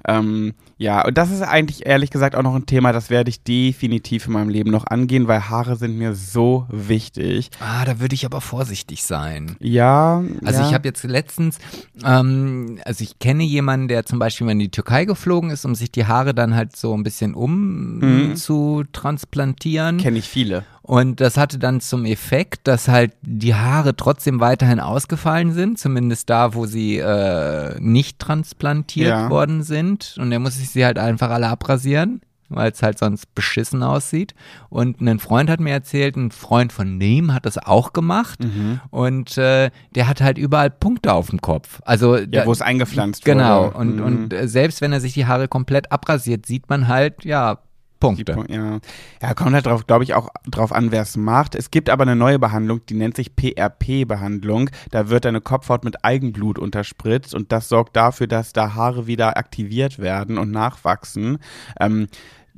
Ähm, 0.06 0.54
ja, 0.78 1.04
und 1.04 1.18
das 1.18 1.30
ist 1.30 1.42
eigentlich 1.42 1.86
ehrlich 1.86 2.10
gesagt 2.10 2.36
auch 2.36 2.42
noch 2.42 2.54
ein 2.54 2.64
Thema, 2.64 2.92
das 2.92 3.10
werde 3.10 3.30
ich 3.30 3.42
definitiv 3.42 4.28
in 4.28 4.32
meinem 4.32 4.48
Leben 4.48 4.70
noch 4.70 4.86
angehen, 4.86 5.26
weil 5.26 5.48
Haare 5.48 5.74
sind 5.76 5.98
mir 5.98 6.14
so 6.14 6.66
wichtig. 6.70 7.50
Ah, 7.60 7.84
da 7.84 7.98
würde 8.00 8.14
ich 8.14 8.24
aber 8.24 8.40
vorsichtig 8.40 9.02
sein. 9.02 9.56
Ja, 9.60 10.22
Also 10.44 10.60
ja. 10.60 10.68
ich 10.68 10.74
habe 10.74 10.86
jetzt 10.86 11.02
letztens, 11.02 11.58
ähm, 12.04 12.78
also 12.84 13.02
ich 13.04 13.18
kenne 13.18 13.42
jemanden, 13.44 13.88
der 13.88 14.04
zum 14.06 14.18
Beispiel 14.18 14.44
mal 14.44 14.52
in 14.52 14.58
die 14.58 14.70
Türkei 14.70 15.04
geflogen 15.04 15.50
ist, 15.50 15.64
um 15.64 15.74
sich 15.74 15.90
die 15.90 16.06
Haare 16.06 16.34
dann 16.34 16.54
halt 16.54 16.76
so 16.76 16.94
ein 16.96 17.02
bisschen 17.02 17.34
um 17.34 17.98
Mhm. 17.98 18.36
zu 18.36 18.84
transplantieren. 18.92 19.98
kenne 19.98 20.18
ich 20.18 20.28
viele. 20.28 20.64
Und 20.82 21.20
das 21.20 21.36
hatte 21.36 21.58
dann 21.58 21.80
zum 21.82 22.06
Effekt, 22.06 22.66
dass 22.66 22.88
halt 22.88 23.12
die 23.20 23.54
Haare 23.54 23.94
trotzdem 23.94 24.40
weiterhin 24.40 24.80
ausgefallen 24.80 25.52
sind, 25.52 25.78
zumindest 25.78 26.30
da, 26.30 26.54
wo 26.54 26.64
sie 26.64 26.96
äh, 26.96 27.78
nicht 27.78 28.18
transplantiert 28.18 29.08
Ja. 29.10 29.30
worden 29.30 29.62
sind. 29.62 30.16
Und 30.18 30.32
er 30.32 30.38
muss 30.38 30.56
sich 30.56 30.70
sie 30.70 30.84
halt 30.86 30.98
einfach 30.98 31.28
alle 31.30 31.48
abrasieren, 31.48 32.22
weil 32.48 32.70
es 32.72 32.82
halt 32.82 32.98
sonst 32.98 33.34
beschissen 33.34 33.82
aussieht. 33.82 34.34
Und 34.68 35.00
ein 35.00 35.18
Freund 35.18 35.50
hat 35.50 35.60
mir 35.60 35.72
erzählt, 35.72 36.16
ein 36.16 36.30
Freund 36.30 36.72
von 36.72 36.98
dem 37.00 37.34
hat 37.34 37.46
das 37.46 37.58
auch 37.58 37.92
gemacht. 37.92 38.42
Mhm. 38.42 38.80
Und 38.90 39.36
äh, 39.38 39.70
der 39.94 40.08
hat 40.08 40.20
halt 40.20 40.38
überall 40.38 40.70
Punkte 40.70 41.12
auf 41.12 41.30
dem 41.30 41.40
Kopf. 41.40 41.80
Also 41.84 42.16
Ja, 42.16 42.46
wo 42.46 42.52
es 42.52 42.62
eingepflanzt 42.62 43.24
Genau. 43.24 43.66
wurde. 43.66 43.76
Und, 43.76 43.96
Mhm. 43.96 44.02
und 44.04 44.32
äh, 44.32 44.48
selbst 44.48 44.80
wenn 44.80 44.92
er 44.92 45.00
sich 45.00 45.14
die 45.14 45.26
Haare 45.26 45.48
komplett 45.48 45.92
abrasiert, 45.92 46.46
sieht 46.46 46.68
man 46.68 46.88
halt, 46.88 47.24
ja, 47.24 47.58
Punkte. 48.00 48.32
Pu- 48.34 48.52
Ja. 48.54 48.78
ja, 49.20 49.34
kommt 49.34 49.54
halt 49.54 49.66
drauf, 49.66 49.84
glaube 49.88 50.04
ich, 50.04 50.14
auch 50.14 50.28
drauf 50.48 50.70
an, 50.72 50.92
wer 50.92 51.02
es 51.02 51.16
macht. 51.16 51.56
Es 51.56 51.72
gibt 51.72 51.90
aber 51.90 52.02
eine 52.02 52.14
neue 52.14 52.38
Behandlung, 52.38 52.80
die 52.86 52.94
nennt 52.94 53.16
sich 53.16 53.34
PRP-Behandlung. 53.82 54.70
Da 54.92 55.08
wird 55.08 55.24
deine 55.24 55.40
Kopfhaut 55.40 55.84
mit 55.84 56.04
Eigenblut 56.04 56.58
unterspritzt 56.60 57.34
und 57.34 57.50
das 57.50 57.68
sorgt 57.68 57.96
dafür, 57.96 58.26
dass 58.26 58.52
da 58.52 58.74
Haare 58.74 59.06
wieder 59.06 59.36
aktiviert 59.36 59.98
werden 59.98 60.38
und 60.38 60.50
nachwachsen. 60.50 61.38
Ähm, 61.80 62.06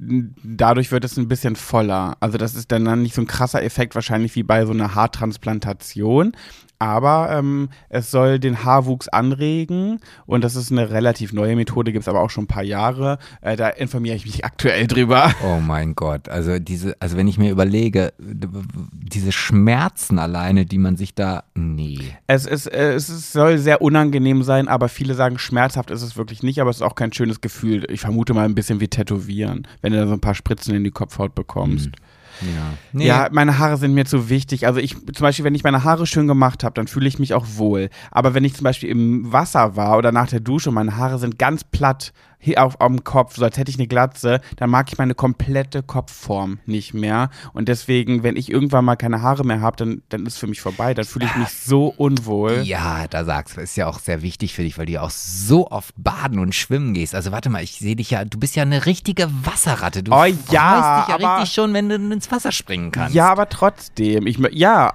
dadurch 0.00 0.92
wird 0.92 1.04
es 1.04 1.16
ein 1.18 1.28
bisschen 1.28 1.56
voller. 1.56 2.16
Also 2.20 2.38
das 2.38 2.54
ist 2.54 2.72
dann, 2.72 2.84
dann 2.84 3.02
nicht 3.02 3.14
so 3.14 3.20
ein 3.20 3.26
krasser 3.26 3.62
Effekt 3.62 3.94
wahrscheinlich 3.94 4.34
wie 4.34 4.42
bei 4.42 4.64
so 4.64 4.72
einer 4.72 4.94
Haartransplantation, 4.94 6.32
aber 6.80 7.30
ähm, 7.30 7.68
es 7.90 8.10
soll 8.10 8.38
den 8.38 8.64
Haarwuchs 8.64 9.06
anregen 9.08 10.00
und 10.26 10.42
das 10.42 10.56
ist 10.56 10.72
eine 10.72 10.90
relativ 10.90 11.32
neue 11.32 11.54
Methode, 11.54 11.92
gibt 11.92 12.02
es 12.02 12.08
aber 12.08 12.20
auch 12.20 12.30
schon 12.30 12.44
ein 12.44 12.48
paar 12.48 12.64
Jahre. 12.64 13.18
Äh, 13.42 13.56
da 13.56 13.68
informiere 13.68 14.16
ich 14.16 14.24
mich 14.24 14.44
aktuell 14.44 14.86
drüber. 14.86 15.30
Oh 15.44 15.60
mein 15.60 15.94
Gott, 15.94 16.28
also 16.28 16.58
diese, 16.58 16.96
also 16.98 17.16
wenn 17.16 17.28
ich 17.28 17.38
mir 17.38 17.50
überlege, 17.50 18.12
diese 18.18 19.30
Schmerzen 19.30 20.18
alleine, 20.18 20.64
die 20.64 20.78
man 20.78 20.96
sich 20.96 21.14
da, 21.14 21.44
nee. 21.54 21.98
Es 22.26 22.46
ist, 22.46 22.66
es 22.66 23.10
ist, 23.10 23.32
soll 23.32 23.58
sehr 23.58 23.82
unangenehm 23.82 24.42
sein, 24.42 24.66
aber 24.66 24.88
viele 24.88 25.14
sagen, 25.14 25.38
schmerzhaft 25.38 25.90
ist 25.90 26.02
es 26.02 26.16
wirklich 26.16 26.42
nicht, 26.42 26.60
aber 26.60 26.70
es 26.70 26.76
ist 26.76 26.82
auch 26.82 26.94
kein 26.94 27.12
schönes 27.12 27.42
Gefühl. 27.42 27.86
Ich 27.90 28.00
vermute 28.00 28.32
mal 28.32 28.46
ein 28.46 28.54
bisschen 28.54 28.80
wie 28.80 28.88
Tätowieren, 28.88 29.68
wenn 29.82 29.92
du 29.92 29.98
da 29.98 30.06
so 30.06 30.14
ein 30.14 30.20
paar 30.20 30.34
Spritzen 30.34 30.74
in 30.74 30.84
die 30.84 30.90
Kopfhaut 30.90 31.34
bekommst. 31.34 31.88
Mhm. 31.88 32.09
Ja. 32.42 32.74
Nee. 32.92 33.06
ja, 33.06 33.28
meine 33.32 33.58
Haare 33.58 33.76
sind 33.76 33.94
mir 33.94 34.04
zu 34.04 34.28
wichtig. 34.28 34.66
Also 34.66 34.80
ich, 34.80 34.94
zum 34.94 35.22
Beispiel, 35.22 35.44
wenn 35.44 35.54
ich 35.54 35.64
meine 35.64 35.84
Haare 35.84 36.06
schön 36.06 36.26
gemacht 36.26 36.64
habe, 36.64 36.74
dann 36.74 36.86
fühle 36.86 37.08
ich 37.08 37.18
mich 37.18 37.34
auch 37.34 37.46
wohl. 37.56 37.90
Aber 38.10 38.34
wenn 38.34 38.44
ich 38.44 38.54
zum 38.54 38.64
Beispiel 38.64 38.88
im 38.88 39.32
Wasser 39.32 39.76
war 39.76 39.98
oder 39.98 40.12
nach 40.12 40.28
der 40.28 40.40
Dusche 40.40 40.70
und 40.70 40.74
meine 40.74 40.96
Haare 40.96 41.18
sind 41.18 41.38
ganz 41.38 41.64
platt, 41.64 42.12
hier 42.40 42.62
auf, 42.64 42.80
auf 42.80 42.88
dem 42.88 43.04
Kopf, 43.04 43.36
so 43.36 43.44
als 43.44 43.56
hätte 43.58 43.70
ich 43.70 43.78
eine 43.78 43.86
Glatze, 43.86 44.40
dann 44.56 44.70
mag 44.70 44.90
ich 44.90 44.98
meine 44.98 45.14
komplette 45.14 45.82
Kopfform 45.82 46.58
nicht 46.66 46.94
mehr. 46.94 47.30
Und 47.52 47.68
deswegen, 47.68 48.22
wenn 48.22 48.36
ich 48.36 48.50
irgendwann 48.50 48.84
mal 48.84 48.96
keine 48.96 49.22
Haare 49.22 49.44
mehr 49.44 49.60
habe, 49.60 49.76
dann, 49.76 50.02
dann 50.08 50.26
ist 50.26 50.38
für 50.38 50.46
mich 50.46 50.60
vorbei. 50.60 50.94
Dann 50.94 51.04
fühle 51.04 51.26
ich 51.26 51.36
mich 51.36 51.48
so 51.50 51.94
unwohl. 51.96 52.62
Ja, 52.64 53.06
da 53.08 53.24
sagst 53.24 53.56
du, 53.56 53.60
ist 53.60 53.76
ja 53.76 53.86
auch 53.86 53.98
sehr 53.98 54.22
wichtig 54.22 54.54
für 54.54 54.62
dich, 54.62 54.78
weil 54.78 54.86
du 54.86 54.92
ja 54.92 55.02
auch 55.02 55.10
so 55.10 55.70
oft 55.70 55.94
baden 55.96 56.38
und 56.38 56.54
schwimmen 56.54 56.94
gehst. 56.94 57.14
Also 57.14 57.30
warte 57.30 57.50
mal, 57.50 57.62
ich 57.62 57.72
sehe 57.72 57.94
dich 57.94 58.10
ja, 58.10 58.24
du 58.24 58.38
bist 58.38 58.56
ja 58.56 58.62
eine 58.62 58.86
richtige 58.86 59.28
Wasserratte. 59.44 60.02
Du 60.02 60.12
oh, 60.12 60.24
ja, 60.24 60.32
freust 60.32 60.48
dich 60.48 60.50
ja 60.50 61.14
aber, 61.14 61.36
richtig 61.36 61.54
schon, 61.54 61.74
wenn 61.74 61.88
du 61.88 61.94
ins 61.94 62.30
Wasser 62.32 62.52
springen 62.52 62.90
kannst. 62.90 63.14
Ja, 63.14 63.30
aber 63.30 63.48
trotzdem. 63.48 64.26
Ich, 64.26 64.38
ja, 64.52 64.94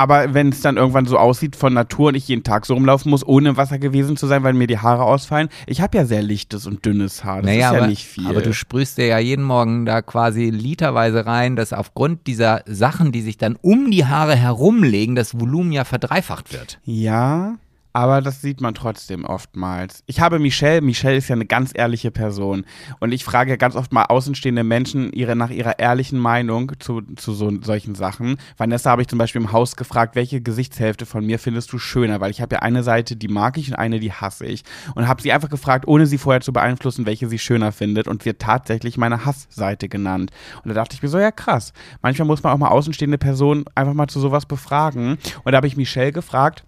aber 0.00 0.32
wenn 0.32 0.48
es 0.48 0.62
dann 0.62 0.78
irgendwann 0.78 1.04
so 1.04 1.18
aussieht 1.18 1.56
von 1.56 1.74
Natur 1.74 2.08
und 2.08 2.14
ich 2.14 2.26
jeden 2.26 2.42
Tag 2.42 2.64
so 2.64 2.72
rumlaufen 2.72 3.10
muss, 3.10 3.26
ohne 3.26 3.50
im 3.50 3.56
Wasser 3.58 3.78
gewesen 3.78 4.16
zu 4.16 4.26
sein, 4.26 4.42
weil 4.42 4.54
mir 4.54 4.66
die 4.66 4.78
Haare 4.78 5.04
ausfallen. 5.04 5.50
Ich 5.66 5.82
habe 5.82 5.98
ja 5.98 6.06
sehr 6.06 6.22
lichtes 6.22 6.66
und 6.66 6.86
dünnes 6.86 7.22
Haar. 7.22 7.42
Das 7.42 7.50
naja, 7.50 7.66
ist 7.66 7.72
ja 7.74 7.78
aber, 7.80 7.86
nicht 7.86 8.06
viel. 8.06 8.26
Aber 8.26 8.40
du 8.40 8.54
sprühst 8.54 8.96
dir 8.96 9.04
ja 9.04 9.18
jeden 9.18 9.44
Morgen 9.44 9.84
da 9.84 10.00
quasi 10.00 10.48
literweise 10.48 11.26
rein, 11.26 11.54
dass 11.54 11.74
aufgrund 11.74 12.26
dieser 12.26 12.62
Sachen, 12.64 13.12
die 13.12 13.20
sich 13.20 13.36
dann 13.36 13.56
um 13.60 13.90
die 13.90 14.06
Haare 14.06 14.36
herumlegen, 14.36 15.16
das 15.16 15.38
Volumen 15.38 15.70
ja 15.70 15.84
verdreifacht 15.84 16.50
wird. 16.54 16.80
Ja. 16.84 17.58
Aber 17.92 18.20
das 18.20 18.40
sieht 18.40 18.60
man 18.60 18.74
trotzdem 18.74 19.24
oftmals. 19.24 20.04
Ich 20.06 20.20
habe 20.20 20.38
Michelle, 20.38 20.80
Michelle 20.80 21.16
ist 21.16 21.28
ja 21.28 21.34
eine 21.34 21.46
ganz 21.46 21.72
ehrliche 21.74 22.10
Person. 22.10 22.64
Und 23.00 23.12
ich 23.12 23.24
frage 23.24 23.58
ganz 23.58 23.74
oft 23.74 23.92
mal 23.92 24.04
außenstehende 24.04 24.62
Menschen 24.62 25.12
ihre, 25.12 25.34
nach 25.34 25.50
ihrer 25.50 25.78
ehrlichen 25.78 26.18
Meinung 26.18 26.72
zu, 26.78 27.02
zu 27.16 27.32
so, 27.32 27.50
solchen 27.62 27.94
Sachen. 27.94 28.36
Vanessa 28.56 28.90
habe 28.90 29.02
ich 29.02 29.08
zum 29.08 29.18
Beispiel 29.18 29.40
im 29.40 29.52
Haus 29.52 29.74
gefragt, 29.74 30.14
welche 30.14 30.40
Gesichtshälfte 30.40 31.04
von 31.04 31.26
mir 31.26 31.38
findest 31.38 31.72
du 31.72 31.78
schöner? 31.78 32.20
Weil 32.20 32.30
ich 32.30 32.40
habe 32.40 32.56
ja 32.56 32.62
eine 32.62 32.84
Seite, 32.84 33.16
die 33.16 33.28
mag 33.28 33.58
ich 33.58 33.70
und 33.70 33.74
eine, 33.74 33.98
die 33.98 34.12
hasse 34.12 34.46
ich. 34.46 34.62
Und 34.94 35.08
habe 35.08 35.20
sie 35.20 35.32
einfach 35.32 35.50
gefragt, 35.50 35.88
ohne 35.88 36.06
sie 36.06 36.18
vorher 36.18 36.40
zu 36.40 36.52
beeinflussen, 36.52 37.06
welche 37.06 37.28
sie 37.28 37.38
schöner 37.38 37.72
findet. 37.72 38.06
Und 38.06 38.24
wird 38.24 38.40
tatsächlich 38.40 38.98
meine 38.98 39.24
Hassseite 39.24 39.88
genannt. 39.88 40.30
Und 40.62 40.68
da 40.68 40.74
dachte 40.74 40.94
ich 40.94 41.02
mir 41.02 41.08
so, 41.08 41.18
ja 41.18 41.32
krass. 41.32 41.72
Manchmal 42.02 42.26
muss 42.26 42.42
man 42.42 42.52
auch 42.52 42.58
mal 42.58 42.68
außenstehende 42.68 43.18
Personen 43.18 43.64
einfach 43.74 43.94
mal 43.94 44.06
zu 44.06 44.20
sowas 44.20 44.46
befragen. 44.46 45.18
Und 45.42 45.52
da 45.52 45.56
habe 45.56 45.66
ich 45.66 45.76
Michelle 45.76 46.12
gefragt, 46.12 46.64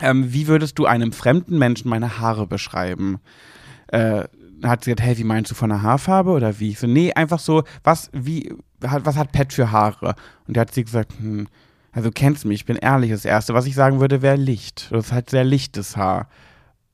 ähm, 0.00 0.32
wie 0.32 0.46
würdest 0.46 0.78
du 0.78 0.86
einem 0.86 1.12
fremden 1.12 1.58
Menschen 1.58 1.88
meine 1.88 2.18
Haare 2.18 2.46
beschreiben? 2.46 3.20
Äh, 3.88 4.24
hat 4.62 4.84
sie 4.84 4.90
gesagt, 4.90 5.06
hey, 5.06 5.18
wie 5.18 5.24
meinst 5.24 5.50
du 5.50 5.54
von 5.54 5.70
der 5.70 5.82
Haarfarbe 5.82 6.30
oder 6.30 6.58
wie? 6.58 6.70
Ich 6.70 6.78
so, 6.78 6.86
nee, 6.86 7.12
einfach 7.12 7.38
so, 7.38 7.64
was, 7.84 8.10
wie, 8.12 8.52
was 8.80 9.16
hat 9.16 9.32
Pet 9.32 9.52
für 9.52 9.70
Haare? 9.70 10.14
Und 10.46 10.56
da 10.56 10.62
hat 10.62 10.74
sie 10.74 10.84
gesagt, 10.84 11.12
hm, 11.18 11.46
also 11.92 12.08
du 12.08 12.12
kennst 12.12 12.44
mich, 12.44 12.60
ich 12.60 12.66
bin 12.66 12.76
ehrlich, 12.76 13.10
das 13.10 13.24
Erste, 13.24 13.54
was 13.54 13.66
ich 13.66 13.74
sagen 13.74 14.00
würde, 14.00 14.22
wäre 14.22 14.36
Licht. 14.36 14.88
Das 14.90 15.06
ist 15.06 15.12
halt 15.12 15.30
sehr 15.30 15.44
lichtes 15.44 15.96
Haar. 15.96 16.28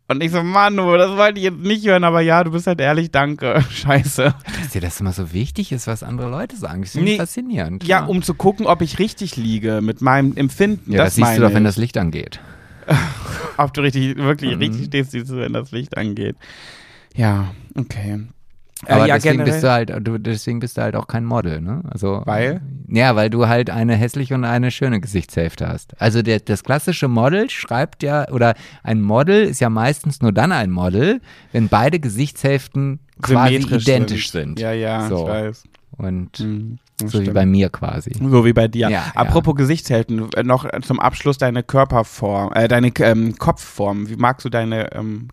Und 0.07 0.23
ich 0.23 0.33
so, 0.33 0.43
Manu, 0.43 0.97
das 0.99 1.17
wollte 1.17 1.39
ich 1.39 1.45
jetzt 1.45 1.61
nicht 1.61 1.87
hören, 1.87 2.05
aber 2.05 2.21
ja, 2.21 2.45
du 2.45 2.51
bist 2.51 2.67
halt 2.67 2.79
ehrlich, 2.79 3.11
danke. 3.11 3.65
Scheiße. 3.71 4.35
Dass 4.61 4.69
dir 4.73 4.83
das 4.83 5.01
immer 5.01 5.13
so 5.13 5.33
wichtig 5.33 5.73
ist, 5.73 5.87
was 5.87 6.03
andere 6.03 6.29
Leute 6.29 6.57
sagen. 6.57 6.83
Das 6.83 6.95
ist 6.95 7.01
nee, 7.01 7.17
faszinierend. 7.17 7.85
Ja, 7.85 8.01
ja, 8.01 8.05
um 8.05 8.23
zu 8.23 8.35
gucken, 8.35 8.67
ob 8.67 8.83
ich 8.83 8.99
richtig 8.99 9.37
liege 9.37 9.81
mit 9.81 10.03
meinem 10.03 10.37
Empfinden. 10.37 10.93
Ja, 10.93 11.05
das, 11.05 11.15
das 11.15 11.15
siehst 11.15 11.39
du 11.39 11.43
doch, 11.43 11.55
wenn 11.55 11.65
das 11.65 11.79
Licht 11.79 11.97
angeht. 11.97 12.41
Ob 13.57 13.73
du 13.75 13.83
richtig, 13.83 14.17
wirklich 14.17 14.55
mhm. 14.55 14.63
richtig 14.63 14.87
stehst, 14.87 15.11
siehst 15.13 15.31
du, 15.31 15.37
wenn 15.37 15.53
das 15.53 15.71
Licht 15.71 15.97
angeht. 15.97 16.37
Ja, 17.15 17.55
okay. 17.77 18.21
Äh, 18.87 18.93
Aber 18.93 19.05
äh, 19.05 19.09
ja, 19.09 19.15
deswegen 19.15 19.45
bist 19.45 19.63
du 19.63 19.71
halt, 19.71 19.93
du, 20.01 20.19
deswegen 20.19 20.61
bist 20.61 20.77
du 20.77 20.83
halt 20.83 20.97
auch 20.97 21.07
kein 21.07 21.25
Model, 21.25 21.61
ne? 21.61 21.83
Also, 21.89 22.23
weil? 22.25 22.61
Ja, 22.89 23.17
weil 23.17 23.31
du 23.31 23.47
halt 23.49 23.71
eine 23.71 23.95
hässliche 23.95 24.35
und 24.35 24.45
eine 24.45 24.71
schöne 24.71 25.01
Gesichtshälfte 25.01 25.69
hast. 25.69 26.01
Also 26.01 26.23
der, 26.23 26.41
das 26.41 26.65
klassische 26.65 27.09
Model 27.09 27.49
schreibt 27.51 28.03
ja, 28.03 28.29
oder 28.31 28.55
ein 28.83 29.01
Model 29.01 29.45
ist 29.45 29.61
ja 29.61 29.71
meistens 29.71 30.21
nur 30.21 30.33
dann 30.33 30.53
ein 30.53 30.71
Model, 30.71 31.21
wenn 31.53 31.69
beide 31.69 32.01
Gesichtshälften 32.01 33.01
quasi 33.23 33.57
identisch 33.57 34.31
sind. 34.31 34.59
sind. 34.59 34.61
Ja, 34.61 34.73
ja, 34.73 35.09
so. 35.09 35.23
ich 35.23 35.29
weiß. 35.29 35.63
Und 35.97 36.41
mhm, 36.41 36.79
so 37.01 37.09
stimmt. 37.09 37.29
wie 37.29 37.31
bei 37.31 37.47
mir 37.47 37.69
quasi. 37.71 38.13
So 38.19 38.45
wie 38.45 38.53
bei 38.53 38.69
dir. 38.69 38.89
Ja, 38.89 39.13
Apropos 39.15 39.53
ja. 39.53 39.59
Gesichtshälften, 39.59 40.33
äh, 40.33 40.43
noch 40.43 40.69
zum 40.83 41.01
Abschluss 41.01 41.39
deine 41.39 41.63
Körperform, 41.63 42.53
äh, 42.55 42.69
deine 42.69 42.93
ähm, 42.99 43.37
Kopfform. 43.39 44.09
Wie 44.09 44.17
magst 44.17 44.45
du 44.45 44.49
deine 44.51 44.93
ähm, 44.93 45.29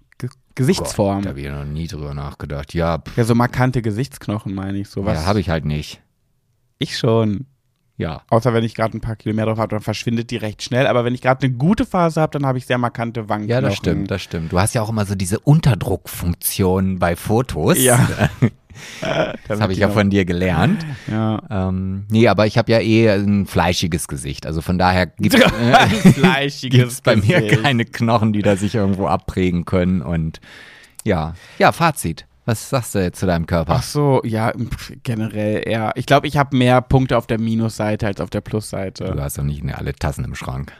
Gesichtsform? 0.55 1.18
Gott, 1.18 1.26
da 1.26 1.30
habe 1.30 1.41
ich 1.41 1.49
noch 1.49 1.66
nie 1.66 1.88
drüber 1.88 2.14
nachgedacht. 2.14 2.74
Ja, 2.74 2.99
pff. 2.99 3.18
ja, 3.18 3.24
so 3.24 3.36
markante 3.36 3.82
Gesichtsknochen 3.82 4.53
meine 4.53 4.80
ich. 4.80 4.89
Sowas. 4.89 5.22
Ja, 5.22 5.26
habe 5.26 5.39
ich 5.39 5.49
halt 5.49 5.66
nicht. 5.66 6.01
Ich 6.78 6.97
schon. 6.97 7.45
Ja. 7.97 8.24
Außer 8.30 8.53
wenn 8.53 8.64
ich 8.64 8.74
gerade 8.74 8.97
ein 8.97 9.01
paar 9.01 9.16
Kilometer 9.16 9.47
drauf 9.47 9.59
habe, 9.59 9.76
dann 9.76 9.82
verschwindet 9.82 10.32
die 10.32 10.38
recht 10.38 10.64
schnell. 10.64 10.88
Aber 10.88 11.05
wenn 11.05 11.14
ich 11.14 11.22
gerade 11.22 11.45
eine 11.45 11.55
gute 11.55 11.86
Phase 11.86 12.20
habe, 12.20 12.32
dann 12.32 12.47
habe 12.47 12.57
ich 12.57 12.66
sehr 12.66 12.80
markante 12.80 13.30
Wangenknochen. 13.30 13.49
Ja, 13.49 13.62
das 13.62 13.78
stimmt, 13.78 14.09
das 14.09 14.22
stimmt. 14.24 14.51
Du 14.51 14.59
hast 14.59 14.74
ja 14.74 14.82
auch 14.82 14.89
immer 14.89 15.05
so 15.05 15.14
diese 15.14 15.39
Unterdruckfunktion 15.39 16.97
bei 16.97 17.16
Fotos. 17.16 17.78
Ja. 17.78 17.99
das 19.47 19.61
habe 19.61 19.74
ich 19.74 19.80
ja 19.80 19.89
von 19.89 20.09
dir 20.09 20.26
gelernt. 20.26 20.86
Ja. 21.09 21.41
Ähm, 21.49 22.05
nee, 22.09 22.28
aber 22.28 22.47
ich 22.47 22.57
habe 22.57 22.72
ja 22.72 22.80
eh 22.80 23.09
ein 23.09 23.45
fleischiges 23.45 24.07
Gesicht. 24.07 24.45
Also 24.45 24.61
von 24.61 24.78
daher 24.78 25.07
gibt 25.07 25.36
es 26.74 27.01
bei 27.01 27.15
mir 27.15 27.47
keine 27.61 27.86
Knochen, 27.86 28.34
die 28.34 28.41
da 28.41 28.55
sich 28.55 28.76
irgendwo 28.76 29.07
abprägen 29.07 29.65
können. 29.65 30.01
Und 30.01 30.39
ja, 31.03 31.34
ja, 31.57 31.72
Fazit. 31.72 32.26
Was 32.45 32.69
sagst 32.69 32.95
du 32.95 32.99
jetzt 32.99 33.19
zu 33.19 33.28
deinem 33.28 33.45
Körper? 33.45 33.76
Ach 33.78 33.84
so, 33.84 34.22
ja, 34.24 34.51
generell 35.03 35.61
eher. 35.65 35.91
Ich 35.95 36.07
glaube, 36.07 36.26
ich 36.28 36.38
habe 36.38 36.57
mehr 36.57 36.82
Punkte 36.82 37.17
auf 37.17 37.28
der 37.28 37.39
Minusseite 37.39 38.07
als 38.07 38.19
auf 38.19 38.32
der 38.32 38.41
Plusseite. 38.41 39.05
Du 39.05 39.22
hast 39.22 39.38
doch 39.38 39.43
nicht 39.43 39.63
alle 39.76 39.93
Tassen 39.93 40.26
im 40.26 40.34
Schrank. 40.34 40.74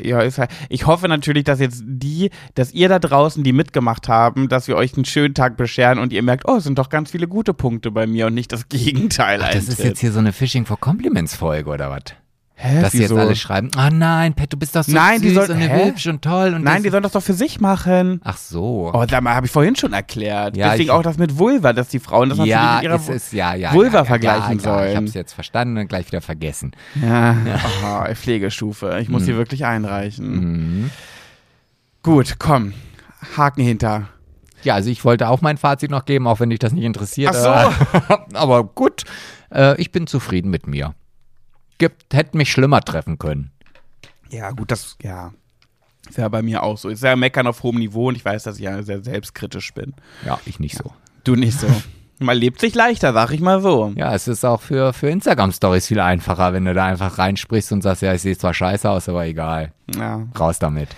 Ja, 0.00 0.20
ist 0.20 0.38
halt. 0.38 0.50
Ich 0.68 0.86
hoffe 0.86 1.08
natürlich, 1.08 1.44
dass 1.44 1.60
jetzt 1.60 1.82
die, 1.86 2.30
dass 2.54 2.72
ihr 2.72 2.88
da 2.88 2.98
draußen, 2.98 3.42
die 3.42 3.52
mitgemacht 3.52 4.08
haben, 4.08 4.48
dass 4.48 4.68
wir 4.68 4.76
euch 4.76 4.94
einen 4.94 5.04
schönen 5.04 5.34
Tag 5.34 5.56
bescheren 5.56 5.98
und 5.98 6.12
ihr 6.12 6.22
merkt, 6.22 6.44
oh, 6.46 6.56
es 6.56 6.64
sind 6.64 6.78
doch 6.78 6.88
ganz 6.88 7.10
viele 7.10 7.28
gute 7.28 7.54
Punkte 7.54 7.90
bei 7.90 8.06
mir 8.06 8.26
und 8.26 8.34
nicht 8.34 8.52
das 8.52 8.68
Gegenteil. 8.68 9.40
Ach, 9.42 9.50
das 9.52 9.68
ist 9.68 9.82
jetzt 9.82 10.00
hier 10.00 10.12
so 10.12 10.18
eine 10.18 10.32
Phishing 10.32 10.66
for 10.66 10.78
Compliments 10.78 11.34
Folge 11.34 11.70
oder 11.70 11.90
was? 11.90 12.14
Hä, 12.58 12.80
Dass 12.80 12.92
sie 12.92 13.02
jetzt 13.02 13.12
alle 13.12 13.36
schreiben, 13.36 13.70
ah 13.76 13.88
oh 13.88 13.94
nein, 13.94 14.32
Pet, 14.32 14.50
du 14.50 14.56
bist 14.56 14.74
doch 14.74 14.82
so 14.82 14.90
nein, 14.90 15.20
süß 15.20 15.28
die 15.28 15.34
soll, 15.34 15.50
und 15.50 15.60
hübsch 15.60 16.06
und 16.06 16.22
toll. 16.22 16.54
Und 16.54 16.64
nein, 16.64 16.82
die 16.82 16.88
sollen 16.88 17.02
das 17.02 17.12
doch 17.12 17.22
für 17.22 17.34
sich 17.34 17.60
machen. 17.60 18.18
Ach 18.24 18.38
so. 18.38 18.90
Oh, 18.94 19.04
da 19.04 19.22
habe 19.22 19.44
ich 19.44 19.52
vorhin 19.52 19.76
schon 19.76 19.92
erklärt. 19.92 20.56
Ja, 20.56 20.70
Deswegen 20.70 20.88
auch 20.88 21.02
das 21.02 21.18
mit 21.18 21.36
Vulva, 21.38 21.74
dass 21.74 21.88
die 21.88 21.98
Frauen 21.98 22.30
das 22.30 22.38
ja, 22.38 22.44
natürlich 22.44 22.98
mit 22.98 23.08
ihrer 23.08 23.14
ist, 23.14 23.32
ja, 23.34 23.54
ja, 23.54 23.74
Vulva 23.74 23.98
ja, 23.98 24.04
vergleichen 24.06 24.58
sollen. 24.58 24.88
Ich 24.88 24.96
habe 24.96 25.04
es 25.04 25.12
jetzt 25.12 25.34
verstanden 25.34 25.76
und 25.76 25.88
gleich 25.88 26.06
wieder 26.06 26.22
vergessen. 26.22 26.72
Ja, 26.94 27.36
oh, 27.84 28.14
Pflegestufe. 28.14 29.00
Ich 29.02 29.10
muss 29.10 29.22
mhm. 29.22 29.26
hier 29.26 29.36
wirklich 29.36 29.66
einreichen. 29.66 30.30
Mhm. 30.30 30.90
Gut, 32.02 32.36
komm. 32.38 32.72
Haken 33.36 33.62
hinter. 33.62 34.08
Ja, 34.62 34.76
also 34.76 34.88
ich 34.88 35.04
wollte 35.04 35.28
auch 35.28 35.42
mein 35.42 35.58
Fazit 35.58 35.90
noch 35.90 36.06
geben, 36.06 36.26
auch 36.26 36.40
wenn 36.40 36.48
dich 36.48 36.58
das 36.58 36.72
nicht 36.72 36.84
interessiert. 36.84 37.36
Ach 37.36 37.74
so. 38.00 38.14
Aber 38.32 38.64
gut, 38.64 39.04
äh, 39.54 39.78
ich 39.78 39.92
bin 39.92 40.06
zufrieden 40.06 40.50
mit 40.50 40.66
mir 40.66 40.94
gibt, 41.78 42.14
hätte 42.14 42.36
mich 42.36 42.50
schlimmer 42.50 42.80
treffen 42.80 43.18
können. 43.18 43.50
Ja, 44.30 44.50
gut, 44.50 44.70
das, 44.70 44.96
ja. 45.02 45.32
Wäre 46.12 46.30
bei 46.30 46.42
mir 46.42 46.62
auch 46.62 46.78
so. 46.78 46.88
Ist 46.88 47.02
ja 47.02 47.16
meckern 47.16 47.46
auf 47.46 47.62
hohem 47.62 47.78
Niveau 47.78 48.08
und 48.08 48.16
ich 48.16 48.24
weiß, 48.24 48.44
dass 48.44 48.56
ich 48.56 48.64
ja 48.64 48.82
sehr 48.82 49.02
selbstkritisch 49.02 49.74
bin. 49.74 49.94
Ja, 50.24 50.38
ich 50.46 50.60
nicht 50.60 50.76
so. 50.76 50.92
Du 51.24 51.34
nicht 51.34 51.58
so. 51.58 51.66
Man 52.18 52.36
lebt 52.36 52.60
sich 52.60 52.74
leichter, 52.74 53.12
sag 53.12 53.30
ich 53.32 53.40
mal 53.40 53.60
so. 53.60 53.92
Ja, 53.94 54.14
es 54.14 54.26
ist 54.26 54.44
auch 54.44 54.62
für, 54.62 54.94
für 54.94 55.10
Instagram-Stories 55.10 55.86
viel 55.86 56.00
einfacher, 56.00 56.54
wenn 56.54 56.64
du 56.64 56.72
da 56.72 56.86
einfach 56.86 57.18
reinsprichst 57.18 57.72
und 57.72 57.82
sagst, 57.82 58.00
ja, 58.00 58.14
ich 58.14 58.22
sehe 58.22 58.38
zwar 58.38 58.54
scheiße 58.54 58.88
aus, 58.88 59.08
aber 59.08 59.26
egal. 59.26 59.72
Ja. 59.94 60.26
Raus 60.38 60.58
damit. 60.58 60.88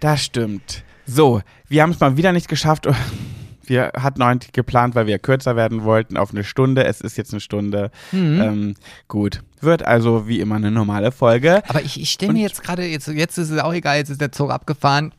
Das 0.00 0.22
stimmt. 0.22 0.84
So, 1.06 1.40
wir 1.68 1.82
haben 1.82 1.90
es 1.90 2.00
mal 2.00 2.16
wieder 2.18 2.32
nicht 2.32 2.48
geschafft. 2.48 2.86
Wir 3.64 3.92
hatten 3.96 4.24
heute 4.24 4.48
geplant, 4.52 4.94
weil 4.94 5.06
wir 5.06 5.18
kürzer 5.18 5.56
werden 5.56 5.84
wollten, 5.84 6.16
auf 6.16 6.30
eine 6.32 6.44
Stunde. 6.44 6.84
Es 6.84 7.00
ist 7.00 7.16
jetzt 7.16 7.32
eine 7.32 7.40
Stunde. 7.40 7.90
Mhm. 8.12 8.40
Ähm, 8.40 8.74
gut. 9.08 9.42
Wird 9.60 9.82
also 9.84 10.26
wie 10.26 10.40
immer 10.40 10.56
eine 10.56 10.70
normale 10.70 11.12
Folge. 11.12 11.62
Aber 11.68 11.82
ich, 11.82 12.00
ich 12.00 12.10
stelle 12.10 12.32
mir 12.32 12.42
jetzt 12.42 12.62
gerade, 12.62 12.84
jetzt, 12.86 13.08
jetzt 13.08 13.38
ist 13.38 13.50
es 13.50 13.58
auch 13.60 13.72
egal, 13.74 13.98
jetzt 13.98 14.10
ist 14.10 14.20
der 14.20 14.32
Zug 14.32 14.50
abgefahren. 14.50 15.12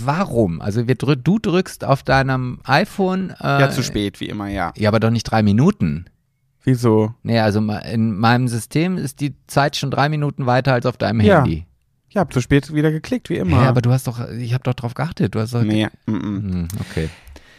warum? 0.00 0.60
Also 0.60 0.82
drü 0.84 1.16
du 1.16 1.38
drückst 1.38 1.84
auf 1.84 2.02
deinem 2.02 2.58
iPhone. 2.64 3.30
Äh, 3.40 3.60
Ja, 3.60 3.70
zu 3.70 3.82
spät, 3.82 4.20
wie 4.20 4.26
immer, 4.28 4.48
ja. 4.48 4.72
Ja, 4.76 4.88
aber 4.90 5.00
doch 5.00 5.10
nicht 5.10 5.24
drei 5.24 5.42
Minuten. 5.42 6.06
Wieso? 6.64 7.14
Nee, 7.22 7.40
also 7.40 7.60
in 7.60 8.16
meinem 8.18 8.46
System 8.48 8.96
ist 8.96 9.20
die 9.20 9.34
Zeit 9.46 9.76
schon 9.76 9.90
drei 9.90 10.08
Minuten 10.08 10.46
weiter 10.46 10.72
als 10.74 10.86
auf 10.86 10.96
deinem 10.96 11.20
Ja. 11.20 11.38
Handy. 11.38 11.66
Ich 12.08 12.18
hab 12.18 12.30
zu 12.32 12.42
spät 12.42 12.72
wieder 12.74 12.92
geklickt, 12.92 13.30
wie 13.30 13.36
immer. 13.38 13.62
Ja, 13.62 13.68
aber 13.70 13.80
du 13.80 13.90
hast 13.90 14.06
doch, 14.06 14.28
ich 14.28 14.52
habe 14.52 14.62
doch 14.64 14.74
drauf 14.74 14.92
geachtet. 14.92 15.34
Du 15.34 15.40
hast 15.40 15.54
doch. 15.54 15.62
nee, 15.62 15.88
mm, 16.04 16.12
mm. 16.12 16.68
Okay. 16.78 17.08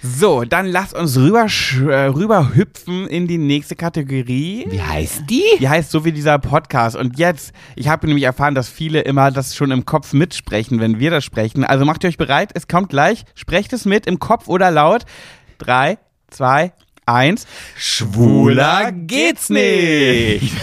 So, 0.05 0.43
dann 0.43 0.65
lass 0.65 0.93
uns 0.93 1.15
rüber, 1.15 1.45
äh, 1.45 2.07
rüber 2.07 2.53
hüpfen 2.55 3.07
in 3.07 3.25
die 3.25 3.37
nächste 3.37 3.77
Kategorie. 3.77 4.65
Wie 4.67 4.81
heißt 4.81 5.23
die? 5.29 5.45
Die 5.61 5.69
heißt 5.69 5.91
so 5.91 6.03
wie 6.03 6.11
dieser 6.11 6.39
Podcast. 6.39 6.97
Und 6.97 7.17
jetzt, 7.17 7.53
ich 7.77 7.87
habe 7.87 8.05
nämlich 8.07 8.25
erfahren, 8.25 8.53
dass 8.53 8.67
viele 8.67 8.99
immer 8.99 9.31
das 9.31 9.55
schon 9.55 9.71
im 9.71 9.85
Kopf 9.85 10.11
mitsprechen, 10.11 10.81
wenn 10.81 10.99
wir 10.99 11.09
das 11.09 11.23
sprechen. 11.23 11.63
Also 11.63 11.85
macht 11.85 12.03
ihr 12.03 12.09
euch 12.09 12.17
bereit, 12.17 12.51
es 12.53 12.67
kommt 12.67 12.89
gleich. 12.89 13.23
Sprecht 13.33 13.71
es 13.71 13.85
mit 13.85 14.05
im 14.05 14.19
Kopf 14.19 14.49
oder 14.49 14.71
laut. 14.71 15.05
Drei, 15.57 15.97
zwei, 16.29 16.73
eins. 17.05 17.47
Schwuler 17.77 18.91
geht's 18.91 19.49
nicht. 19.49 20.53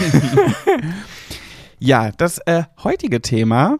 ja, 1.79 2.11
das 2.11 2.37
äh, 2.45 2.65
heutige 2.83 3.21
Thema. 3.21 3.77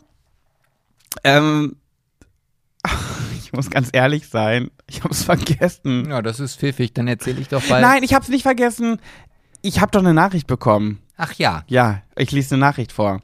Ähm, 1.24 1.76
ich 3.52 3.58
muss 3.58 3.70
ganz 3.70 3.90
ehrlich 3.92 4.30
sein, 4.30 4.72
ich 4.88 5.04
habe 5.04 5.14
es 5.14 5.24
vergessen. 5.24 6.10
Ja, 6.10 6.22
das 6.22 6.40
ist 6.40 6.58
pfiffig. 6.58 6.94
Dann 6.94 7.10
erzähle 7.10 7.42
ich 7.42 7.50
doch 7.50 7.62
bald. 7.68 7.82
Nein, 7.82 8.02
ich 8.02 8.14
habe 8.14 8.24
es 8.24 8.30
nicht 8.30 8.44
vergessen. 8.44 9.00
Ich 9.62 9.82
habe 9.82 9.92
doch 9.92 10.00
eine 10.00 10.14
Nachricht 10.14 10.48
bekommen. 10.48 11.00
Ach 11.18 11.34
ja. 11.34 11.64
Ja, 11.68 12.02
ich 12.16 12.32
lese 12.32 12.56
eine 12.56 12.62
Nachricht 12.62 12.94
vor. 12.94 13.22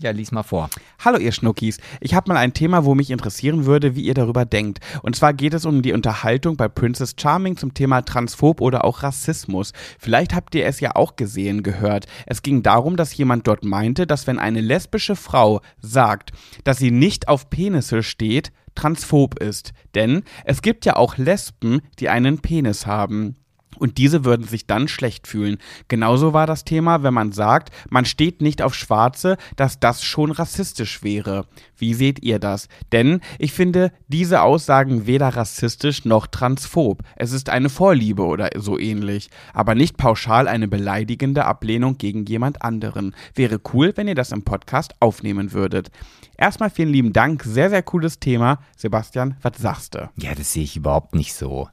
Ja, 0.00 0.10
lies 0.10 0.32
mal 0.32 0.42
vor. 0.42 0.70
Hallo 1.04 1.18
ihr 1.18 1.32
Schnuckis, 1.32 1.78
ich 2.00 2.14
habe 2.14 2.32
mal 2.32 2.38
ein 2.38 2.54
Thema, 2.54 2.86
wo 2.86 2.94
mich 2.94 3.10
interessieren 3.10 3.66
würde, 3.66 3.94
wie 3.94 4.02
ihr 4.02 4.14
darüber 4.14 4.46
denkt. 4.46 4.80
Und 5.02 5.14
zwar 5.16 5.34
geht 5.34 5.52
es 5.52 5.66
um 5.66 5.82
die 5.82 5.92
Unterhaltung 5.92 6.56
bei 6.56 6.66
Princess 6.66 7.14
Charming 7.16 7.58
zum 7.58 7.74
Thema 7.74 8.00
Transphob 8.00 8.62
oder 8.62 8.84
auch 8.84 9.02
Rassismus. 9.02 9.72
Vielleicht 9.98 10.34
habt 10.34 10.54
ihr 10.54 10.64
es 10.64 10.80
ja 10.80 10.96
auch 10.96 11.16
gesehen, 11.16 11.62
gehört. 11.62 12.06
Es 12.26 12.40
ging 12.42 12.62
darum, 12.62 12.96
dass 12.96 13.16
jemand 13.16 13.46
dort 13.46 13.64
meinte, 13.64 14.06
dass 14.06 14.26
wenn 14.26 14.38
eine 14.38 14.62
lesbische 14.62 15.14
Frau 15.14 15.60
sagt, 15.78 16.32
dass 16.64 16.78
sie 16.78 16.90
nicht 16.90 17.28
auf 17.28 17.50
Penisse 17.50 18.02
steht, 18.02 18.50
transphob 18.74 19.38
ist. 19.40 19.72
Denn 19.94 20.22
es 20.44 20.62
gibt 20.62 20.86
ja 20.86 20.96
auch 20.96 21.18
Lesben, 21.18 21.82
die 21.98 22.08
einen 22.08 22.40
Penis 22.40 22.86
haben. 22.86 23.36
Und 23.78 23.98
diese 23.98 24.24
würden 24.24 24.46
sich 24.46 24.66
dann 24.66 24.88
schlecht 24.88 25.26
fühlen. 25.26 25.58
Genauso 25.88 26.32
war 26.32 26.46
das 26.46 26.64
Thema, 26.64 27.02
wenn 27.02 27.14
man 27.14 27.32
sagt, 27.32 27.70
man 27.90 28.04
steht 28.04 28.42
nicht 28.42 28.62
auf 28.62 28.74
Schwarze, 28.74 29.36
dass 29.56 29.80
das 29.80 30.02
schon 30.02 30.30
rassistisch 30.30 31.02
wäre. 31.02 31.46
Wie 31.76 31.94
seht 31.94 32.22
ihr 32.22 32.38
das? 32.38 32.68
Denn 32.92 33.20
ich 33.38 33.52
finde 33.52 33.92
diese 34.08 34.42
Aussagen 34.42 35.06
weder 35.06 35.28
rassistisch 35.28 36.04
noch 36.04 36.26
transphob. 36.26 37.02
Es 37.16 37.32
ist 37.32 37.48
eine 37.48 37.68
Vorliebe 37.68 38.22
oder 38.22 38.50
so 38.56 38.78
ähnlich. 38.78 39.30
Aber 39.52 39.74
nicht 39.74 39.96
pauschal 39.96 40.48
eine 40.48 40.68
beleidigende 40.68 41.44
Ablehnung 41.44 41.98
gegen 41.98 42.24
jemand 42.26 42.62
anderen. 42.62 43.14
Wäre 43.34 43.60
cool, 43.72 43.92
wenn 43.96 44.08
ihr 44.08 44.14
das 44.14 44.32
im 44.32 44.42
Podcast 44.42 44.94
aufnehmen 45.00 45.52
würdet. 45.52 45.90
Erstmal 46.36 46.70
vielen 46.70 46.92
lieben 46.92 47.12
Dank. 47.12 47.42
Sehr, 47.44 47.70
sehr 47.70 47.82
cooles 47.82 48.18
Thema. 48.18 48.60
Sebastian, 48.76 49.36
was 49.42 49.58
sagst 49.58 49.94
du? 49.94 50.10
Ja, 50.16 50.34
das 50.34 50.52
sehe 50.52 50.64
ich 50.64 50.76
überhaupt 50.76 51.14
nicht 51.14 51.34
so. 51.34 51.68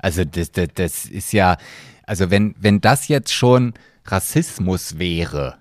Also 0.00 0.24
das, 0.24 0.50
das, 0.52 0.68
das 0.74 1.04
ist 1.04 1.32
ja, 1.32 1.56
also 2.04 2.30
wenn, 2.30 2.54
wenn 2.58 2.80
das 2.80 3.08
jetzt 3.08 3.32
schon 3.32 3.74
Rassismus 4.04 4.98
wäre, 4.98 5.56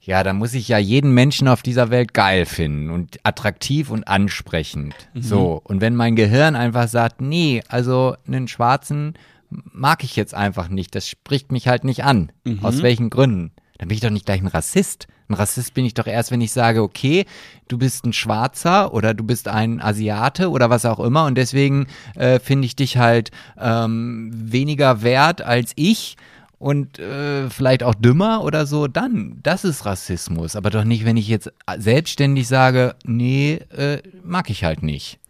ja, 0.00 0.22
dann 0.22 0.36
muss 0.36 0.54
ich 0.54 0.68
ja 0.68 0.78
jeden 0.78 1.12
Menschen 1.12 1.48
auf 1.48 1.62
dieser 1.62 1.90
Welt 1.90 2.14
geil 2.14 2.46
finden 2.46 2.90
und 2.90 3.18
attraktiv 3.24 3.90
und 3.90 4.08
ansprechend. 4.08 4.94
So, 5.14 5.60
und 5.64 5.80
wenn 5.82 5.94
mein 5.96 6.16
Gehirn 6.16 6.56
einfach 6.56 6.88
sagt, 6.88 7.20
nee, 7.20 7.62
also 7.68 8.16
einen 8.26 8.48
Schwarzen 8.48 9.14
mag 9.50 10.04
ich 10.04 10.16
jetzt 10.16 10.34
einfach 10.34 10.68
nicht, 10.68 10.94
das 10.94 11.08
spricht 11.08 11.52
mich 11.52 11.68
halt 11.68 11.84
nicht 11.84 12.04
an. 12.04 12.32
Aus 12.62 12.82
welchen 12.82 13.10
Gründen? 13.10 13.52
Dann 13.78 13.88
bin 13.88 13.94
ich 13.94 14.00
doch 14.00 14.10
nicht 14.10 14.26
gleich 14.26 14.40
ein 14.40 14.48
Rassist. 14.48 15.06
Ein 15.28 15.34
Rassist 15.34 15.74
bin 15.74 15.84
ich 15.84 15.94
doch 15.94 16.06
erst, 16.06 16.30
wenn 16.30 16.40
ich 16.40 16.52
sage, 16.52 16.82
okay, 16.82 17.26
du 17.68 17.78
bist 17.78 18.04
ein 18.04 18.12
Schwarzer 18.12 18.92
oder 18.92 19.14
du 19.14 19.24
bist 19.24 19.46
ein 19.46 19.80
Asiate 19.80 20.50
oder 20.50 20.70
was 20.70 20.84
auch 20.84 21.00
immer 21.00 21.26
und 21.26 21.36
deswegen 21.36 21.86
äh, 22.14 22.38
finde 22.38 22.66
ich 22.66 22.76
dich 22.76 22.96
halt 22.96 23.30
ähm, 23.58 24.30
weniger 24.32 25.02
wert 25.02 25.42
als 25.42 25.72
ich 25.76 26.16
und 26.58 26.98
äh, 26.98 27.48
vielleicht 27.50 27.82
auch 27.82 27.94
dümmer 27.94 28.42
oder 28.42 28.66
so, 28.66 28.88
dann, 28.88 29.38
das 29.42 29.64
ist 29.64 29.86
Rassismus. 29.86 30.56
Aber 30.56 30.70
doch 30.70 30.84
nicht, 30.84 31.04
wenn 31.04 31.16
ich 31.16 31.28
jetzt 31.28 31.52
selbstständig 31.76 32.48
sage, 32.48 32.96
nee, 33.04 33.60
äh, 33.76 34.02
mag 34.24 34.50
ich 34.50 34.64
halt 34.64 34.82
nicht. 34.82 35.20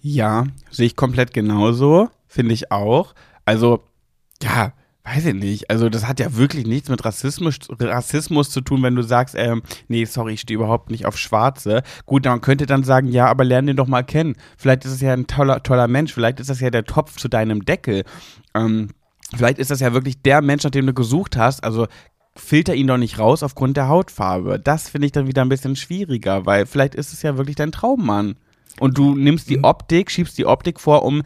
Ja, 0.00 0.46
sehe 0.70 0.86
ich 0.86 0.96
komplett 0.96 1.34
genauso, 1.34 2.08
finde 2.28 2.54
ich 2.54 2.70
auch. 2.70 3.14
Also, 3.44 3.82
ja, 4.42 4.72
weiß 5.04 5.26
ich 5.26 5.34
nicht. 5.34 5.70
Also, 5.70 5.88
das 5.88 6.06
hat 6.06 6.18
ja 6.18 6.34
wirklich 6.36 6.66
nichts 6.66 6.88
mit 6.88 7.04
Rassismus, 7.04 7.58
Rassismus 7.78 8.50
zu 8.50 8.60
tun, 8.62 8.82
wenn 8.82 8.94
du 8.94 9.02
sagst, 9.02 9.34
ähm, 9.36 9.62
nee, 9.88 10.04
sorry, 10.06 10.34
ich 10.34 10.40
stehe 10.40 10.56
überhaupt 10.56 10.90
nicht 10.90 11.06
auf 11.06 11.18
Schwarze. 11.18 11.82
Gut, 12.06 12.24
man 12.24 12.40
könnte 12.40 12.66
dann 12.66 12.84
sagen, 12.84 13.08
ja, 13.08 13.26
aber 13.26 13.44
lern 13.44 13.66
den 13.66 13.76
doch 13.76 13.86
mal 13.86 14.02
kennen. 14.02 14.34
Vielleicht 14.56 14.84
ist 14.84 14.92
es 14.92 15.00
ja 15.00 15.12
ein 15.12 15.26
toller, 15.26 15.62
toller 15.62 15.88
Mensch, 15.88 16.12
vielleicht 16.12 16.40
ist 16.40 16.50
das 16.50 16.60
ja 16.60 16.70
der 16.70 16.84
Topf 16.84 17.16
zu 17.16 17.28
deinem 17.28 17.64
Deckel. 17.64 18.04
Ähm, 18.54 18.88
vielleicht 19.36 19.58
ist 19.58 19.70
das 19.70 19.80
ja 19.80 19.92
wirklich 19.92 20.22
der 20.22 20.40
Mensch, 20.40 20.64
nach 20.64 20.70
dem 20.70 20.86
du 20.86 20.94
gesucht 20.94 21.36
hast. 21.36 21.62
Also, 21.62 21.86
filter 22.36 22.74
ihn 22.74 22.86
doch 22.86 22.96
nicht 22.96 23.18
raus 23.18 23.42
aufgrund 23.42 23.76
der 23.76 23.88
Hautfarbe. 23.88 24.58
Das 24.58 24.88
finde 24.88 25.06
ich 25.06 25.12
dann 25.12 25.26
wieder 25.26 25.42
ein 25.42 25.48
bisschen 25.48 25.76
schwieriger, 25.76 26.46
weil 26.46 26.66
vielleicht 26.66 26.94
ist 26.94 27.12
es 27.12 27.22
ja 27.22 27.36
wirklich 27.36 27.56
dein 27.56 27.72
Traummann. 27.72 28.36
Und 28.80 28.98
du 28.98 29.14
nimmst 29.14 29.48
die 29.50 29.62
Optik, 29.62 30.10
schiebst 30.10 30.36
die 30.36 30.46
Optik 30.46 30.80
vor, 30.80 31.04
um 31.04 31.22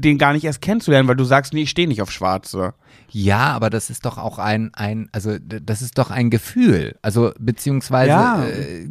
den 0.00 0.18
gar 0.18 0.32
nicht 0.32 0.44
erst 0.44 0.60
kennenzulernen, 0.60 1.08
weil 1.08 1.16
du 1.16 1.24
sagst, 1.24 1.52
nee, 1.52 1.62
ich 1.62 1.70
stehe 1.70 1.88
nicht 1.88 2.02
auf 2.02 2.10
Schwarze. 2.10 2.74
Ja, 3.10 3.52
aber 3.52 3.70
das 3.70 3.88
ist 3.90 4.04
doch 4.04 4.18
auch 4.18 4.38
ein, 4.38 4.70
ein, 4.74 5.08
also 5.12 5.38
das 5.38 5.80
ist 5.82 5.96
doch 5.98 6.10
ein 6.10 6.28
Gefühl. 6.30 6.96
Also 7.02 7.32
beziehungsweise, 7.38 8.10
Ja. 8.10 8.44
äh, 8.46 8.86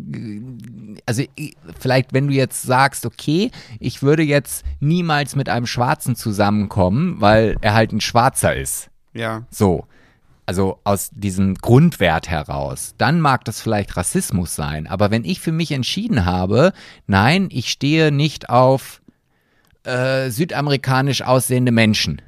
also 1.06 1.24
vielleicht, 1.80 2.14
wenn 2.14 2.28
du 2.28 2.34
jetzt 2.34 2.64
sagst, 2.64 3.06
okay, 3.06 3.52
ich 3.80 4.02
würde 4.02 4.24
jetzt 4.24 4.66
niemals 4.80 5.36
mit 5.36 5.50
einem 5.50 5.68
Schwarzen 5.68 6.16
zusammenkommen, 6.16 7.22
weil 7.22 7.58
er 7.62 7.74
halt 7.74 7.92
ein 7.92 8.02
Schwarzer 8.02 8.56
ist. 8.56 8.90
Ja. 9.14 9.44
So. 9.50 9.86
Also 10.46 10.80
aus 10.86 11.10
diesem 11.14 11.56
Grundwert 11.56 12.30
heraus, 12.30 12.96
dann 12.98 13.20
mag 13.20 13.44
das 13.44 13.60
vielleicht 13.62 13.98
Rassismus 13.98 14.56
sein. 14.56 14.88
Aber 14.88 15.12
wenn 15.12 15.26
ich 15.26 15.42
für 15.42 15.52
mich 15.52 15.74
entschieden 15.74 16.26
habe, 16.26 16.72
nein, 17.06 17.50
ich 17.52 17.70
stehe 17.70 18.14
nicht 18.14 18.50
auf 18.50 19.02
äh, 19.88 20.30
südamerikanisch 20.30 21.22
aussehende 21.22 21.72
Menschen, 21.72 22.22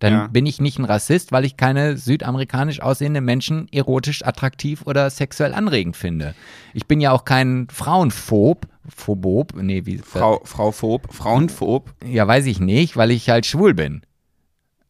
dann 0.00 0.12
Ja. 0.12 0.26
bin 0.26 0.44
ich 0.44 0.60
nicht 0.60 0.78
ein 0.78 0.84
Rassist, 0.84 1.32
weil 1.32 1.44
ich 1.46 1.56
keine 1.56 1.96
südamerikanisch 1.96 2.80
aussehende 2.80 3.20
Menschen 3.22 3.66
erotisch 3.72 4.24
attraktiv 4.26 4.82
oder 4.84 5.08
sexuell 5.08 5.54
anregend 5.54 5.96
finde. 5.96 6.34
Ich 6.74 6.86
bin 6.86 7.00
ja 7.00 7.12
auch 7.12 7.24
kein 7.24 7.66
Frauenphob, 7.72 8.66
Phobob, 8.88 9.54
nee, 9.56 9.86
wie 9.86 9.98
Frau, 9.98 10.40
Frau 10.44 10.70
Phob, 10.72 11.12
Frauenphob. 11.12 11.94
ja, 12.04 12.26
weiß 12.28 12.46
ich 12.46 12.60
nicht, 12.60 12.96
weil 12.96 13.10
ich 13.10 13.30
halt 13.30 13.46
schwul 13.46 13.72
bin. 13.74 14.02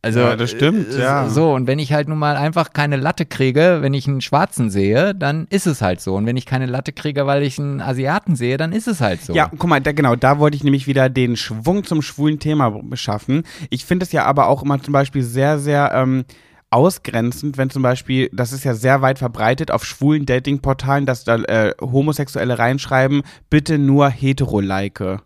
Also, 0.07 0.21
Ja, 0.21 0.37
das 0.37 0.51
stimmt, 0.51 0.95
äh, 0.95 1.01
ja. 1.01 1.29
So, 1.29 1.53
und 1.53 1.67
wenn 1.67 1.79
ich 1.79 1.93
halt 1.93 2.09
nun 2.09 2.19
mal 2.19 2.37
einfach 2.37 2.73
keine 2.73 2.97
Latte 2.97 3.27
kriege, 3.27 3.79
wenn 3.81 3.95
ich 3.95 4.07
einen 4.07 4.21
Schwarzen 4.21 4.71
sehe, 4.71 5.15
dann 5.15 5.47
ist 5.51 5.67
es 5.67 5.83
halt 5.83 6.01
so. 6.01 6.15
Und 6.15 6.27
wenn 6.27 6.37
ich 6.37 6.47
keine 6.47 6.67
Latte 6.67 6.93
kriege, 6.93 7.27
weil 7.27 7.43
ich 7.43 7.59
einen 7.59 7.81
Asiaten 7.81 8.37
sehe, 8.37 8.57
dann 8.57 8.73
ist 8.73 8.87
es 8.89 9.01
halt 9.01 9.23
so. 9.23 9.35
Ja, 9.35 9.51
guck 9.57 9.69
mal, 9.69 9.81
da, 9.81 9.93
genau, 9.93 10.17
da 10.17 10.39
wollte 10.39 10.57
ich 10.57 10.65
nämlich 10.65 10.87
wieder 10.87 11.09
den 11.09 11.37
Schwung 11.37 11.85
zum 11.85 12.03
schwulen 12.03 12.39
Thema 12.39 12.71
beschaffen. 12.71 13.43
Ich 13.71 13.85
finde 13.85 14.05
es 14.05 14.13
ja 14.13 14.25
aber 14.25 14.49
auch 14.49 14.63
immer 14.63 14.81
zum 14.81 14.93
Beispiel 14.93 15.23
sehr, 15.23 15.59
sehr 15.59 15.93
ähm, 15.95 16.25
ausgrenzend, 16.71 17.59
wenn 17.59 17.71
zum 17.71 17.83
Beispiel, 17.83 18.29
das 18.33 18.53
ist 18.53 18.65
ja 18.65 18.75
sehr 18.75 19.03
weit 19.03 19.19
verbreitet 19.19 19.71
auf 19.71 19.85
schwulen 19.85 20.27
Datingportalen, 20.27 21.07
dass 21.07 21.25
da 21.25 21.37
äh, 21.37 21.73
Homosexuelle 21.81 22.59
reinschreiben, 22.59 23.23
bitte 23.51 23.79
nur 23.79 24.09
hetero-like. 24.09 25.21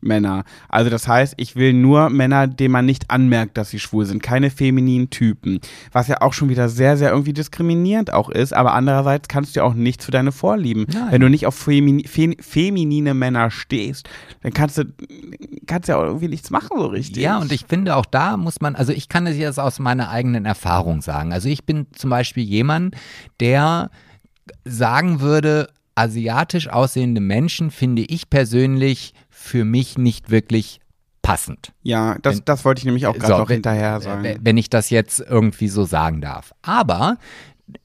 Männer. 0.00 0.44
Also 0.68 0.90
das 0.90 1.06
heißt, 1.06 1.34
ich 1.36 1.56
will 1.56 1.72
nur 1.72 2.10
Männer, 2.10 2.46
denen 2.46 2.72
man 2.72 2.86
nicht 2.86 3.10
anmerkt, 3.10 3.56
dass 3.56 3.70
sie 3.70 3.78
schwul 3.78 4.06
sind, 4.06 4.22
keine 4.22 4.50
femininen 4.50 5.10
Typen. 5.10 5.60
Was 5.92 6.08
ja 6.08 6.20
auch 6.20 6.32
schon 6.32 6.48
wieder 6.48 6.68
sehr, 6.68 6.96
sehr 6.96 7.10
irgendwie 7.10 7.32
diskriminierend 7.32 8.12
auch 8.12 8.28
ist, 8.28 8.52
aber 8.52 8.74
andererseits 8.74 9.28
kannst 9.28 9.54
du 9.54 9.60
ja 9.60 9.66
auch 9.66 9.74
nichts 9.74 10.04
für 10.04 10.10
deine 10.10 10.32
Vorlieben. 10.32 10.86
Nein. 10.92 11.08
Wenn 11.10 11.20
du 11.20 11.28
nicht 11.28 11.46
auf 11.46 11.54
femini 11.54 12.06
fe 12.06 12.34
feminine 12.40 13.14
Männer 13.14 13.50
stehst, 13.50 14.08
dann 14.42 14.52
kannst 14.52 14.78
du 14.78 14.84
kannst 15.66 15.88
ja 15.88 15.96
auch 15.96 16.04
irgendwie 16.04 16.28
nichts 16.28 16.50
machen 16.50 16.76
so 16.76 16.86
richtig. 16.86 17.22
Ja, 17.22 17.38
und 17.38 17.52
ich 17.52 17.66
finde 17.66 17.96
auch 17.96 18.06
da 18.06 18.36
muss 18.36 18.60
man, 18.60 18.74
also 18.74 18.92
ich 18.92 19.08
kann 19.08 19.26
es 19.26 19.36
jetzt 19.36 19.58
aus 19.60 19.78
meiner 19.78 20.10
eigenen 20.10 20.46
Erfahrung 20.46 21.02
sagen. 21.02 21.32
Also 21.32 21.48
ich 21.48 21.64
bin 21.64 21.86
zum 21.92 22.10
Beispiel 22.10 22.44
jemand, 22.44 22.94
der 23.40 23.90
sagen 24.64 25.20
würde, 25.20 25.68
asiatisch 25.94 26.68
aussehende 26.68 27.20
Menschen 27.20 27.70
finde 27.70 28.02
ich 28.02 28.30
persönlich 28.30 29.14
für 29.42 29.64
mich 29.64 29.96
nicht 29.96 30.30
wirklich 30.30 30.80
passend. 31.22 31.72
Ja, 31.82 32.16
das, 32.22 32.36
Wenn- 32.38 32.44
das 32.44 32.64
wollte 32.64 32.80
ich 32.80 32.84
nämlich 32.84 33.06
auch 33.06 33.14
gerade 33.14 33.32
So, 33.32 33.38
noch 33.38 33.48
wenn- 33.48 33.56
hinterher 33.56 34.00
sagen. 34.00 34.38
Wenn 34.40 34.56
ich 34.58 34.68
das 34.70 34.90
jetzt 34.90 35.20
irgendwie 35.20 35.68
so 35.68 35.84
sagen 35.84 36.20
darf. 36.20 36.52
Aber 36.62 37.16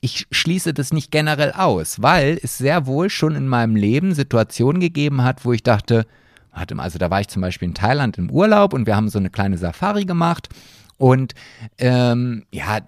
ich 0.01 0.27
schließe 0.31 0.73
das 0.73 0.91
nicht 0.91 1.11
generell 1.11 1.53
aus, 1.53 2.01
weil 2.01 2.39
es 2.43 2.57
sehr 2.57 2.87
wohl 2.87 3.09
schon 3.09 3.35
in 3.35 3.47
meinem 3.47 3.75
Leben 3.75 4.13
Situationen 4.13 4.81
gegeben 4.81 5.23
hat, 5.23 5.45
wo 5.45 5.53
ich 5.53 5.63
dachte, 5.63 6.05
Hatte, 6.51 6.77
also 6.79 6.97
da 6.97 7.09
war 7.09 7.19
ich 7.19 7.27
zum 7.27 7.41
Beispiel 7.41 7.67
in 7.67 7.73
Thailand 7.73 8.17
im 8.17 8.29
Urlaub 8.31 8.73
und 8.73 8.85
wir 8.87 8.95
haben 8.95 9.09
so 9.09 9.19
eine 9.19 9.29
kleine 9.29 9.57
Safari 9.57 10.05
gemacht. 10.05 10.47
Und 10.97 11.33
ähm, 11.77 12.45
ja, 12.51 12.79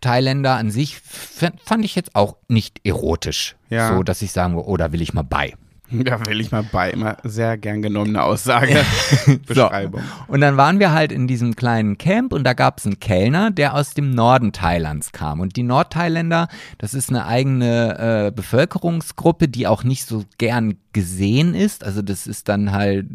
Thailänder 0.00 0.54
an 0.56 0.70
sich 0.70 0.98
fand 0.98 1.84
ich 1.84 1.94
jetzt 1.94 2.14
auch 2.16 2.36
nicht 2.48 2.80
erotisch. 2.84 3.56
Ja. 3.68 3.94
So, 3.94 4.02
dass 4.02 4.22
ich 4.22 4.32
sagen 4.32 4.54
würde, 4.54 4.68
oh, 4.68 4.76
da 4.78 4.92
will 4.92 5.02
ich 5.02 5.12
mal 5.12 5.22
bei. 5.22 5.54
Da 6.04 6.24
will 6.26 6.40
ich 6.40 6.50
mal 6.50 6.62
bei. 6.62 6.90
Immer 6.90 7.16
sehr 7.24 7.58
gern 7.58 7.82
genommene 7.82 8.22
Aussage. 8.22 8.84
Beschreibung. 9.46 10.02
Und 10.28 10.40
dann 10.40 10.56
waren 10.56 10.78
wir 10.78 10.92
halt 10.92 11.12
in 11.12 11.26
diesem 11.26 11.56
kleinen 11.56 11.98
Camp 11.98 12.32
und 12.32 12.44
da 12.44 12.52
gab 12.52 12.78
es 12.78 12.86
einen 12.86 13.00
Kellner, 13.00 13.50
der 13.50 13.74
aus 13.74 13.94
dem 13.94 14.10
Norden 14.10 14.52
Thailands 14.52 15.12
kam. 15.12 15.40
Und 15.40 15.56
die 15.56 15.62
Nordthailänder, 15.62 16.48
das 16.78 16.94
ist 16.94 17.10
eine 17.10 17.26
eigene 17.26 18.26
äh, 18.28 18.32
Bevölkerungsgruppe, 18.32 19.48
die 19.48 19.66
auch 19.66 19.84
nicht 19.84 20.04
so 20.04 20.24
gern 20.38 20.76
gesehen 20.92 21.54
ist. 21.54 21.84
Also 21.84 22.02
das 22.02 22.26
ist 22.26 22.48
dann 22.48 22.72
halt, 22.72 23.06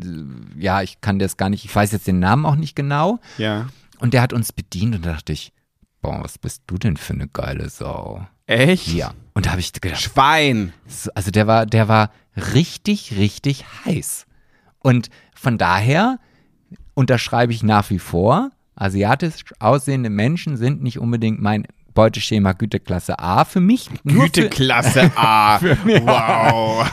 ja, 0.58 0.82
ich 0.82 1.02
kann 1.02 1.20
das 1.20 1.38
gar 1.38 1.50
nicht, 1.50 1.66
ich 1.66 1.76
weiß 1.76 1.92
jetzt 1.92 2.08
den 2.08 2.20
Namen 2.20 2.46
auch 2.46 2.56
nicht 2.56 2.76
genau. 2.76 3.20
Ja. 3.38 3.68
Und 4.00 4.14
der 4.14 4.22
hat 4.22 4.34
uns 4.34 4.52
bedient 4.52 4.96
und 4.96 5.06
da 5.06 5.14
dachte 5.14 5.34
ich, 5.34 5.54
boah, 6.02 6.20
was 6.24 6.38
bist 6.38 6.64
du 6.68 6.78
denn 6.78 6.98
für 6.98 7.14
eine 7.14 7.28
geile 7.28 7.70
Sau? 7.70 8.28
Echt? 8.48 8.94
Ja. 8.94 9.14
Und 9.34 9.46
da 9.46 9.52
habe 9.52 9.60
ich 9.60 9.74
gedacht, 9.74 10.02
Schwein. 10.02 10.74
so, 10.88 11.10
Also 11.16 11.32
der 11.32 11.48
war, 11.48 11.66
der 11.66 11.88
war 11.88 12.12
richtig, 12.54 13.18
richtig 13.18 13.66
heiß. 13.86 14.26
Und 14.80 15.10
von 15.34 15.58
daher 15.58 16.20
unterschreibe 16.94 17.52
ich 17.52 17.64
nach 17.64 17.90
wie 17.90 18.00
vor, 18.00 18.52
asiatisch 18.76 19.44
aussehende 19.60 20.10
Menschen 20.10 20.58
sind 20.58 20.84
nicht 20.84 21.00
unbedingt 21.00 21.42
mein 21.42 21.68
Beuteschema 21.96 22.52
Güteklasse 22.52 23.18
A 23.18 23.46
für 23.46 23.62
mich. 23.62 23.90
Güteklasse 24.04 25.10
A. 25.16 25.60
wow. 25.62 26.86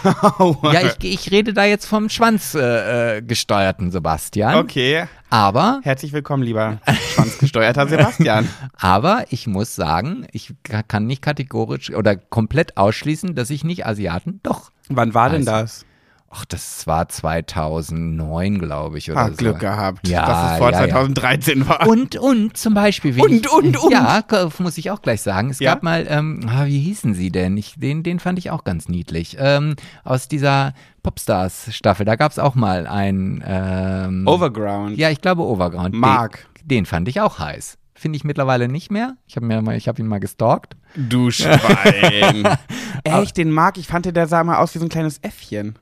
Ja, 0.72 0.80
ich, 0.82 1.04
ich 1.04 1.30
rede 1.30 1.52
da 1.52 1.64
jetzt 1.64 1.84
vom 1.86 2.08
Schwanz 2.08 2.54
äh, 2.54 3.18
äh, 3.18 3.22
gesteuerten 3.22 3.90
Sebastian. 3.90 4.54
Okay. 4.56 5.04
Aber, 5.28 5.80
Herzlich 5.82 6.12
willkommen, 6.12 6.42
lieber 6.42 6.78
schwanzgesteuerter 7.14 7.88
Sebastian. 7.88 8.48
aber 8.78 9.24
ich 9.30 9.46
muss 9.46 9.74
sagen, 9.74 10.26
ich 10.32 10.54
ka- 10.62 10.82
kann 10.82 11.06
nicht 11.06 11.20
kategorisch 11.22 11.90
oder 11.90 12.16
komplett 12.16 12.76
ausschließen, 12.76 13.34
dass 13.34 13.50
ich 13.50 13.64
nicht 13.64 13.84
Asiaten 13.86 14.40
doch. 14.42 14.70
Wann 14.88 15.14
war 15.14 15.30
denn 15.30 15.46
Also, 15.48 15.50
das? 15.50 15.86
Ach, 16.34 16.46
das 16.46 16.86
war 16.86 17.08
2009, 17.08 18.58
glaube 18.58 18.96
ich, 18.96 19.10
oder 19.10 19.20
Ah, 19.20 19.28
so. 19.28 19.36
Glück 19.36 19.58
gehabt, 19.60 20.08
Ja, 20.08 20.24
dass 20.26 20.52
es 20.52 20.58
vor 20.58 20.70
ja, 20.70 20.80
ja. 20.86 20.88
2013 20.94 21.68
war. 21.68 21.86
Und, 21.86 22.16
und 22.16 22.56
zum 22.56 22.72
Beispiel. 22.72 23.20
Und, 23.20 23.32
ich, 23.32 23.52
und, 23.52 23.76
und. 23.76 23.92
Ja, 23.92 24.24
muss 24.58 24.78
ich 24.78 24.90
auch 24.90 25.02
gleich 25.02 25.20
sagen. 25.20 25.50
Es 25.50 25.58
Ja? 25.58 25.74
gab 25.74 25.82
mal, 25.82 26.06
ähm, 26.08 26.40
ah, 26.48 26.64
wie 26.64 26.78
hießen 26.80 27.12
sie 27.14 27.30
denn? 27.30 27.56
Ich, 27.58 27.74
den, 27.76 28.02
den 28.02 28.18
fand 28.18 28.38
ich 28.38 28.50
auch 28.50 28.64
ganz 28.64 28.88
niedlich. 28.88 29.36
Ähm, 29.38 29.76
aus 30.04 30.26
dieser 30.26 30.72
Popstars-Staffel, 31.02 32.06
da 32.06 32.16
gab 32.16 32.32
es 32.32 32.38
auch 32.38 32.54
mal 32.54 32.86
einen. 32.86 33.44
Ähm, 33.46 34.26
Overground. 34.26 34.96
Ja, 34.96 35.10
ich 35.10 35.20
glaube 35.20 35.42
Overground. 35.42 35.94
Mark. 35.94 36.46
Den, 36.62 36.68
den 36.68 36.86
fand 36.86 37.08
ich 37.08 37.20
auch 37.20 37.38
heiß. 37.40 37.76
Finde 37.94 38.16
ich 38.16 38.24
mittlerweile 38.24 38.68
nicht 38.68 38.90
mehr. 38.90 39.16
Ich 39.28 39.36
habe 39.36 39.46
mir 39.46 39.60
mal, 39.62 39.76
ich 39.76 39.86
habe 39.86 40.00
ihn 40.00 40.08
mal 40.08 40.18
gestalkt. 40.18 40.76
Du 40.96 41.30
Schwein. 41.30 42.56
Echt, 43.04 43.36
den 43.36 43.50
mag 43.50 43.76
ich. 43.78 43.86
fand, 43.86 44.06
der 44.06 44.26
sah 44.26 44.42
mal 44.42 44.56
aus 44.56 44.74
wie 44.74 44.78
so 44.78 44.86
ein 44.86 44.88
kleines 44.88 45.18
Äffchen. 45.18 45.78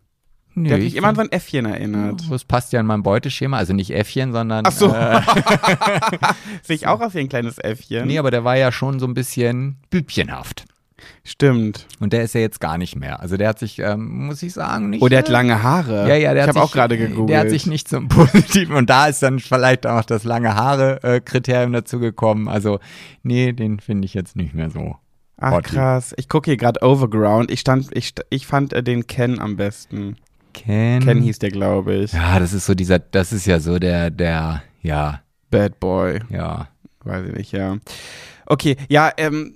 Nö, 0.55 0.65
Der 0.69 0.75
hat 0.75 0.81
mich 0.85 0.93
ich 0.93 0.97
immer 0.97 1.09
an 1.09 1.15
so 1.15 1.21
ein 1.23 1.33
Äffchen 1.33 1.65
erinnert. 1.65 2.23
das 2.31 2.45
passt 2.45 2.73
ja 2.73 2.81
in 2.81 2.87
mein 2.87 3.03
Beuteschema, 3.03 3.57
also 3.57 3.73
nicht 3.73 3.91
Äffchen, 3.93 4.33
sondern. 4.33 4.65
Ach 4.67 4.73
so. 4.73 4.93
Äh, 4.93 5.21
Sehe 6.63 6.77
ich 6.77 6.87
auch 6.87 7.01
aus 7.01 7.15
wie 7.15 7.21
ein 7.21 7.29
kleines 7.29 7.59
Äffchen? 7.59 8.07
nee, 8.07 8.19
aber 8.19 8.31
der 8.31 8.45
war 8.45 8.57
ja 8.57 8.73
schon 8.73 8.99
so 8.99 9.07
ein 9.07 9.15
bisschen 9.15 9.77
bübchenhaft. 9.91 10.65
Stimmt. 11.25 11.87
Und 11.99 12.13
der 12.13 12.25
ist 12.25 12.35
ja 12.35 12.41
jetzt 12.41 12.61
gar 12.61 12.77
nicht 12.77 12.97
mehr. 12.97 13.21
Also 13.21 13.37
der 13.37 13.49
hat 13.49 13.59
sich, 13.59 13.79
ähm, 13.79 14.27
muss 14.27 14.43
ich 14.43 14.53
sagen, 14.53 14.91
nicht. 14.91 15.03
Oh, 15.03 15.09
der 15.09 15.21
hat 15.21 15.29
äh, 15.29 15.33
lange 15.33 15.63
Haare. 15.63 16.09
Ja, 16.09 16.15
ja, 16.15 16.35
der 16.35 16.45
ich 16.45 16.49
hat 16.49 16.57
habe 16.57 16.65
auch 16.67 16.73
gerade 16.73 16.99
gegoogelt. 16.99 17.31
Der 17.31 17.41
hat 17.41 17.51
sich 17.51 17.67
nicht 17.67 17.89
zum 17.89 18.09
Positiven 18.09 18.75
und 18.77 18.91
da 18.91 19.07
ist 19.07 19.23
dann 19.23 19.39
vielleicht 19.39 19.87
auch 19.87 20.05
das 20.05 20.25
lange 20.25 20.55
Haare-Kriterium 20.55 21.73
dazu 21.73 22.01
gekommen. 22.01 22.49
Also, 22.49 22.81
nee, 23.23 23.53
den 23.53 23.81
finde 23.81 24.07
ich 24.07 24.15
jetzt 24.15 24.37
nicht 24.37 24.55
mehr 24.55 24.71
so. 24.71 24.97
Ach 25.39 25.63
krass. 25.63 26.13
Ich 26.19 26.29
gucke 26.29 26.51
hier 26.51 26.59
gerade 26.59 26.83
Overground. 26.83 27.51
Ich 27.51 27.61
stand, 27.61 27.89
ich, 27.97 28.13
ich 28.29 28.47
fand 28.47 28.75
äh, 28.75 28.83
den 28.83 29.07
Ken 29.07 29.39
am 29.39 29.57
besten. 29.57 30.17
Ken. 30.53 31.03
Ken 31.03 31.23
hieß 31.23 31.39
der, 31.39 31.51
glaube 31.51 31.95
ich. 31.95 32.13
Ja, 32.13 32.39
das 32.39 32.53
ist 32.53 32.67
so 32.67 32.75
dieser, 32.75 32.99
das 32.99 33.33
ist 33.33 33.47
ja 33.47 33.61
so 33.61 33.79
der, 33.79 34.11
der, 34.11 34.63
ja, 34.83 35.23
Bad 35.51 35.81
Boy. 35.81 36.21
ja. 36.31 36.69
Weiß 37.03 37.27
ich 37.29 37.35
nicht, 37.35 37.53
ja. 37.53 37.79
Okay, 38.47 38.77
ja, 38.89 39.11
ähm. 39.17 39.55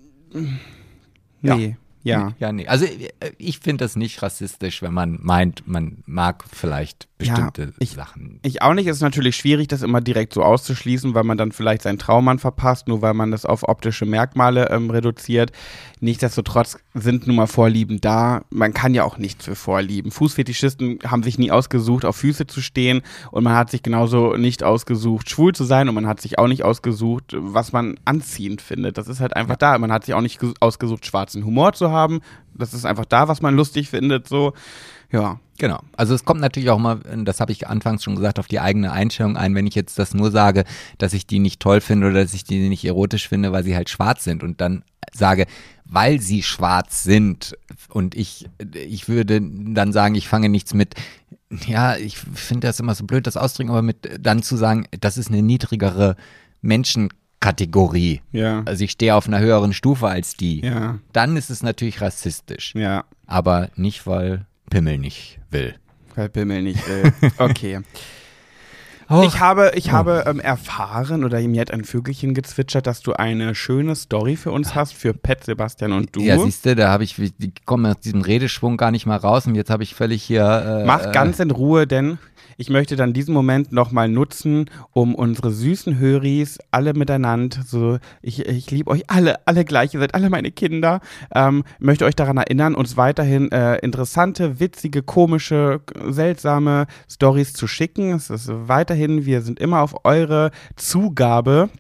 Nee. 1.42 1.76
Ja. 2.02 2.32
Ja, 2.38 2.52
nee. 2.52 2.66
Also 2.66 2.84
äh, 2.84 3.08
ich 3.38 3.60
finde 3.60 3.84
das 3.84 3.96
nicht 3.96 4.22
rassistisch, 4.22 4.82
wenn 4.82 4.92
man 4.92 5.18
meint, 5.22 5.66
man 5.66 6.02
mag 6.06 6.44
vielleicht 6.50 7.08
bestimmte 7.28 7.72
ich- 7.78 7.90
Sachen. 7.92 8.38
Ich 8.42 8.62
auch 8.62 8.74
nicht. 8.74 8.86
Es 8.86 8.96
ist 8.96 9.02
natürlich 9.02 9.36
schwierig, 9.36 9.68
das 9.68 9.82
immer 9.82 10.00
direkt 10.00 10.34
so 10.34 10.42
auszuschließen, 10.42 11.14
weil 11.14 11.24
man 11.24 11.36
dann 11.38 11.52
vielleicht 11.52 11.82
seinen 11.82 11.98
Traummann 11.98 12.38
verpasst, 12.38 12.88
nur 12.88 13.02
weil 13.02 13.14
man 13.14 13.30
das 13.30 13.44
auf 13.46 13.68
optische 13.68 14.06
Merkmale 14.06 14.70
ähm, 14.70 14.90
reduziert. 14.90 15.52
Nichtsdestotrotz 16.00 16.76
sind 16.94 17.26
nun 17.26 17.36
mal 17.36 17.46
Vorlieben 17.46 18.00
da. 18.00 18.42
Man 18.50 18.74
kann 18.74 18.94
ja 18.94 19.04
auch 19.04 19.16
nichts 19.18 19.44
für 19.46 19.54
Vorlieben. 19.54 20.10
Fußfetischisten 20.10 20.98
haben 21.06 21.22
sich 21.22 21.38
nie 21.38 21.50
ausgesucht, 21.50 22.04
auf 22.04 22.16
Füße 22.16 22.46
zu 22.46 22.60
stehen 22.60 23.02
und 23.30 23.44
man 23.44 23.54
hat 23.54 23.70
sich 23.70 23.82
genauso 23.82 24.34
nicht 24.36 24.62
ausgesucht, 24.62 25.30
schwul 25.30 25.54
zu 25.54 25.64
sein 25.64 25.88
und 25.88 25.94
man 25.94 26.06
hat 26.06 26.20
sich 26.20 26.38
auch 26.38 26.48
nicht 26.48 26.62
ausgesucht, 26.64 27.34
was 27.38 27.72
man 27.72 27.98
anziehend 28.04 28.60
findet. 28.60 28.98
Das 28.98 29.08
ist 29.08 29.20
halt 29.20 29.34
einfach 29.36 29.56
da. 29.56 29.78
Man 29.78 29.92
hat 29.92 30.04
sich 30.04 30.14
auch 30.14 30.20
nicht 30.20 30.40
ges- 30.40 30.54
ausgesucht, 30.60 31.06
schwarzen 31.06 31.44
Humor 31.44 31.72
zu 31.72 31.90
haben. 31.90 32.20
Das 32.54 32.74
ist 32.74 32.84
einfach 32.84 33.04
da, 33.06 33.28
was 33.28 33.40
man 33.42 33.54
lustig 33.56 33.88
findet. 33.88 34.28
So, 34.28 34.52
ja. 35.10 35.40
Genau. 35.58 35.80
Also 35.96 36.14
es 36.14 36.24
kommt 36.24 36.40
natürlich 36.40 36.70
auch 36.70 36.78
mal, 36.78 37.00
das 37.24 37.40
habe 37.40 37.52
ich 37.52 37.68
anfangs 37.68 38.02
schon 38.02 38.16
gesagt, 38.16 38.38
auf 38.38 38.48
die 38.48 38.60
eigene 38.60 38.92
Einstellung 38.92 39.36
ein, 39.36 39.54
wenn 39.54 39.66
ich 39.66 39.74
jetzt 39.74 39.98
das 39.98 40.14
nur 40.14 40.30
sage, 40.30 40.64
dass 40.98 41.12
ich 41.12 41.26
die 41.26 41.38
nicht 41.38 41.60
toll 41.60 41.80
finde 41.80 42.08
oder 42.08 42.22
dass 42.22 42.34
ich 42.34 42.44
die 42.44 42.68
nicht 42.68 42.84
erotisch 42.84 43.28
finde, 43.28 43.52
weil 43.52 43.64
sie 43.64 43.76
halt 43.76 43.88
schwarz 43.88 44.24
sind 44.24 44.42
und 44.42 44.60
dann 44.60 44.82
sage, 45.12 45.46
weil 45.84 46.20
sie 46.20 46.42
schwarz 46.42 47.04
sind 47.04 47.56
und 47.88 48.14
ich, 48.14 48.48
ich 48.74 49.08
würde 49.08 49.40
dann 49.40 49.92
sagen, 49.92 50.14
ich 50.16 50.28
fange 50.28 50.48
nichts 50.48 50.74
mit, 50.74 50.94
ja, 51.66 51.96
ich 51.96 52.18
finde 52.18 52.66
das 52.66 52.80
immer 52.80 52.94
so 52.94 53.04
blöd, 53.04 53.26
das 53.26 53.36
auszudrücken, 53.36 53.70
aber 53.70 53.82
mit 53.82 54.18
dann 54.20 54.42
zu 54.42 54.56
sagen, 54.56 54.86
das 55.00 55.18
ist 55.18 55.28
eine 55.28 55.42
niedrigere 55.42 56.16
Menschenkategorie. 56.62 58.22
Ja. 58.32 58.62
Also 58.64 58.84
ich 58.84 58.92
stehe 58.92 59.14
auf 59.14 59.28
einer 59.28 59.38
höheren 59.38 59.72
Stufe 59.72 60.08
als 60.08 60.34
die. 60.34 60.62
Ja. 60.62 60.98
Dann 61.12 61.36
ist 61.36 61.50
es 61.50 61.62
natürlich 61.62 62.00
rassistisch. 62.00 62.74
Ja. 62.74 63.04
Aber 63.26 63.68
nicht, 63.76 64.06
weil 64.06 64.46
Pimmel 64.74 64.98
nicht 64.98 65.38
will. 65.52 65.76
Weil 66.16 66.28
Pimmel 66.28 66.62
nicht 66.62 66.88
will. 66.88 67.12
Okay. 67.38 67.80
Oh. 69.08 69.22
Ich 69.24 69.38
habe, 69.38 69.70
ich 69.76 69.92
habe 69.92 70.24
ähm, 70.26 70.40
erfahren 70.40 71.22
oder 71.22 71.38
mir 71.42 71.60
hat 71.60 71.70
ein 71.70 71.84
Vögelchen 71.84 72.34
gezwitschert, 72.34 72.88
dass 72.88 73.00
du 73.00 73.12
eine 73.12 73.54
schöne 73.54 73.94
Story 73.94 74.34
für 74.34 74.50
uns 74.50 74.74
hast, 74.74 74.94
für 74.94 75.14
Pet, 75.14 75.44
Sebastian 75.44 75.92
und 75.92 76.16
du. 76.16 76.22
Ja, 76.22 76.38
siehst 76.38 76.66
du, 76.66 76.74
da 76.74 76.90
habe 76.90 77.04
ich, 77.04 77.14
die 77.14 77.52
kommen 77.66 77.86
aus 77.86 78.00
diesem 78.00 78.22
Redeschwung 78.22 78.76
gar 78.76 78.90
nicht 78.90 79.06
mal 79.06 79.18
raus 79.18 79.46
und 79.46 79.54
jetzt 79.54 79.70
habe 79.70 79.84
ich 79.84 79.94
völlig 79.94 80.24
hier. 80.24 80.42
Äh, 80.42 80.86
Mach 80.86 81.12
ganz 81.12 81.38
in 81.38 81.52
Ruhe, 81.52 81.86
denn 81.86 82.18
ich 82.56 82.70
möchte 82.70 82.96
dann 82.96 83.12
diesen 83.12 83.34
Moment 83.34 83.72
nochmal 83.72 84.08
nutzen, 84.08 84.70
um 84.92 85.14
unsere 85.14 85.50
süßen 85.50 85.98
Höris 85.98 86.58
alle 86.70 86.94
miteinander, 86.94 87.58
so, 87.66 87.98
ich, 88.22 88.46
ich 88.46 88.70
liebe 88.70 88.90
euch 88.90 89.04
alle, 89.08 89.46
alle 89.46 89.64
gleich, 89.64 89.94
ihr 89.94 90.00
seid 90.00 90.14
alle 90.14 90.30
meine 90.30 90.50
Kinder, 90.50 91.00
ähm, 91.34 91.64
möchte 91.78 92.04
euch 92.04 92.16
daran 92.16 92.36
erinnern, 92.36 92.74
uns 92.74 92.96
weiterhin 92.96 93.50
äh, 93.52 93.76
interessante, 93.78 94.60
witzige, 94.60 95.02
komische, 95.02 95.80
seltsame 96.08 96.86
Stories 97.10 97.52
zu 97.52 97.66
schicken. 97.66 98.12
Es 98.12 98.30
ist 98.30 98.50
weiterhin, 98.50 99.26
wir 99.26 99.42
sind 99.42 99.58
immer 99.58 99.80
auf 99.80 100.04
eure 100.04 100.50
Zugabe 100.76 101.70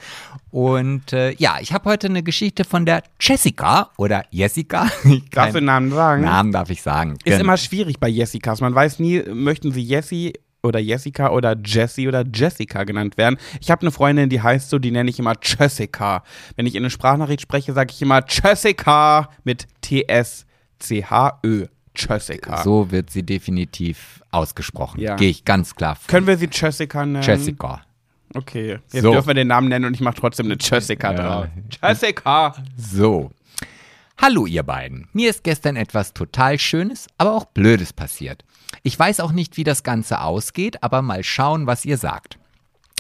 Und 0.55 1.13
äh, 1.13 1.33
ja, 1.33 1.57
ich 1.61 1.73
habe 1.73 1.91
heute 1.91 2.07
eine 2.07 2.23
Geschichte 2.23 2.63
von 2.63 2.87
der 2.87 3.03
Jessica 3.21 3.91
oder 3.97 4.25
Jessica. 4.31 4.89
Ich 5.05 5.29
Darfst 5.31 5.57
du 5.57 5.59
den 5.59 5.65
Namen 5.65 5.91
sagen? 5.91 6.23
Namen 6.23 6.53
darf 6.53 6.71
ich 6.71 6.81
sagen. 6.81 7.15
Ist 7.15 7.25
Gen- 7.25 7.41
immer 7.41 7.57
schwierig 7.57 7.99
bei 7.99 8.07
Jessicas. 8.09 8.61
Man 8.61 8.73
weiß 8.73 9.01
nie, 9.01 9.21
möchten 9.33 9.73
sie 9.73 9.83
Jessie 9.83 10.33
oder 10.63 10.79
Jessica 10.79 11.31
oder 11.31 11.57
Jessie 11.65 12.07
oder 12.07 12.23
Jessica 12.33 12.85
genannt 12.85 13.17
werden. 13.19 13.37
Ich 13.61 13.69
habe 13.73 13.81
eine 13.83 13.91
Freundin, 13.91 14.29
die 14.29 14.41
heißt 14.41 14.71
so, 14.71 14.79
die 14.79 14.93
nenne 14.93 15.11
ich 15.11 15.19
immer 15.19 15.33
Jessica. 15.43 16.23
Wenn 16.55 16.67
ich 16.67 16.77
in 16.77 16.83
eine 16.83 16.91
Sprachnachricht 16.91 17.41
spreche, 17.41 17.73
sage 17.73 17.93
ich 17.93 18.01
immer 18.01 18.23
Jessica 18.29 19.31
mit 19.43 19.67
T-S-C-H-Ö. 19.81 21.67
Jessica. 21.97 22.63
So 22.63 22.93
wird 22.93 23.11
sie 23.11 23.25
definitiv 23.25 24.23
ausgesprochen. 24.31 25.01
Ja. 25.01 25.17
Gehe 25.17 25.31
ich 25.31 25.45
ganz 25.45 25.75
klar. 25.75 25.97
von. 25.97 26.07
Können 26.09 26.27
wir 26.29 26.37
sie 26.37 26.49
Jessica 26.51 27.05
nennen? 27.05 27.23
Jessica. 27.25 27.83
Okay, 28.35 28.79
jetzt 28.91 29.03
So. 29.03 29.13
dürfen 29.13 29.29
wir 29.29 29.35
den 29.35 29.49
Namen 29.49 29.69
nennen 29.69 29.85
und 29.85 29.95
ich 29.95 30.01
mache 30.01 30.17
trotzdem 30.17 30.47
eine 30.47 30.57
Jessica 30.61 31.13
Ja. 31.13 31.17
drauf. 31.17 31.47
Jessica! 31.83 32.55
So. 32.77 33.31
Hallo 34.21 34.47
ihr 34.47 34.63
beiden. 34.63 35.09
Mir 35.13 35.31
ist 35.31 35.45
gestern 35.45 35.77
etwas 35.77 36.15
total 36.15 36.59
Schönes, 36.59 37.09
aber 37.19 37.33
auch 37.35 37.45
Blödes 37.47 37.93
passiert. 37.93 38.45
Ich 38.83 38.99
weiß 38.99 39.21
auch 39.21 39.33
nicht, 39.33 39.57
wie 39.57 39.65
das 39.65 39.83
Ganze 39.83 40.21
ausgeht, 40.21 40.83
aber 40.83 41.03
mal 41.03 41.25
schauen, 41.25 41.67
was 41.67 41.85
ihr 41.85 41.97
sagt. 41.99 42.39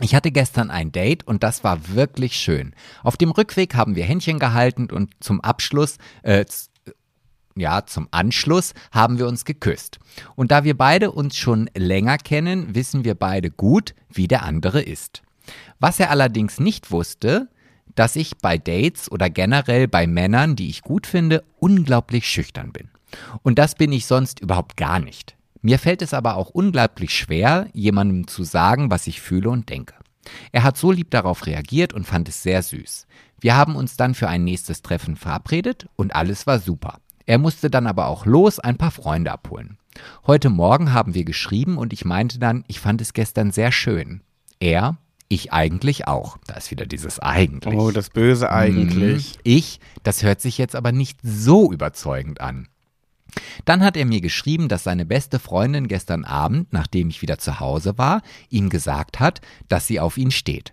Ich 0.00 0.14
hatte 0.14 0.32
gestern 0.32 0.70
ein 0.70 0.90
Date 0.90 1.24
und 1.26 1.42
das 1.44 1.62
war 1.62 1.88
wirklich 1.94 2.34
schön. 2.36 2.74
Auf 3.04 3.16
dem 3.16 3.30
Rückweg 3.30 3.74
haben 3.76 3.94
wir 3.94 4.04
Händchen 4.04 4.40
gehalten 4.40 4.88
und 4.90 5.12
zum 5.20 5.40
Abschluss, 5.40 5.98
äh, 6.22 6.44
ja, 7.56 7.86
zum 7.86 8.08
Anschluss 8.10 8.74
haben 8.90 9.18
wir 9.20 9.28
uns 9.28 9.44
geküsst. 9.44 10.00
Und 10.34 10.50
da 10.50 10.64
wir 10.64 10.76
beide 10.76 11.12
uns 11.12 11.36
schon 11.36 11.70
länger 11.76 12.18
kennen, 12.18 12.74
wissen 12.74 13.04
wir 13.04 13.14
beide 13.14 13.50
gut, 13.52 13.94
wie 14.12 14.26
der 14.26 14.42
andere 14.42 14.82
ist. 14.82 15.22
Was 15.80 16.00
er 16.00 16.10
allerdings 16.10 16.60
nicht 16.60 16.90
wusste, 16.90 17.48
dass 17.94 18.16
ich 18.16 18.38
bei 18.38 18.58
Dates 18.58 19.10
oder 19.10 19.30
generell 19.30 19.88
bei 19.88 20.06
Männern, 20.06 20.56
die 20.56 20.68
ich 20.68 20.82
gut 20.82 21.06
finde, 21.06 21.44
unglaublich 21.58 22.26
schüchtern 22.28 22.72
bin. 22.72 22.90
Und 23.42 23.58
das 23.58 23.74
bin 23.74 23.92
ich 23.92 24.06
sonst 24.06 24.40
überhaupt 24.40 24.76
gar 24.76 24.98
nicht. 24.98 25.36
Mir 25.62 25.78
fällt 25.78 26.02
es 26.02 26.12
aber 26.12 26.36
auch 26.36 26.50
unglaublich 26.50 27.16
schwer, 27.16 27.68
jemandem 27.72 28.26
zu 28.26 28.44
sagen, 28.44 28.90
was 28.90 29.06
ich 29.06 29.20
fühle 29.20 29.50
und 29.50 29.68
denke. 29.70 29.94
Er 30.52 30.62
hat 30.62 30.76
so 30.76 30.90
lieb 30.90 31.10
darauf 31.10 31.46
reagiert 31.46 31.92
und 31.92 32.06
fand 32.06 32.28
es 32.28 32.42
sehr 32.42 32.62
süß. 32.62 33.06
Wir 33.40 33.56
haben 33.56 33.76
uns 33.76 33.96
dann 33.96 34.14
für 34.14 34.28
ein 34.28 34.44
nächstes 34.44 34.82
Treffen 34.82 35.16
verabredet 35.16 35.86
und 35.96 36.14
alles 36.14 36.46
war 36.46 36.58
super. 36.58 36.98
Er 37.26 37.38
musste 37.38 37.70
dann 37.70 37.86
aber 37.86 38.08
auch 38.08 38.26
los 38.26 38.58
ein 38.58 38.76
paar 38.76 38.90
Freunde 38.90 39.32
abholen. 39.32 39.78
Heute 40.26 40.50
Morgen 40.50 40.92
haben 40.92 41.14
wir 41.14 41.24
geschrieben 41.24 41.78
und 41.78 41.92
ich 41.92 42.04
meinte 42.04 42.38
dann, 42.38 42.64
ich 42.66 42.80
fand 42.80 43.00
es 43.00 43.12
gestern 43.12 43.50
sehr 43.50 43.72
schön. 43.72 44.22
Er, 44.60 44.98
ich 45.34 45.52
eigentlich 45.52 46.06
auch. 46.06 46.38
Da 46.46 46.54
ist 46.54 46.70
wieder 46.70 46.86
dieses 46.86 47.18
eigentlich. 47.20 47.78
Oh, 47.78 47.90
das 47.90 48.10
Böse 48.10 48.50
eigentlich. 48.50 49.34
Mhm. 49.34 49.40
Ich, 49.44 49.80
das 50.02 50.22
hört 50.22 50.40
sich 50.40 50.58
jetzt 50.58 50.76
aber 50.76 50.92
nicht 50.92 51.18
so 51.22 51.72
überzeugend 51.72 52.40
an. 52.40 52.68
Dann 53.64 53.82
hat 53.82 53.96
er 53.96 54.06
mir 54.06 54.20
geschrieben, 54.20 54.68
dass 54.68 54.84
seine 54.84 55.04
beste 55.04 55.38
Freundin 55.38 55.88
gestern 55.88 56.24
Abend, 56.24 56.72
nachdem 56.72 57.08
ich 57.08 57.22
wieder 57.22 57.38
zu 57.38 57.58
Hause 57.60 57.98
war, 57.98 58.22
ihm 58.48 58.70
gesagt 58.70 59.18
hat, 59.18 59.40
dass 59.68 59.86
sie 59.86 59.98
auf 60.00 60.16
ihn 60.16 60.30
steht. 60.30 60.72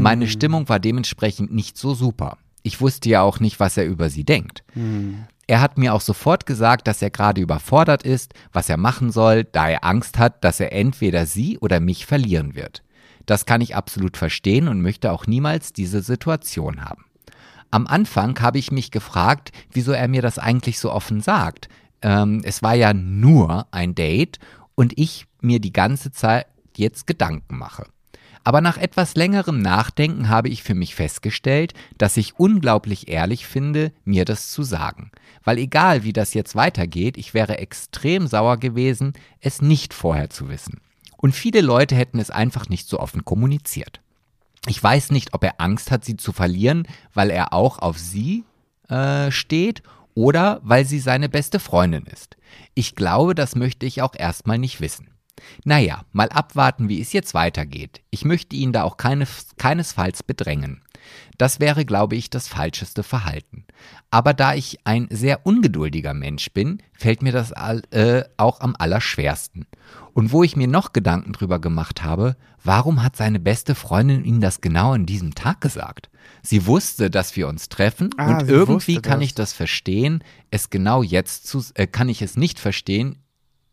Meine 0.00 0.28
Stimmung 0.28 0.68
war 0.70 0.80
dementsprechend 0.80 1.52
nicht 1.52 1.76
so 1.76 1.94
super. 1.94 2.38
Ich 2.62 2.80
wusste 2.80 3.10
ja 3.10 3.20
auch 3.20 3.38
nicht, 3.38 3.60
was 3.60 3.76
er 3.76 3.84
über 3.84 4.08
sie 4.08 4.24
denkt. 4.24 4.64
Er 5.46 5.60
hat 5.60 5.76
mir 5.78 5.94
auch 5.94 6.00
sofort 6.00 6.46
gesagt, 6.46 6.86
dass 6.86 7.02
er 7.02 7.10
gerade 7.10 7.40
überfordert 7.40 8.02
ist, 8.02 8.34
was 8.52 8.68
er 8.68 8.76
machen 8.78 9.10
soll, 9.12 9.44
da 9.44 9.68
er 9.68 9.84
Angst 9.84 10.18
hat, 10.18 10.42
dass 10.44 10.60
er 10.60 10.72
entweder 10.72 11.26
sie 11.26 11.58
oder 11.58 11.80
mich 11.80 12.06
verlieren 12.06 12.54
wird. 12.54 12.82
Das 13.28 13.44
kann 13.44 13.60
ich 13.60 13.76
absolut 13.76 14.16
verstehen 14.16 14.68
und 14.68 14.80
möchte 14.80 15.12
auch 15.12 15.26
niemals 15.26 15.74
diese 15.74 16.00
Situation 16.00 16.82
haben. 16.82 17.04
Am 17.70 17.86
Anfang 17.86 18.40
habe 18.40 18.58
ich 18.58 18.72
mich 18.72 18.90
gefragt, 18.90 19.52
wieso 19.70 19.92
er 19.92 20.08
mir 20.08 20.22
das 20.22 20.38
eigentlich 20.38 20.78
so 20.78 20.90
offen 20.90 21.20
sagt. 21.20 21.68
Ähm, 22.00 22.40
es 22.42 22.62
war 22.62 22.74
ja 22.74 22.94
nur 22.94 23.66
ein 23.70 23.94
Date 23.94 24.38
und 24.74 24.94
ich 24.96 25.26
mir 25.42 25.60
die 25.60 25.74
ganze 25.74 26.10
Zeit 26.10 26.46
jetzt 26.74 27.06
Gedanken 27.06 27.58
mache. 27.58 27.84
Aber 28.44 28.62
nach 28.62 28.78
etwas 28.78 29.14
längerem 29.14 29.60
Nachdenken 29.60 30.30
habe 30.30 30.48
ich 30.48 30.62
für 30.62 30.74
mich 30.74 30.94
festgestellt, 30.94 31.74
dass 31.98 32.16
ich 32.16 32.38
unglaublich 32.38 33.08
ehrlich 33.08 33.46
finde, 33.46 33.92
mir 34.06 34.24
das 34.24 34.48
zu 34.48 34.62
sagen. 34.62 35.10
Weil 35.44 35.58
egal 35.58 36.02
wie 36.02 36.14
das 36.14 36.32
jetzt 36.32 36.56
weitergeht, 36.56 37.18
ich 37.18 37.34
wäre 37.34 37.58
extrem 37.58 38.26
sauer 38.26 38.56
gewesen, 38.56 39.12
es 39.42 39.60
nicht 39.60 39.92
vorher 39.92 40.30
zu 40.30 40.48
wissen. 40.48 40.80
Und 41.20 41.34
viele 41.34 41.60
Leute 41.60 41.94
hätten 41.94 42.18
es 42.18 42.30
einfach 42.30 42.68
nicht 42.68 42.88
so 42.88 42.98
offen 43.00 43.24
kommuniziert. 43.24 44.00
Ich 44.66 44.82
weiß 44.82 45.10
nicht, 45.10 45.34
ob 45.34 45.44
er 45.44 45.60
Angst 45.60 45.90
hat, 45.90 46.04
sie 46.04 46.16
zu 46.16 46.32
verlieren, 46.32 46.86
weil 47.12 47.30
er 47.30 47.52
auch 47.52 47.78
auf 47.78 47.98
sie 47.98 48.44
äh, 48.88 49.30
steht 49.30 49.82
oder 50.14 50.60
weil 50.62 50.84
sie 50.84 51.00
seine 51.00 51.28
beste 51.28 51.60
Freundin 51.60 52.04
ist. 52.06 52.36
Ich 52.74 52.94
glaube, 52.94 53.34
das 53.34 53.56
möchte 53.56 53.86
ich 53.86 54.02
auch 54.02 54.14
erstmal 54.14 54.58
nicht 54.58 54.80
wissen. 54.80 55.10
Naja, 55.64 56.04
mal 56.12 56.28
abwarten, 56.30 56.88
wie 56.88 57.00
es 57.00 57.12
jetzt 57.12 57.34
weitergeht. 57.34 58.00
Ich 58.10 58.24
möchte 58.24 58.56
ihn 58.56 58.72
da 58.72 58.82
auch 58.82 58.96
keine, 58.96 59.26
keinesfalls 59.56 60.22
bedrängen. 60.22 60.82
Das 61.36 61.60
wäre, 61.60 61.84
glaube 61.84 62.16
ich, 62.16 62.30
das 62.30 62.48
falscheste 62.48 63.02
Verhalten. 63.02 63.64
Aber 64.10 64.34
da 64.34 64.54
ich 64.54 64.78
ein 64.84 65.06
sehr 65.10 65.46
ungeduldiger 65.46 66.14
Mensch 66.14 66.50
bin, 66.52 66.82
fällt 66.92 67.22
mir 67.22 67.32
das 67.32 67.52
äh, 67.52 68.24
auch 68.36 68.60
am 68.60 68.74
allerschwersten. 68.78 69.66
Und 70.14 70.32
wo 70.32 70.42
ich 70.42 70.56
mir 70.56 70.66
noch 70.66 70.92
Gedanken 70.92 71.32
drüber 71.32 71.60
gemacht 71.60 72.02
habe, 72.02 72.36
warum 72.64 73.02
hat 73.02 73.16
seine 73.16 73.38
beste 73.38 73.74
Freundin 73.74 74.24
ihm 74.24 74.40
das 74.40 74.60
genau 74.60 74.92
an 74.92 75.06
diesem 75.06 75.34
Tag 75.34 75.60
gesagt? 75.60 76.10
Sie 76.42 76.66
wusste, 76.66 77.10
dass 77.10 77.36
wir 77.36 77.48
uns 77.48 77.68
treffen 77.68 78.10
Ah, 78.16 78.38
und 78.38 78.48
irgendwie 78.48 79.00
kann 79.00 79.20
das. 79.20 79.26
ich 79.26 79.34
das 79.34 79.52
verstehen, 79.52 80.22
es 80.50 80.70
genau 80.70 81.02
jetzt 81.02 81.46
zu, 81.46 81.62
äh, 81.74 81.86
kann 81.86 82.08
ich 82.08 82.22
es 82.22 82.36
nicht 82.36 82.58
verstehen, 82.58 83.22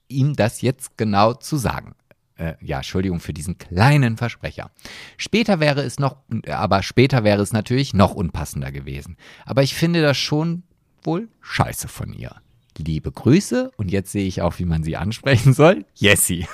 ihm 0.08 0.36
das 0.36 0.62
jetzt 0.62 0.98
genau 0.98 1.34
zu 1.34 1.58
sagen. 1.58 1.96
Äh, 2.38 2.54
ja, 2.62 2.78
Entschuldigung 2.78 3.20
für 3.20 3.34
diesen 3.34 3.58
kleinen 3.58 4.18
Versprecher. 4.18 4.72
Später 5.18 5.60
wäre 5.60 5.82
es 5.82 6.00
noch, 6.00 6.18
aber 6.50 6.84
später 6.84 7.24
wäre 7.24 7.42
es 7.42 7.54
natürlich 7.54 7.94
noch 7.94 8.14
unpassender 8.14 8.72
gewesen. 8.72 9.18
Aber 9.46 9.64
ich 9.64 9.74
finde 9.74 10.02
das 10.02 10.18
schon 10.18 10.64
wohl 11.04 11.30
scheiße 11.42 11.88
von 11.88 12.12
ihr. 12.12 12.36
Liebe 12.78 13.12
Grüße 13.12 13.72
und 13.78 13.92
jetzt 13.92 14.12
sehe 14.12 14.26
ich 14.28 14.42
auch, 14.42 14.60
wie 14.60 14.66
man 14.66 14.84
sie 14.84 14.98
ansprechen 14.98 15.54
soll. 15.54 15.86
Jessie. 15.96 16.46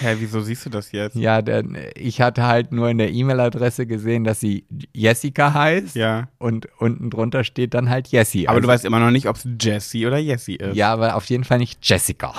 Hä, 0.00 0.16
wieso 0.18 0.40
siehst 0.40 0.64
du 0.66 0.70
das 0.70 0.92
jetzt? 0.92 1.16
Ja, 1.16 1.42
denn 1.42 1.76
ich 1.96 2.20
hatte 2.20 2.44
halt 2.46 2.72
nur 2.72 2.88
in 2.88 2.98
der 2.98 3.10
E-Mail-Adresse 3.12 3.86
gesehen, 3.86 4.24
dass 4.24 4.40
sie 4.40 4.64
Jessica 4.92 5.52
heißt. 5.54 5.96
Ja. 5.96 6.28
Und 6.38 6.68
unten 6.78 7.10
drunter 7.10 7.44
steht 7.44 7.74
dann 7.74 7.90
halt 7.90 8.08
Jessie. 8.08 8.48
Aber 8.48 8.56
Also- 8.56 8.66
du 8.68 8.72
weißt 8.72 8.84
immer 8.84 9.00
noch 9.00 9.10
nicht, 9.10 9.28
ob 9.28 9.36
es 9.36 9.46
Jessie 9.60 10.06
oder 10.06 10.18
Jessie 10.18 10.56
ist. 10.56 10.76
Ja, 10.76 10.92
aber 10.92 11.16
auf 11.16 11.24
jeden 11.26 11.44
Fall 11.44 11.58
nicht 11.58 11.80
Jessica. 11.82 12.32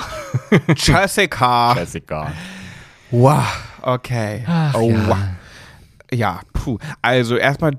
Jessica. 0.76 1.74
Jessica. 1.78 2.32
Wow, 3.12 3.44
okay. 3.82 4.44
Ach, 4.48 4.74
oh, 4.76 4.90
ja. 4.90 5.08
wow. 5.08 5.18
Ja, 6.14 6.42
puh. 6.54 6.78
Also 7.02 7.36
erstmal, 7.38 7.76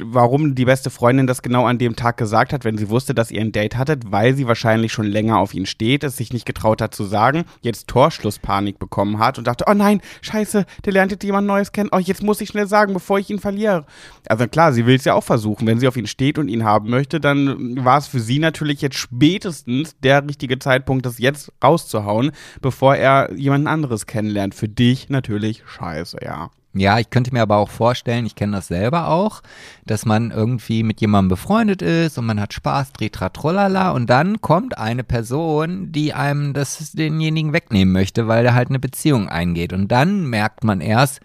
warum 0.00 0.54
die 0.54 0.66
beste 0.66 0.90
Freundin 0.90 1.26
das 1.26 1.40
genau 1.40 1.64
an 1.64 1.78
dem 1.78 1.96
Tag 1.96 2.18
gesagt 2.18 2.52
hat, 2.52 2.64
wenn 2.64 2.76
sie 2.76 2.90
wusste, 2.90 3.14
dass 3.14 3.30
ihr 3.30 3.40
ein 3.40 3.52
Date 3.52 3.76
hattet, 3.76 4.12
weil 4.12 4.34
sie 4.34 4.46
wahrscheinlich 4.46 4.92
schon 4.92 5.06
länger 5.06 5.38
auf 5.38 5.54
ihn 5.54 5.64
steht, 5.64 6.04
es 6.04 6.18
sich 6.18 6.32
nicht 6.32 6.44
getraut 6.44 6.82
hat 6.82 6.94
zu 6.94 7.04
sagen, 7.04 7.44
jetzt 7.62 7.88
Torschlusspanik 7.88 8.78
bekommen 8.78 9.18
hat 9.18 9.38
und 9.38 9.46
dachte, 9.46 9.64
oh 9.66 9.74
nein, 9.74 10.02
scheiße, 10.20 10.66
der 10.84 10.92
lernt 10.92 11.12
jetzt 11.12 11.24
jemand 11.24 11.46
Neues 11.46 11.72
kennen, 11.72 11.88
oh, 11.90 11.98
jetzt 11.98 12.22
muss 12.22 12.42
ich 12.42 12.50
schnell 12.50 12.66
sagen, 12.66 12.92
bevor 12.92 13.18
ich 13.18 13.30
ihn 13.30 13.38
verliere. 13.38 13.86
Also 14.28 14.46
klar, 14.46 14.74
sie 14.74 14.84
will 14.84 14.96
es 14.96 15.04
ja 15.04 15.14
auch 15.14 15.24
versuchen. 15.24 15.66
Wenn 15.66 15.80
sie 15.80 15.88
auf 15.88 15.96
ihn 15.96 16.06
steht 16.06 16.38
und 16.38 16.48
ihn 16.48 16.64
haben 16.64 16.90
möchte, 16.90 17.20
dann 17.20 17.82
war 17.84 17.96
es 17.96 18.06
für 18.06 18.20
sie 18.20 18.38
natürlich 18.38 18.82
jetzt 18.82 18.98
spätestens 18.98 19.96
der 20.00 20.28
richtige 20.28 20.58
Zeitpunkt, 20.58 21.06
das 21.06 21.18
jetzt 21.18 21.52
rauszuhauen, 21.64 22.32
bevor 22.60 22.96
er 22.96 23.32
jemanden 23.34 23.66
anderes 23.66 24.06
kennenlernt. 24.06 24.54
Für 24.54 24.68
dich 24.68 25.08
natürlich 25.08 25.62
scheiße, 25.66 26.18
ja. 26.22 26.50
Ja, 26.80 26.98
ich 26.98 27.10
könnte 27.10 27.32
mir 27.32 27.42
aber 27.42 27.56
auch 27.56 27.70
vorstellen, 27.70 28.26
ich 28.26 28.34
kenne 28.34 28.56
das 28.56 28.68
selber 28.68 29.08
auch, 29.08 29.42
dass 29.86 30.06
man 30.06 30.30
irgendwie 30.30 30.82
mit 30.82 31.00
jemandem 31.00 31.30
befreundet 31.30 31.82
ist 31.82 32.18
und 32.18 32.26
man 32.26 32.40
hat 32.40 32.52
Spaß, 32.52 32.92
dreht 32.92 33.14
tralala 33.14 33.90
und 33.90 34.08
dann 34.08 34.40
kommt 34.40 34.78
eine 34.78 35.04
Person, 35.04 35.92
die 35.92 36.14
einem 36.14 36.52
das 36.52 36.92
denjenigen 36.92 37.52
wegnehmen 37.52 37.92
möchte, 37.92 38.28
weil 38.28 38.44
er 38.46 38.54
halt 38.54 38.68
eine 38.68 38.78
Beziehung 38.78 39.28
eingeht 39.28 39.72
und 39.72 39.88
dann 39.88 40.26
merkt 40.26 40.64
man 40.64 40.80
erst, 40.80 41.20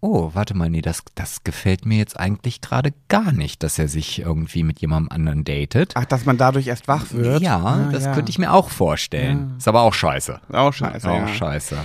oh, 0.00 0.30
warte 0.34 0.54
mal, 0.56 0.70
nee, 0.70 0.80
das, 0.80 1.02
das 1.14 1.42
gefällt 1.44 1.84
mir 1.84 1.98
jetzt 1.98 2.18
eigentlich 2.18 2.60
gerade 2.60 2.92
gar 3.08 3.32
nicht, 3.32 3.62
dass 3.62 3.78
er 3.78 3.88
sich 3.88 4.20
irgendwie 4.20 4.62
mit 4.62 4.80
jemandem 4.80 5.10
anderen 5.12 5.44
datet. 5.44 5.92
Ach, 5.94 6.04
dass 6.04 6.24
man 6.24 6.38
dadurch 6.38 6.68
erst 6.68 6.88
wach 6.88 7.06
wird? 7.10 7.42
ja, 7.42 7.58
Ah, 7.58 7.88
das 7.90 8.04
ja. 8.04 8.14
könnte 8.14 8.30
ich 8.30 8.38
mir 8.38 8.52
auch 8.52 8.70
vorstellen. 8.70 9.54
Ist 9.58 9.68
aber 9.68 9.82
auch 9.82 9.94
scheiße. 9.94 10.40
Auch 10.52 10.72
scheiße. 10.72 11.08
auch 11.10 11.26
ja. 11.26 11.28
scheiße. 11.28 11.76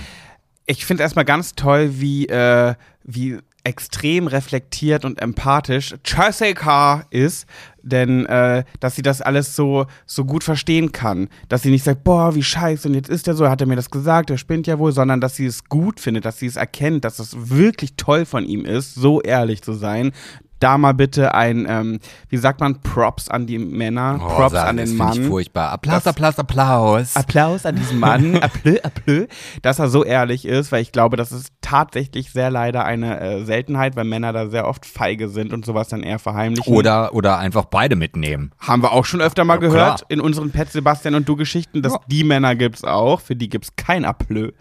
Ich 0.66 0.86
finde 0.86 1.02
erstmal 1.02 1.24
ganz 1.24 1.54
toll, 1.54 2.00
wie, 2.00 2.26
äh, 2.26 2.74
wie 3.04 3.38
extrem 3.66 4.26
reflektiert 4.26 5.04
und 5.06 5.20
empathisch 5.22 5.94
Jessica 6.04 7.04
ist, 7.10 7.46
denn 7.82 8.26
äh, 8.26 8.64
dass 8.80 8.94
sie 8.96 9.02
das 9.02 9.22
alles 9.22 9.56
so, 9.56 9.86
so 10.04 10.24
gut 10.26 10.44
verstehen 10.44 10.92
kann. 10.92 11.28
Dass 11.48 11.62
sie 11.62 11.70
nicht 11.70 11.84
sagt, 11.84 12.04
boah, 12.04 12.34
wie 12.34 12.42
scheiße, 12.42 12.88
und 12.88 12.94
jetzt 12.94 13.08
ist 13.08 13.26
er 13.28 13.34
so, 13.34 13.48
hat 13.48 13.60
er 13.62 13.66
mir 13.66 13.76
das 13.76 13.90
gesagt, 13.90 14.28
der 14.30 14.36
spinnt 14.36 14.66
ja 14.66 14.78
wohl, 14.78 14.92
sondern 14.92 15.20
dass 15.22 15.36
sie 15.36 15.46
es 15.46 15.64
gut 15.64 15.98
findet, 16.00 16.24
dass 16.26 16.38
sie 16.38 16.46
es 16.46 16.56
erkennt, 16.56 17.04
dass 17.04 17.18
es 17.18 17.34
wirklich 17.50 17.96
toll 17.96 18.26
von 18.26 18.44
ihm 18.44 18.64
ist, 18.66 18.94
so 18.94 19.22
ehrlich 19.22 19.62
zu 19.62 19.72
sein. 19.72 20.12
Da 20.60 20.78
mal 20.78 20.94
bitte 20.94 21.34
ein, 21.34 21.66
ähm, 21.68 21.98
wie 22.30 22.38
sagt 22.38 22.60
man, 22.60 22.80
Props 22.80 23.28
an 23.28 23.46
die 23.46 23.58
Männer, 23.58 24.18
Oh, 24.22 24.28
Props 24.28 24.54
an 24.54 24.78
den 24.78 24.86
find 24.86 24.98
Ich 25.14 25.20
Mann. 25.20 25.24
furchtbar. 25.28 25.72
Applaus, 25.72 26.04
Das- 26.04 26.06
Applaus, 26.06 26.38
Applaus. 26.38 27.16
Applaus 27.16 27.66
an 27.66 27.76
diesen 27.76 27.98
Mann, 27.98 28.36
Applaus, 28.36 28.78
Applaus, 28.82 29.26
dass 29.60 29.78
er 29.78 29.88
so 29.88 30.04
ehrlich 30.04 30.46
ist, 30.46 30.72
weil 30.72 30.80
ich 30.80 30.92
glaube, 30.92 31.16
das 31.18 31.32
ist 31.32 31.48
tatsächlich 31.74 32.30
sehr 32.30 32.50
leider 32.50 32.84
eine 32.84 33.18
äh, 33.20 33.44
Seltenheit, 33.44 33.96
weil 33.96 34.04
Männer 34.04 34.32
da 34.32 34.48
sehr 34.48 34.68
oft 34.68 34.86
feige 34.86 35.28
sind 35.28 35.52
und 35.52 35.64
sowas 35.64 35.88
dann 35.88 36.04
eher 36.04 36.20
verheimlichen. 36.20 36.72
Oder, 36.72 37.12
oder 37.14 37.38
einfach 37.38 37.64
beide 37.64 37.96
mitnehmen. 37.96 38.52
haben 38.60 38.82
wir 38.82 38.92
auch 38.92 39.04
schon 39.04 39.20
öfter 39.20 39.42
mal 39.44 39.54
Ja, 39.54 39.60
gehört 39.60 39.98
klar. 39.98 40.06
in 40.10 40.20
unseren 40.20 40.50
Pet 40.52 40.70
Sebastian 40.70 41.16
und 41.16 41.28
du 41.28 41.34
Geschichten, 41.34 41.82
dass 41.82 41.94
Ja. 41.94 42.00
die 42.06 42.22
Männer 42.22 42.54
gibt's 42.54 42.84
auch, 42.84 43.20
für 43.20 43.34
die 43.34 43.48
gibt's 43.48 43.74
kein 43.76 44.04
Applaus. 44.04 44.52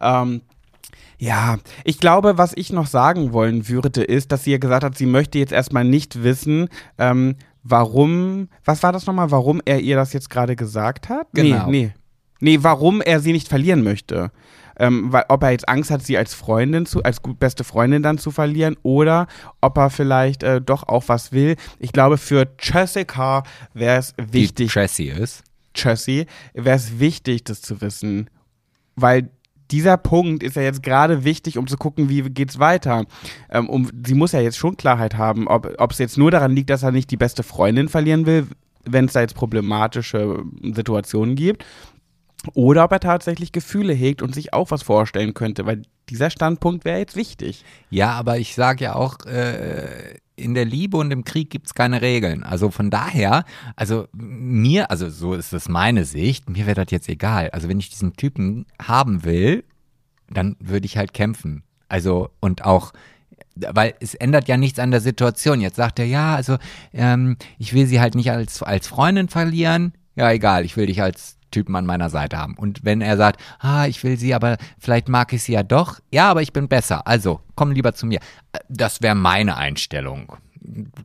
Ähm, 0.00 0.40
Ja, 1.20 1.58
ich 1.84 1.98
glaube, 1.98 2.38
was 2.38 2.52
ich 2.56 2.72
noch 2.72 2.86
sagen 2.86 3.32
wollen 3.32 3.68
würde, 3.68 4.02
ist, 4.02 4.30
dass 4.32 4.44
sie 4.44 4.52
ja 4.52 4.58
gesagt 4.58 4.84
hat, 4.84 4.96
sie 4.98 5.06
möchte 5.06 5.38
jetzt 5.38 5.52
erstmal 5.52 5.84
nicht 5.84 6.22
wissen, 6.22 6.68
ähm, 6.96 7.34
warum, 7.64 8.48
was 8.64 8.82
war 8.82 8.92
das 8.92 9.06
nochmal, 9.06 9.30
warum 9.30 9.60
er 9.64 9.80
ihr 9.80 9.96
das 9.96 10.12
jetzt 10.12 10.30
gerade 10.30 10.54
gesagt 10.56 11.08
hat? 11.08 11.26
Genau. 11.34 11.66
Nee, 11.70 11.86
nee. 11.86 11.92
Nee, 12.40 12.58
warum 12.62 13.00
er 13.00 13.18
sie 13.18 13.32
nicht 13.32 13.48
verlieren 13.48 13.82
möchte. 13.82 14.30
Ähm, 14.78 15.12
weil, 15.12 15.24
ob 15.28 15.42
er 15.42 15.50
jetzt 15.50 15.68
Angst 15.68 15.90
hat, 15.90 16.02
sie 16.02 16.16
als 16.16 16.34
Freundin 16.34 16.86
zu, 16.86 17.02
als 17.02 17.20
beste 17.38 17.64
Freundin 17.64 18.02
dann 18.02 18.18
zu 18.18 18.30
verlieren 18.30 18.76
oder 18.82 19.26
ob 19.60 19.76
er 19.76 19.90
vielleicht 19.90 20.42
äh, 20.42 20.60
doch 20.60 20.84
auch 20.84 21.04
was 21.06 21.32
will. 21.32 21.56
Ich 21.78 21.92
glaube, 21.92 22.18
für 22.18 22.46
Jessica 22.60 23.42
wäre 23.74 23.98
es 23.98 24.14
Die 24.16 24.32
wichtig, 24.32 24.72
Tracy 24.72 25.08
ist. 25.08 25.42
Jessie, 25.74 26.26
wäre 26.54 26.76
es 26.76 26.98
wichtig, 26.98 27.44
das 27.44 27.62
zu 27.62 27.80
wissen. 27.80 28.28
Weil 28.96 29.30
dieser 29.70 29.96
Punkt 29.96 30.42
ist 30.42 30.56
ja 30.56 30.62
jetzt 30.62 30.82
gerade 30.82 31.24
wichtig, 31.24 31.58
um 31.58 31.66
zu 31.66 31.76
gucken, 31.76 32.08
wie 32.08 32.22
geht's 32.22 32.58
weiter. 32.58 33.04
Ähm, 33.50 33.68
um, 33.68 33.90
sie 34.04 34.14
muss 34.14 34.32
ja 34.32 34.40
jetzt 34.40 34.56
schon 34.56 34.76
Klarheit 34.76 35.16
haben, 35.16 35.46
ob 35.46 35.90
es 35.90 35.98
jetzt 35.98 36.16
nur 36.16 36.30
daran 36.30 36.54
liegt, 36.54 36.70
dass 36.70 36.82
er 36.82 36.92
nicht 36.92 37.10
die 37.10 37.16
beste 37.16 37.42
Freundin 37.42 37.88
verlieren 37.88 38.26
will, 38.26 38.46
wenn 38.84 39.04
es 39.04 39.12
da 39.12 39.20
jetzt 39.20 39.34
problematische 39.34 40.42
Situationen 40.62 41.36
gibt. 41.36 41.64
Oder 42.54 42.84
ob 42.84 42.92
er 42.92 43.00
tatsächlich 43.00 43.52
Gefühle 43.52 43.92
hegt 43.92 44.22
und 44.22 44.34
sich 44.34 44.52
auch 44.52 44.70
was 44.70 44.82
vorstellen 44.82 45.34
könnte, 45.34 45.66
weil 45.66 45.82
dieser 46.08 46.30
Standpunkt 46.30 46.84
wäre 46.84 46.98
jetzt 46.98 47.16
wichtig. 47.16 47.64
Ja, 47.90 48.12
aber 48.12 48.38
ich 48.38 48.54
sage 48.54 48.84
ja 48.84 48.94
auch, 48.94 49.18
äh, 49.26 50.18
in 50.36 50.54
der 50.54 50.64
Liebe 50.64 50.96
und 50.96 51.10
im 51.10 51.24
Krieg 51.24 51.50
gibt's 51.50 51.74
keine 51.74 52.00
Regeln. 52.00 52.44
Also 52.44 52.70
von 52.70 52.90
daher, 52.90 53.44
also 53.76 54.06
mir, 54.12 54.90
also 54.90 55.10
so 55.10 55.34
ist 55.34 55.52
es 55.52 55.68
meine 55.68 56.04
Sicht, 56.04 56.48
mir 56.48 56.66
wäre 56.66 56.84
das 56.84 56.92
jetzt 56.92 57.08
egal. 57.08 57.50
Also 57.50 57.68
wenn 57.68 57.80
ich 57.80 57.90
diesen 57.90 58.14
Typen 58.14 58.66
haben 58.80 59.24
will, 59.24 59.64
dann 60.30 60.56
würde 60.60 60.86
ich 60.86 60.96
halt 60.96 61.12
kämpfen. 61.12 61.64
Also 61.88 62.30
und 62.40 62.64
auch 62.64 62.92
weil 63.60 63.94
es 64.00 64.14
ändert 64.14 64.48
ja 64.48 64.56
nichts 64.56 64.78
an 64.78 64.90
der 64.90 65.00
Situation. 65.00 65.60
Jetzt 65.60 65.76
sagt 65.76 65.98
er, 65.98 66.06
ja, 66.06 66.36
also 66.36 66.58
ähm, 66.92 67.36
ich 67.58 67.72
will 67.72 67.86
sie 67.86 68.00
halt 68.00 68.14
nicht 68.14 68.30
als, 68.30 68.62
als 68.62 68.86
Freundin 68.86 69.28
verlieren. 69.28 69.92
Ja, 70.14 70.30
egal, 70.30 70.64
ich 70.64 70.76
will 70.76 70.86
dich 70.86 71.02
als 71.02 71.37
Typen 71.50 71.76
an 71.76 71.86
meiner 71.86 72.10
Seite 72.10 72.38
haben. 72.38 72.54
Und 72.56 72.84
wenn 72.84 73.00
er 73.00 73.16
sagt, 73.16 73.40
ah, 73.58 73.86
ich 73.86 74.02
will 74.04 74.18
sie, 74.18 74.34
aber 74.34 74.56
vielleicht 74.78 75.08
mag 75.08 75.32
ich 75.32 75.42
sie 75.42 75.52
ja 75.52 75.62
doch. 75.62 76.00
Ja, 76.10 76.30
aber 76.30 76.42
ich 76.42 76.52
bin 76.52 76.68
besser. 76.68 77.06
Also 77.06 77.40
komm 77.54 77.72
lieber 77.72 77.94
zu 77.94 78.06
mir. 78.06 78.20
Das 78.68 79.02
wäre 79.02 79.14
meine 79.14 79.56
Einstellung. 79.56 80.36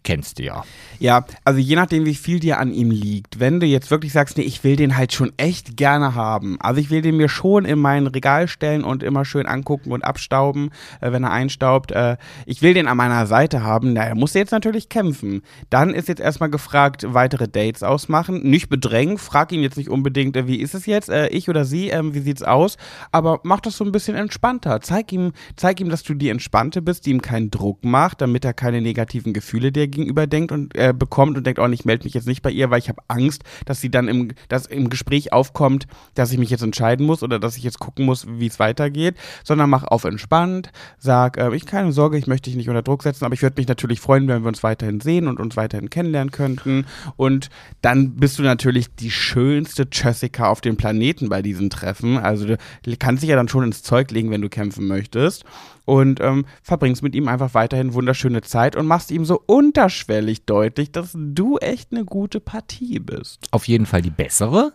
Kennst 0.03 0.39
du 0.39 0.43
ja. 0.43 0.63
Ja, 0.99 1.25
also 1.43 1.59
je 1.59 1.75
nachdem, 1.75 2.05
wie 2.05 2.15
viel 2.15 2.39
dir 2.39 2.59
an 2.59 2.73
ihm 2.73 2.91
liegt. 2.91 3.39
Wenn 3.39 3.59
du 3.59 3.65
jetzt 3.65 3.91
wirklich 3.91 4.11
sagst, 4.11 4.37
nee, 4.37 4.43
ich 4.43 4.63
will 4.63 4.75
den 4.75 4.97
halt 4.97 5.13
schon 5.13 5.31
echt 5.37 5.77
gerne 5.77 6.15
haben. 6.15 6.59
Also 6.59 6.81
ich 6.81 6.89
will 6.89 7.01
den 7.01 7.17
mir 7.17 7.29
schon 7.29 7.65
in 7.65 7.79
mein 7.79 8.07
Regal 8.07 8.47
stellen 8.47 8.83
und 8.83 9.03
immer 9.03 9.25
schön 9.25 9.45
angucken 9.45 9.91
und 9.91 10.03
abstauben, 10.03 10.71
äh, 11.01 11.11
wenn 11.11 11.23
er 11.23 11.31
einstaubt. 11.31 11.91
Äh, 11.91 12.17
ich 12.45 12.61
will 12.61 12.73
den 12.73 12.87
an 12.87 12.97
meiner 12.97 13.25
Seite 13.27 13.63
haben. 13.63 13.93
Na, 13.93 14.03
er 14.03 14.15
muss 14.15 14.33
jetzt 14.33 14.51
natürlich 14.51 14.89
kämpfen. 14.89 15.41
Dann 15.69 15.93
ist 15.93 16.07
jetzt 16.07 16.21
erstmal 16.21 16.49
gefragt, 16.49 17.05
weitere 17.07 17.47
Dates 17.47 17.83
ausmachen. 17.83 18.41
Nicht 18.43 18.69
bedrängen. 18.69 19.17
Frag 19.17 19.51
ihn 19.51 19.61
jetzt 19.61 19.77
nicht 19.77 19.89
unbedingt, 19.89 20.35
äh, 20.35 20.47
wie 20.47 20.57
ist 20.57 20.75
es 20.75 20.85
jetzt? 20.85 21.09
Äh, 21.09 21.27
ich 21.29 21.49
oder 21.49 21.65
sie? 21.65 21.89
Ähm, 21.89 22.13
wie 22.13 22.21
sieht's 22.21 22.43
aus? 22.43 22.77
Aber 23.11 23.39
mach 23.43 23.61
das 23.61 23.77
so 23.77 23.85
ein 23.85 23.91
bisschen 23.91 24.15
entspannter. 24.15 24.81
Zeig 24.81 25.11
ihm, 25.11 25.31
zeig 25.55 25.79
ihm, 25.79 25.89
dass 25.89 26.03
du 26.03 26.13
die 26.13 26.29
Entspannte 26.29 26.81
bist, 26.81 27.05
die 27.05 27.11
ihm 27.11 27.21
keinen 27.21 27.51
Druck 27.51 27.85
macht, 27.85 28.21
damit 28.21 28.45
er 28.45 28.53
keine 28.53 28.81
negativen 28.81 29.33
Gefühle 29.33 29.42
dir 29.51 29.87
gegenüber 29.87 30.27
denkt 30.27 30.51
und 30.51 30.75
äh, 30.75 30.93
bekommt 30.97 31.37
und 31.37 31.45
denkt, 31.45 31.59
oh, 31.59 31.67
ich 31.67 31.85
melde 31.85 32.03
mich 32.05 32.13
jetzt 32.13 32.27
nicht 32.27 32.41
bei 32.41 32.51
ihr, 32.51 32.69
weil 32.69 32.79
ich 32.79 32.89
habe 32.89 33.01
Angst, 33.07 33.43
dass 33.65 33.81
sie 33.81 33.89
dann 33.89 34.07
im, 34.07 34.31
dass 34.47 34.65
im 34.65 34.89
Gespräch 34.89 35.33
aufkommt, 35.33 35.87
dass 36.15 36.31
ich 36.31 36.37
mich 36.37 36.49
jetzt 36.49 36.63
entscheiden 36.63 37.05
muss 37.05 37.23
oder 37.23 37.39
dass 37.39 37.57
ich 37.57 37.63
jetzt 37.63 37.79
gucken 37.79 38.05
muss, 38.05 38.25
wie 38.27 38.47
es 38.47 38.59
weitergeht, 38.59 39.15
sondern 39.43 39.69
mach 39.69 39.83
auf 39.83 40.03
entspannt, 40.03 40.71
sag, 40.97 41.37
äh, 41.37 41.55
ich 41.55 41.65
keine 41.65 41.91
Sorge, 41.91 42.17
ich 42.17 42.27
möchte 42.27 42.49
dich 42.49 42.57
nicht 42.57 42.69
unter 42.69 42.81
Druck 42.81 43.03
setzen, 43.03 43.25
aber 43.25 43.33
ich 43.33 43.41
würde 43.41 43.59
mich 43.59 43.67
natürlich 43.67 43.99
freuen, 43.99 44.27
wenn 44.27 44.43
wir 44.43 44.47
uns 44.47 44.63
weiterhin 44.63 44.99
sehen 44.99 45.27
und 45.27 45.39
uns 45.39 45.55
weiterhin 45.57 45.89
kennenlernen 45.89 46.31
könnten. 46.31 46.85
Und 47.15 47.49
dann 47.81 48.15
bist 48.15 48.39
du 48.39 48.43
natürlich 48.43 48.93
die 48.95 49.11
schönste 49.11 49.87
Jessica 49.91 50.47
auf 50.47 50.61
dem 50.61 50.77
Planeten 50.77 51.29
bei 51.29 51.41
diesen 51.41 51.69
Treffen. 51.69 52.17
Also 52.17 52.45
du 52.45 52.57
kannst 52.99 53.23
dich 53.23 53.29
ja 53.29 53.35
dann 53.35 53.47
schon 53.47 53.63
ins 53.63 53.83
Zeug 53.83 54.11
legen, 54.11 54.31
wenn 54.31 54.41
du 54.41 54.49
kämpfen 54.49 54.87
möchtest 54.87 55.45
und 55.85 56.19
ähm, 56.21 56.45
verbringst 56.61 57.03
mit 57.03 57.15
ihm 57.15 57.27
einfach 57.27 57.53
weiterhin 57.53 57.93
wunderschöne 57.93 58.41
Zeit 58.41 58.75
und 58.75 58.85
machst 58.85 59.11
ihm 59.11 59.25
so 59.25 59.41
unterschwellig 59.45 60.45
deutlich, 60.45 60.91
dass 60.91 61.11
du 61.15 61.57
echt 61.57 61.91
eine 61.91 62.05
gute 62.05 62.39
Partie 62.39 62.99
bist. 62.99 63.47
Auf 63.51 63.67
jeden 63.67 63.85
Fall 63.85 64.01
die 64.01 64.09
bessere. 64.09 64.73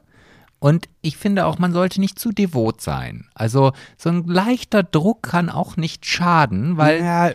Und 0.61 0.89
ich 1.03 1.17
finde 1.17 1.47
auch, 1.47 1.59
man 1.61 1.73
sollte 1.73 2.01
nicht 2.01 2.19
zu 2.19 2.33
devot 2.33 2.81
sein. 2.81 3.27
Also 3.33 3.73
so 3.97 4.09
ein 4.09 4.25
leichter 4.27 4.83
Druck 4.83 5.23
kann 5.23 5.51
auch 5.51 5.77
nicht 5.77 6.05
schaden, 6.05 6.77
weil 6.77 7.01
ja, 7.01 7.31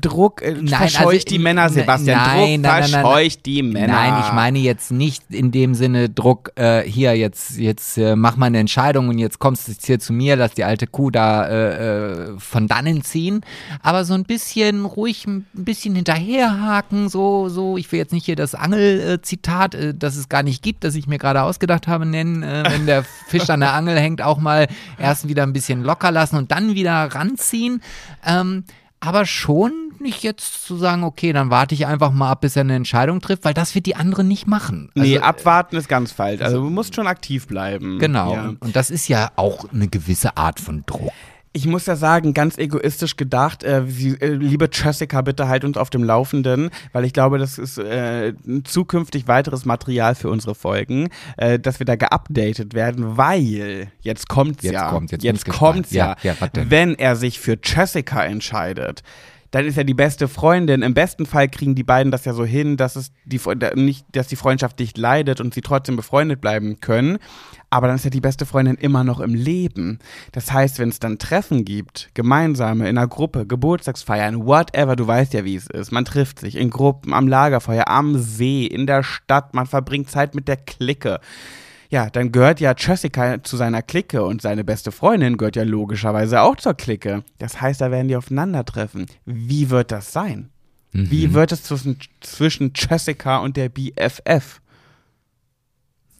Druck 0.00 0.42
äh, 0.42 0.54
Nein, 0.54 0.66
verscheucht 0.66 1.06
also, 1.06 1.26
die 1.28 1.38
Männer, 1.38 1.64
ne- 1.68 1.70
Sebastian. 1.70 2.18
nein, 2.18 2.26
Druck 2.28 2.38
nein, 2.38 2.60
nein, 2.60 2.90
nein, 2.90 2.90
verscheucht 2.90 3.46
die 3.46 3.62
Männer. 3.62 3.92
Nein, 3.92 4.24
ich 4.26 4.32
meine 4.32 4.58
jetzt 4.58 4.90
nicht 4.90 5.22
in 5.30 5.52
dem 5.52 5.74
Sinne 5.74 6.08
Druck, 6.10 6.50
äh, 6.56 6.82
hier, 6.82 7.16
jetzt, 7.16 7.56
jetzt 7.56 7.98
äh, 7.98 8.16
mach 8.16 8.36
mal 8.36 8.46
eine 8.46 8.58
Entscheidung 8.58 9.08
und 9.10 9.18
jetzt 9.18 9.38
kommst 9.38 9.68
du 9.68 9.72
jetzt 9.72 9.86
hier 9.86 10.00
zu 10.00 10.12
mir, 10.12 10.34
lass 10.34 10.54
die 10.54 10.64
alte 10.64 10.88
Kuh 10.88 11.12
da 11.12 11.46
äh, 11.46 12.32
äh, 12.32 12.38
von 12.40 12.66
dannen 12.66 13.02
ziehen. 13.04 13.42
Aber 13.80 14.04
so 14.04 14.14
ein 14.14 14.24
bisschen 14.24 14.84
ruhig, 14.84 15.24
ein 15.28 15.46
bisschen 15.52 15.94
hinterherhaken, 15.94 17.08
so, 17.08 17.48
so, 17.48 17.76
ich 17.76 17.90
will 17.92 18.00
jetzt 18.00 18.12
nicht 18.12 18.24
hier 18.26 18.36
das 18.36 18.56
Angel-Zitat, 18.56 19.74
äh, 19.76 19.94
das 19.94 20.16
es 20.16 20.28
gar 20.28 20.42
nicht 20.42 20.62
gibt, 20.62 20.82
das 20.82 20.96
ich 20.96 21.06
mir 21.06 21.18
gerade 21.18 21.42
ausgedacht 21.42 21.86
habe, 21.86 22.04
nennen, 22.06 22.42
äh, 22.64 22.70
wenn 22.70 22.86
der 22.86 23.04
Fisch 23.04 23.50
an 23.50 23.60
der 23.60 23.72
Angel 23.72 23.98
hängt, 23.98 24.22
auch 24.22 24.38
mal 24.38 24.68
erst 24.98 25.28
wieder 25.28 25.42
ein 25.42 25.52
bisschen 25.52 25.82
locker 25.82 26.10
lassen 26.10 26.36
und 26.36 26.50
dann 26.50 26.74
wieder 26.74 26.92
ranziehen. 26.92 27.82
Ähm, 28.24 28.64
aber 29.00 29.26
schon 29.26 29.72
nicht 30.00 30.22
jetzt 30.22 30.66
zu 30.66 30.76
sagen, 30.76 31.04
okay, 31.04 31.32
dann 31.32 31.50
warte 31.50 31.74
ich 31.74 31.86
einfach 31.86 32.10
mal 32.10 32.30
ab, 32.30 32.42
bis 32.42 32.56
er 32.56 32.60
eine 32.60 32.74
Entscheidung 32.74 33.20
trifft, 33.20 33.44
weil 33.44 33.54
das 33.54 33.74
wird 33.74 33.86
die 33.86 33.96
andere 33.96 34.24
nicht 34.24 34.46
machen. 34.46 34.90
nee, 34.94 35.16
Also, 35.16 35.26
abwarten 35.26 35.76
ist 35.76 35.88
ganz 35.88 36.12
falsch. 36.12 36.42
Also 36.42 36.62
du 36.62 36.70
musst 36.70 36.94
schon 36.94 37.06
aktiv 37.06 37.46
bleiben. 37.46 37.98
Genau. 37.98 38.32
Ja. 38.32 38.54
Und 38.60 38.76
das 38.76 38.90
ist 38.90 39.08
ja 39.08 39.30
auch 39.36 39.72
eine 39.72 39.88
gewisse 39.88 40.36
Art 40.36 40.60
von 40.60 40.84
Druck. 40.86 41.12
Ich 41.56 41.64
muss 41.66 41.86
ja 41.86 41.96
sagen, 41.96 42.34
ganz 42.34 42.58
egoistisch 42.58 43.16
gedacht, 43.16 43.64
äh, 43.64 43.82
sie, 43.86 44.10
äh, 44.20 44.26
liebe 44.26 44.68
Jessica, 44.70 45.22
bitte 45.22 45.48
halt 45.48 45.64
uns 45.64 45.78
auf 45.78 45.88
dem 45.88 46.04
Laufenden, 46.04 46.68
weil 46.92 47.06
ich 47.06 47.14
glaube, 47.14 47.38
das 47.38 47.56
ist 47.56 47.78
äh, 47.78 48.34
zukünftig 48.64 49.26
weiteres 49.26 49.64
Material 49.64 50.14
für 50.14 50.28
unsere 50.28 50.54
Folgen, 50.54 51.08
äh, 51.38 51.58
dass 51.58 51.78
wir 51.78 51.86
da 51.86 51.96
geupdatet 51.96 52.74
werden, 52.74 53.16
weil 53.16 53.90
jetzt 54.02 54.28
kommt's 54.28 54.64
Jetzt 54.64 54.74
ja. 54.74 54.90
kommt's, 54.90 55.12
jetzt 55.12 55.24
jetzt 55.24 55.46
kommt's 55.46 55.88
gespannt. 55.88 55.92
ja. 55.92 56.16
Ja, 56.22 56.36
ja? 56.54 56.70
Wenn 56.70 56.94
er 56.94 57.16
sich 57.16 57.40
für 57.40 57.56
Jessica 57.64 58.22
entscheidet, 58.22 59.02
dann 59.50 59.64
ist 59.64 59.78
er 59.78 59.84
die 59.84 59.94
beste 59.94 60.28
Freundin. 60.28 60.82
Im 60.82 60.94
besten 60.94 61.26
Fall 61.26 61.48
kriegen 61.48 61.74
die 61.74 61.84
beiden 61.84 62.10
das 62.10 62.24
ja 62.24 62.32
so 62.32 62.44
hin, 62.44 62.76
dass 62.76 62.96
es 62.96 63.12
die 63.24 63.40
nicht, 63.74 64.06
dass 64.12 64.28
die 64.28 64.36
Freundschaft 64.36 64.78
nicht 64.78 64.98
leidet 64.98 65.40
und 65.40 65.54
sie 65.54 65.60
trotzdem 65.60 65.96
befreundet 65.96 66.40
bleiben 66.40 66.80
können. 66.80 67.18
Aber 67.70 67.88
dann 67.88 67.96
ist 67.96 68.04
ja 68.04 68.10
die 68.10 68.20
beste 68.20 68.46
Freundin 68.46 68.76
immer 68.76 69.04
noch 69.04 69.20
im 69.20 69.34
Leben. 69.34 69.98
Das 70.32 70.52
heißt, 70.52 70.78
wenn 70.78 70.88
es 70.88 71.00
dann 71.00 71.18
Treffen 71.18 71.64
gibt, 71.64 72.10
gemeinsame 72.14 72.88
in 72.88 72.96
einer 72.96 73.08
Gruppe, 73.08 73.46
Geburtstagsfeiern, 73.46 74.46
whatever, 74.46 74.96
du 74.96 75.06
weißt 75.06 75.34
ja, 75.34 75.44
wie 75.44 75.56
es 75.56 75.66
ist. 75.66 75.90
Man 75.92 76.04
trifft 76.04 76.38
sich 76.38 76.56
in 76.56 76.70
Gruppen, 76.70 77.12
am 77.12 77.28
Lagerfeuer, 77.28 77.88
am 77.88 78.18
See, 78.18 78.66
in 78.66 78.86
der 78.86 79.02
Stadt, 79.02 79.54
man 79.54 79.66
verbringt 79.66 80.10
Zeit 80.10 80.34
mit 80.34 80.48
der 80.48 80.56
Clique. 80.56 81.20
Ja, 81.90 82.10
dann 82.10 82.32
gehört 82.32 82.60
ja 82.60 82.74
Jessica 82.76 83.42
zu 83.42 83.56
seiner 83.56 83.82
Clique 83.82 84.22
und 84.22 84.42
seine 84.42 84.64
beste 84.64 84.92
Freundin 84.92 85.36
gehört 85.36 85.56
ja 85.56 85.62
logischerweise 85.62 86.42
auch 86.42 86.56
zur 86.56 86.74
Clique. 86.74 87.22
Das 87.38 87.60
heißt, 87.60 87.80
da 87.80 87.90
werden 87.90 88.08
die 88.08 88.16
aufeinandertreffen. 88.16 89.06
Wie 89.24 89.70
wird 89.70 89.92
das 89.92 90.12
sein? 90.12 90.50
Wie 90.92 91.34
wird 91.34 91.52
es 91.52 91.62
zwischen, 91.62 91.98
zwischen 92.20 92.72
Jessica 92.74 93.38
und 93.38 93.56
der 93.56 93.68
BFF? 93.68 94.60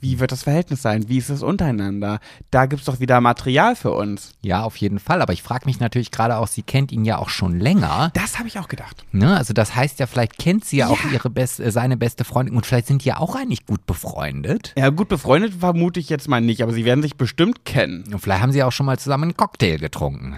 Wie 0.01 0.21
wird 0.21 0.33
das 0.33 0.43
Verhältnis 0.43 0.83
sein? 0.83 1.09
Wie 1.09 1.19
ist 1.19 1.31
es 1.31 1.43
untereinander? 1.43 2.21
Da 2.51 2.67
gibt's 2.67 2.85
doch 2.85 3.01
wieder 3.01 3.21
Material 3.21 3.77
für 3.77 3.93
uns. 3.93 4.33
Ja, 4.43 4.63
auf 4.63 4.77
jeden 4.77 4.99
Fall. 4.99 5.23
Aber 5.23 5.33
ich 5.33 5.43
frage 5.43 5.67
mich 5.67 5.81
natürlich 5.81 6.11
gerade 6.11 6.37
auch, 6.37 6.49
sie 6.49 6.63
kennt 6.63 6.93
ihn 6.93 7.05
ja 7.05 7.19
auch 7.19 7.31
schon 7.31 7.59
länger. 7.59 8.11
Das 8.15 8.39
habe 8.39 8.49
ich 8.49 8.59
auch 8.59 8.69
gedacht. 8.69 9.05
Ne? 9.13 9.37
Also 9.37 9.55
das 9.55 9.75
heißt 9.75 9.99
ja, 9.99 10.07
vielleicht 10.07 10.39
kennt 10.39 10.65
sie 10.65 10.79
ja, 10.79 10.89
auch 10.89 10.99
ihre 11.13 11.31
best, 11.31 11.61
äh, 11.61 11.71
seine 11.71 11.97
beste 11.97 12.25
Freundin 12.25 12.57
und 12.57 12.67
vielleicht 12.67 12.87
sind 12.87 13.05
die 13.05 13.09
ja 13.09 13.19
auch 13.19 13.35
eigentlich 13.35 13.67
gut 13.67 13.87
befreundet. 13.87 14.75
Ja, 14.77 14.91
gut 14.91 15.09
befreundet 15.09 15.55
vermute 15.55 16.01
ich 16.01 16.09
jetzt 16.09 16.29
mal 16.29 16.41
nicht, 16.41 16.63
aber 16.63 16.73
sie 16.73 16.85
werden 16.85 17.03
sich 17.03 17.17
bestimmt 17.17 17.65
kennen. 17.65 18.05
Und 18.13 18.21
vielleicht 18.21 18.43
haben 18.43 18.53
sie 18.53 18.63
auch 18.63 18.73
schon 18.73 18.87
mal 18.87 18.99
zusammen 18.99 19.25
einen 19.25 19.37
Cocktail 19.37 19.79
getrunken. 19.79 20.37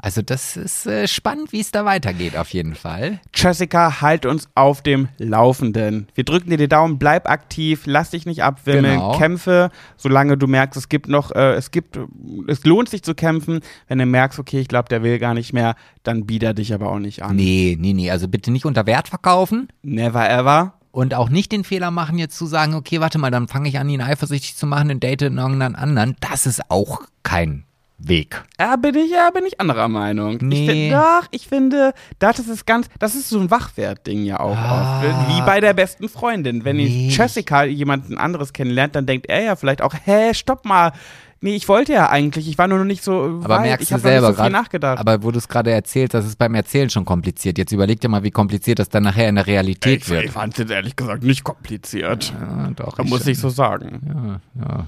Also 0.00 0.22
das 0.22 0.56
ist 0.56 0.86
äh, 0.86 1.08
spannend, 1.08 1.50
wie 1.52 1.58
es 1.60 1.72
da 1.72 1.84
weitergeht, 1.84 2.36
auf 2.36 2.50
jeden 2.50 2.76
Fall. 2.76 3.20
Jessica, 3.34 4.00
halt 4.00 4.26
uns 4.26 4.48
auf 4.54 4.80
dem 4.80 5.08
Laufenden. 5.18 6.06
Wir 6.14 6.22
drücken 6.24 6.50
dir 6.50 6.56
die 6.56 6.68
Daumen, 6.68 6.98
bleib 7.00 7.28
aktiv, 7.28 7.82
lass 7.86 8.10
dich 8.10 8.24
nicht 8.24 8.44
abwimmeln, 8.44 8.94
Genau. 8.98 9.18
kämpfe, 9.18 9.70
solange 9.96 10.36
du 10.38 10.46
merkst, 10.46 10.76
es 10.76 10.88
gibt 10.88 11.08
noch, 11.08 11.32
äh, 11.32 11.54
es 11.54 11.72
gibt, 11.72 11.98
es 12.46 12.64
lohnt 12.64 12.88
sich 12.88 13.02
zu 13.02 13.14
kämpfen. 13.14 13.60
Wenn 13.88 13.98
du 13.98 14.06
merkst, 14.06 14.38
okay, 14.38 14.60
ich 14.60 14.68
glaube, 14.68 14.88
der 14.88 15.02
will 15.02 15.18
gar 15.18 15.34
nicht 15.34 15.52
mehr, 15.52 15.74
dann 16.04 16.26
bieder 16.26 16.54
dich 16.54 16.72
aber 16.72 16.90
auch 16.92 17.00
nicht 17.00 17.22
an. 17.24 17.34
Nee, 17.34 17.76
nee, 17.80 17.92
nee. 17.92 18.10
Also 18.10 18.28
bitte 18.28 18.52
nicht 18.52 18.66
unter 18.66 18.86
Wert 18.86 19.08
verkaufen. 19.08 19.68
Never 19.82 20.30
ever. 20.30 20.74
Und 20.92 21.12
auch 21.14 21.28
nicht 21.28 21.52
den 21.52 21.64
Fehler 21.64 21.90
machen, 21.90 22.18
jetzt 22.18 22.36
zu 22.38 22.46
sagen, 22.46 22.74
okay, 22.74 23.00
warte 23.00 23.18
mal, 23.18 23.30
dann 23.30 23.46
fange 23.48 23.68
ich 23.68 23.78
an, 23.78 23.88
ihn 23.88 24.00
eifersüchtig 24.00 24.56
zu 24.56 24.66
machen 24.66 24.90
und 24.90 25.02
date 25.02 25.22
irgendeinen 25.22 25.74
anderen. 25.76 26.16
Das 26.20 26.46
ist 26.46 26.70
auch 26.70 27.02
kein 27.22 27.64
Weg. 28.00 28.44
Ja, 28.60 28.76
bin 28.76 28.94
ich, 28.94 29.10
ja, 29.10 29.30
bin 29.30 29.44
ich 29.44 29.60
anderer 29.60 29.88
Meinung. 29.88 30.36
Ich 30.36 30.42
Nee. 30.42 30.66
find, 30.68 30.92
doch, 30.94 31.26
ich 31.32 31.48
finde, 31.48 31.92
das 32.20 32.38
ist 32.38 32.64
ganz, 32.64 32.88
das 33.00 33.14
ist 33.16 33.28
so 33.28 33.40
ein 33.40 33.50
Wachwertding 33.50 34.24
ja 34.24 34.38
auch 34.38 34.56
Ah. 34.56 35.00
oft. 35.02 35.28
Wie 35.36 35.40
bei 35.42 35.60
der 35.60 35.74
besten 35.74 36.08
Freundin. 36.08 36.64
Wenn 36.64 36.76
Nee. 36.76 37.08
Jessica 37.10 37.64
jemanden 37.64 38.16
anderes 38.16 38.52
kennenlernt, 38.52 38.94
dann 38.94 39.06
denkt 39.06 39.26
er 39.28 39.42
ja 39.42 39.56
vielleicht 39.56 39.82
auch, 39.82 39.94
hä, 40.04 40.32
stopp 40.32 40.64
mal. 40.64 40.92
Nee, 41.40 41.54
ich 41.54 41.68
wollte 41.68 41.92
ja 41.92 42.08
eigentlich, 42.08 42.48
ich 42.48 42.58
war 42.58 42.66
nur 42.66 42.78
noch 42.78 42.84
nicht 42.84 43.02
so 43.04 43.40
Aber 43.44 43.48
weit. 43.48 43.60
merkst 43.62 43.82
ich 43.82 43.88
du 43.90 43.94
habe 43.94 44.02
selber 44.02 44.28
nicht 44.28 44.36
so 44.38 44.42
viel 44.42 44.50
gerade, 44.50 44.52
nachgedacht. 44.64 44.98
aber 44.98 45.22
wo 45.22 45.30
du 45.30 45.38
es 45.38 45.46
gerade 45.46 45.70
erzählst, 45.70 46.14
das 46.14 46.24
ist 46.26 46.36
beim 46.36 46.52
Erzählen 46.56 46.90
schon 46.90 47.04
kompliziert. 47.04 47.58
Jetzt 47.58 47.70
überleg 47.70 48.00
dir 48.00 48.08
mal, 48.08 48.24
wie 48.24 48.32
kompliziert 48.32 48.80
das 48.80 48.88
dann 48.88 49.04
nachher 49.04 49.28
in 49.28 49.36
der 49.36 49.46
Realität 49.46 50.02
ich, 50.02 50.08
wird. 50.08 50.24
ich 50.24 50.30
fand 50.32 50.58
es 50.58 50.68
ehrlich 50.68 50.96
gesagt 50.96 51.22
nicht 51.22 51.44
kompliziert. 51.44 52.32
Ja, 52.40 52.70
doch, 52.74 52.96
Da 52.96 53.04
muss 53.04 53.24
ich 53.28 53.38
so 53.38 53.50
sagen. 53.50 54.40
Ja, 54.56 54.62
ja, 54.68 54.74
ja. 54.78 54.84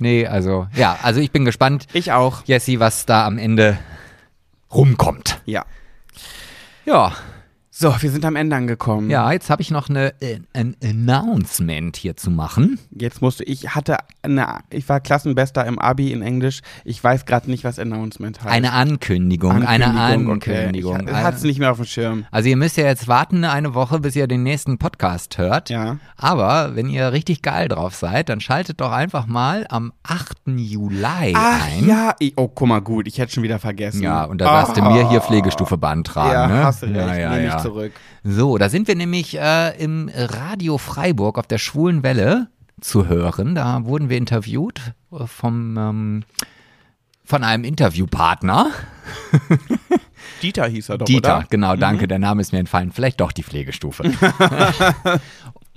Nee, 0.00 0.26
also, 0.26 0.66
ja, 0.74 0.98
also 1.02 1.20
ich 1.20 1.30
bin 1.30 1.44
gespannt, 1.44 1.86
Ich 1.92 2.10
auch. 2.10 2.42
Jessie, 2.46 2.80
was 2.80 3.06
da 3.06 3.26
am 3.26 3.38
Ende 3.38 3.78
rumkommt. 4.72 5.40
Ja. 5.44 5.64
Ja, 6.86 7.12
So, 7.80 7.94
wir 7.98 8.10
sind 8.10 8.26
am 8.26 8.36
Ende 8.36 8.56
angekommen. 8.56 9.08
ja, 9.08 9.32
jetzt 9.32 9.48
habe 9.48 9.62
ich 9.62 9.70
noch 9.70 9.88
eine, 9.88 10.12
äh, 10.20 10.40
ein 10.52 10.76
Announcement 10.84 11.96
hier 11.96 12.14
zu 12.14 12.30
machen. 12.30 12.78
Jetzt 12.90 13.22
musste 13.22 13.42
ich 13.44 13.74
hatte 13.74 13.96
eine, 14.20 14.58
ich 14.68 14.86
war 14.90 15.00
Klassenbester 15.00 15.64
im 15.64 15.78
Abi 15.78 16.12
in 16.12 16.20
Englisch. 16.20 16.60
Ich 16.84 17.02
weiß 17.02 17.24
gerade 17.24 17.50
nicht, 17.50 17.64
was 17.64 17.78
Announcement 17.78 18.44
heißt. 18.44 18.54
Eine 18.54 18.74
Ankündigung, 18.74 19.62
eine 19.62 19.98
Ankündigung. 19.98 20.96
Okay. 20.96 21.10
Ich 21.10 21.16
hatte 21.16 21.38
es 21.38 21.42
nicht 21.42 21.58
mehr 21.58 21.70
auf 21.70 21.78
dem 21.78 21.86
Schirm. 21.86 22.26
Also 22.30 22.50
ihr 22.50 22.58
müsst 22.58 22.76
ja 22.76 22.84
jetzt 22.84 23.08
warten 23.08 23.44
eine 23.44 23.72
Woche, 23.72 23.98
bis 23.98 24.14
ihr 24.14 24.26
den 24.26 24.42
nächsten 24.42 24.76
Podcast 24.76 25.38
hört. 25.38 25.70
Ja. 25.70 25.96
Aber 26.18 26.76
wenn 26.76 26.90
ihr 26.90 27.12
richtig 27.12 27.40
geil 27.40 27.68
drauf 27.68 27.94
seid, 27.94 28.28
dann 28.28 28.42
schaltet 28.42 28.82
doch 28.82 28.92
einfach 28.92 29.26
mal 29.26 29.64
am 29.70 29.94
8. 30.02 30.36
Juli 30.48 31.32
Ach 31.34 31.66
ein. 31.66 31.88
ja, 31.88 32.14
ich, 32.18 32.34
oh 32.36 32.48
guck 32.48 32.68
mal 32.68 32.82
gut, 32.82 33.08
ich 33.08 33.16
hätte 33.16 33.32
schon 33.32 33.42
wieder 33.42 33.58
vergessen. 33.58 34.02
Ja, 34.02 34.24
und 34.24 34.42
da 34.42 34.44
darfst 34.44 34.76
du 34.76 34.82
mir 34.82 35.08
hier 35.08 35.22
Pflegestufe 35.22 35.78
beantragen. 35.78 36.30
Ja, 36.30 36.46
ne? 36.46 36.64
hast 36.64 36.82
du 36.82 36.86
recht, 36.86 36.96
Ja, 36.96 37.16
ja, 37.16 37.30
nehme 37.30 37.46
ja. 37.46 37.69
Zurück. 37.70 37.92
So, 38.24 38.58
da 38.58 38.68
sind 38.68 38.88
wir 38.88 38.96
nämlich 38.96 39.38
äh, 39.38 39.82
im 39.82 40.10
Radio 40.14 40.78
Freiburg 40.78 41.38
auf 41.38 41.46
der 41.46 41.58
Schwulen 41.58 42.02
Welle 42.02 42.48
zu 42.80 43.08
hören. 43.08 43.54
Da 43.54 43.84
wurden 43.84 44.08
wir 44.08 44.16
interviewt 44.16 44.80
äh, 45.12 45.26
vom, 45.26 45.76
ähm, 45.76 46.22
von 47.24 47.44
einem 47.44 47.64
Interviewpartner. 47.64 48.70
Dieter 50.42 50.66
hieß 50.66 50.88
er 50.88 50.98
doch, 50.98 51.06
Dieter, 51.06 51.38
oder? 51.38 51.46
genau, 51.50 51.76
danke, 51.76 52.08
der 52.08 52.18
Name 52.18 52.40
ist 52.40 52.52
mir 52.52 52.58
entfallen. 52.58 52.92
Vielleicht 52.92 53.20
doch 53.20 53.32
die 53.32 53.42
Pflegestufe. 53.42 54.04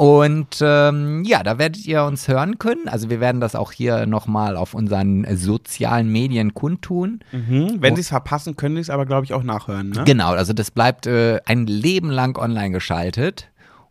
Und 0.03 0.57
ähm, 0.59 1.23
ja, 1.23 1.43
da 1.43 1.57
werdet 1.57 1.85
ihr 1.85 2.03
uns 2.03 2.27
hören 2.27 2.59
können. 2.59 2.89
Also 2.89 3.09
wir 3.09 3.21
werden 3.21 3.39
das 3.39 3.55
auch 3.55 3.71
hier 3.71 4.05
nochmal 4.05 4.57
auf 4.57 4.73
unseren 4.73 5.25
sozialen 5.37 6.11
Medien 6.11 6.53
kundtun. 6.53 7.21
Mhm. 7.31 7.77
Wenn 7.79 7.95
sie 7.95 8.01
es 8.01 8.09
verpassen, 8.09 8.57
können 8.57 8.75
sie 8.75 8.81
es 8.81 8.89
aber, 8.89 9.05
glaube 9.05 9.23
ich, 9.23 9.33
auch 9.33 9.43
nachhören, 9.43 9.91
ne? 9.91 10.03
Genau, 10.03 10.33
also 10.33 10.51
das 10.51 10.71
bleibt 10.71 11.07
äh, 11.07 11.39
ein 11.45 11.67
Leben 11.67 12.09
lang 12.09 12.37
online 12.37 12.71
geschaltet. 12.71 13.49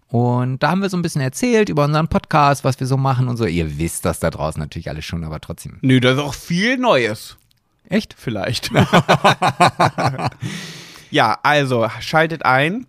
Und 0.09 0.63
da 0.63 0.73
haben 0.73 0.83
wir 0.83 0.91
so 0.91 0.99
ein 0.99 1.03
bisschen 1.03 1.23
erzählt 1.23 1.71
über 1.71 1.87
unseren 1.87 2.09
Podcast, 2.09 2.63
was 2.63 2.79
wir 2.79 2.87
so 2.87 2.99
machen 2.99 3.29
und 3.29 3.39
so. 3.39 3.47
Ihr 3.47 3.79
wisst 3.79 4.05
das 4.05 4.21
da 4.21 4.29
draußen 4.29 4.61
natürlich 4.61 4.91
alles 4.91 5.07
schon, 5.07 5.25
aber 5.25 5.41
trotzdem. 5.41 5.79
Nö, 5.81 5.99
da 5.99 6.13
ist 6.13 6.19
auch 6.19 6.35
viel 6.35 6.77
Neues. 6.77 7.39
Echt? 7.89 8.15
Vielleicht. 8.19 8.71
ja, 11.11 11.39
also 11.43 11.89
schaltet 12.01 12.45
ein. 12.45 12.87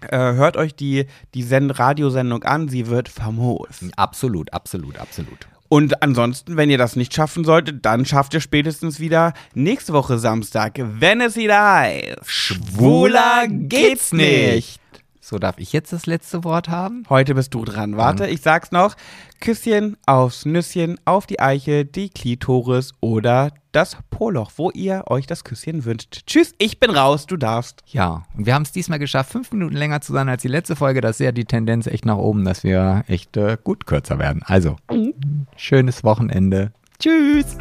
Äh, 0.00 0.16
hört 0.16 0.56
euch 0.56 0.74
die, 0.74 1.06
die 1.34 1.42
Send 1.42 1.78
Radiosendung 1.78 2.44
an, 2.44 2.68
sie 2.68 2.86
wird 2.86 3.08
famos. 3.08 3.68
Absolut, 3.96 4.52
absolut, 4.52 4.98
absolut. 4.98 5.48
Und 5.68 6.02
ansonsten, 6.02 6.56
wenn 6.56 6.70
ihr 6.70 6.78
das 6.78 6.96
nicht 6.96 7.12
schaffen 7.12 7.44
solltet, 7.44 7.84
dann 7.84 8.06
schafft 8.06 8.32
ihr 8.32 8.40
spätestens 8.40 9.00
wieder 9.00 9.34
nächste 9.54 9.92
Woche 9.92 10.18
Samstag, 10.18 10.80
wenn 10.82 11.20
es 11.20 11.36
wieder 11.36 11.62
heißt. 11.62 12.18
Schwuler 12.24 13.46
geht's 13.48 14.12
nicht. 14.12 14.80
So, 15.28 15.38
darf 15.38 15.58
ich 15.58 15.74
jetzt 15.74 15.92
das 15.92 16.06
letzte 16.06 16.42
Wort 16.42 16.70
haben? 16.70 17.04
Heute 17.10 17.34
bist 17.34 17.52
du 17.52 17.62
dran. 17.62 17.98
Warte, 17.98 18.26
ich 18.26 18.40
sag's 18.40 18.72
noch. 18.72 18.96
Küsschen 19.42 19.98
aufs 20.06 20.46
Nüsschen, 20.46 20.98
auf 21.04 21.26
die 21.26 21.38
Eichel, 21.38 21.84
die 21.84 22.08
Klitoris 22.08 22.94
oder 23.00 23.52
das 23.72 23.98
Poloch, 24.08 24.52
wo 24.56 24.70
ihr 24.70 25.04
euch 25.08 25.26
das 25.26 25.44
Küsschen 25.44 25.84
wünscht. 25.84 26.22
Tschüss, 26.26 26.54
ich 26.56 26.80
bin 26.80 26.88
raus, 26.88 27.26
du 27.26 27.36
darfst. 27.36 27.82
Ja, 27.88 28.24
und 28.38 28.46
wir 28.46 28.54
haben 28.54 28.62
es 28.62 28.72
diesmal 28.72 28.98
geschafft, 28.98 29.32
fünf 29.32 29.52
Minuten 29.52 29.76
länger 29.76 30.00
zu 30.00 30.14
sein 30.14 30.30
als 30.30 30.40
die 30.40 30.48
letzte 30.48 30.76
Folge. 30.76 31.02
Das 31.02 31.20
ist 31.20 31.26
ja 31.26 31.32
die 31.32 31.44
Tendenz 31.44 31.86
echt 31.86 32.06
nach 32.06 32.16
oben, 32.16 32.46
dass 32.46 32.64
wir 32.64 33.04
echt 33.06 33.36
äh, 33.36 33.58
gut 33.62 33.84
kürzer 33.84 34.18
werden. 34.18 34.42
Also, 34.46 34.76
schönes 35.56 36.04
Wochenende. 36.04 36.72
Tschüss. 36.98 37.58